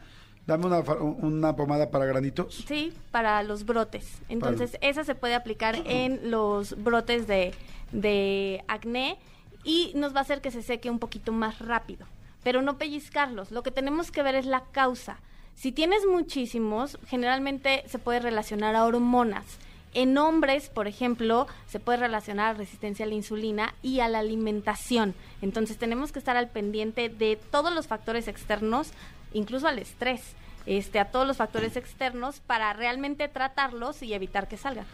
dame 0.46 0.66
una, 0.66 0.80
una 0.80 1.56
pomada 1.56 1.90
para 1.90 2.04
granitos? 2.04 2.62
Sí, 2.68 2.92
para 3.10 3.42
los 3.42 3.64
brotes. 3.64 4.20
Entonces, 4.28 4.76
esa 4.82 5.04
se 5.04 5.14
puede 5.14 5.34
aplicar 5.34 5.76
en 5.86 6.30
los 6.30 6.76
brotes 6.82 7.26
de, 7.26 7.54
de 7.90 8.62
acné 8.68 9.16
y 9.64 9.92
nos 9.94 10.14
va 10.14 10.18
a 10.18 10.22
hacer 10.22 10.40
que 10.40 10.50
se 10.50 10.62
seque 10.62 10.90
un 10.90 10.98
poquito 10.98 11.32
más 11.32 11.58
rápido. 11.58 12.06
Pero 12.42 12.62
no 12.62 12.78
pellizcarlos. 12.78 13.50
Lo 13.50 13.62
que 13.62 13.70
tenemos 13.70 14.10
que 14.10 14.22
ver 14.22 14.34
es 14.34 14.46
la 14.46 14.64
causa. 14.72 15.18
Si 15.54 15.72
tienes 15.72 16.06
muchísimos, 16.06 16.98
generalmente 17.06 17.84
se 17.86 17.98
puede 17.98 18.20
relacionar 18.20 18.74
a 18.76 18.84
hormonas. 18.84 19.44
En 19.92 20.16
hombres, 20.18 20.70
por 20.70 20.86
ejemplo, 20.86 21.48
se 21.66 21.80
puede 21.80 21.98
relacionar 21.98 22.54
a 22.54 22.58
resistencia 22.58 23.04
a 23.04 23.08
la 23.08 23.14
insulina 23.14 23.74
y 23.82 24.00
a 24.00 24.08
la 24.08 24.20
alimentación. 24.20 25.14
Entonces 25.42 25.78
tenemos 25.78 26.12
que 26.12 26.20
estar 26.20 26.36
al 26.36 26.48
pendiente 26.48 27.08
de 27.08 27.36
todos 27.50 27.74
los 27.74 27.88
factores 27.88 28.28
externos, 28.28 28.92
incluso 29.32 29.66
al 29.66 29.80
estrés, 29.80 30.22
este, 30.66 31.00
a 31.00 31.10
todos 31.10 31.26
los 31.26 31.38
factores 31.38 31.76
externos 31.76 32.40
para 32.40 32.72
realmente 32.72 33.28
tratarlos 33.28 34.02
y 34.02 34.14
evitar 34.14 34.46
que 34.46 34.56
salgan. 34.56 34.86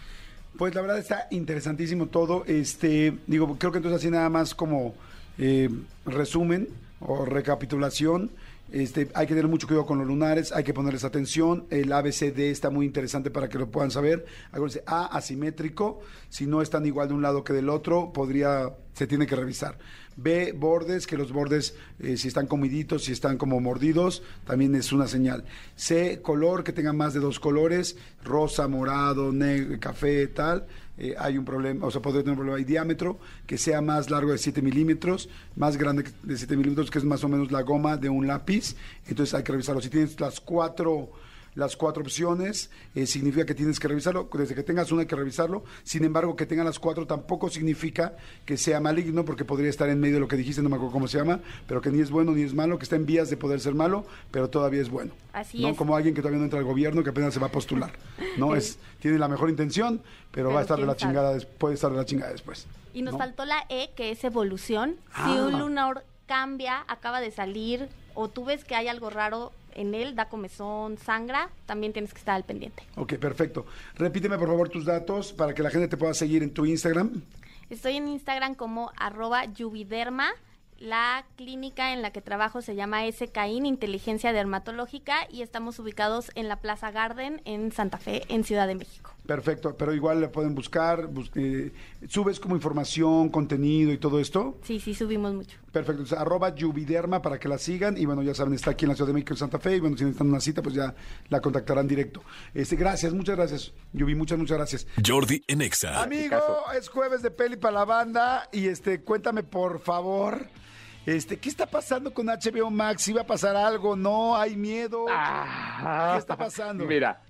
Pues 0.59 0.75
la 0.75 0.81
verdad 0.81 0.99
está 0.99 1.29
interesantísimo 1.31 2.07
todo. 2.07 2.45
Este, 2.47 3.19
digo, 3.27 3.57
creo 3.59 3.73
que 3.73 3.79
entonces 3.79 4.01
así 4.01 4.11
nada 4.11 4.31
más 4.31 4.55
como 4.55 4.95
eh, 5.39 5.69
resumen 6.07 6.69
o 7.01 7.27
recapitulación. 7.27 8.31
Este, 8.73 9.09
hay 9.15 9.27
que 9.27 9.35
tener 9.35 9.49
mucho 9.49 9.67
cuidado 9.67 9.87
con 9.87 9.99
los 9.99 10.07
lunares, 10.07 10.53
hay 10.53 10.65
que 10.65 10.75
ponerles 10.75 11.05
atención. 11.05 11.67
El 11.71 11.93
ABCD 11.93 12.51
está 12.51 12.71
muy 12.71 12.87
interesante 12.87 13.31
para 13.31 13.49
que 13.49 13.59
lo 13.59 13.71
puedan 13.71 13.91
saber. 13.91 14.25
Acuérdense, 14.51 14.83
A, 14.87 15.07
asimétrico. 15.17 16.01
Si 16.31 16.47
no 16.47 16.63
están 16.63 16.87
igual 16.87 17.09
de 17.09 17.15
un 17.15 17.23
lado 17.23 17.45
que 17.45 17.53
del 17.53 17.69
otro, 17.69 18.13
podría, 18.13 18.73
se 18.95 19.07
tiene 19.07 19.27
que 19.27 19.37
revisar. 19.37 19.79
B, 20.17 20.53
bordes, 20.53 21.07
que 21.07 21.17
los 21.17 21.33
bordes, 21.33 21.75
eh, 22.01 22.17
si 22.17 22.29
están 22.29 22.47
comiditos, 22.47 23.05
si 23.05 23.13
están 23.13 23.37
como 23.37 23.61
mordidos, 23.61 24.23
también 24.47 24.75
es 24.75 24.93
una 24.93 25.07
señal. 25.07 25.45
C, 25.75 26.21
color, 26.23 26.65
que 26.65 26.73
tenga 26.73 26.93
más 26.93 27.13
de 27.15 27.21
dos 27.21 27.39
colores, 27.39 27.97
rosa, 28.25 28.67
morado, 28.67 29.33
negro, 29.33 29.79
café, 29.79 30.27
tal. 30.29 30.67
Eh, 30.99 31.15
hay 31.19 31.37
un 31.37 31.45
problema, 31.45 31.87
o 31.87 31.91
sea, 31.91 32.01
podría 32.01 32.23
tener 32.23 32.33
un 32.33 32.39
problema. 32.39 32.57
Hay 32.59 32.65
diámetro, 32.65 33.19
que 33.47 33.59
sea 33.59 33.83
más 33.83 34.11
largo 34.11 34.33
de 34.33 34.39
7 34.39 34.63
milímetros, 34.63 35.29
más 35.55 35.77
grande 35.77 36.05
de 36.23 36.37
7 36.37 36.57
milímetros, 36.57 36.91
que 36.91 36.99
es 36.99 37.05
más 37.05 37.23
o 37.23 37.29
menos 37.29 37.53
la 37.53 37.61
goma 37.63 37.99
de 37.99 38.09
un 38.09 38.27
lápiz. 38.27 38.75
Entonces 39.07 39.35
hay 39.35 39.43
que 39.43 39.53
revisarlo. 39.53 39.83
Si 39.83 39.91
tienes 39.91 40.19
las 40.19 40.41
cuatro 40.41 41.11
las 41.57 41.77
cuatro 41.77 42.03
opciones, 42.03 42.71
eh, 42.95 43.07
significa 43.07 43.45
que 43.45 43.55
tienes 43.55 43.81
que 43.81 43.89
revisarlo. 43.89 44.29
Desde 44.33 44.55
que 44.55 44.63
tengas 44.63 44.93
una 44.93 45.01
hay 45.03 45.07
que 45.09 45.17
revisarlo. 45.17 45.65
Sin 45.83 46.05
embargo, 46.05 46.37
que 46.37 46.47
tenga 46.47 46.63
las 46.63 46.79
cuatro 46.79 47.07
tampoco 47.07 47.49
significa 47.51 48.17
que 48.45 48.57
sea 48.57 48.79
maligno, 48.79 49.25
porque 49.25 49.45
podría 49.45 49.71
estar 49.71 49.89
en 49.89 49.99
medio 49.99 50.15
de 50.15 50.21
lo 50.21 50.29
que 50.29 50.37
dijiste, 50.37 50.63
no 50.63 50.69
me 50.69 50.77
acuerdo 50.77 50.93
cómo 50.93 51.09
se 51.09 51.19
llama, 51.19 51.41
pero 51.67 51.81
que 51.81 51.91
ni 51.91 52.01
es 52.01 52.11
bueno 52.11 52.31
ni 52.33 52.43
es 52.43 52.55
malo, 52.55 52.79
que 52.79 52.85
está 52.85 52.95
en 52.97 53.07
vías 53.07 53.29
de 53.31 53.37
poder 53.37 53.59
ser 53.61 53.75
malo, 53.75 54.07
pero 54.31 54.49
todavía 54.49 54.81
es 54.83 54.89
bueno. 54.91 55.13
Así 55.33 55.61
¿no? 55.61 55.69
es. 55.71 55.77
Como 55.77 55.97
alguien 55.97 56.15
que 56.15 56.21
todavía 56.21 56.39
no 56.39 56.45
entra 56.45 56.59
al 56.61 56.65
gobierno, 56.65 57.03
que 57.03 57.11
apenas 57.11 57.35
se 57.35 57.41
va 57.41 57.49
a 57.49 57.53
postular. 57.53 57.93
No 58.37 58.55
es, 58.55 58.79
tiene 59.01 59.19
la 59.19 59.29
mejor 59.29 59.49
intención, 59.49 59.97
pero, 60.31 60.49
Pero 60.49 60.51
va 60.53 60.59
a 60.59 60.63
estar 60.63 60.79
de 60.79 60.85
la 60.85 60.93
sabe. 60.93 61.01
chingada, 61.01 61.39
puede 61.59 61.75
estar 61.75 61.91
de 61.91 61.97
la 61.97 62.05
chingada 62.05 62.33
después. 62.33 62.67
Y 62.93 63.01
nos 63.01 63.13
¿no? 63.15 63.19
faltó 63.19 63.47
la 63.47 63.65
E, 63.71 63.91
que 63.97 64.11
es 64.11 64.23
evolución. 64.25 64.97
Si 65.15 65.23
Ah. 65.23 65.47
un 65.51 65.59
lunar 65.59 66.05
cambia, 66.27 66.85
acaba 66.87 67.21
de 67.23 67.31
salir, 67.31 67.89
o 68.17 68.29
tú 68.29 68.45
ves 68.45 68.65
que 68.65 68.75
hay 68.75 68.89
algo 68.89 69.11
raro 69.11 69.53
en 69.75 69.95
él, 69.95 70.17
da 70.17 70.29
comezón, 70.29 70.99
sangra, 70.99 71.51
también 71.67 71.93
tienes 71.93 72.13
que 72.13 72.19
estar 72.19 72.35
al 72.35 72.45
pendiente. 72.45 72.83
Ok, 72.97 73.15
perfecto. 73.17 73.67
Repíteme 73.95 74.39
por 74.39 74.49
favor 74.49 74.69
tus 74.69 74.85
datos 74.85 75.33
para 75.33 75.55
que 75.55 75.63
la 75.63 75.71
gente 75.71 75.87
te 75.87 75.97
pueda 75.97 76.15
seguir 76.15 76.43
en 76.43 76.53
tu 76.53 76.65
Instagram. 76.65 77.23
Estoy 77.71 77.97
en 77.97 78.09
Instagram 78.09 78.55
como 78.55 78.91
arroba 78.97 79.45
yubiderma. 79.45 80.31
La 80.79 81.25
clínica 81.37 81.95
en 81.95 82.03
la 82.03 82.11
que 82.11 82.21
trabajo 82.21 82.61
se 82.61 82.75
llama 82.75 83.11
SKIN, 83.11 83.65
Inteligencia 83.65 84.35
Dermatológica, 84.35 85.27
y 85.31 85.41
estamos 85.41 85.79
ubicados 85.79 86.31
en 86.35 86.49
la 86.49 86.57
Plaza 86.57 86.91
Garden 86.91 87.41
en 87.47 87.73
Santa 87.73 87.97
Fe, 87.97 88.23
en 88.29 88.45
Ciudad 88.45 88.67
de 88.67 88.75
México. 88.75 89.16
Perfecto, 89.27 89.77
pero 89.77 89.93
igual 89.93 90.21
le 90.21 90.29
pueden 90.29 90.55
buscar, 90.55 91.09
bus- 91.09 91.31
eh, 91.35 91.73
subes 92.09 92.39
como 92.39 92.55
información, 92.55 93.29
contenido 93.29 93.93
y 93.93 93.99
todo 93.99 94.21
esto. 94.21 94.59
Sí, 94.63 94.79
sí, 94.79 94.95
subimos 94.95 95.35
mucho. 95.35 95.57
Perfecto, 95.73 96.03
entonces, 96.03 96.17
arroba 96.19 96.55
Yubiderma 96.55 97.21
para 97.21 97.39
que 97.39 97.49
la 97.49 97.59
sigan 97.59 97.99
y 97.99 98.05
bueno, 98.07 98.23
ya 98.23 98.35
saben, 98.35 98.55
está 98.55 98.71
aquí 98.71 98.85
en 98.85 98.91
la 98.91 98.95
Ciudad 98.95 99.09
de 99.09 99.15
México, 99.15 99.35
en 99.35 99.39
Santa 99.39 99.59
Fe 99.59 99.77
y 99.77 99.81
bueno, 99.81 99.97
si 99.97 100.05
necesitan 100.05 100.29
una 100.29 100.41
cita, 100.41 100.63
pues 100.63 100.75
ya 100.77 100.95
la 101.29 101.41
contactarán 101.41 101.89
directo. 101.89 102.23
Este, 102.55 102.77
gracias, 102.77 103.13
muchas 103.13 103.37
gracias, 103.37 103.73
Yubi, 103.93 104.15
muchas, 104.15 104.39
muchas 104.39 104.57
gracias. 104.59 104.87
Jordi 105.05 105.43
en 105.49 105.61
Exa. 105.63 106.03
Amigo, 106.03 106.37
es 106.79 106.89
jueves 106.89 107.21
de 107.23 107.31
peli 107.33 107.57
para 107.57 107.75
la 107.81 107.85
banda 107.85 108.49
y 108.53 108.69
este, 108.69 109.01
cuéntame 109.03 109.43
por 109.43 109.81
favor, 109.81 110.47
este, 111.05 111.39
¿qué 111.39 111.49
está 111.49 111.67
pasando 111.67 112.15
con 112.15 112.27
HBO 112.27 112.71
Max? 112.71 113.07
¿Iba 113.09 113.23
a 113.23 113.27
pasar 113.27 113.57
algo? 113.57 113.97
¿No? 113.97 114.37
¿Hay 114.37 114.57
miedo? 114.57 115.07
¿Qué 115.07 116.19
está 116.19 116.37
pasando? 116.37 116.85
Mira, 116.87 117.23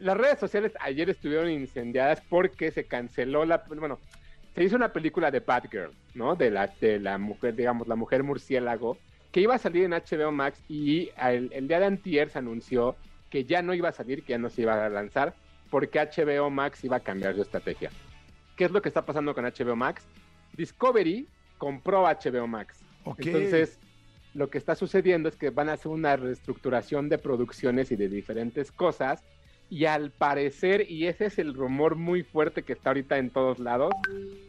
las 0.00 0.16
redes 0.16 0.38
sociales 0.38 0.72
ayer 0.80 1.10
estuvieron 1.10 1.50
incendiadas 1.50 2.20
porque 2.28 2.70
se 2.70 2.84
canceló 2.84 3.44
la, 3.44 3.64
bueno, 3.68 3.98
se 4.54 4.64
hizo 4.64 4.76
una 4.76 4.92
película 4.92 5.30
de 5.30 5.40
Batgirl, 5.40 5.92
¿no? 6.14 6.34
De 6.34 6.50
la, 6.50 6.66
de 6.80 6.98
la 6.98 7.18
mujer, 7.18 7.54
digamos, 7.54 7.86
la 7.86 7.96
mujer 7.96 8.22
murciélago, 8.22 8.98
que 9.30 9.40
iba 9.40 9.54
a 9.54 9.58
salir 9.58 9.84
en 9.84 9.92
HBO 9.92 10.32
Max 10.32 10.60
y 10.68 11.10
el, 11.20 11.50
el 11.52 11.68
día 11.68 11.80
de 11.80 11.86
antier 11.86 12.30
se 12.30 12.38
anunció 12.38 12.96
que 13.30 13.44
ya 13.44 13.62
no 13.62 13.74
iba 13.74 13.88
a 13.88 13.92
salir, 13.92 14.24
que 14.24 14.32
ya 14.32 14.38
no 14.38 14.50
se 14.50 14.62
iba 14.62 14.84
a 14.84 14.88
lanzar, 14.88 15.34
porque 15.70 16.00
HBO 16.00 16.50
Max 16.50 16.84
iba 16.84 16.96
a 16.96 17.00
cambiar 17.00 17.34
su 17.36 17.42
estrategia. 17.42 17.90
¿Qué 18.56 18.64
es 18.64 18.72
lo 18.72 18.82
que 18.82 18.88
está 18.88 19.06
pasando 19.06 19.34
con 19.34 19.44
HBO 19.44 19.76
Max? 19.76 20.04
Discovery 20.54 21.28
compró 21.56 22.02
HBO 22.02 22.46
Max. 22.46 22.80
Entonces, 23.18 23.78
lo 24.34 24.50
que 24.50 24.58
está 24.58 24.74
sucediendo 24.74 25.28
es 25.28 25.36
que 25.36 25.50
van 25.50 25.68
a 25.68 25.74
hacer 25.74 25.90
una 25.90 26.16
reestructuración 26.16 27.08
de 27.08 27.18
producciones 27.18 27.90
y 27.92 27.96
de 27.96 28.08
diferentes 28.08 28.72
cosas. 28.72 29.24
Y 29.70 29.84
al 29.84 30.10
parecer, 30.10 30.90
y 30.90 31.06
ese 31.06 31.26
es 31.26 31.38
el 31.38 31.54
rumor 31.54 31.94
muy 31.94 32.24
fuerte 32.24 32.64
que 32.64 32.72
está 32.72 32.90
ahorita 32.90 33.18
en 33.18 33.30
todos 33.30 33.60
lados, 33.60 33.94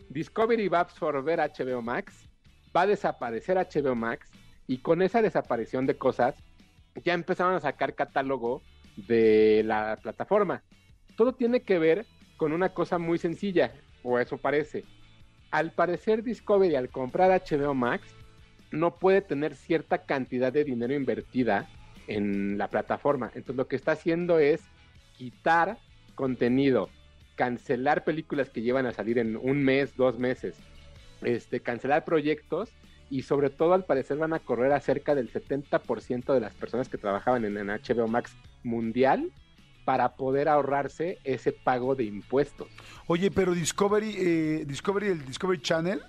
Discovery 0.09 0.67
va 0.67 0.80
a 0.80 0.82
absorber 0.82 1.39
HBO 1.39 1.84
Max, 1.84 2.28
va 2.76 2.82
a 2.82 2.88
desaparecer 2.88 3.57
HBO 3.57 3.93
Max, 3.93 4.28
y 4.65 4.80
con 4.80 5.03
esa 5.03 5.22
desaparición 5.22 5.86
de 5.86 5.95
cosas, 5.95 6.34
ya 7.05 7.13
empezaron 7.13 7.53
a 7.53 7.59
sacar 7.59 7.93
catálogo 7.93 8.63
de 8.95 9.61
la 9.63 9.95
plataforma. 10.01 10.63
Todo 11.15 11.34
tiene 11.34 11.61
que 11.61 11.78
ver 11.78 12.07
con 12.38 12.51
una 12.51 12.69
cosa 12.69 12.97
muy 12.97 13.19
sencilla, 13.19 13.74
o 14.01 14.17
eso 14.17 14.39
parece. 14.39 14.86
Al 15.51 15.72
parecer 15.72 16.24
Discovery 16.24 16.76
al 16.76 16.89
comprar 16.89 17.30
HBO 17.30 17.76
Max 17.76 18.07
no 18.72 18.95
puede 18.95 19.22
tener 19.22 19.55
cierta 19.55 19.99
cantidad 19.99 20.51
de 20.51 20.63
dinero 20.63 20.95
invertida 20.95 21.69
en 22.07 22.57
la 22.57 22.69
plataforma. 22.69 23.28
Entonces 23.36 23.57
lo 23.57 23.67
que 23.67 23.76
está 23.76 23.91
haciendo 23.91 24.39
es 24.39 24.61
quitar 25.32 25.78
contenido, 26.15 26.89
cancelar 27.36 28.03
películas 28.03 28.49
que 28.49 28.63
llevan 28.63 28.88
a 28.88 28.91
salir 28.91 29.19
en 29.19 29.38
un 29.38 29.63
mes, 29.63 29.95
dos 29.95 30.17
meses, 30.17 30.55
este, 31.22 31.59
cancelar 31.59 32.05
proyectos 32.05 32.72
y 33.11 33.22
sobre 33.22 33.51
todo 33.51 33.74
al 33.76 33.86
parecer 33.86 34.17
van 34.17 34.34
a 34.34 34.39
correr 34.39 34.72
a 34.72 34.80
cerca 34.80 35.13
del 35.13 35.32
70% 35.32 36.34
de 36.34 36.39
las 36.39 36.55
personas 36.55 36.89
que 36.89 36.97
trabajaban 36.97 37.45
en, 37.45 37.55
en 37.55 37.67
HBO 37.67 38.07
Max 38.07 38.36
mundial 38.63 39.32
para 39.86 40.15
poder 40.15 40.49
ahorrarse 40.49 41.19
ese 41.24 41.51
pago 41.51 41.93
de 41.93 42.05
impuestos. 42.05 42.67
Oye, 43.05 43.30
pero 43.30 43.53
Discovery, 43.53 44.15
eh, 44.17 44.63
Discovery, 44.65 45.07
el 45.09 45.24
Discovery 45.24 45.61
Channel. 45.61 46.01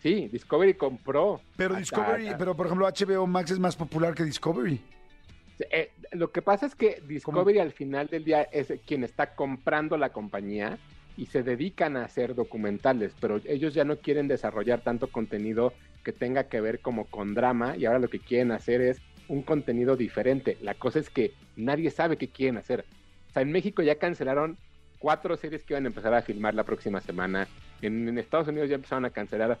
Sí, 0.00 0.28
Discovery 0.28 0.74
compró. 0.74 1.40
Pero 1.56 1.74
a- 1.74 1.78
Discovery, 1.78 2.28
a- 2.28 2.38
pero 2.38 2.54
por 2.54 2.66
ejemplo 2.66 2.86
HBO 2.86 3.26
Max 3.26 3.50
es 3.50 3.58
más 3.58 3.74
popular 3.74 4.14
que 4.14 4.22
Discovery. 4.22 4.80
Eh, 5.58 5.90
lo 6.12 6.32
que 6.32 6.42
pasa 6.42 6.66
es 6.66 6.74
que 6.74 7.02
Discovery 7.06 7.58
al 7.58 7.72
final 7.72 8.08
del 8.08 8.24
día 8.24 8.42
es 8.42 8.72
quien 8.86 9.04
está 9.04 9.34
comprando 9.34 9.96
la 9.96 10.10
compañía 10.10 10.78
y 11.16 11.26
se 11.26 11.42
dedican 11.42 11.96
a 11.96 12.04
hacer 12.04 12.34
documentales, 12.34 13.14
pero 13.20 13.40
ellos 13.44 13.72
ya 13.72 13.84
no 13.84 13.98
quieren 13.98 14.26
desarrollar 14.26 14.80
tanto 14.80 15.08
contenido 15.08 15.72
que 16.02 16.12
tenga 16.12 16.44
que 16.44 16.60
ver 16.60 16.80
como 16.80 17.06
con 17.06 17.34
drama 17.34 17.76
y 17.76 17.84
ahora 17.84 18.00
lo 18.00 18.08
que 18.08 18.18
quieren 18.18 18.50
hacer 18.50 18.80
es 18.80 19.00
un 19.28 19.42
contenido 19.42 19.96
diferente. 19.96 20.58
La 20.60 20.74
cosa 20.74 20.98
es 20.98 21.08
que 21.08 21.32
nadie 21.56 21.90
sabe 21.90 22.16
qué 22.16 22.28
quieren 22.28 22.56
hacer. 22.56 22.84
O 23.28 23.32
sea, 23.32 23.42
en 23.42 23.52
México 23.52 23.82
ya 23.82 23.94
cancelaron 23.96 24.58
cuatro 24.98 25.36
series 25.36 25.64
que 25.64 25.74
iban 25.74 25.84
a 25.84 25.88
empezar 25.88 26.12
a 26.14 26.22
filmar 26.22 26.54
la 26.54 26.64
próxima 26.64 27.00
semana. 27.00 27.46
En, 27.80 28.08
en 28.08 28.18
Estados 28.18 28.48
Unidos 28.48 28.68
ya 28.68 28.74
empezaron 28.74 29.04
a 29.04 29.10
cancelar 29.10 29.58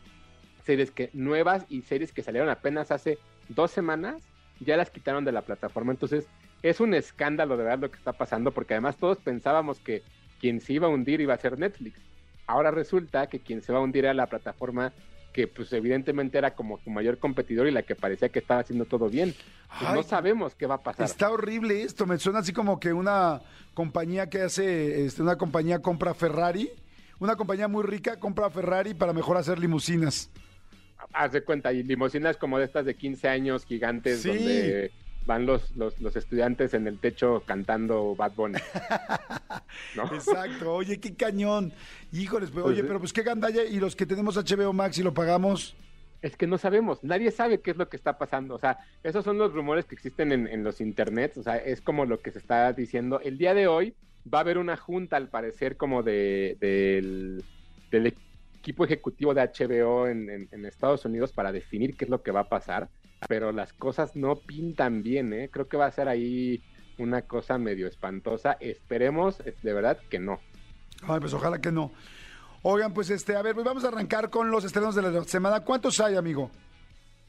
series 0.64 0.90
que 0.90 1.10
nuevas 1.12 1.66
y 1.68 1.82
series 1.82 2.12
que 2.12 2.22
salieron 2.22 2.48
apenas 2.48 2.90
hace 2.90 3.18
dos 3.48 3.70
semanas 3.70 4.22
ya 4.60 4.76
las 4.76 4.90
quitaron 4.90 5.24
de 5.24 5.32
la 5.32 5.42
plataforma. 5.42 5.92
Entonces, 5.92 6.26
es 6.62 6.80
un 6.80 6.94
escándalo 6.94 7.56
de 7.56 7.64
verdad 7.64 7.78
lo 7.80 7.90
que 7.90 7.98
está 7.98 8.12
pasando, 8.12 8.52
porque 8.52 8.74
además 8.74 8.96
todos 8.96 9.18
pensábamos 9.18 9.80
que 9.80 10.02
quien 10.40 10.60
se 10.60 10.74
iba 10.74 10.86
a 10.86 10.90
hundir 10.90 11.20
iba 11.20 11.34
a 11.34 11.38
ser 11.38 11.58
Netflix. 11.58 12.00
Ahora 12.46 12.70
resulta 12.70 13.26
que 13.28 13.40
quien 13.40 13.62
se 13.62 13.72
va 13.72 13.78
a 13.78 13.82
hundir 13.82 14.04
era 14.04 14.14
la 14.14 14.26
plataforma 14.26 14.92
que 15.34 15.48
pues 15.48 15.72
evidentemente 15.72 16.38
era 16.38 16.54
como 16.54 16.78
su 16.78 16.90
mayor 16.90 17.18
competidor 17.18 17.66
y 17.66 17.72
la 17.72 17.82
que 17.82 17.96
parecía 17.96 18.28
que 18.28 18.38
estaba 18.38 18.60
haciendo 18.60 18.84
todo 18.84 19.10
bien. 19.10 19.34
Pues, 19.78 19.90
Ay, 19.90 19.96
no 19.96 20.02
sabemos 20.04 20.54
qué 20.54 20.66
va 20.66 20.76
a 20.76 20.82
pasar. 20.82 21.04
Está 21.04 21.28
horrible 21.30 21.82
esto, 21.82 22.06
me 22.06 22.18
suena 22.18 22.38
así 22.38 22.52
como 22.52 22.78
que 22.78 22.92
una 22.92 23.42
compañía 23.74 24.30
que 24.30 24.42
hace, 24.42 25.04
este, 25.04 25.22
una 25.22 25.36
compañía 25.36 25.82
compra 25.82 26.14
Ferrari, 26.14 26.70
una 27.18 27.34
compañía 27.34 27.66
muy 27.66 27.82
rica 27.82 28.20
compra 28.20 28.48
Ferrari 28.48 28.94
para 28.94 29.12
mejor 29.12 29.36
hacer 29.36 29.58
limusinas. 29.58 30.30
Haz 31.14 31.32
de 31.32 31.42
cuenta, 31.42 31.72
y 31.72 31.82
limusinas 31.82 32.36
como 32.36 32.58
de 32.58 32.64
estas 32.64 32.84
de 32.84 32.94
15 32.94 33.28
años 33.28 33.64
gigantes 33.64 34.22
Sí. 34.22 34.28
donde 34.28 34.90
van 35.26 35.46
los, 35.46 35.74
los, 35.76 35.98
los 36.00 36.16
estudiantes 36.16 36.74
en 36.74 36.86
el 36.86 36.98
techo 36.98 37.42
cantando 37.46 38.14
Bad 38.14 38.32
Bunny. 38.32 38.58
¿No? 39.96 40.04
Exacto, 40.14 40.74
oye, 40.74 40.98
qué 41.00 41.14
cañón. 41.14 41.72
Híjoles, 42.12 42.50
pues, 42.50 42.64
oye, 42.64 42.84
pero 42.84 42.98
pues 42.98 43.12
qué 43.12 43.22
gandalla 43.22 43.64
y 43.64 43.80
los 43.80 43.96
que 43.96 44.06
tenemos 44.06 44.36
HBO 44.36 44.72
Max 44.72 44.98
y 44.98 45.02
lo 45.02 45.14
pagamos. 45.14 45.74
Es 46.20 46.36
que 46.36 46.46
no 46.46 46.56
sabemos, 46.58 47.04
nadie 47.04 47.30
sabe 47.30 47.60
qué 47.60 47.70
es 47.70 47.76
lo 47.76 47.88
que 47.88 47.96
está 47.96 48.16
pasando. 48.18 48.54
O 48.54 48.58
sea, 48.58 48.78
esos 49.02 49.24
son 49.24 49.36
los 49.38 49.52
rumores 49.52 49.84
que 49.84 49.94
existen 49.94 50.32
en, 50.32 50.46
en 50.46 50.64
los 50.64 50.80
internets. 50.80 51.36
O 51.36 51.42
sea, 51.42 51.56
es 51.56 51.80
como 51.82 52.06
lo 52.06 52.20
que 52.20 52.30
se 52.30 52.38
está 52.38 52.72
diciendo. 52.72 53.20
El 53.20 53.36
día 53.36 53.52
de 53.52 53.66
hoy 53.66 53.94
va 54.32 54.38
a 54.38 54.40
haber 54.40 54.56
una 54.56 54.76
junta, 54.78 55.16
al 55.18 55.28
parecer, 55.28 55.76
como 55.76 56.02
de, 56.02 56.56
del, 56.60 57.44
del 57.90 58.14
equipo 58.64 58.84
ejecutivo 58.86 59.34
de 59.34 59.42
HBO 59.42 60.06
en, 60.08 60.30
en- 60.30 60.48
en 60.50 60.64
Estados 60.64 61.04
Unidos 61.04 61.32
para 61.32 61.52
definir 61.52 61.96
qué 61.96 62.06
es 62.06 62.10
lo 62.10 62.22
que 62.22 62.30
va 62.32 62.40
a 62.40 62.48
pasar. 62.48 62.88
Pero 63.28 63.52
las 63.52 63.72
cosas 63.74 64.16
no 64.16 64.36
pintan 64.36 65.02
bien, 65.02 65.32
¿eh? 65.34 65.50
Creo 65.52 65.68
que 65.68 65.76
va 65.76 65.86
a 65.86 65.90
ser 65.90 66.08
ahí 66.08 66.62
una 66.98 67.22
cosa 67.22 67.58
medio 67.58 67.86
espantosa. 67.86 68.56
Esperemos, 68.60 69.38
de 69.62 69.72
verdad, 69.72 69.98
que 70.10 70.18
no. 70.18 70.40
Ay, 71.02 71.20
pues 71.20 71.34
ojalá 71.34 71.60
que 71.60 71.70
no. 71.72 71.92
Oigan, 72.62 72.94
pues 72.94 73.10
este, 73.10 73.36
a 73.36 73.42
ver, 73.42 73.54
pues 73.54 73.66
vamos 73.66 73.84
a 73.84 73.88
arrancar 73.88 74.30
con 74.30 74.50
los 74.50 74.64
estrenos 74.64 74.94
de 74.94 75.02
la 75.02 75.24
semana. 75.24 75.60
¿Cuántos 75.60 76.00
hay, 76.00 76.16
amigo? 76.16 76.50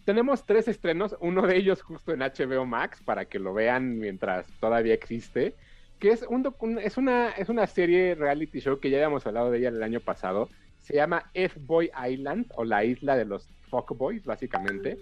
Tenemos 0.06 0.46
tres 0.46 0.68
estrenos, 0.68 1.16
uno 1.20 1.42
de 1.48 1.58
ellos 1.58 1.82
justo 1.82 2.14
en 2.14 2.20
HBO 2.22 2.66
Max 2.66 3.02
para 3.04 3.26
que 3.26 3.40
lo 3.40 3.54
vean 3.54 3.98
mientras 3.98 4.48
todavía 4.60 4.94
existe, 4.94 5.56
que 6.00 6.10
es 6.12 6.24
un- 6.30 6.80
es 6.80 6.98
una 6.98 7.30
es 7.32 7.50
una 7.50 7.66
serie 7.68 8.14
reality 8.16 8.60
show 8.60 8.80
que 8.80 8.90
ya 8.90 8.98
habíamos 8.98 9.26
hablado 9.26 9.50
de 9.52 9.58
ella 9.60 9.70
el 9.70 9.82
año 9.84 10.00
pasado. 10.00 10.50
Se 10.86 10.94
llama 10.96 11.30
F-Boy 11.34 11.90
Island 12.10 12.46
o 12.56 12.64
la 12.64 12.84
isla 12.86 13.16
de 13.16 13.26
los 13.26 13.50
fuckboys, 13.70 14.24
básicamente. 14.24 14.98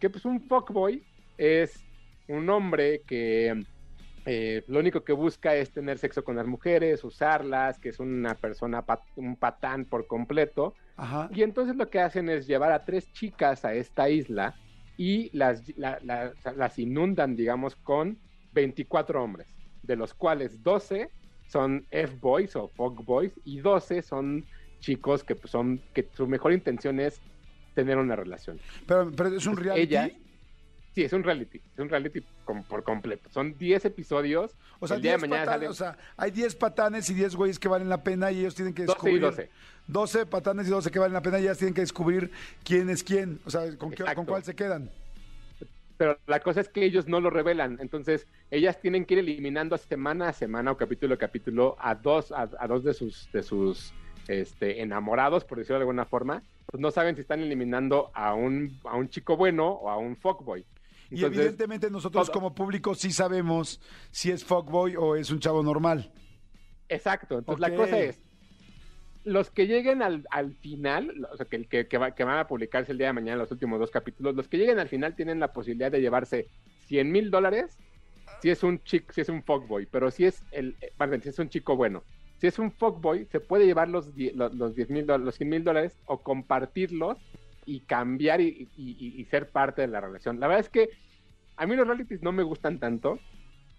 Que 0.00 0.08
pues 0.08 0.24
un 0.24 0.40
fuckboy 0.40 1.02
es 1.36 1.84
un 2.28 2.48
hombre 2.48 3.02
que 3.06 3.64
eh, 4.24 4.64
lo 4.66 4.80
único 4.80 5.04
que 5.04 5.12
busca 5.12 5.54
es 5.54 5.70
tener 5.70 5.98
sexo 5.98 6.24
con 6.24 6.36
las 6.36 6.46
mujeres, 6.46 7.04
usarlas, 7.04 7.78
que 7.78 7.90
es 7.90 8.00
una 8.00 8.34
persona, 8.34 8.82
pat- 8.82 9.04
un 9.16 9.36
patán 9.36 9.84
por 9.84 10.06
completo. 10.06 10.74
Ajá. 10.96 11.28
Y 11.34 11.42
entonces 11.42 11.76
lo 11.76 11.90
que 11.90 12.00
hacen 12.00 12.28
es 12.30 12.46
llevar 12.46 12.72
a 12.72 12.84
tres 12.84 13.12
chicas 13.12 13.64
a 13.64 13.74
esta 13.74 14.08
isla 14.08 14.54
y 14.96 15.30
las, 15.36 15.62
la- 15.76 15.98
la- 16.02 16.32
las 16.56 16.78
inundan, 16.78 17.36
digamos, 17.36 17.76
con 17.76 18.18
24 18.54 19.22
hombres, 19.22 19.46
de 19.82 19.96
los 19.96 20.14
cuales 20.14 20.62
12 20.62 21.10
son 21.46 21.86
F-boys 21.90 22.56
o 22.56 22.68
fuck-boys 22.68 23.38
y 23.44 23.58
12 23.60 24.00
son 24.02 24.44
chicos 24.80 25.24
que 25.24 25.34
pues, 25.36 25.50
son 25.50 25.80
que 25.94 26.08
su 26.16 26.26
mejor 26.26 26.52
intención 26.52 27.00
es 27.00 27.20
tener 27.74 27.98
una 27.98 28.16
relación. 28.16 28.58
Pero, 28.86 29.10
pero 29.14 29.28
es 29.36 29.46
un 29.46 29.56
reality. 29.56 29.82
Ella, 29.94 30.10
sí, 30.94 31.02
es 31.04 31.12
un 31.12 31.22
reality, 31.24 31.58
es 31.74 31.78
un 31.78 31.88
reality 31.88 32.22
com- 32.44 32.62
por 32.64 32.82
completo. 32.84 33.28
Son 33.30 33.56
10 33.58 33.84
episodios. 33.84 34.56
O 34.80 34.86
sea, 34.86 34.96
el 34.96 35.02
día 35.02 35.12
de 35.12 35.18
10 35.18 35.28
mañana 35.30 35.44
patanes, 35.46 35.76
sale- 35.76 35.90
o 35.90 35.94
sea, 35.96 35.98
hay 36.16 36.30
10 36.30 36.54
patanes 36.56 37.10
y 37.10 37.14
10 37.14 37.36
güeyes 37.36 37.58
que 37.58 37.68
valen 37.68 37.88
la 37.88 38.02
pena 38.02 38.30
y 38.30 38.40
ellos 38.40 38.54
tienen 38.54 38.72
que 38.74 38.84
12 38.84 38.92
y 38.92 38.94
descubrir. 38.94 39.20
12. 39.20 39.50
12 39.88 40.26
patanes 40.26 40.66
y 40.66 40.70
12 40.70 40.90
que 40.90 40.98
valen 40.98 41.12
la 41.14 41.22
pena 41.22 41.38
y 41.38 41.42
ellas 41.42 41.58
tienen 41.58 41.74
que 41.74 41.82
descubrir 41.82 42.30
quién 42.64 42.88
es 42.90 43.02
quién. 43.04 43.40
O 43.44 43.50
sea, 43.50 43.76
con, 43.76 43.90
qué- 43.90 44.04
con 44.14 44.24
cuál 44.26 44.42
se 44.42 44.54
quedan. 44.54 44.90
pero 45.98 46.18
la 46.26 46.40
cosa 46.40 46.60
es 46.60 46.68
que 46.68 46.84
ellos 46.84 47.06
no 47.08 47.20
lo 47.20 47.30
revelan. 47.30 47.78
Entonces, 47.80 48.26
ellas 48.50 48.80
tienen 48.80 49.04
que 49.06 49.14
ir 49.14 49.20
eliminando 49.20 49.76
semana 49.78 50.28
a 50.28 50.32
semana 50.32 50.70
o 50.72 50.76
capítulo 50.76 51.14
a 51.14 51.18
capítulo 51.18 51.76
a 51.78 51.94
dos, 51.94 52.32
a, 52.32 52.48
a 52.58 52.66
dos 52.66 52.84
de 52.84 52.92
sus, 52.94 53.28
de 53.32 53.42
sus 53.42 53.92
este, 54.28 54.82
enamorados, 54.82 55.44
por 55.44 55.58
decirlo 55.58 55.76
de 55.78 55.82
alguna 55.82 56.04
forma. 56.06 56.42
Pues 56.66 56.80
no 56.80 56.90
saben 56.90 57.14
si 57.14 57.20
están 57.22 57.40
eliminando 57.40 58.10
a 58.14 58.34
un, 58.34 58.78
a 58.84 58.96
un 58.96 59.08
chico 59.08 59.36
bueno 59.36 59.68
o 59.68 59.88
a 59.90 59.96
un 59.98 60.16
fuckboy. 60.16 60.64
y 61.10 61.24
evidentemente 61.24 61.90
nosotros 61.90 62.26
todo- 62.26 62.34
como 62.34 62.54
público 62.54 62.94
sí 62.94 63.12
sabemos 63.12 63.80
si 64.10 64.30
es 64.32 64.44
fuckboy 64.44 64.96
o 64.96 65.14
es 65.16 65.30
un 65.30 65.38
chavo 65.40 65.62
normal. 65.62 66.10
Exacto. 66.88 67.38
Entonces 67.38 67.60
la 67.60 67.74
cosa 67.76 67.98
es, 67.98 68.20
los 69.24 69.50
que 69.50 69.66
lleguen 69.66 70.02
al, 70.02 70.24
al 70.30 70.54
final, 70.54 71.26
o 71.32 71.36
sea, 71.36 71.46
que, 71.46 71.64
que, 71.64 71.86
que, 71.88 71.98
va- 71.98 72.12
que 72.14 72.24
van 72.24 72.38
a 72.38 72.46
publicarse 72.46 72.92
el 72.92 72.98
día 72.98 73.08
de 73.08 73.12
mañana 73.12 73.38
los 73.38 73.50
últimos 73.50 73.78
dos 73.80 73.90
capítulos, 73.90 74.34
los 74.36 74.46
que 74.48 74.56
lleguen 74.58 74.78
al 74.78 74.88
final 74.88 75.14
tienen 75.16 75.40
la 75.40 75.52
posibilidad 75.52 75.90
de 75.90 76.00
llevarse 76.00 76.46
100 76.86 77.10
mil 77.10 77.30
dólares 77.30 77.76
si 78.42 78.50
es 78.50 78.62
un 78.62 78.82
chico, 78.84 79.12
si 79.12 79.22
es 79.22 79.28
un 79.28 79.42
fuckboy, 79.42 79.86
pero 79.86 80.10
si 80.10 80.26
es 80.26 80.44
el, 80.52 80.76
eh, 80.80 80.92
perdón, 80.96 81.22
si 81.22 81.28
es 81.30 81.38
un 81.38 81.48
chico 81.48 81.74
bueno. 81.76 82.02
Si 82.38 82.46
es 82.46 82.58
un 82.58 82.72
fuckboy, 82.72 83.26
se 83.26 83.40
puede 83.40 83.66
llevar 83.66 83.88
los, 83.88 84.12
los, 84.34 84.54
los 84.54 84.74
10 84.74 84.90
mil 84.90 85.06
los 85.06 85.34
100 85.36 85.48
mil 85.48 85.64
dólares 85.64 85.98
o 86.04 86.22
compartirlos 86.22 87.18
y 87.64 87.86
cambiar 87.86 88.40
y- 88.40 88.70
y- 88.74 89.20
y 89.20 89.24
ser 89.26 89.50
parte 89.50 89.82
de 89.82 89.88
la 89.88 90.00
relación. 90.00 90.38
La 90.40 90.46
verdad 90.46 90.60
es 90.60 90.70
que 90.70 90.90
a 91.56 91.66
mí 91.66 91.76
los 91.76 91.86
realities 91.86 92.22
no 92.22 92.32
me 92.32 92.42
gustan 92.42 92.78
tanto, 92.80 93.24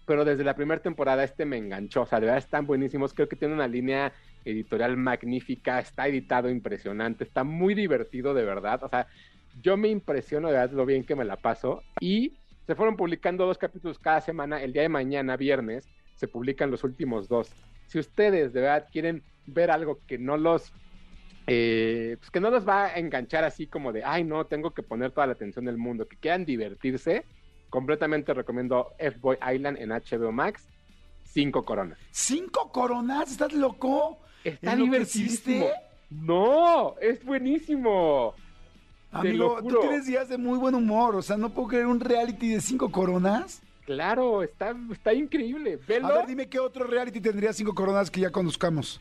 pero 0.06 0.24
desde 0.24 0.44
la 0.44 0.56
primera 0.56 0.82
temporada 0.82 1.24
este 1.24 1.44
me 1.44 1.58
enganchó. 1.58 2.02
O 2.02 2.06
sea, 2.06 2.20
de 2.20 2.26
verdad 2.26 2.38
están 2.38 2.66
buenísimos. 2.66 3.14
Creo 3.14 3.28
que 3.28 3.36
tiene 3.36 3.54
una 3.54 3.68
línea 3.68 4.14
editorial 4.44 4.96
magnífica, 4.96 5.80
está 5.80 6.08
editado 6.08 6.50
impresionante, 6.50 7.24
está 7.24 7.44
muy 7.44 7.74
divertido 7.74 8.34
de 8.34 8.44
verdad. 8.44 8.82
O 8.84 8.88
sea, 8.88 9.06
yo 9.52 9.76
me 9.76 9.88
impresiono 9.88 10.48
de 10.48 10.54
verdad 10.54 10.72
lo 10.76 10.86
bien 10.86 11.04
que 11.04 11.16
me 11.16 11.24
la 11.24 11.40
paso. 11.40 11.86
Y 11.98 12.38
se 12.66 12.74
fueron 12.74 12.96
publicando 12.96 13.46
dos 13.46 13.58
capítulos 13.58 13.98
cada 13.98 14.20
semana. 14.20 14.62
El 14.62 14.72
día 14.72 14.82
de 14.82 14.88
mañana, 14.88 15.36
viernes, 15.36 15.90
se 16.14 16.28
publican 16.28 16.70
los 16.70 16.84
últimos 16.84 17.28
dos. 17.28 17.56
Si 17.88 17.98
ustedes 17.98 18.52
de 18.52 18.60
verdad 18.60 18.86
quieren 18.90 19.22
ver 19.46 19.70
algo 19.70 19.98
que 20.06 20.18
no 20.18 20.36
los 20.36 20.72
eh, 21.46 22.16
pues 22.18 22.30
que 22.30 22.40
no 22.40 22.50
los 22.50 22.68
va 22.68 22.86
a 22.86 22.98
enganchar 22.98 23.42
así 23.42 23.66
como 23.66 23.92
de, 23.92 24.04
ay 24.04 24.22
no, 24.22 24.44
tengo 24.44 24.72
que 24.72 24.82
poner 24.82 25.12
toda 25.12 25.26
la 25.26 25.32
atención 25.32 25.64
del 25.64 25.78
mundo, 25.78 26.06
que 26.06 26.18
quieran 26.18 26.44
divertirse, 26.44 27.24
completamente 27.70 28.34
recomiendo 28.34 28.88
F-Boy 28.98 29.38
Island 29.54 29.78
en 29.78 29.88
HBO 29.88 30.30
Max, 30.30 30.68
cinco 31.24 31.64
coronas. 31.64 31.98
¿Cinco 32.10 32.70
coronas? 32.70 33.30
¿Estás 33.30 33.54
loco? 33.54 34.18
Está 34.44 34.72
¿Es 34.72 34.78
lo 34.78 34.84
que 34.84 34.90
divertidísimo. 34.90 35.66
No, 36.10 36.98
es 37.00 37.24
buenísimo. 37.24 38.34
Amigo, 39.10 39.58
tú 39.66 39.80
tienes 39.80 40.06
días 40.06 40.28
de 40.28 40.36
muy 40.36 40.58
buen 40.58 40.74
humor. 40.74 41.16
O 41.16 41.22
sea, 41.22 41.38
no 41.38 41.50
puedo 41.50 41.68
creer 41.68 41.86
un 41.86 42.00
reality 42.00 42.48
de 42.48 42.60
cinco 42.60 42.90
coronas. 42.90 43.62
Claro, 43.88 44.42
está, 44.42 44.76
está 44.92 45.14
increíble. 45.14 45.78
Velo. 45.88 46.08
A 46.08 46.12
ver, 46.18 46.26
dime 46.26 46.46
qué 46.46 46.58
otro 46.58 46.86
reality 46.86 47.22
tendría 47.22 47.54
cinco 47.54 47.74
coronas 47.74 48.10
que 48.10 48.20
ya 48.20 48.28
conozcamos. 48.30 49.00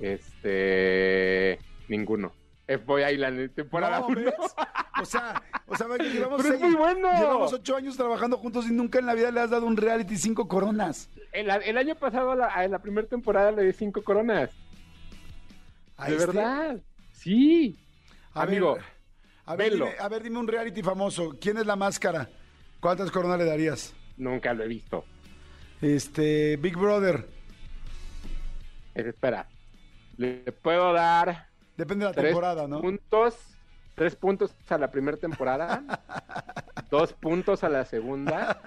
Este, 0.00 1.58
ninguno. 1.88 2.32
F-Boy 2.66 3.02
Island, 3.12 3.50
temporada 3.54 4.00
No, 4.00 4.06
uno. 4.06 4.20
¿ves? 4.22 4.34
O 5.00 5.04
sea, 5.04 5.42
o 5.66 5.76
sea, 5.76 5.86
que 5.98 6.04
llevamos, 6.10 6.40
Pero 6.42 6.54
es 6.54 6.60
seis- 6.60 6.72
muy 6.72 6.80
bueno. 6.80 7.12
llevamos 7.18 7.52
ocho 7.52 7.76
años 7.76 7.98
trabajando 7.98 8.38
juntos 8.38 8.66
y 8.66 8.72
nunca 8.72 8.98
en 8.98 9.04
la 9.04 9.12
vida 9.12 9.30
le 9.30 9.40
has 9.40 9.50
dado 9.50 9.66
un 9.66 9.76
reality 9.76 10.16
cinco 10.16 10.48
coronas. 10.48 11.10
El, 11.32 11.50
el 11.50 11.76
año 11.76 11.94
pasado, 11.94 12.32
a 12.32 12.36
la, 12.36 12.46
a 12.46 12.66
la 12.66 12.78
primera 12.78 13.06
temporada, 13.06 13.52
le 13.52 13.62
di 13.64 13.72
cinco 13.74 14.02
coronas. 14.02 14.48
¿A 15.98 16.06
de 16.08 16.16
este? 16.16 16.26
verdad. 16.28 16.78
Sí. 17.12 17.78
A 18.32 18.44
Amigo, 18.44 18.76
ver, 18.76 18.84
a 19.44 19.54
ver, 19.56 19.70
velo. 19.72 19.84
dime, 19.84 19.98
a 20.00 20.08
ver, 20.08 20.22
dime 20.22 20.38
un 20.38 20.48
reality 20.48 20.82
famoso. 20.82 21.36
¿Quién 21.38 21.58
es 21.58 21.66
la 21.66 21.76
máscara? 21.76 22.30
¿Cuántas 22.80 23.10
coronas 23.10 23.38
le 23.38 23.44
darías? 23.44 23.92
Nunca 24.18 24.52
lo 24.52 24.64
he 24.64 24.68
visto. 24.68 25.04
Este, 25.80 26.56
Big 26.56 26.76
Brother. 26.76 27.26
Eh, 28.94 29.04
espera. 29.08 29.46
Le 30.16 30.52
puedo 30.52 30.92
dar. 30.92 31.46
Depende 31.76 32.04
de 32.06 32.10
la 32.12 32.22
temporada, 32.22 32.66
¿no? 32.66 32.80
Puntos. 32.80 33.36
Tres 33.94 34.14
puntos 34.14 34.54
a 34.68 34.78
la 34.78 34.90
primera 34.90 35.16
temporada. 35.16 35.82
dos 36.90 37.12
puntos 37.12 37.64
a 37.64 37.68
la 37.68 37.84
segunda. 37.84 38.60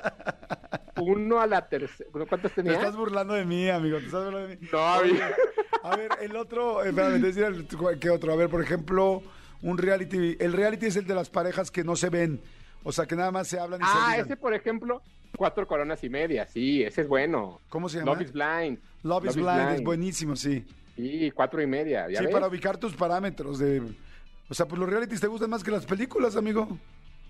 Uno 0.98 1.40
a 1.40 1.48
la 1.48 1.68
tercera. 1.68 2.10
¿Cuántos 2.11 2.52
Te 2.53 2.64
tenía? 2.64 2.73
estás 2.78 2.95
burlando 2.95 3.34
de 3.34 3.45
mí, 3.45 3.69
amigo. 3.69 3.98
Te 3.99 4.06
estás 4.06 4.23
burlando 4.26 4.48
de 4.49 4.57
mí. 4.57 4.68
No, 4.72 4.80
amigo. 4.80 5.23
A 5.84 5.95
ver, 5.95 6.11
el 6.22 6.36
otro, 6.36 6.84
eh, 6.84 6.90
espérame, 6.90 7.22
te 7.22 7.28
decía 7.28 7.48
el- 7.48 7.68
¿qué 7.99 8.10
otro? 8.10 8.32
A 8.34 8.36
ver, 8.36 8.49
por 8.49 8.61
ejemplo, 8.61 9.23
un 9.61 9.78
reality. 9.78 10.36
El 10.40 10.53
reality 10.53 10.88
es 10.88 10.95
el 10.98 11.07
de 11.07 11.15
las 11.15 11.30
parejas 11.30 11.72
que 11.72 11.84
no 11.84 11.95
se 11.95 12.10
ven. 12.10 12.41
O 12.84 12.91
sea, 12.91 13.06
que 13.06 13.15
nada 13.15 13.32
más 13.32 13.48
se 13.48 13.60
hablan 13.60 13.82
y 13.82 13.86
se 13.86 13.90
Ah, 13.94 14.18
ese, 14.18 14.36
por 14.36 14.53
ejemplo, 14.53 15.02
cuatro 15.35 15.67
coronas 15.67 16.03
y 16.03 16.09
media. 16.09 16.45
Sí, 16.45 16.83
ese 16.83 17.01
es 17.01 17.07
bueno. 17.07 17.61
¿Cómo 17.69 17.89
se 17.89 17.99
llama? 17.99 18.13
Love 18.13 18.21
is 18.21 18.31
Blind. 18.31 18.79
Love 19.03 19.25
is 19.25 19.35
Blind, 19.35 19.69
es 19.75 19.83
buenísimo, 19.83 20.35
sí. 20.35 20.65
Sí, 20.95 21.31
cuatro 21.31 21.61
y 21.61 21.67
media. 21.67 22.09
¿ya 22.09 22.19
Sí, 22.19 22.25
ves? 22.25 22.33
para 22.33 22.47
ubicar 22.47 22.77
tus 22.77 22.93
parámetros 22.95 23.59
de... 23.59 23.81
O 24.49 24.53
sea, 24.53 24.67
pues 24.67 24.79
los 24.79 24.89
realities 24.89 25.21
te 25.21 25.27
gustan 25.27 25.49
más 25.49 25.63
que 25.63 25.71
las 25.71 25.85
películas, 25.85 26.35
amigo. 26.35 26.77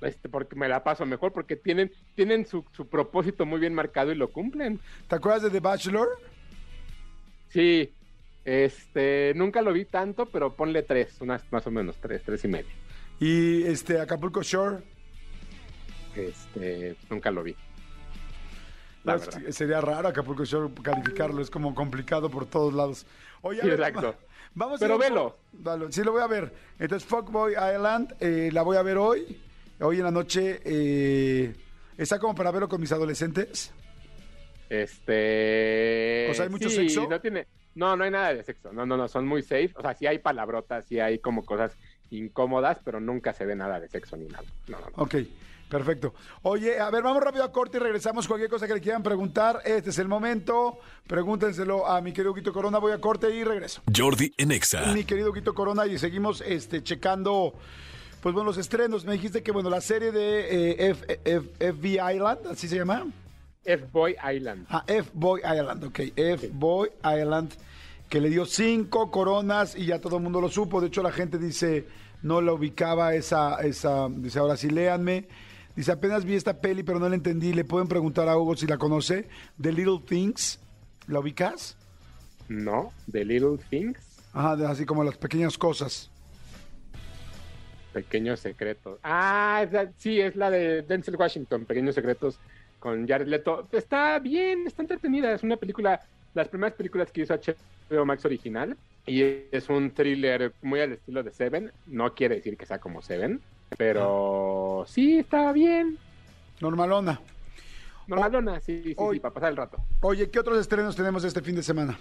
Este, 0.01 0.27
porque 0.27 0.55
me 0.55 0.67
la 0.67 0.83
paso 0.83 1.05
mejor, 1.05 1.31
porque 1.31 1.55
tienen, 1.55 1.91
tienen 2.15 2.47
su, 2.47 2.65
su 2.71 2.87
propósito 2.87 3.45
muy 3.45 3.59
bien 3.59 3.75
marcado 3.75 4.11
y 4.11 4.15
lo 4.15 4.31
cumplen. 4.31 4.79
¿Te 5.07 5.15
acuerdas 5.15 5.43
de 5.43 5.51
The 5.51 5.59
Bachelor? 5.59 6.07
Sí, 7.49 7.93
este, 8.43 9.33
nunca 9.35 9.61
lo 9.61 9.71
vi 9.71 9.85
tanto, 9.85 10.25
pero 10.25 10.55
ponle 10.55 10.81
tres, 10.81 11.21
unas 11.21 11.43
más 11.51 11.67
o 11.67 11.71
menos, 11.71 11.97
tres, 12.01 12.23
tres 12.25 12.43
y 12.43 12.47
medio. 12.47 12.71
Y 13.19 13.63
este, 13.63 13.99
Acapulco 14.01 14.41
Shore. 14.41 14.77
Este, 16.15 16.95
nunca 17.09 17.29
lo 17.29 17.43
vi. 17.43 17.55
La 19.03 19.15
No, 19.15 19.19
verdad. 19.19 19.41
sería 19.49 19.81
raro 19.81 20.07
Acapulco 20.09 20.45
Shore 20.45 20.73
calificarlo, 20.83 21.41
es 21.41 21.49
como 21.49 21.73
complicado 21.73 22.29
por 22.29 22.45
todos 22.45 22.73
lados. 22.73 23.05
Oye, 23.41 23.59
a 23.59 23.63
Sí, 23.63 23.69
ver, 23.69 23.79
exacto. 23.79 24.15
Vamos 24.53 24.79
Pero 24.79 24.95
a 24.95 24.97
velo. 24.97 25.37
Vale, 25.53 25.91
sí, 25.91 26.03
lo 26.03 26.11
voy 26.11 26.21
a 26.21 26.27
ver. 26.27 26.53
Entonces, 26.77 27.07
Fuckboy 27.07 27.53
Island, 27.53 28.15
eh, 28.19 28.49
la 28.51 28.61
voy 28.63 28.77
a 28.77 28.81
ver 28.81 28.97
hoy. 28.97 29.39
Hoy 29.79 29.97
en 29.97 30.03
la 30.03 30.11
noche. 30.11 30.59
eh, 30.63 31.55
¿Está 31.97 32.19
como 32.19 32.35
para 32.35 32.51
verlo 32.51 32.67
con 32.67 32.79
mis 32.81 32.91
adolescentes? 32.91 33.71
Este. 34.69 36.27
O 36.29 36.33
sea, 36.33 36.43
¿hay 36.45 36.49
mucho 36.49 36.69
sí, 36.69 36.75
sexo? 36.75 37.07
No, 37.09 37.19
tiene, 37.19 37.47
no, 37.75 37.95
no 37.95 38.03
hay 38.03 38.11
nada 38.11 38.33
de 38.33 38.43
sexo. 38.43 38.71
No, 38.73 38.85
no, 38.85 38.97
no, 38.97 39.07
son 39.07 39.27
muy 39.27 39.41
safe. 39.41 39.71
O 39.75 39.81
sea, 39.81 39.93
sí 39.93 40.05
hay 40.07 40.19
palabrotas, 40.19 40.85
sí 40.85 40.99
hay 40.99 41.19
como 41.19 41.45
cosas 41.45 41.75
incómodas, 42.09 42.79
pero 42.83 42.99
nunca 42.99 43.33
se 43.33 43.45
ve 43.45 43.55
nada 43.55 43.79
de 43.79 43.87
sexo 43.87 44.17
ni 44.17 44.25
nada. 44.27 44.43
No, 44.67 44.79
no, 44.79 44.85
no. 44.85 45.03
Ok, 45.03 45.15
perfecto. 45.72 46.14
Oye, 46.43 46.80
a 46.80 46.91
ver, 46.91 47.02
vamos 47.02 47.23
rápido 47.23 47.43
a 47.45 47.52
corte 47.52 47.77
y 47.77 47.80
regresamos. 47.80 48.27
Cualquier 48.27 48.49
cosa 48.52 48.68
que 48.68 48.73
le 48.76 48.81
quieran 48.81 49.02
preguntar, 49.02 49.61
este 49.65 49.89
es 49.89 49.98
el 49.98 50.07
momento. 50.10 50.77
Pregúntenselo 51.07 51.88
a 51.88 52.02
mi 52.02 52.11
querido 52.14 52.34
Quito 52.35 52.52
Corona. 52.53 52.77
Voy 52.77 52.91
a 52.91 52.99
corte 52.99 53.34
y 53.34 53.43
regreso. 53.43 53.81
Jordi 53.95 54.31
en 54.38 54.52
Exa. 54.52 54.91
Mi 54.93 55.06
querido 55.06 55.31
Quito 55.34 55.53
Corona, 55.56 55.88
y 55.88 55.98
seguimos 55.98 56.41
este, 56.45 56.84
checando, 56.84 57.53
pues 58.22 58.34
bueno, 58.35 58.49
los 58.49 58.57
estrenos. 58.57 59.06
Me 59.06 59.14
dijiste 59.14 59.41
que, 59.41 59.52
bueno, 59.52 59.69
la 59.69 59.81
serie 59.81 60.11
de 60.11 60.72
eh, 60.73 60.89
F- 60.91 61.19
F- 61.23 61.73
FBI 61.73 61.99
Island, 62.15 62.48
¿así 62.52 62.68
se 62.68 62.76
llama? 62.76 63.07
F-Boy 63.64 64.15
Island. 64.35 64.65
Ah, 64.69 64.84
F-Boy 64.88 65.39
Island, 65.41 65.84
ok. 65.85 65.99
F-Boy 66.15 66.89
Island, 67.03 67.52
que 68.10 68.19
le 68.19 68.30
dio 68.30 68.45
cinco 68.45 69.10
coronas 69.10 69.76
y 69.76 69.85
ya 69.85 69.99
todo 69.99 70.18
el 70.18 70.23
mundo 70.23 70.41
lo 70.41 70.49
supo. 70.49 70.81
De 70.81 70.88
hecho, 70.88 71.02
la 71.03 71.11
gente 71.11 71.38
dice, 71.38 71.85
no 72.23 72.41
la 72.41 72.53
ubicaba 72.53 73.14
esa, 73.15 73.61
esa, 73.61 74.10
dice, 74.10 74.39
ahora 74.39 74.57
sí, 74.57 74.69
léanme. 74.69 75.27
Dice, 75.76 75.91
apenas 75.91 76.26
vi 76.26 76.35
esta 76.35 76.60
peli, 76.60 76.84
pero 76.84 76.99
no 76.99 77.07
la 77.10 77.15
entendí. 77.15 77.53
Le 77.53 77.64
pueden 77.64 77.88
preguntar 77.88 78.27
a 78.27 78.38
Hugo 78.38 78.56
si 78.57 78.68
la 78.68 78.77
conoce. 78.77 79.27
The 79.61 79.72
Little 79.72 79.99
Things, 80.06 80.60
¿la 81.07 81.19
ubicas? 81.19 81.77
No, 82.49 82.91
The 83.11 83.23
Little 83.26 83.57
Things, 83.69 83.98
Ajá, 84.34 84.56
de- 84.56 84.65
así 84.65 84.85
como 84.85 85.03
las 85.03 85.18
pequeñas 85.18 85.57
cosas. 85.57 86.10
Pequeños 87.93 88.39
Secretos. 88.39 88.99
Ah, 89.03 89.61
es 89.65 89.72
la- 89.73 89.91
sí, 89.98 90.19
es 90.22 90.35
la 90.35 90.49
de 90.49 90.81
Denzel 90.84 91.18
Washington, 91.18 91.65
Pequeños 91.65 91.95
Secretos 91.95 92.39
con 92.80 93.06
Jared 93.07 93.27
Leto. 93.27 93.68
Está 93.72 94.18
bien, 94.19 94.65
está 94.65 94.81
entretenida. 94.81 95.34
Es 95.34 95.43
una 95.43 95.57
película, 95.57 96.02
las 96.34 96.48
primeras 96.48 96.73
películas 96.76 97.11
que 97.11 97.22
hizo 97.22 97.34
HBO 97.34 98.06
Max 98.06 98.23
original. 98.26 98.77
Y 99.06 99.22
es 99.52 99.68
un 99.68 99.91
thriller 99.91 100.53
muy 100.61 100.80
al 100.80 100.93
estilo 100.93 101.22
de 101.23 101.31
Seven. 101.31 101.72
No 101.88 102.14
quiere 102.14 102.35
decir 102.35 102.56
que 102.56 102.65
sea 102.65 102.80
como 102.80 103.02
Seven, 103.02 103.41
pero 103.77 104.85
sí, 104.88 105.19
está 105.19 105.52
bien. 105.52 105.98
Normalona. 106.60 107.22
Normalona, 108.07 108.60
sí, 108.60 108.81
sí, 108.84 108.95
sí, 108.95 109.19
para 109.19 109.34
pasar 109.34 109.52
el 109.52 109.57
rato. 109.57 109.77
Oye, 110.02 110.30
¿qué 110.30 110.39
otros 110.39 110.60
estrenos 110.60 110.95
tenemos 110.95 111.23
este 111.23 111.41
fin 111.41 111.56
de 111.56 111.64
semana? 111.64 111.98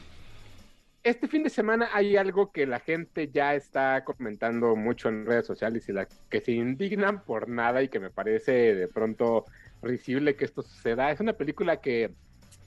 Este 1.03 1.29
fin 1.29 1.43
de 1.43 1.51
semana 1.51 1.89
hay 1.95 2.17
algo 2.17 2.53
que 2.53 2.67
la 2.67 2.81
gente 2.81 3.31
ya 3.33 3.55
está 3.55 4.05
comentando 4.05 4.77
mucho 4.77 5.09
en 5.09 5.25
redes 5.25 5.47
sociales 5.47 5.89
y 5.89 5.93
la 5.93 6.07
que 6.29 6.41
se 6.41 6.53
indignan 6.53 7.25
por 7.25 7.49
nada 7.49 7.83
y 7.83 7.89
que 7.89 8.01
me 8.01 8.11
parece 8.11 8.75
de 8.75 8.89
pronto 8.89 9.47
risible 9.83 10.37
que 10.37 10.45
esto 10.45 10.63
suceda. 10.63 11.11
Es 11.11 11.21
una 11.21 11.33
película 11.33 11.81
que 11.81 12.11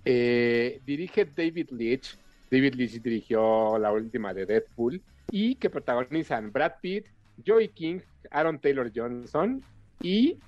eh, 0.06 0.82
dirige 0.86 1.26
David 1.26 1.70
Leitch. 1.72 2.18
David 2.50 2.74
Leitch 2.74 3.02
dirigió 3.02 3.78
la 3.78 3.92
última 3.92 4.34
de 4.34 4.46
Deadpool 4.48 5.02
y 5.30 5.56
que 5.56 5.70
protagonizan 5.70 6.52
Brad 6.52 6.74
Pitt, 6.82 7.06
Joey 7.46 7.70
King, 7.70 8.00
Aaron 8.32 8.60
Taylor 8.60 8.92
Johnson 8.94 9.64
y 10.02 10.40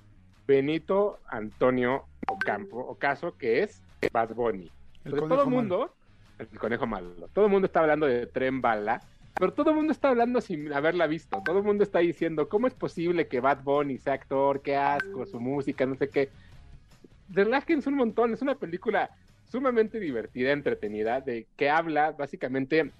Benito 0.46 1.18
Antonio 1.28 2.04
Ocampo, 2.28 2.78
Ocaso, 2.78 3.36
que 3.36 3.62
es 3.62 3.82
Bad 4.12 4.34
Bunny. 4.34 4.70
El 5.04 5.12
Entonces, 5.12 5.28
todo 5.28 5.42
el 5.42 5.46
malo. 5.46 5.50
mundo, 5.50 5.94
el 6.38 6.48
conejo 6.58 6.86
malo, 6.86 7.28
todo 7.32 7.46
el 7.46 7.50
mundo 7.50 7.66
está 7.66 7.80
hablando 7.80 8.06
de 8.06 8.26
Tren 8.26 8.60
Bala, 8.60 9.02
pero 9.38 9.52
todo 9.52 9.70
el 9.70 9.76
mundo 9.76 9.92
está 9.92 10.08
hablando 10.08 10.40
sin 10.40 10.72
haberla 10.72 11.06
visto. 11.06 11.42
Todo 11.44 11.58
el 11.58 11.64
mundo 11.64 11.84
está 11.84 11.98
diciendo, 11.98 12.48
¿cómo 12.48 12.66
es 12.66 12.74
posible 12.74 13.28
que 13.28 13.40
Bad 13.40 13.62
Bunny 13.62 13.98
sea 13.98 14.14
actor? 14.14 14.62
Qué 14.62 14.76
asco, 14.76 15.26
su 15.26 15.40
música, 15.40 15.84
no 15.84 15.94
sé 15.94 16.08
qué. 16.08 16.30
Relájense 17.28 17.88
un 17.88 17.96
montón, 17.96 18.32
es 18.32 18.42
una 18.42 18.54
película 18.54 19.10
sumamente 19.50 20.00
divertida, 20.00 20.52
entretenida, 20.52 21.20
de 21.20 21.46
que 21.56 21.68
habla 21.68 22.12
básicamente 22.12 22.90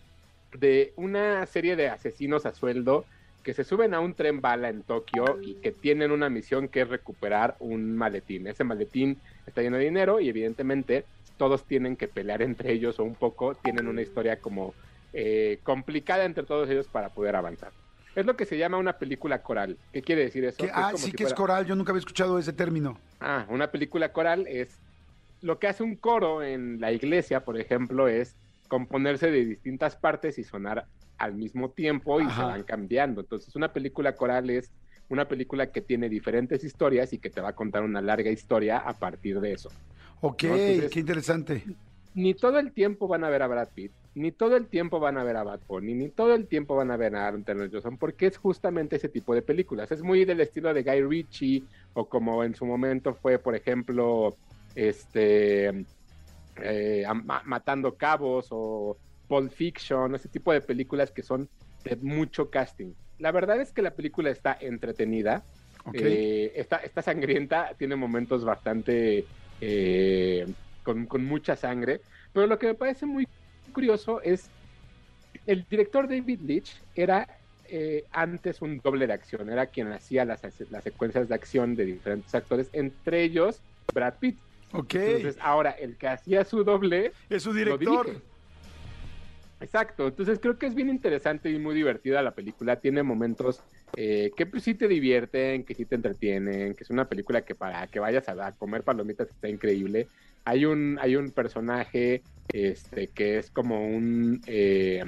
de 0.53 0.93
una 0.97 1.45
serie 1.47 1.77
de 1.77 1.89
asesinos 1.89 2.47
a 2.47 2.53
sueldo 2.53 3.05
que 3.47 3.55
se 3.55 3.63
suben 3.63 3.95
a 3.95 4.01
un 4.01 4.13
tren 4.13 4.41
bala 4.41 4.69
en 4.71 4.83
Tokio 4.83 5.39
y 5.41 5.55
que 5.61 5.71
tienen 5.71 6.11
una 6.11 6.29
misión 6.29 6.67
que 6.67 6.81
es 6.81 6.89
recuperar 6.89 7.55
un 7.61 7.97
maletín. 7.97 8.49
Ese 8.49 8.65
maletín 8.65 9.23
está 9.47 9.63
lleno 9.63 9.77
de 9.77 9.85
dinero 9.85 10.19
y 10.19 10.29
evidentemente 10.29 11.07
todos 11.37 11.65
tienen 11.65 11.97
que 11.97 12.09
pelear 12.09 12.43
entre 12.43 12.73
ellos 12.73 12.99
o 12.99 13.05
un 13.05 13.15
poco 13.15 13.55
tienen 13.55 13.87
una 13.87 14.03
historia 14.03 14.41
como 14.41 14.75
eh, 15.13 15.61
complicada 15.63 16.25
entre 16.25 16.43
todos 16.43 16.69
ellos 16.69 16.89
para 16.89 17.11
poder 17.11 17.37
avanzar. 17.37 17.71
Es 18.17 18.27
lo 18.27 18.37
que 18.37 18.47
se 18.47 18.59
llama 18.59 18.79
una 18.79 18.99
película 18.99 19.41
coral. 19.45 19.79
¿Qué 19.93 20.03
quiere 20.03 20.23
decir 20.25 20.45
eso? 20.45 20.65
Que- 20.65 20.67
Es 20.67 20.73
ah, 20.75 20.89
como 20.91 20.99
sí 21.05 21.13
si 21.13 21.17
que 21.17 21.23
es 21.23 21.33
coral, 21.33 21.67
yo 21.67 21.77
nunca 21.77 21.93
había 21.93 22.01
escuchado 22.01 22.41
ese 22.41 22.53
término. 22.53 22.99
Ah, 23.21 23.47
una 23.49 23.71
película 23.71 24.13
coral 24.13 24.49
es 24.49 24.77
lo 25.41 25.61
que 25.61 25.69
hace 25.69 25.85
un 25.85 25.95
coro 25.95 26.43
en 26.43 26.81
la 26.81 26.91
iglesia, 26.91 27.45
por 27.45 27.61
ejemplo, 27.61 28.09
es 28.09 28.37
componerse 28.67 29.31
de 29.31 29.45
distintas 29.45 29.95
partes 29.95 30.37
y 30.37 30.43
sonar 30.43 30.89
al 31.19 31.35
mismo 31.35 31.71
tiempo 31.71 32.21
y 32.21 32.31
se 32.31 32.43
van 32.43 32.63
cambiando. 32.63 33.21
Entonces, 33.21 33.55
una 33.57 33.73
película 33.73 34.15
coral 34.15 34.51
es 34.51 34.71
una 35.09 35.27
película 35.27 35.71
que 35.71 35.81
tiene 35.81 36.09
diferentes 36.09 36.65
historias 36.65 37.13
y 37.13 37.19
que 37.19 37.31
te 37.31 37.41
va 37.41 37.51
a 37.51 37.55
contar 37.55 37.83
una 37.83 38.01
larga 38.01 38.31
historia 38.31 38.79
a 38.79 38.93
partir 38.93 39.41
de 39.41 39.53
eso. 39.53 39.71
Ok, 40.21 40.45
¿no? 40.45 40.57
Entonces, 40.57 40.91
qué 40.91 41.01
interesante. 41.01 41.65
ni 42.15 42.35
todo 42.35 42.59
el 42.59 42.73
tiempo 42.73 43.07
van 43.07 43.25
a 43.25 43.29
ver 43.29 43.43
a 43.43 43.47
Brad 43.47 43.69
Pitt, 43.75 43.93
ni 44.17 44.33
todo 44.33 44.57
el 44.57 44.67
tiempo 44.67 44.99
van 44.99 45.19
a 45.19 45.25
ver 45.25 45.37
a 45.37 45.45
Bad 45.45 45.61
Bunny, 45.69 45.93
ni 45.93 46.09
todo 46.09 46.35
el 46.35 46.47
tiempo 46.47 46.75
van 46.75 46.91
a 46.91 46.97
ver 46.97 47.15
a 47.15 47.27
Aaron 47.27 47.45
Taylor 47.45 47.71
Johnson, 47.71 47.99
porque 47.99 48.27
es 48.27 48.39
justamente 48.39 48.97
ese 48.97 49.11
tipo 49.11 49.35
de 49.35 49.43
películas. 49.43 49.93
Es 49.93 50.03
muy 50.03 50.25
del 50.25 50.41
estilo 50.41 50.73
de 50.73 50.83
Guy 50.83 51.03
Ritchie, 51.03 51.65
o 51.93 52.07
como 52.07 52.43
en 52.43 52.55
su 52.55 52.65
momento 52.65 53.13
fue, 53.13 53.39
por 53.39 53.55
ejemplo, 53.55 54.35
este 54.75 55.85
eh, 56.63 57.05
Matando 57.45 57.95
Cabos 57.95 58.49
o 58.51 58.97
Pulp 59.29 59.51
Fiction, 59.53 60.15
ese 60.15 60.29
tipo 60.29 60.53
de 60.53 60.61
películas 60.61 61.11
que 61.11 61.23
son 61.23 61.49
de 61.85 61.97
mucho 61.97 62.51
casting. 62.51 62.93
La 63.19 63.33
verdad 63.33 63.61
es 63.61 63.73
que 63.73 63.83
la 63.83 63.93
película 63.93 64.31
está 64.31 64.57
entretenida, 64.61 65.43
eh, 65.93 66.53
está, 66.57 66.77
está 66.79 67.01
sangrienta, 67.03 67.73
tiene 67.79 67.97
momentos 67.97 68.45
bastante 68.45 69.25
eh, 69.61 70.47
con, 70.83 71.07
con 71.07 71.25
mucha 71.25 71.57
sangre, 71.57 72.01
pero 72.33 72.47
lo 72.47 72.59
que 72.59 72.67
me 72.67 72.75
parece 72.75 73.07
muy 73.07 73.27
curioso 73.73 74.21
es 74.23 74.51
el 75.47 75.65
director 75.69 76.09
David 76.09 76.41
Leitch 76.41 76.83
era 76.95 77.27
eh, 77.69 78.05
antes 78.13 78.63
un 78.63 78.79
doble 78.79 79.07
de 79.07 79.13
acción, 79.13 79.51
era 79.51 79.67
quien 79.67 79.93
hacía 79.93 80.25
las, 80.25 80.43
las 80.71 80.85
secuencias 80.85 81.29
de 81.29 81.35
acción 81.35 81.75
de 81.75 81.85
diferentes 81.85 82.35
actores, 82.35 82.69
entre 82.73 83.23
ellos 83.23 83.61
Brad 83.95 84.15
Pitt. 84.21 84.39
Ok. 84.73 84.95
Entonces 84.95 85.39
ahora 85.41 85.71
el 85.71 85.97
que 85.97 86.09
hacía 86.09 86.45
su 86.45 86.65
doble 86.65 87.13
Es 87.31 87.45
su 87.45 87.51
lo 87.51 87.55
director. 87.57 88.07
dirige. 88.07 88.23
Exacto, 89.59 90.09
entonces 90.09 90.39
creo 90.39 90.59
que 90.59 90.67
es 90.67 90.75
bien 90.75 90.91
interesante 90.91 91.51
y 91.51 91.59
muy 91.59 91.75
divertida 91.75 92.23
la 92.23 92.35
película. 92.35 92.79
Tiene 92.79 93.03
momentos 93.03 93.61
eh, 93.97 94.31
que 94.37 94.45
pues 94.47 94.63
sí 94.63 94.75
te 94.75 94.87
divierten, 94.87 95.65
que 95.65 95.75
sí 95.75 95.87
te 95.87 95.95
entretienen, 95.95 96.75
que 96.75 96.85
es 96.85 96.91
una 96.91 97.09
película 97.09 97.43
que 97.43 97.55
para 97.55 97.87
que 97.87 97.99
vayas 97.99 98.29
a, 98.29 98.47
a 98.47 98.53
comer 98.53 98.83
palomitas 98.83 99.29
está 99.29 99.49
increíble. 99.49 100.09
Hay 100.45 100.67
un, 100.67 100.99
hay 101.01 101.17
un 101.17 101.31
personaje 101.31 102.23
este, 102.53 103.09
que 103.09 103.39
es 103.39 103.51
como 103.51 103.87
un, 103.87 104.41
eh, 104.47 105.03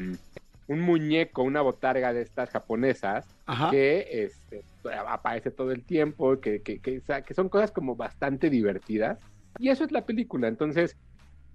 un 0.67 0.81
muñeco, 0.81 1.43
una 1.43 1.61
botarga 1.61 2.13
de 2.13 2.23
estas 2.23 2.51
japonesas, 2.51 3.27
Ajá. 3.47 3.71
que 3.71 4.07
este, 4.11 4.63
aparece 5.07 5.51
todo 5.51 5.73
el 5.73 5.85
tiempo, 5.85 6.41
que, 6.41 6.63
que, 6.63 6.81
que, 6.81 7.03
que 7.27 7.35
son 7.35 7.49
cosas 7.51 7.71
como 7.71 7.97
bastante 7.97 8.49
divertidas. 8.49 9.19
Y 9.59 9.69
eso 9.71 9.85
es 9.85 9.93
la 9.93 10.07
película, 10.07 10.49
entonces 10.49 10.97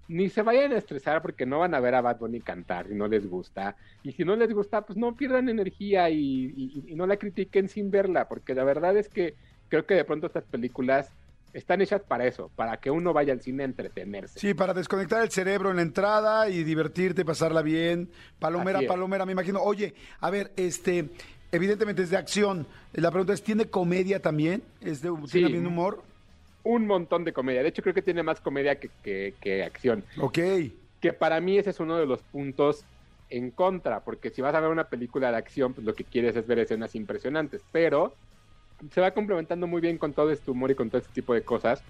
ni 0.08 0.30
se 0.30 0.42
vayan 0.42 0.72
a 0.74 0.78
estresar 0.78 1.22
porque 1.22 1.46
no 1.46 1.60
van 1.60 1.74
a 1.74 1.80
ver 1.80 1.96
a 1.96 2.02
Bad 2.02 2.18
Bunny 2.20 2.42
cantar 2.42 2.88
si 2.88 2.94
no 2.96 3.08
les 3.08 3.26
gusta. 3.28 3.76
Y 4.04 4.12
si 4.12 4.24
no 4.26 4.36
les 4.36 4.54
gusta, 4.54 4.86
pues 4.86 4.98
no 4.98 5.16
pierdan 5.16 5.50
energía 5.50 6.10
y, 6.10 6.54
y- 6.56 6.84
y 6.88 6.96
no 6.96 7.08
la 7.08 7.18
critiquen 7.18 7.70
sin 7.70 7.90
verla, 7.90 8.28
porque 8.28 8.54
la 8.54 8.64
verdad 8.64 8.98
es 8.98 9.10
que 9.10 9.36
creo 9.70 9.86
que 9.86 9.96
de 9.96 10.04
pronto 10.06 10.28
estas 10.28 10.44
películas 10.46 11.10
están 11.54 11.82
hechas 11.82 12.02
para 12.02 12.26
eso, 12.26 12.52
para 12.56 12.78
que 12.78 12.90
uno 12.90 13.14
vaya 13.14 13.32
al 13.32 13.42
cine 13.42 13.64
a 13.64 13.68
entretenerse. 13.68 14.40
Sí, 14.40 14.54
para 14.56 14.74
desconectar 14.74 15.22
el 15.22 15.30
cerebro 15.30 15.70
en 15.70 15.76
la 15.78 15.82
entrada 15.84 16.50
y 16.50 16.64
divertirte, 16.64 17.24
pasarla 17.24 17.62
bien. 17.62 18.10
Palomera, 18.40 18.80
palomera, 18.88 19.26
me 19.26 19.34
imagino. 19.34 19.62
Oye, 19.62 19.94
a 20.20 20.30
ver, 20.32 20.52
este, 20.58 21.10
evidentemente 21.52 22.02
es 22.02 22.10
de 22.10 22.18
acción. 22.18 22.68
La 22.94 23.12
pregunta 23.12 23.34
es, 23.34 23.44
¿tiene 23.44 23.66
comedia 23.68 24.20
también? 24.20 24.64
¿Es 24.82 25.02
de, 25.02 25.10
Sí. 25.28 25.34
¿Tiene 25.34 25.50
bien 25.50 25.68
humor? 25.68 26.04
Un 26.64 26.88
montón 26.88 27.24
de 27.26 27.34
comedia. 27.34 27.62
De 27.62 27.70
hecho, 27.70 27.82
creo 27.82 27.94
que 27.94 28.02
tiene 28.02 28.24
más 28.24 28.40
comedia 28.40 28.76
que, 28.80 28.90
que- 29.04 29.34
que 29.42 29.64
acción. 29.64 30.04
Ok. 30.20 30.40
Que 31.02 31.14
para 31.14 31.42
mí 31.42 31.58
ese 31.58 31.72
es 31.72 31.80
uno 31.80 31.98
de 31.98 32.06
los 32.06 32.22
puntos 32.22 32.86
en 33.30 33.52
contra, 33.52 34.00
porque 34.02 34.30
si 34.30 34.42
vas 34.42 34.56
a 34.56 34.60
ver 34.60 34.70
una 34.70 34.88
película 34.88 35.32
de 35.32 35.38
acción, 35.38 35.74
pues 35.74 35.86
lo 35.86 35.94
que 35.94 36.04
quieres 36.04 36.36
es 36.36 36.46
ver 36.48 36.60
escenas 36.60 36.96
impresionantes, 36.96 37.62
pero 37.72 38.14
se 38.92 39.02
va 39.02 39.12
complementando 39.12 39.66
muy 39.68 39.82
bien 39.82 39.98
con 39.98 40.14
todo 40.14 40.30
este 40.32 40.52
humor 40.52 40.72
y 40.72 40.76
con 40.76 40.90
todo 40.90 41.00
este 41.02 41.14
tipo 41.14 41.34
de 41.34 41.42
cosas. 41.42 41.82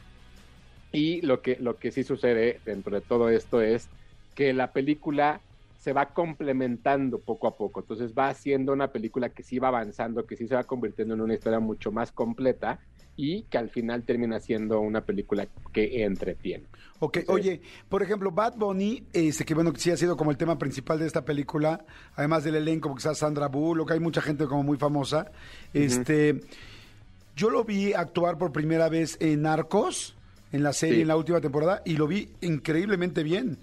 Y 0.91 1.21
lo 1.21 1.41
que, 1.41 1.57
lo 1.59 1.77
que 1.77 1.91
sí 1.91 2.03
sucede 2.03 2.59
dentro 2.65 2.95
de 2.95 3.01
todo 3.01 3.29
esto 3.29 3.61
es 3.61 3.89
que 4.35 4.53
la 4.53 4.71
película 4.71 5.41
se 5.79 5.91
va 5.91 6.13
complementando 6.13 7.19
poco 7.19 7.47
a 7.47 7.57
poco. 7.57 7.81
Entonces 7.81 8.13
va 8.17 8.29
haciendo 8.29 8.71
una 8.71 8.87
película 8.91 9.29
que 9.29 9.43
sí 9.43 9.59
va 9.59 9.67
avanzando, 9.67 10.25
que 10.25 10.37
sí 10.37 10.47
se 10.47 10.55
va 10.55 10.63
convirtiendo 10.63 11.13
en 11.13 11.21
una 11.21 11.33
historia 11.33 11.59
mucho 11.59 11.91
más 11.91 12.11
completa 12.11 12.79
y 13.15 13.43
que 13.43 13.57
al 13.57 13.69
final 13.69 14.03
termina 14.03 14.39
siendo 14.39 14.79
una 14.79 15.01
película 15.01 15.47
que 15.71 16.03
entretiene. 16.03 16.65
Ok, 16.99 17.19
oye, 17.27 17.61
por 17.89 18.01
ejemplo, 18.01 18.31
Bad 18.31 18.55
Bunny, 18.55 19.03
este, 19.13 19.43
que 19.45 19.53
bueno, 19.53 19.73
sí 19.75 19.91
ha 19.91 19.97
sido 19.97 20.15
como 20.15 20.31
el 20.31 20.37
tema 20.37 20.57
principal 20.57 20.99
de 20.99 21.05
esta 21.07 21.25
película, 21.25 21.83
además 22.15 22.43
del 22.43 22.55
elenco, 22.55 22.89
porque 22.89 22.99
está 23.01 23.13
Sandra 23.13 23.47
Bullock, 23.47 23.91
hay 23.91 23.99
mucha 23.99 24.21
gente 24.21 24.45
como 24.45 24.63
muy 24.63 24.77
famosa. 24.77 25.31
Este, 25.73 26.39
yo 27.35 27.49
lo 27.49 27.63
vi 27.65 27.93
actuar 27.93 28.37
por 28.37 28.51
primera 28.51 28.89
vez 28.89 29.17
en 29.19 29.41
Narcos, 29.41 30.15
en 30.51 30.63
la 30.63 30.71
serie, 30.71 30.95
Sí. 30.97 31.01
en 31.01 31.07
la 31.09 31.17
última 31.17 31.41
temporada, 31.41 31.81
y 31.85 31.97
lo 31.97 32.07
vi 32.07 32.29
increíblemente 32.41 33.23
bien. 33.23 33.57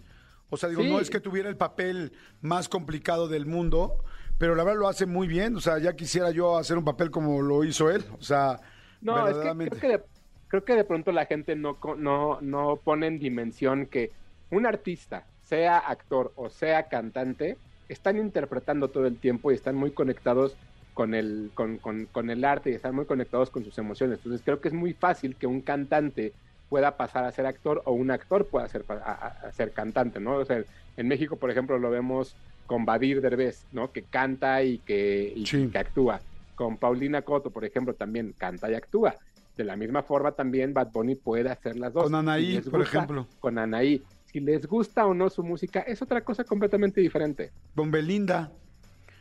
O 0.50 0.56
sea, 0.56 0.68
digo, 0.68 0.82
Sí. 0.82 0.90
no 0.90 1.00
es 1.00 1.08
que 1.08 1.20
tuviera 1.20 1.48
el 1.48 1.56
papel 1.56 2.12
más 2.42 2.68
complicado 2.68 3.28
del 3.28 3.46
mundo, 3.46 4.04
pero 4.36 4.54
la 4.54 4.64
verdad 4.64 4.80
lo 4.80 4.88
hace 4.88 5.06
muy 5.06 5.28
bien. 5.28 5.56
O 5.56 5.60
sea, 5.60 5.78
ya 5.78 5.94
quisiera 5.94 6.30
yo 6.30 6.58
hacer 6.58 6.76
un 6.76 6.84
papel 6.84 7.10
como 7.10 7.40
lo 7.40 7.62
hizo 7.64 7.88
él. 7.90 8.04
O 8.18 8.22
sea, 8.22 8.60
No, 9.00 9.26
es 9.28 9.36
que 9.38 9.48
creo 9.70 9.80
que, 9.80 9.88
de, 9.88 10.04
creo 10.48 10.64
que 10.64 10.74
de 10.74 10.84
pronto 10.84 11.12
la 11.12 11.26
gente 11.26 11.56
no, 11.56 11.78
no, 11.96 12.40
no 12.40 12.80
pone 12.84 13.06
en 13.06 13.18
dimensión 13.18 13.86
que 13.86 14.12
un 14.50 14.66
artista, 14.66 15.26
sea 15.42 15.78
actor 15.78 16.32
o 16.36 16.50
sea 16.50 16.88
cantante, 16.88 17.58
están 17.88 18.18
interpretando 18.18 18.88
todo 18.90 19.06
el 19.06 19.18
tiempo 19.18 19.50
y 19.50 19.54
están 19.54 19.74
muy 19.76 19.92
conectados 19.92 20.56
con 20.94 21.14
el, 21.14 21.50
con, 21.54 21.78
con- 21.78 22.06
con 22.06 22.30
el 22.30 22.44
arte 22.44 22.70
y 22.70 22.74
están 22.74 22.94
muy 22.94 23.06
conectados 23.06 23.50
con 23.50 23.64
sus 23.64 23.78
emociones. 23.78 24.18
Entonces 24.18 24.42
creo 24.44 24.60
que 24.60 24.68
es 24.68 24.74
muy 24.74 24.92
fácil 24.92 25.36
que 25.36 25.46
un 25.46 25.60
cantante 25.62 26.32
pueda 26.68 26.96
pasar 26.96 27.24
a 27.24 27.32
ser 27.32 27.46
actor 27.46 27.82
o 27.84 27.92
un 27.92 28.10
actor 28.12 28.48
pueda 28.48 28.68
ser, 28.68 28.84
a, 28.88 29.50
ser 29.52 29.72
cantante, 29.72 30.20
¿no? 30.20 30.36
O 30.36 30.44
sea, 30.44 30.62
en 30.96 31.08
México, 31.08 31.36
por 31.36 31.50
ejemplo, 31.50 31.78
lo 31.78 31.90
vemos 31.90 32.36
con 32.66 32.84
Badir 32.84 33.20
Derbez, 33.20 33.66
¿no? 33.72 33.90
Que 33.90 34.04
canta 34.04 34.62
y 34.62 34.78
que, 34.78 35.32
y 35.34 35.44
que 35.72 35.78
actúa. 35.78 36.20
Con 36.60 36.76
Paulina 36.76 37.22
Coto, 37.22 37.50
por 37.50 37.64
ejemplo, 37.64 37.94
también 37.94 38.34
canta 38.36 38.70
y 38.70 38.74
actúa. 38.74 39.14
De 39.56 39.64
la 39.64 39.76
misma 39.76 40.02
forma 40.02 40.32
también 40.32 40.74
Bad 40.74 40.92
Bunny 40.92 41.14
puede 41.14 41.48
hacer 41.50 41.76
las 41.78 41.90
dos. 41.94 42.02
Con 42.04 42.14
Anaí, 42.14 42.56
les 42.56 42.68
por 42.68 42.80
gusta, 42.80 42.98
ejemplo. 42.98 43.26
Con 43.40 43.56
Anaí. 43.58 44.02
Si 44.26 44.40
les 44.40 44.66
gusta 44.66 45.06
o 45.06 45.14
no 45.14 45.30
su 45.30 45.42
música, 45.42 45.80
es 45.80 46.02
otra 46.02 46.20
cosa 46.22 46.44
completamente 46.44 47.00
diferente. 47.00 47.50
Con 47.74 47.90
Belinda. 47.90 48.52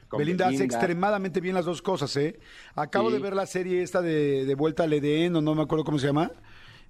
Con 0.10 0.18
Belinda, 0.18 0.50
hace 0.50 0.66
extremadamente 0.66 1.40
bien 1.40 1.56
las 1.56 1.64
dos 1.64 1.82
cosas, 1.82 2.14
¿eh? 2.18 2.38
Acabo 2.76 3.08
Sí. 3.10 3.16
de 3.16 3.22
ver 3.22 3.34
la 3.36 3.46
serie 3.46 3.84
esta 3.84 4.02
de, 4.02 4.44
de 4.46 4.56
Vuelta 4.56 4.84
al 4.84 4.92
Edén, 4.92 5.34
o 5.38 5.42
no 5.42 5.56
me 5.56 5.62
acuerdo 5.62 5.86
cómo 5.86 5.98
se 5.98 6.08
llama. 6.08 6.32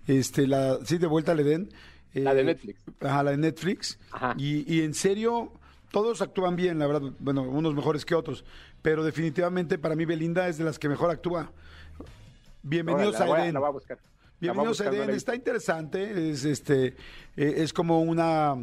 Este, 0.07 0.47
la, 0.47 0.79
sí, 0.83 0.97
de 0.97 1.05
Vuelta 1.05 1.33
al 1.33 1.41
Edén. 1.41 1.69
La 2.15 2.33
de 2.33 2.41
Eh, 2.41 2.45
Netflix. 2.45 2.81
Ajá, 3.01 3.21
la 3.21 3.29
de 3.31 3.37
Netflix. 3.37 3.99
Y, 4.37 4.73
y 4.73 4.81
en 4.81 4.95
serio, 4.95 5.51
todos 5.91 6.21
actúan 6.21 6.55
bien, 6.55 6.79
la 6.79 6.87
verdad. 6.87 7.11
Bueno, 7.19 7.43
unos 7.43 7.73
mejores 7.75 8.03
que 8.05 8.15
otros. 8.15 8.43
Pero 8.81 9.03
definitivamente 9.03 9.77
para 9.77 9.95
mí 9.95 10.05
Belinda 10.05 10.47
es 10.47 10.57
de 10.57 10.63
las 10.63 10.79
que 10.79 10.87
mejor 10.87 11.11
actúa. 11.11 11.51
Bienvenidos 12.63 13.15
a 13.17 13.25
la 13.25 13.59
voy 13.59 13.67
a 13.67 13.71
buscar. 13.71 13.97
A 13.97 14.01
Bienvenidos 14.39 14.81
a 14.81 14.85
buscar, 14.85 15.07
la 15.07 15.13
he 15.13 15.15
está 15.15 15.35
interesante, 15.35 16.29
es 16.31 16.45
este 16.45 16.95
eh, 17.35 17.55
es 17.57 17.73
como 17.73 18.01
una 18.01 18.55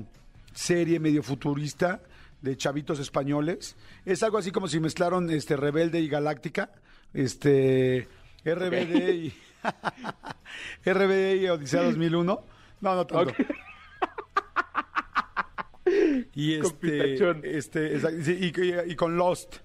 serie 0.54 0.98
medio 1.00 1.22
futurista 1.22 2.00
de 2.40 2.56
chavitos 2.56 2.98
españoles. 2.98 3.76
Es 4.04 4.22
algo 4.22 4.38
así 4.38 4.50
como 4.52 4.68
si 4.68 4.80
mezclaron 4.80 5.28
este 5.30 5.56
Rebelde 5.56 6.00
y 6.00 6.08
Galáctica, 6.08 6.70
este 7.12 8.08
RBD 8.44 9.14
y 9.14 9.34
RBD 10.90 11.42
y 11.42 11.48
Odisea 11.48 11.82
2001. 11.82 12.44
No, 12.80 12.94
no 12.94 13.06
tanto. 13.06 13.34
Y 16.34 16.54
este, 16.54 17.56
este 17.56 18.84
y 18.86 18.96
con 18.96 19.16
Lost. 19.16 19.58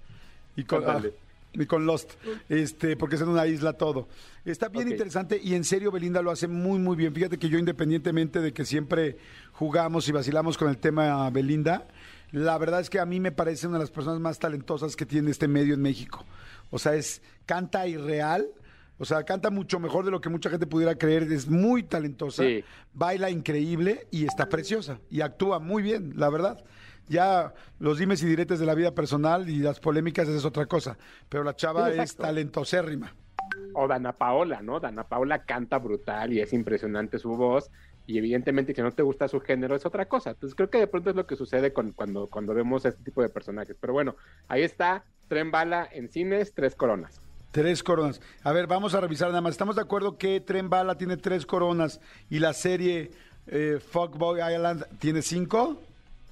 Y 0.62 0.66
con. 0.66 1.12
Y 1.54 1.66
con 1.66 1.86
Lost, 1.86 2.12
este, 2.48 2.96
porque 2.96 3.16
es 3.16 3.22
en 3.22 3.28
una 3.28 3.46
isla 3.46 3.74
todo. 3.74 4.08
Está 4.46 4.70
bien 4.70 4.88
interesante 4.90 5.38
y 5.44 5.54
en 5.54 5.66
serio 5.66 5.92
Belinda 5.92 6.22
lo 6.22 6.32
hace 6.32 6.48
muy, 6.48 6.80
muy 6.80 6.96
bien. 6.96 7.14
Fíjate 7.14 7.38
que 7.38 7.50
yo 7.50 7.60
independientemente 7.60 8.40
de 8.40 8.54
que 8.54 8.64
siempre 8.64 9.18
jugamos 9.52 10.08
y 10.08 10.14
vacilamos 10.14 10.58
con 10.58 10.70
el 10.70 10.78
tema 10.78 11.30
Belinda, 11.30 11.88
la 12.32 12.58
verdad 12.58 12.80
es 12.80 12.90
que 12.90 13.00
a 13.02 13.06
mí 13.06 13.20
me 13.20 13.34
parece 13.34 13.68
una 13.68 13.78
de 13.80 13.84
las 13.84 13.92
personas 13.92 14.22
más 14.22 14.40
talentosas 14.40 14.96
que 14.96 15.06
tiene 15.06 15.30
este 15.30 15.50
medio 15.50 15.74
en 15.74 15.82
México. 15.82 16.24
O 16.70 16.80
sea, 16.80 16.96
es 16.96 17.22
canta 17.46 17.86
irreal. 17.86 18.48
O 18.98 19.04
sea, 19.04 19.24
canta 19.26 19.50
mucho 19.50 19.78
mejor 19.80 20.06
de 20.06 20.12
lo 20.12 20.22
que 20.22 20.30
mucha 20.30 20.50
gente 20.50 20.68
pudiera 20.68 20.96
creer. 20.96 21.24
Es 21.24 21.50
muy 21.50 21.84
talentosa, 21.84 22.44
Sí. 22.44 22.64
baila 22.94 23.30
increíble 23.30 24.08
y 24.10 24.24
está 24.26 24.48
preciosa. 24.48 25.00
Y 25.10 25.20
actúa 25.20 25.60
muy 25.60 25.84
bien, 25.84 26.14
la 26.16 26.30
verdad. 26.30 26.64
Ya 27.08 27.54
los 27.80 27.98
dimes 28.00 28.24
y 28.24 28.26
diretes 28.28 28.60
de 28.60 28.66
la 28.66 28.74
vida 28.74 28.92
personal 28.96 29.50
y 29.50 29.58
las 29.60 29.80
polémicas 29.80 30.28
es 30.30 30.46
otra 30.46 30.66
cosa. 30.66 30.98
Pero 31.30 31.44
la 31.44 31.56
chava 31.56 31.92
es 31.92 32.16
talentosérrima. 32.16 33.14
O 33.74 33.88
Dana 33.88 34.14
Paola, 34.14 34.62
¿no? 34.62 34.80
Dana 34.80 35.04
Paola 35.04 35.44
canta 35.44 35.78
brutal 35.78 36.32
y 36.34 36.40
es 36.42 36.54
impresionante 36.54 37.20
su 37.20 37.30
voz. 37.36 37.70
Y 38.08 38.18
evidentemente, 38.18 38.74
si 38.74 38.82
no 38.82 38.92
te 38.92 39.04
gusta 39.04 39.28
su 39.28 39.40
género, 39.40 39.76
es 39.76 39.86
otra 39.86 40.06
cosa. 40.08 40.32
Entonces, 40.32 40.56
creo 40.56 40.70
que 40.70 40.80
de 40.80 40.88
pronto 40.88 41.10
es 41.12 41.16
lo 41.16 41.28
que 41.28 41.36
sucede 41.36 41.72
con- 41.72 41.92
cuando, 41.92 42.28
cuando 42.28 42.54
vemos 42.54 42.86
a 42.86 42.90
este 42.90 43.04
tipo 43.04 43.22
de 43.22 43.30
personajes. 43.30 43.78
Pero 43.80 43.94
bueno, 43.94 44.16
ahí 44.48 44.64
está: 44.64 45.04
Tren 45.28 45.52
Bala 45.52 45.88
en 45.92 46.10
cines, 46.10 46.54
tres 46.54 46.76
coronas. 46.76 47.22
Tres 47.52 47.84
coronas. 47.84 48.22
A 48.44 48.52
ver, 48.54 48.68
vamos 48.68 48.96
a 48.96 49.02
revisar 49.02 49.28
nada 49.30 49.42
más. 49.42 49.52
¿Estamos 49.52 49.76
de 49.76 49.82
acuerdo 49.82 50.18
que 50.18 50.40
Tren 50.42 50.70
Bala 50.70 50.96
tiene 50.98 51.18
tres 51.18 51.46
coronas 51.46 52.00
y 52.30 52.40
la 52.40 52.54
serie 52.54 53.12
eh, 53.48 53.80
Fuckboy 53.86 54.40
Island 54.42 54.86
tiene 55.00 55.22
cinco? 55.22 55.80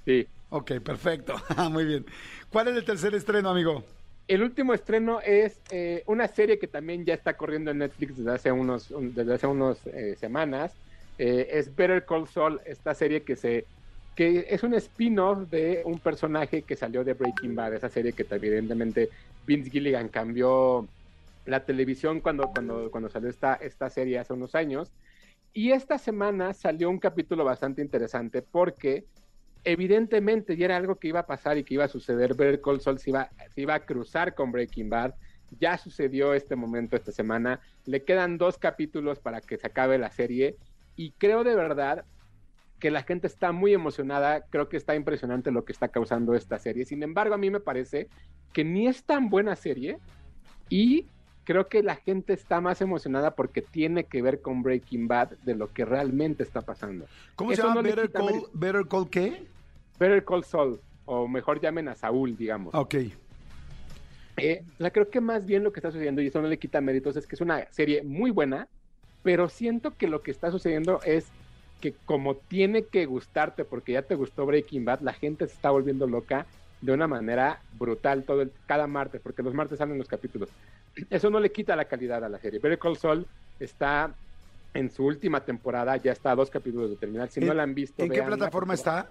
Sí. 0.06 0.28
Ok, 0.50 0.72
perfecto. 0.84 1.36
Muy 1.72 1.86
bien. 1.86 2.06
¿Cuál 2.50 2.70
es 2.70 2.76
el 2.78 2.86
tercer 2.86 3.14
estreno, 3.16 3.50
amigo? 3.50 3.84
El 4.28 4.44
último 4.44 4.74
estreno 4.76 5.20
es 5.22 5.64
eh, 5.72 6.04
una 6.08 6.28
serie 6.28 6.60
que 6.60 6.68
también 6.68 7.04
ya 7.06 7.16
está 7.16 7.36
corriendo 7.36 7.72
en 7.72 7.80
Netflix 7.80 8.16
desde 8.18 8.32
hace 8.32 8.52
unos, 8.52 8.92
un- 8.92 9.14
desde 9.14 9.34
hace 9.34 9.48
unos 9.48 9.86
eh, 9.88 10.16
semanas. 10.16 10.80
Eh, 11.18 11.48
es 11.52 11.74
Better 11.76 12.06
Call 12.06 12.28
Saul, 12.28 12.62
esta 12.66 12.94
serie 12.94 13.24
que 13.24 13.36
se 13.36 13.68
que 14.16 14.46
es 14.50 14.64
un 14.64 14.74
spin-off 14.74 15.48
de 15.50 15.82
un 15.86 16.02
personaje 16.02 16.66
que 16.66 16.76
salió 16.76 17.04
de 17.06 17.14
Breaking 17.14 17.56
Bad, 17.56 17.76
esa 17.76 17.88
serie 17.90 18.14
que 18.14 18.28
evidentemente 18.30 19.10
Vince 19.42 19.70
Gilligan 19.72 20.10
cambió 20.10 20.92
la 21.46 21.66
televisión 21.66 22.20
cuando, 22.22 22.52
cuando, 22.52 22.92
cuando 22.92 23.10
salió 23.10 23.30
esta, 23.30 23.56
esta 23.56 23.90
serie 23.90 24.20
hace 24.20 24.34
unos 24.34 24.56
años. 24.56 24.94
Y 25.54 25.72
esta 25.72 25.98
semana 25.98 26.54
salió 26.54 26.90
un 26.90 27.00
capítulo 27.00 27.44
bastante 27.46 27.82
interesante 27.82 28.42
porque 28.44 29.08
evidentemente 29.64 30.56
ya 30.56 30.66
era 30.66 30.78
algo 30.78 30.96
que 30.96 31.10
iba 31.10 31.22
a 31.22 31.28
pasar 31.28 31.58
y 31.58 31.64
que 31.64 31.76
iba 31.76 31.86
a 31.86 31.90
suceder. 31.90 32.36
Better 32.36 32.62
Call 32.62 32.82
Saul 32.82 33.00
se 33.00 33.10
iba, 33.10 33.30
iba 33.56 33.74
a 33.74 33.86
cruzar 33.86 34.36
con 34.36 34.52
Breaking 34.52 34.90
Bad. 34.90 35.14
Ya 35.60 35.78
sucedió 35.78 36.34
este 36.34 36.56
momento 36.56 36.96
esta 36.96 37.12
semana. 37.12 37.60
Le 37.86 38.04
quedan 38.04 38.38
dos 38.38 38.58
capítulos 38.58 39.20
para 39.20 39.42
que 39.42 39.58
se 39.58 39.68
acabe 39.68 39.98
la 39.98 40.12
serie. 40.12 40.58
Y 40.96 41.12
creo 41.12 41.44
de 41.44 41.56
verdad 41.56 42.06
que 42.80 42.92
la 42.92 43.04
gente 43.04 43.28
está 43.28 43.52
muy 43.52 43.74
emocionada. 43.74 44.46
Creo 44.50 44.70
que 44.70 44.78
está 44.78 44.96
impresionante 44.96 45.52
lo 45.52 45.66
que 45.66 45.74
está 45.74 45.90
causando 45.90 46.36
esta 46.36 46.60
serie. 46.60 46.86
Sin 46.86 47.04
embargo, 47.04 47.36
a 47.36 47.38
mí 47.38 47.50
me 47.50 47.60
parece 47.60 48.08
que 48.54 48.64
ni 48.64 48.88
es 48.88 49.04
tan 49.04 49.30
buena 49.30 49.56
serie. 49.56 49.98
Y 50.70 51.08
creo 51.50 51.68
que 51.68 51.82
la 51.82 51.96
gente 51.96 52.34
está 52.34 52.62
más 52.62 52.80
emocionada 52.80 53.34
porque 53.34 53.64
tiene 53.64 54.04
que 54.04 54.22
ver 54.22 54.40
con 54.40 54.62
Breaking 54.62 55.08
Bad 55.08 55.30
de 55.44 55.56
lo 55.56 55.74
que 55.74 55.84
realmente 55.84 56.44
está 56.44 56.62
pasando. 56.62 57.08
¿Cómo 57.36 57.52
Eso 57.52 57.64
se 57.64 57.68
llama? 57.70 57.82
no 57.82 57.90
Better, 57.90 58.12
Call. 58.12 58.44
Better 58.54 58.86
Call 58.88 59.10
qué? 59.10 59.48
Better 60.00 60.24
Call 60.24 60.44
Saul, 60.44 60.80
o 61.06 61.28
mejor 61.28 61.60
llamen 61.60 61.88
a 61.88 61.96
Saúl, 61.96 62.38
digamos. 62.38 62.76
Ok. 62.76 62.94
Eh, 64.38 64.64
la 64.78 64.92
creo 64.92 65.10
que 65.10 65.22
más 65.22 65.44
bien 65.44 65.64
lo 65.64 65.74
que 65.74 65.80
está 65.80 65.90
sucediendo, 65.90 66.22
y 66.22 66.28
eso 66.28 66.40
no 66.40 66.48
le 66.48 66.60
quita 66.60 66.82
méritos, 66.82 67.16
es 67.16 67.26
que 67.26 67.34
es 67.34 67.42
una 67.42 67.66
serie 67.72 68.04
muy 68.04 68.30
buena, 68.30 68.68
pero 69.24 69.50
siento 69.50 69.98
que 69.98 70.08
lo 70.08 70.22
que 70.22 70.30
está 70.30 70.52
sucediendo 70.52 71.02
es 71.04 71.30
que 71.82 71.94
como 72.06 72.36
tiene 72.36 72.84
que 72.84 73.08
gustarte, 73.08 73.66
porque 73.66 73.94
ya 73.94 74.04
te 74.04 74.14
gustó 74.14 74.46
Breaking 74.46 74.86
Bad, 74.86 75.00
la 75.00 75.14
gente 75.14 75.48
se 75.48 75.56
está 75.56 75.72
volviendo 75.72 76.06
loca 76.06 76.46
de 76.82 76.94
una 76.94 77.08
manera 77.08 77.62
brutal 77.78 78.24
todo 78.24 78.44
el, 78.44 78.52
cada 78.68 78.86
martes, 78.86 79.20
porque 79.20 79.42
los 79.42 79.56
martes 79.56 79.80
salen 79.80 79.98
los 79.98 80.08
capítulos. 80.08 80.50
Eso 81.10 81.30
no 81.30 81.40
le 81.40 81.52
quita 81.52 81.76
la 81.76 81.86
calidad 81.86 82.24
a 82.24 82.30
la 82.30 82.40
serie. 82.40 82.60
Better 82.60 82.80
Call 82.80 82.98
Saul 82.98 83.28
está 83.60 84.16
en 84.74 84.90
su 84.92 85.06
última 85.06 85.44
temporada, 85.44 85.98
ya 85.98 86.12
está 86.12 86.32
a 86.32 86.36
dos 86.36 86.50
capítulos 86.50 86.90
de 86.90 86.98
terminar. 86.98 87.30
Si 87.30 87.40
no 87.40 87.52
¿En- 87.52 87.58
la 87.58 87.64
han 87.64 87.74
visto, 87.74 88.04
¿En 88.04 88.10
qué 88.12 88.22
plataforma 88.24 88.74
está? 88.74 89.10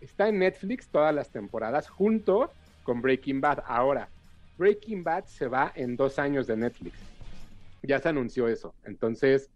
Está 0.00 0.28
en 0.28 0.38
Netflix 0.38 0.88
todas 0.88 1.14
las 1.14 1.30
temporadas 1.30 1.88
junto 1.88 2.52
con 2.82 3.00
Breaking 3.00 3.40
Bad. 3.40 3.62
Ahora, 3.66 4.08
Breaking 4.56 5.02
Bad 5.02 5.24
se 5.24 5.48
va 5.48 5.72
en 5.74 5.96
dos 5.96 6.18
años 6.18 6.46
de 6.46 6.56
Netflix. 6.56 6.98
Ya 7.82 7.98
se 7.98 8.08
anunció 8.08 8.48
eso. 8.48 8.74
Entonces, 8.84 9.50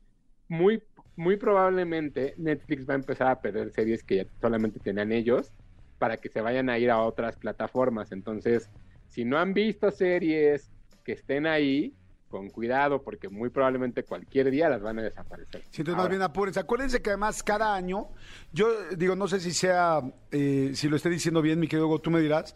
muy, 0.48 0.82
muy 1.16 1.36
probablemente 1.36 2.34
Netflix 2.38 2.88
va 2.88 2.94
a 2.94 2.96
empezar 2.96 3.28
a 3.28 3.40
perder 3.40 3.70
series 3.70 4.02
que 4.02 4.16
ya 4.16 4.26
solamente 4.40 4.80
tenían 4.80 5.12
ellos 5.12 5.52
para 5.98 6.16
que 6.16 6.28
se 6.28 6.40
vayan 6.40 6.70
a 6.70 6.78
ir 6.78 6.90
a 6.90 7.00
otras 7.02 7.36
plataformas. 7.36 8.12
Entonces, 8.12 8.70
si 9.08 9.24
no 9.24 9.38
han 9.38 9.52
visto 9.52 9.90
series 9.90 10.70
que 11.08 11.14
estén 11.14 11.46
ahí, 11.46 11.94
con 12.28 12.50
cuidado, 12.50 13.00
porque 13.00 13.30
muy 13.30 13.48
probablemente 13.48 14.02
cualquier 14.02 14.50
día 14.50 14.68
las 14.68 14.82
van 14.82 14.98
a 14.98 15.02
desaparecer. 15.02 15.62
Sí, 15.70 15.80
entonces 15.80 15.96
más 15.96 16.10
bien 16.10 16.20
apúrense. 16.20 16.60
Acuérdense 16.60 17.00
que 17.00 17.08
además 17.08 17.42
cada 17.42 17.74
año, 17.74 18.08
yo 18.52 18.68
digo, 18.94 19.16
no 19.16 19.26
sé 19.26 19.40
si 19.40 19.52
sea, 19.52 20.02
eh, 20.30 20.72
si 20.74 20.86
lo 20.90 20.96
esté 20.96 21.08
diciendo 21.08 21.40
bien, 21.40 21.58
mi 21.58 21.66
querido 21.66 21.86
Hugo, 21.86 22.00
tú 22.00 22.10
me 22.10 22.20
dirás, 22.20 22.54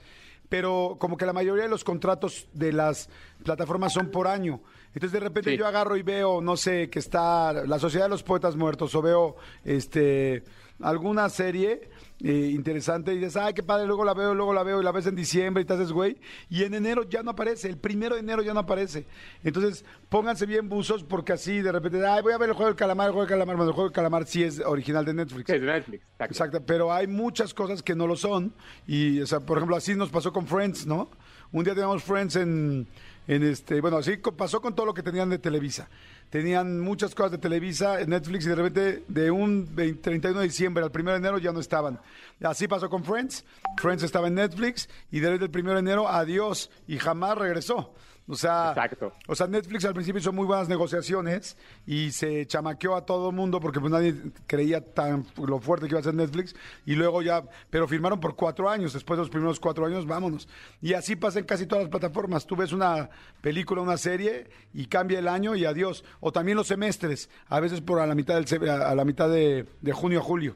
pero 0.51 0.97
como 1.01 1.17
que 1.17 1.25
la 1.25 1.33
mayoría 1.33 1.63
de 1.65 1.71
los 1.71 1.83
contratos 1.83 2.47
de 2.53 2.75
las 2.75 3.09
plataformas 3.43 3.95
son 3.95 4.11
por 4.11 4.29
año. 4.29 4.61
Entonces 4.89 5.13
de 5.13 5.21
repente 5.21 5.53
Sí. 5.53 5.57
yo 5.57 5.67
agarro 5.67 5.97
y 5.97 6.03
veo, 6.03 6.43
no 6.43 6.59
sé, 6.59 6.91
que 6.91 6.99
está 6.99 7.55
la 7.67 7.79
Sociedad 7.79 8.05
de 8.05 8.11
los 8.11 8.23
Poetas 8.23 8.57
Muertos 8.57 8.95
o 8.95 9.01
veo 9.01 9.37
este 9.65 10.45
alguna 10.83 11.29
serie 11.29 11.89
eh, 12.23 12.51
interesante 12.53 13.13
y 13.13 13.19
dices, 13.19 13.37
ay, 13.37 13.55
qué 13.55 13.63
padre, 13.63 13.87
luego 13.87 14.05
la 14.05 14.15
veo, 14.15 14.35
luego 14.35 14.53
la 14.53 14.63
veo 14.63 14.81
y 14.81 14.85
la 14.85 14.93
ves 14.93 15.07
en 15.07 15.17
diciembre 15.17 15.63
y 15.63 15.67
te 15.67 15.73
haces 15.73 15.91
güey, 15.93 16.19
y 16.49 16.63
en 16.63 16.75
enero 16.75 17.03
ya 17.09 17.23
no 17.23 17.33
aparece, 17.33 17.69
el 17.69 17.79
primero 17.79 18.15
de 18.15 18.21
enero 18.21 18.43
ya 18.43 18.55
no 18.55 18.61
aparece. 18.61 19.07
Entonces, 19.43 19.85
pónganse 20.09 20.47
bien 20.47 20.69
buzos 20.69 21.03
porque 21.03 21.33
así 21.33 21.61
de 21.61 21.73
repente, 21.73 22.07
ay, 22.07 22.23
voy 22.23 22.33
a 22.33 22.39
ver 22.39 22.51
el 22.51 22.55
juego 22.55 22.69
del 22.69 22.77
calamar, 22.77 23.07
el 23.07 23.13
juego 23.13 23.27
del 23.27 23.31
calamar, 23.31 23.57
bueno, 23.57 23.71
el 23.71 23.75
juego 23.75 23.89
del 23.89 23.95
calamar 23.95 24.27
sí 24.27 24.45
es 24.45 24.61
original 24.61 25.05
de 25.05 25.15
Netflix. 25.15 25.47
Sí, 25.51 25.59
de 25.59 25.67
Netflix, 25.67 26.03
exacto. 26.03 26.33
Exacto, 26.33 26.63
pero 26.67 26.93
hay 26.93 27.07
muchas 27.07 27.55
cosas 27.55 27.83
que 27.83 27.95
no 27.95 28.07
lo 28.07 28.17
son. 28.17 28.55
Y, 28.87 29.21
o 29.21 29.27
sea, 29.27 29.41
por 29.41 29.59
ejemplo, 29.59 29.77
así 29.77 29.95
nos 29.95 30.11
pasó 30.11 30.33
con 30.33 30.47
Friends, 30.47 30.87
¿no? 30.87 31.11
Un 31.51 31.65
día 31.65 31.75
teníamos 31.75 32.03
Friends 32.03 32.37
en, 32.37 32.87
en 33.27 33.43
este, 33.43 33.81
bueno, 33.81 33.99
así 33.99 34.17
pasó 34.17 34.61
con 34.61 34.75
todo 34.75 34.87
lo 34.87 34.95
que 34.95 35.03
tenían 35.03 35.29
de 35.29 35.39
Televisa. 35.39 35.89
Tenían 36.33 36.81
muchas 36.81 37.15
cosas 37.15 37.33
de 37.33 37.37
Televisa 37.37 37.99
Netflix 38.07 38.47
y 38.47 38.49
de 38.49 38.55
repente 38.55 39.05
de 39.07 39.31
un 39.31 39.69
20 39.71 40.01
31 40.01 40.41
de 40.41 40.47
diciembre 40.47 40.83
al 40.83 40.91
1 40.91 41.11
de 41.11 41.17
enero 41.19 41.37
ya 41.37 41.53
no 41.53 41.61
estaban. 41.61 42.01
Así 42.43 42.67
pasó 42.67 42.89
con 42.89 43.05
Friends. 43.05 43.45
Friends 43.77 44.03
estaba 44.03 44.29
en 44.29 44.37
Netflix 44.37 44.89
y 45.11 45.21
desde 45.21 45.45
el 45.45 45.51
1 45.55 45.75
de 45.75 45.79
enero, 45.81 46.09
adiós, 46.09 46.71
y 46.89 46.97
jamás 46.97 47.37
regresó. 47.37 47.93
O 48.29 48.37
sea, 48.37 48.69
Exacto. 48.69 49.13
o 49.27 49.35
sea, 49.35 49.49
Netflix 49.49 49.85
al 49.85 49.95
principio 49.95 50.21
hizo 50.21 50.33
muy 50.33 50.47
buenas 50.47 50.69
negociaciones 50.69 51.57
y 51.87 52.13
se 52.13 52.47
chamaqueó 52.47 52.95
a 52.95 53.05
todo 53.05 53.31
el 53.31 53.37
mundo 53.37 53.59
porque 53.59 53.81
pues 53.81 53.91
nadie 53.93 54.15
creía 54.47 54.81
tan 54.81 55.27
lo 55.45 55.59
fuerte 55.59 55.87
que 55.87 55.93
iba 55.95 56.01
a 56.01 56.05
ser 56.05 56.15
Netflix 56.15 56.55
y 56.87 56.95
luego 56.95 57.21
ya, 57.23 57.43
pero 57.69 57.89
firmaron 57.89 58.21
por 58.21 58.37
cuatro 58.37 58.71
años, 58.71 58.93
después 58.93 59.17
de 59.19 59.23
los 59.23 59.31
primeros 59.31 59.59
cuatro 59.59 59.87
años, 59.87 60.07
vámonos. 60.07 60.49
Y 60.81 60.93
así 60.95 61.17
pasa 61.17 61.41
en 61.41 61.47
casi 61.47 61.67
todas 61.67 61.85
las 61.85 61.91
plataformas. 61.91 62.47
Tú 62.47 62.55
ves 62.55 62.73
una 62.73 63.11
película, 63.41 63.83
una 63.83 63.97
serie 63.97 64.47
y 64.73 64.87
cambia 64.87 65.19
el 65.19 65.27
año 65.27 65.57
y 65.57 65.65
adiós. 65.65 66.05
O 66.21 66.31
también 66.31 66.57
los 66.57 66.69
semestres, 66.69 67.29
a 67.49 67.59
veces 67.59 67.81
por 67.81 67.99
a 67.99 68.07
la 68.07 68.15
mitad 68.15 68.41
del 68.41 68.71
a 68.71 68.95
la 68.95 69.05
mitad 69.05 69.29
de, 69.29 69.67
de 69.81 69.93
junio 69.93 70.21
a 70.21 70.23
julio. 70.23 70.55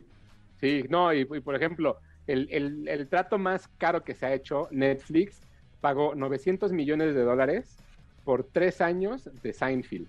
Sí, 0.61 0.85
no, 0.89 1.13
y, 1.13 1.23
y 1.23 1.41
por 1.41 1.57
ejemplo, 1.57 1.99
el, 2.29 2.49
el- 2.51 2.87
el 2.89 3.09
trato 3.09 3.39
más 3.39 3.69
caro 3.77 4.05
que 4.05 4.15
se 4.15 4.25
ha 4.25 4.33
hecho, 4.35 4.69
Netflix 4.71 5.41
pagó 5.81 6.15
900 6.15 6.73
millones 6.73 7.15
de 7.15 7.23
dólares 7.23 7.77
por 8.25 8.45
tres 8.45 8.81
años 8.81 9.29
de 9.43 9.53
Seinfeld. 9.53 10.09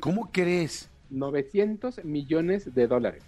¿Cómo 0.00 0.30
crees? 0.32 0.88
900 1.10 2.04
millones 2.04 2.74
de 2.74 2.86
dólares 2.86 3.22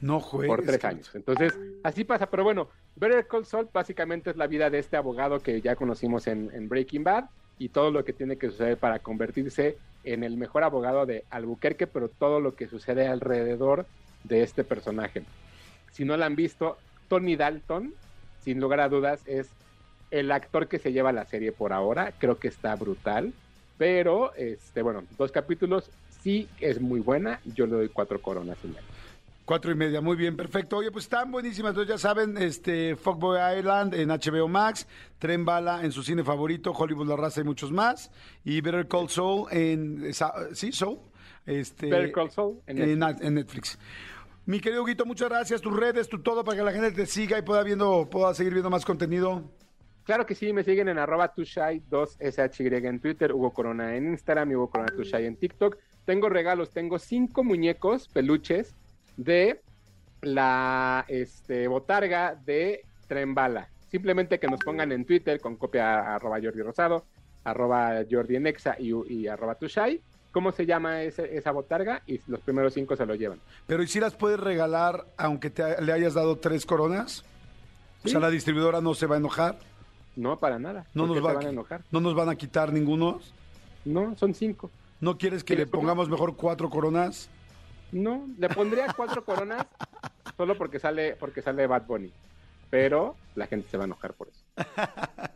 No 0.00 0.20
juegues. 0.20 0.48
por 0.48 0.62
tres 0.64 0.84
años. 0.84 1.10
Entonces, 1.14 1.58
así 1.82 2.04
pasa. 2.04 2.26
Pero 2.30 2.44
bueno, 2.44 2.68
Better 2.96 3.26
Call 3.26 3.44
Saul 3.46 3.68
básicamente 3.72 4.30
es 4.30 4.36
la 4.36 4.46
vida 4.46 4.70
de 4.70 4.78
este 4.78 4.96
abogado 4.96 5.40
que 5.40 5.60
ya 5.60 5.74
conocimos 5.76 6.26
en, 6.26 6.50
en 6.54 6.68
Breaking 6.68 7.04
Bad 7.04 7.24
y 7.58 7.68
todo 7.70 7.90
lo 7.90 8.04
que 8.04 8.12
tiene 8.12 8.36
que 8.36 8.50
suceder 8.50 8.76
para 8.76 8.98
convertirse 8.98 9.76
en 10.04 10.22
el 10.22 10.36
mejor 10.36 10.64
abogado 10.64 11.06
de 11.06 11.24
Albuquerque, 11.30 11.86
pero 11.86 12.08
todo 12.08 12.40
lo 12.40 12.54
que 12.54 12.68
sucede 12.68 13.06
alrededor 13.08 13.86
de 14.22 14.42
este 14.42 14.64
personaje. 14.64 15.24
Si 15.92 16.04
no 16.04 16.16
la 16.16 16.26
han 16.26 16.36
visto, 16.36 16.76
Tony 17.08 17.36
Dalton, 17.36 17.94
sin 18.42 18.60
lugar 18.60 18.80
a 18.80 18.88
dudas, 18.88 19.22
es 19.26 19.48
el 20.14 20.30
actor 20.30 20.68
que 20.68 20.78
se 20.78 20.92
lleva 20.92 21.12
la 21.12 21.24
serie 21.24 21.50
por 21.50 21.72
ahora. 21.72 22.12
Creo 22.18 22.38
que 22.38 22.48
está 22.48 22.76
brutal. 22.76 23.32
Pero, 23.76 24.32
este, 24.36 24.82
bueno, 24.82 25.02
dos 25.18 25.32
capítulos, 25.32 25.90
sí 26.22 26.48
es 26.60 26.80
muy 26.80 27.00
buena. 27.00 27.40
Yo 27.44 27.66
le 27.66 27.72
doy 27.72 27.88
cuatro 27.88 28.22
coronas 28.22 28.56
y 28.62 28.68
media. 28.68 28.82
Cuatro 29.44 29.72
y 29.72 29.74
media, 29.74 30.00
muy 30.00 30.16
bien, 30.16 30.36
perfecto. 30.36 30.78
Oye, 30.78 30.92
pues 30.92 31.06
están 31.06 31.32
buenísimas. 31.32 31.70
Entonces 31.70 31.92
ya 31.92 31.98
saben, 31.98 32.38
este, 32.38 32.94
Fuckboy 32.94 33.58
Island 33.58 33.94
en 33.94 34.08
HBO 34.08 34.46
Max, 34.46 34.86
Tren 35.18 35.44
Bala 35.44 35.84
en 35.84 35.90
su 35.90 36.04
cine 36.04 36.22
favorito, 36.22 36.70
Hollywood 36.70 37.08
La 37.08 37.16
Raza 37.16 37.40
y 37.40 37.44
muchos 37.44 37.72
más. 37.72 38.12
Y 38.44 38.60
Better 38.60 38.86
Call 38.86 39.08
Saul 39.08 39.48
en, 39.50 40.12
¿sí, 40.52 40.70
Soul? 40.70 40.98
Este, 41.44 41.90
Better 41.90 42.12
Call 42.12 42.30
Saul 42.30 42.60
en 42.68 42.78
en, 42.78 43.02
en 43.02 43.34
Netflix. 43.34 43.78
Mi 44.46 44.60
querido 44.60 44.84
Guito, 44.84 45.04
muchas 45.04 45.28
gracias. 45.28 45.60
Tus 45.60 45.74
redes, 45.74 46.08
tu 46.08 46.20
todo, 46.20 46.44
para 46.44 46.56
que 46.56 46.62
la 46.62 46.72
gente 46.72 46.92
te 46.92 47.04
siga 47.04 47.36
y 47.36 47.42
pueda, 47.42 47.64
viendo, 47.64 48.08
pueda 48.08 48.32
seguir 48.32 48.52
viendo 48.52 48.70
más 48.70 48.84
contenido. 48.84 49.42
Claro 50.04 50.26
que 50.26 50.34
sí, 50.34 50.52
me 50.52 50.64
siguen 50.64 50.88
en 50.88 50.98
arroba 50.98 51.34
tushai2shy 51.34 52.84
en 52.86 53.00
Twitter, 53.00 53.32
Hugo 53.32 53.52
Corona 53.52 53.96
en 53.96 54.08
Instagram 54.10 54.50
y 54.50 54.54
Hugo 54.54 54.68
Corona 54.70 54.92
Tushai 54.94 55.24
en 55.26 55.36
TikTok. 55.36 55.76
Tengo 56.04 56.28
regalos, 56.28 56.70
tengo 56.70 56.98
cinco 56.98 57.42
muñecos, 57.42 58.08
peluches, 58.08 58.74
de 59.16 59.60
la 60.22 61.04
este, 61.08 61.68
botarga 61.68 62.34
de 62.34 62.82
Tren 63.08 63.34
Bala. 63.34 63.68
Simplemente 63.90 64.38
que 64.38 64.46
nos 64.48 64.60
pongan 64.60 64.92
en 64.92 65.04
Twitter 65.04 65.40
con 65.40 65.56
copia 65.56 66.14
arroba 66.14 66.38
Jordi 66.42 66.62
Rosado, 66.62 67.04
arroba 67.44 68.02
Jordi 68.10 68.36
y, 68.78 69.12
y 69.14 69.26
arroba 69.28 69.54
Tushai. 69.54 70.00
¿Cómo 70.32 70.50
se 70.50 70.66
llama 70.66 71.02
ese- 71.02 71.36
esa 71.36 71.52
botarga? 71.52 72.02
Y 72.06 72.20
los 72.26 72.40
primeros 72.40 72.74
cinco 72.74 72.96
se 72.96 73.06
lo 73.06 73.14
llevan. 73.14 73.38
Pero 73.68 73.82
¿y 73.84 73.86
si 73.86 74.00
las 74.00 74.14
puedes 74.16 74.40
regalar 74.40 75.06
aunque 75.16 75.48
te, 75.50 75.80
le 75.80 75.92
hayas 75.92 76.14
dado 76.14 76.36
tres 76.38 76.66
coronas? 76.66 77.24
O 78.04 78.08
sea, 78.08 78.18
la 78.20 78.30
distribuidora 78.30 78.80
no 78.80 78.94
se 78.94 79.06
va 79.06 79.14
a 79.14 79.18
enojar. 79.18 79.56
No, 80.16 80.38
para 80.38 80.58
nada. 80.58 80.86
No 80.94 81.06
¿Por 81.06 81.16
nos, 81.16 81.26
va 81.26 81.30
a, 81.30 81.34
van 81.34 81.46
a 81.46 81.50
enojar? 81.50 81.82
no 81.90 82.00
nos 82.00 82.14
van 82.14 82.28
a 82.28 82.36
quitar 82.36 82.72
ninguno. 82.72 83.20
No, 83.84 84.16
son 84.16 84.34
cinco. 84.34 84.70
¿No 85.00 85.18
quieres 85.18 85.44
que 85.44 85.56
le 85.56 85.66
pongamos 85.66 86.08
mejor 86.08 86.36
cuatro 86.36 86.70
coronas? 86.70 87.28
No, 87.92 88.26
le 88.38 88.48
pondría 88.48 88.92
cuatro 88.96 89.24
coronas 89.24 89.66
solo 90.36 90.56
porque 90.56 90.78
sale, 90.78 91.16
porque 91.16 91.42
sale 91.42 91.66
Bad 91.66 91.86
Bunny. 91.86 92.12
Pero 92.70 93.16
la 93.34 93.46
gente 93.46 93.68
se 93.68 93.76
va 93.76 93.84
a 93.84 93.86
enojar 93.86 94.14
por 94.14 94.28
eso. 94.28 94.44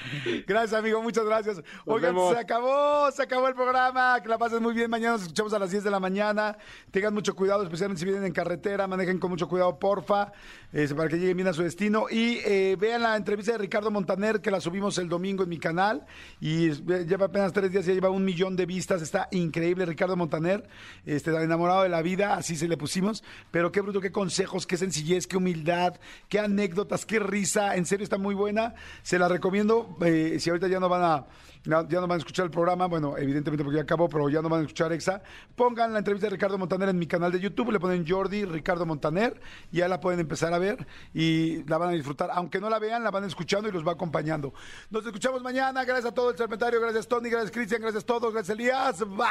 Gracias, 0.46 0.78
amigo, 0.78 1.02
muchas 1.02 1.24
gracias. 1.24 1.62
Oigan, 1.84 2.14
vemos. 2.14 2.34
se 2.34 2.40
acabó, 2.40 3.10
se 3.10 3.22
acabó 3.22 3.48
el 3.48 3.54
programa. 3.54 4.20
Que 4.22 4.28
la 4.28 4.38
pases 4.38 4.60
muy 4.60 4.74
bien. 4.74 4.90
Mañana 4.90 5.12
nos 5.12 5.22
escuchamos 5.22 5.52
a 5.52 5.58
las 5.58 5.70
10 5.70 5.84
de 5.84 5.90
la 5.90 6.00
mañana. 6.00 6.56
Tengan 6.90 7.14
mucho 7.14 7.34
cuidado, 7.34 7.62
especialmente 7.62 8.00
si 8.00 8.04
vienen 8.04 8.24
en 8.24 8.32
carretera. 8.32 8.86
Manejen 8.86 9.18
con 9.18 9.30
mucho 9.30 9.48
cuidado, 9.48 9.78
porfa, 9.78 10.32
eh, 10.72 10.88
para 10.96 11.08
que 11.08 11.16
lleguen 11.16 11.36
bien 11.36 11.48
a 11.48 11.52
su 11.52 11.62
destino. 11.62 12.06
Y 12.10 12.38
eh, 12.44 12.76
vean 12.78 13.02
la 13.02 13.16
entrevista 13.16 13.52
de 13.52 13.58
Ricardo 13.58 13.90
Montaner, 13.90 14.40
que 14.40 14.50
la 14.50 14.60
subimos 14.60 14.98
el 14.98 15.08
domingo 15.08 15.42
en 15.42 15.48
mi 15.48 15.58
canal. 15.58 16.06
Y 16.40 16.70
lleva 16.70 17.26
apenas 17.26 17.52
tres 17.52 17.70
días, 17.70 17.86
ya 17.86 17.92
lleva 17.92 18.10
un 18.10 18.24
millón 18.24 18.56
de 18.56 18.66
vistas. 18.66 19.02
Está 19.02 19.28
increíble, 19.30 19.86
Ricardo 19.86 20.16
Montaner. 20.16 20.66
Este, 21.06 21.30
enamorado 21.30 21.82
de 21.82 21.88
la 21.88 22.02
vida, 22.02 22.34
así 22.34 22.56
se 22.56 22.68
le 22.68 22.76
pusimos. 22.76 23.22
Pero 23.50 23.72
qué 23.72 23.80
bruto, 23.80 24.00
qué 24.00 24.12
consejos, 24.12 24.66
qué 24.66 24.76
sencillez, 24.76 25.26
qué 25.26 25.36
humildad, 25.36 25.94
qué 26.28 26.40
anécdotas, 26.40 27.06
qué 27.06 27.18
risa. 27.18 27.76
En 27.76 27.86
serio, 27.86 28.04
está 28.04 28.18
muy 28.18 28.34
buena. 28.34 28.74
Se 29.02 29.18
la 29.18 29.28
recomiendo. 29.28 29.81
Eh, 30.00 30.36
si 30.38 30.50
ahorita 30.50 30.68
ya 30.68 30.80
no 30.80 30.88
van 30.88 31.02
a 31.02 31.26
ya 31.64 31.86
ya 31.88 32.00
no 32.00 32.08
van 32.08 32.16
a 32.16 32.18
escuchar 32.18 32.44
el 32.44 32.50
programa, 32.50 32.86
bueno, 32.86 33.16
evidentemente 33.16 33.62
porque 33.64 33.76
ya 33.76 33.82
acabó, 33.82 34.08
pero 34.08 34.28
ya 34.28 34.42
no 34.42 34.48
van 34.48 34.60
a 34.60 34.62
escuchar 34.62 34.92
Exa, 34.92 35.22
pongan 35.54 35.92
la 35.92 35.98
entrevista 35.98 36.26
de 36.26 36.30
Ricardo 36.30 36.58
Montaner 36.58 36.88
en 36.88 36.98
mi 36.98 37.06
canal 37.06 37.30
de 37.30 37.40
YouTube, 37.40 37.70
le 37.70 37.78
ponen 37.80 38.04
Jordi 38.06 38.44
Ricardo 38.44 38.84
Montaner, 38.86 39.40
y 39.70 39.78
ya 39.78 39.88
la 39.88 40.00
pueden 40.00 40.20
empezar 40.20 40.52
a 40.52 40.58
ver 40.58 40.86
y 41.14 41.64
la 41.64 41.78
van 41.78 41.90
a 41.90 41.92
disfrutar. 41.92 42.30
Aunque 42.32 42.60
no 42.60 42.68
la 42.68 42.78
vean, 42.78 43.04
la 43.04 43.10
van 43.10 43.24
escuchando 43.24 43.68
y 43.68 43.72
los 43.72 43.86
va 43.86 43.92
acompañando. 43.92 44.52
Nos 44.90 45.06
escuchamos 45.06 45.42
mañana, 45.42 45.84
gracias 45.84 46.12
a 46.12 46.14
todo 46.14 46.30
el 46.30 46.36
serpentario, 46.36 46.80
gracias 46.80 47.06
Tony, 47.06 47.30
gracias 47.30 47.52
Cristian, 47.52 47.80
gracias 47.80 48.02
a 48.02 48.06
todos, 48.06 48.32
gracias 48.32 48.58
Elías, 48.58 49.00
bye. 49.00 49.26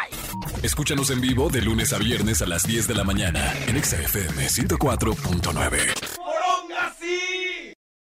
Escúchanos 0.63 1.09
en 1.11 1.21
vivo 1.21 1.49
de 1.49 1.61
lunes 1.61 1.91
a 1.93 1.97
viernes 1.97 2.41
a 2.41 2.45
las 2.45 2.63
10 2.63 2.87
de 2.87 2.95
la 2.95 3.03
mañana 3.03 3.53
en 3.67 3.75
Exa 3.77 3.97
FM 4.01 4.47
104.9. 4.47 6.11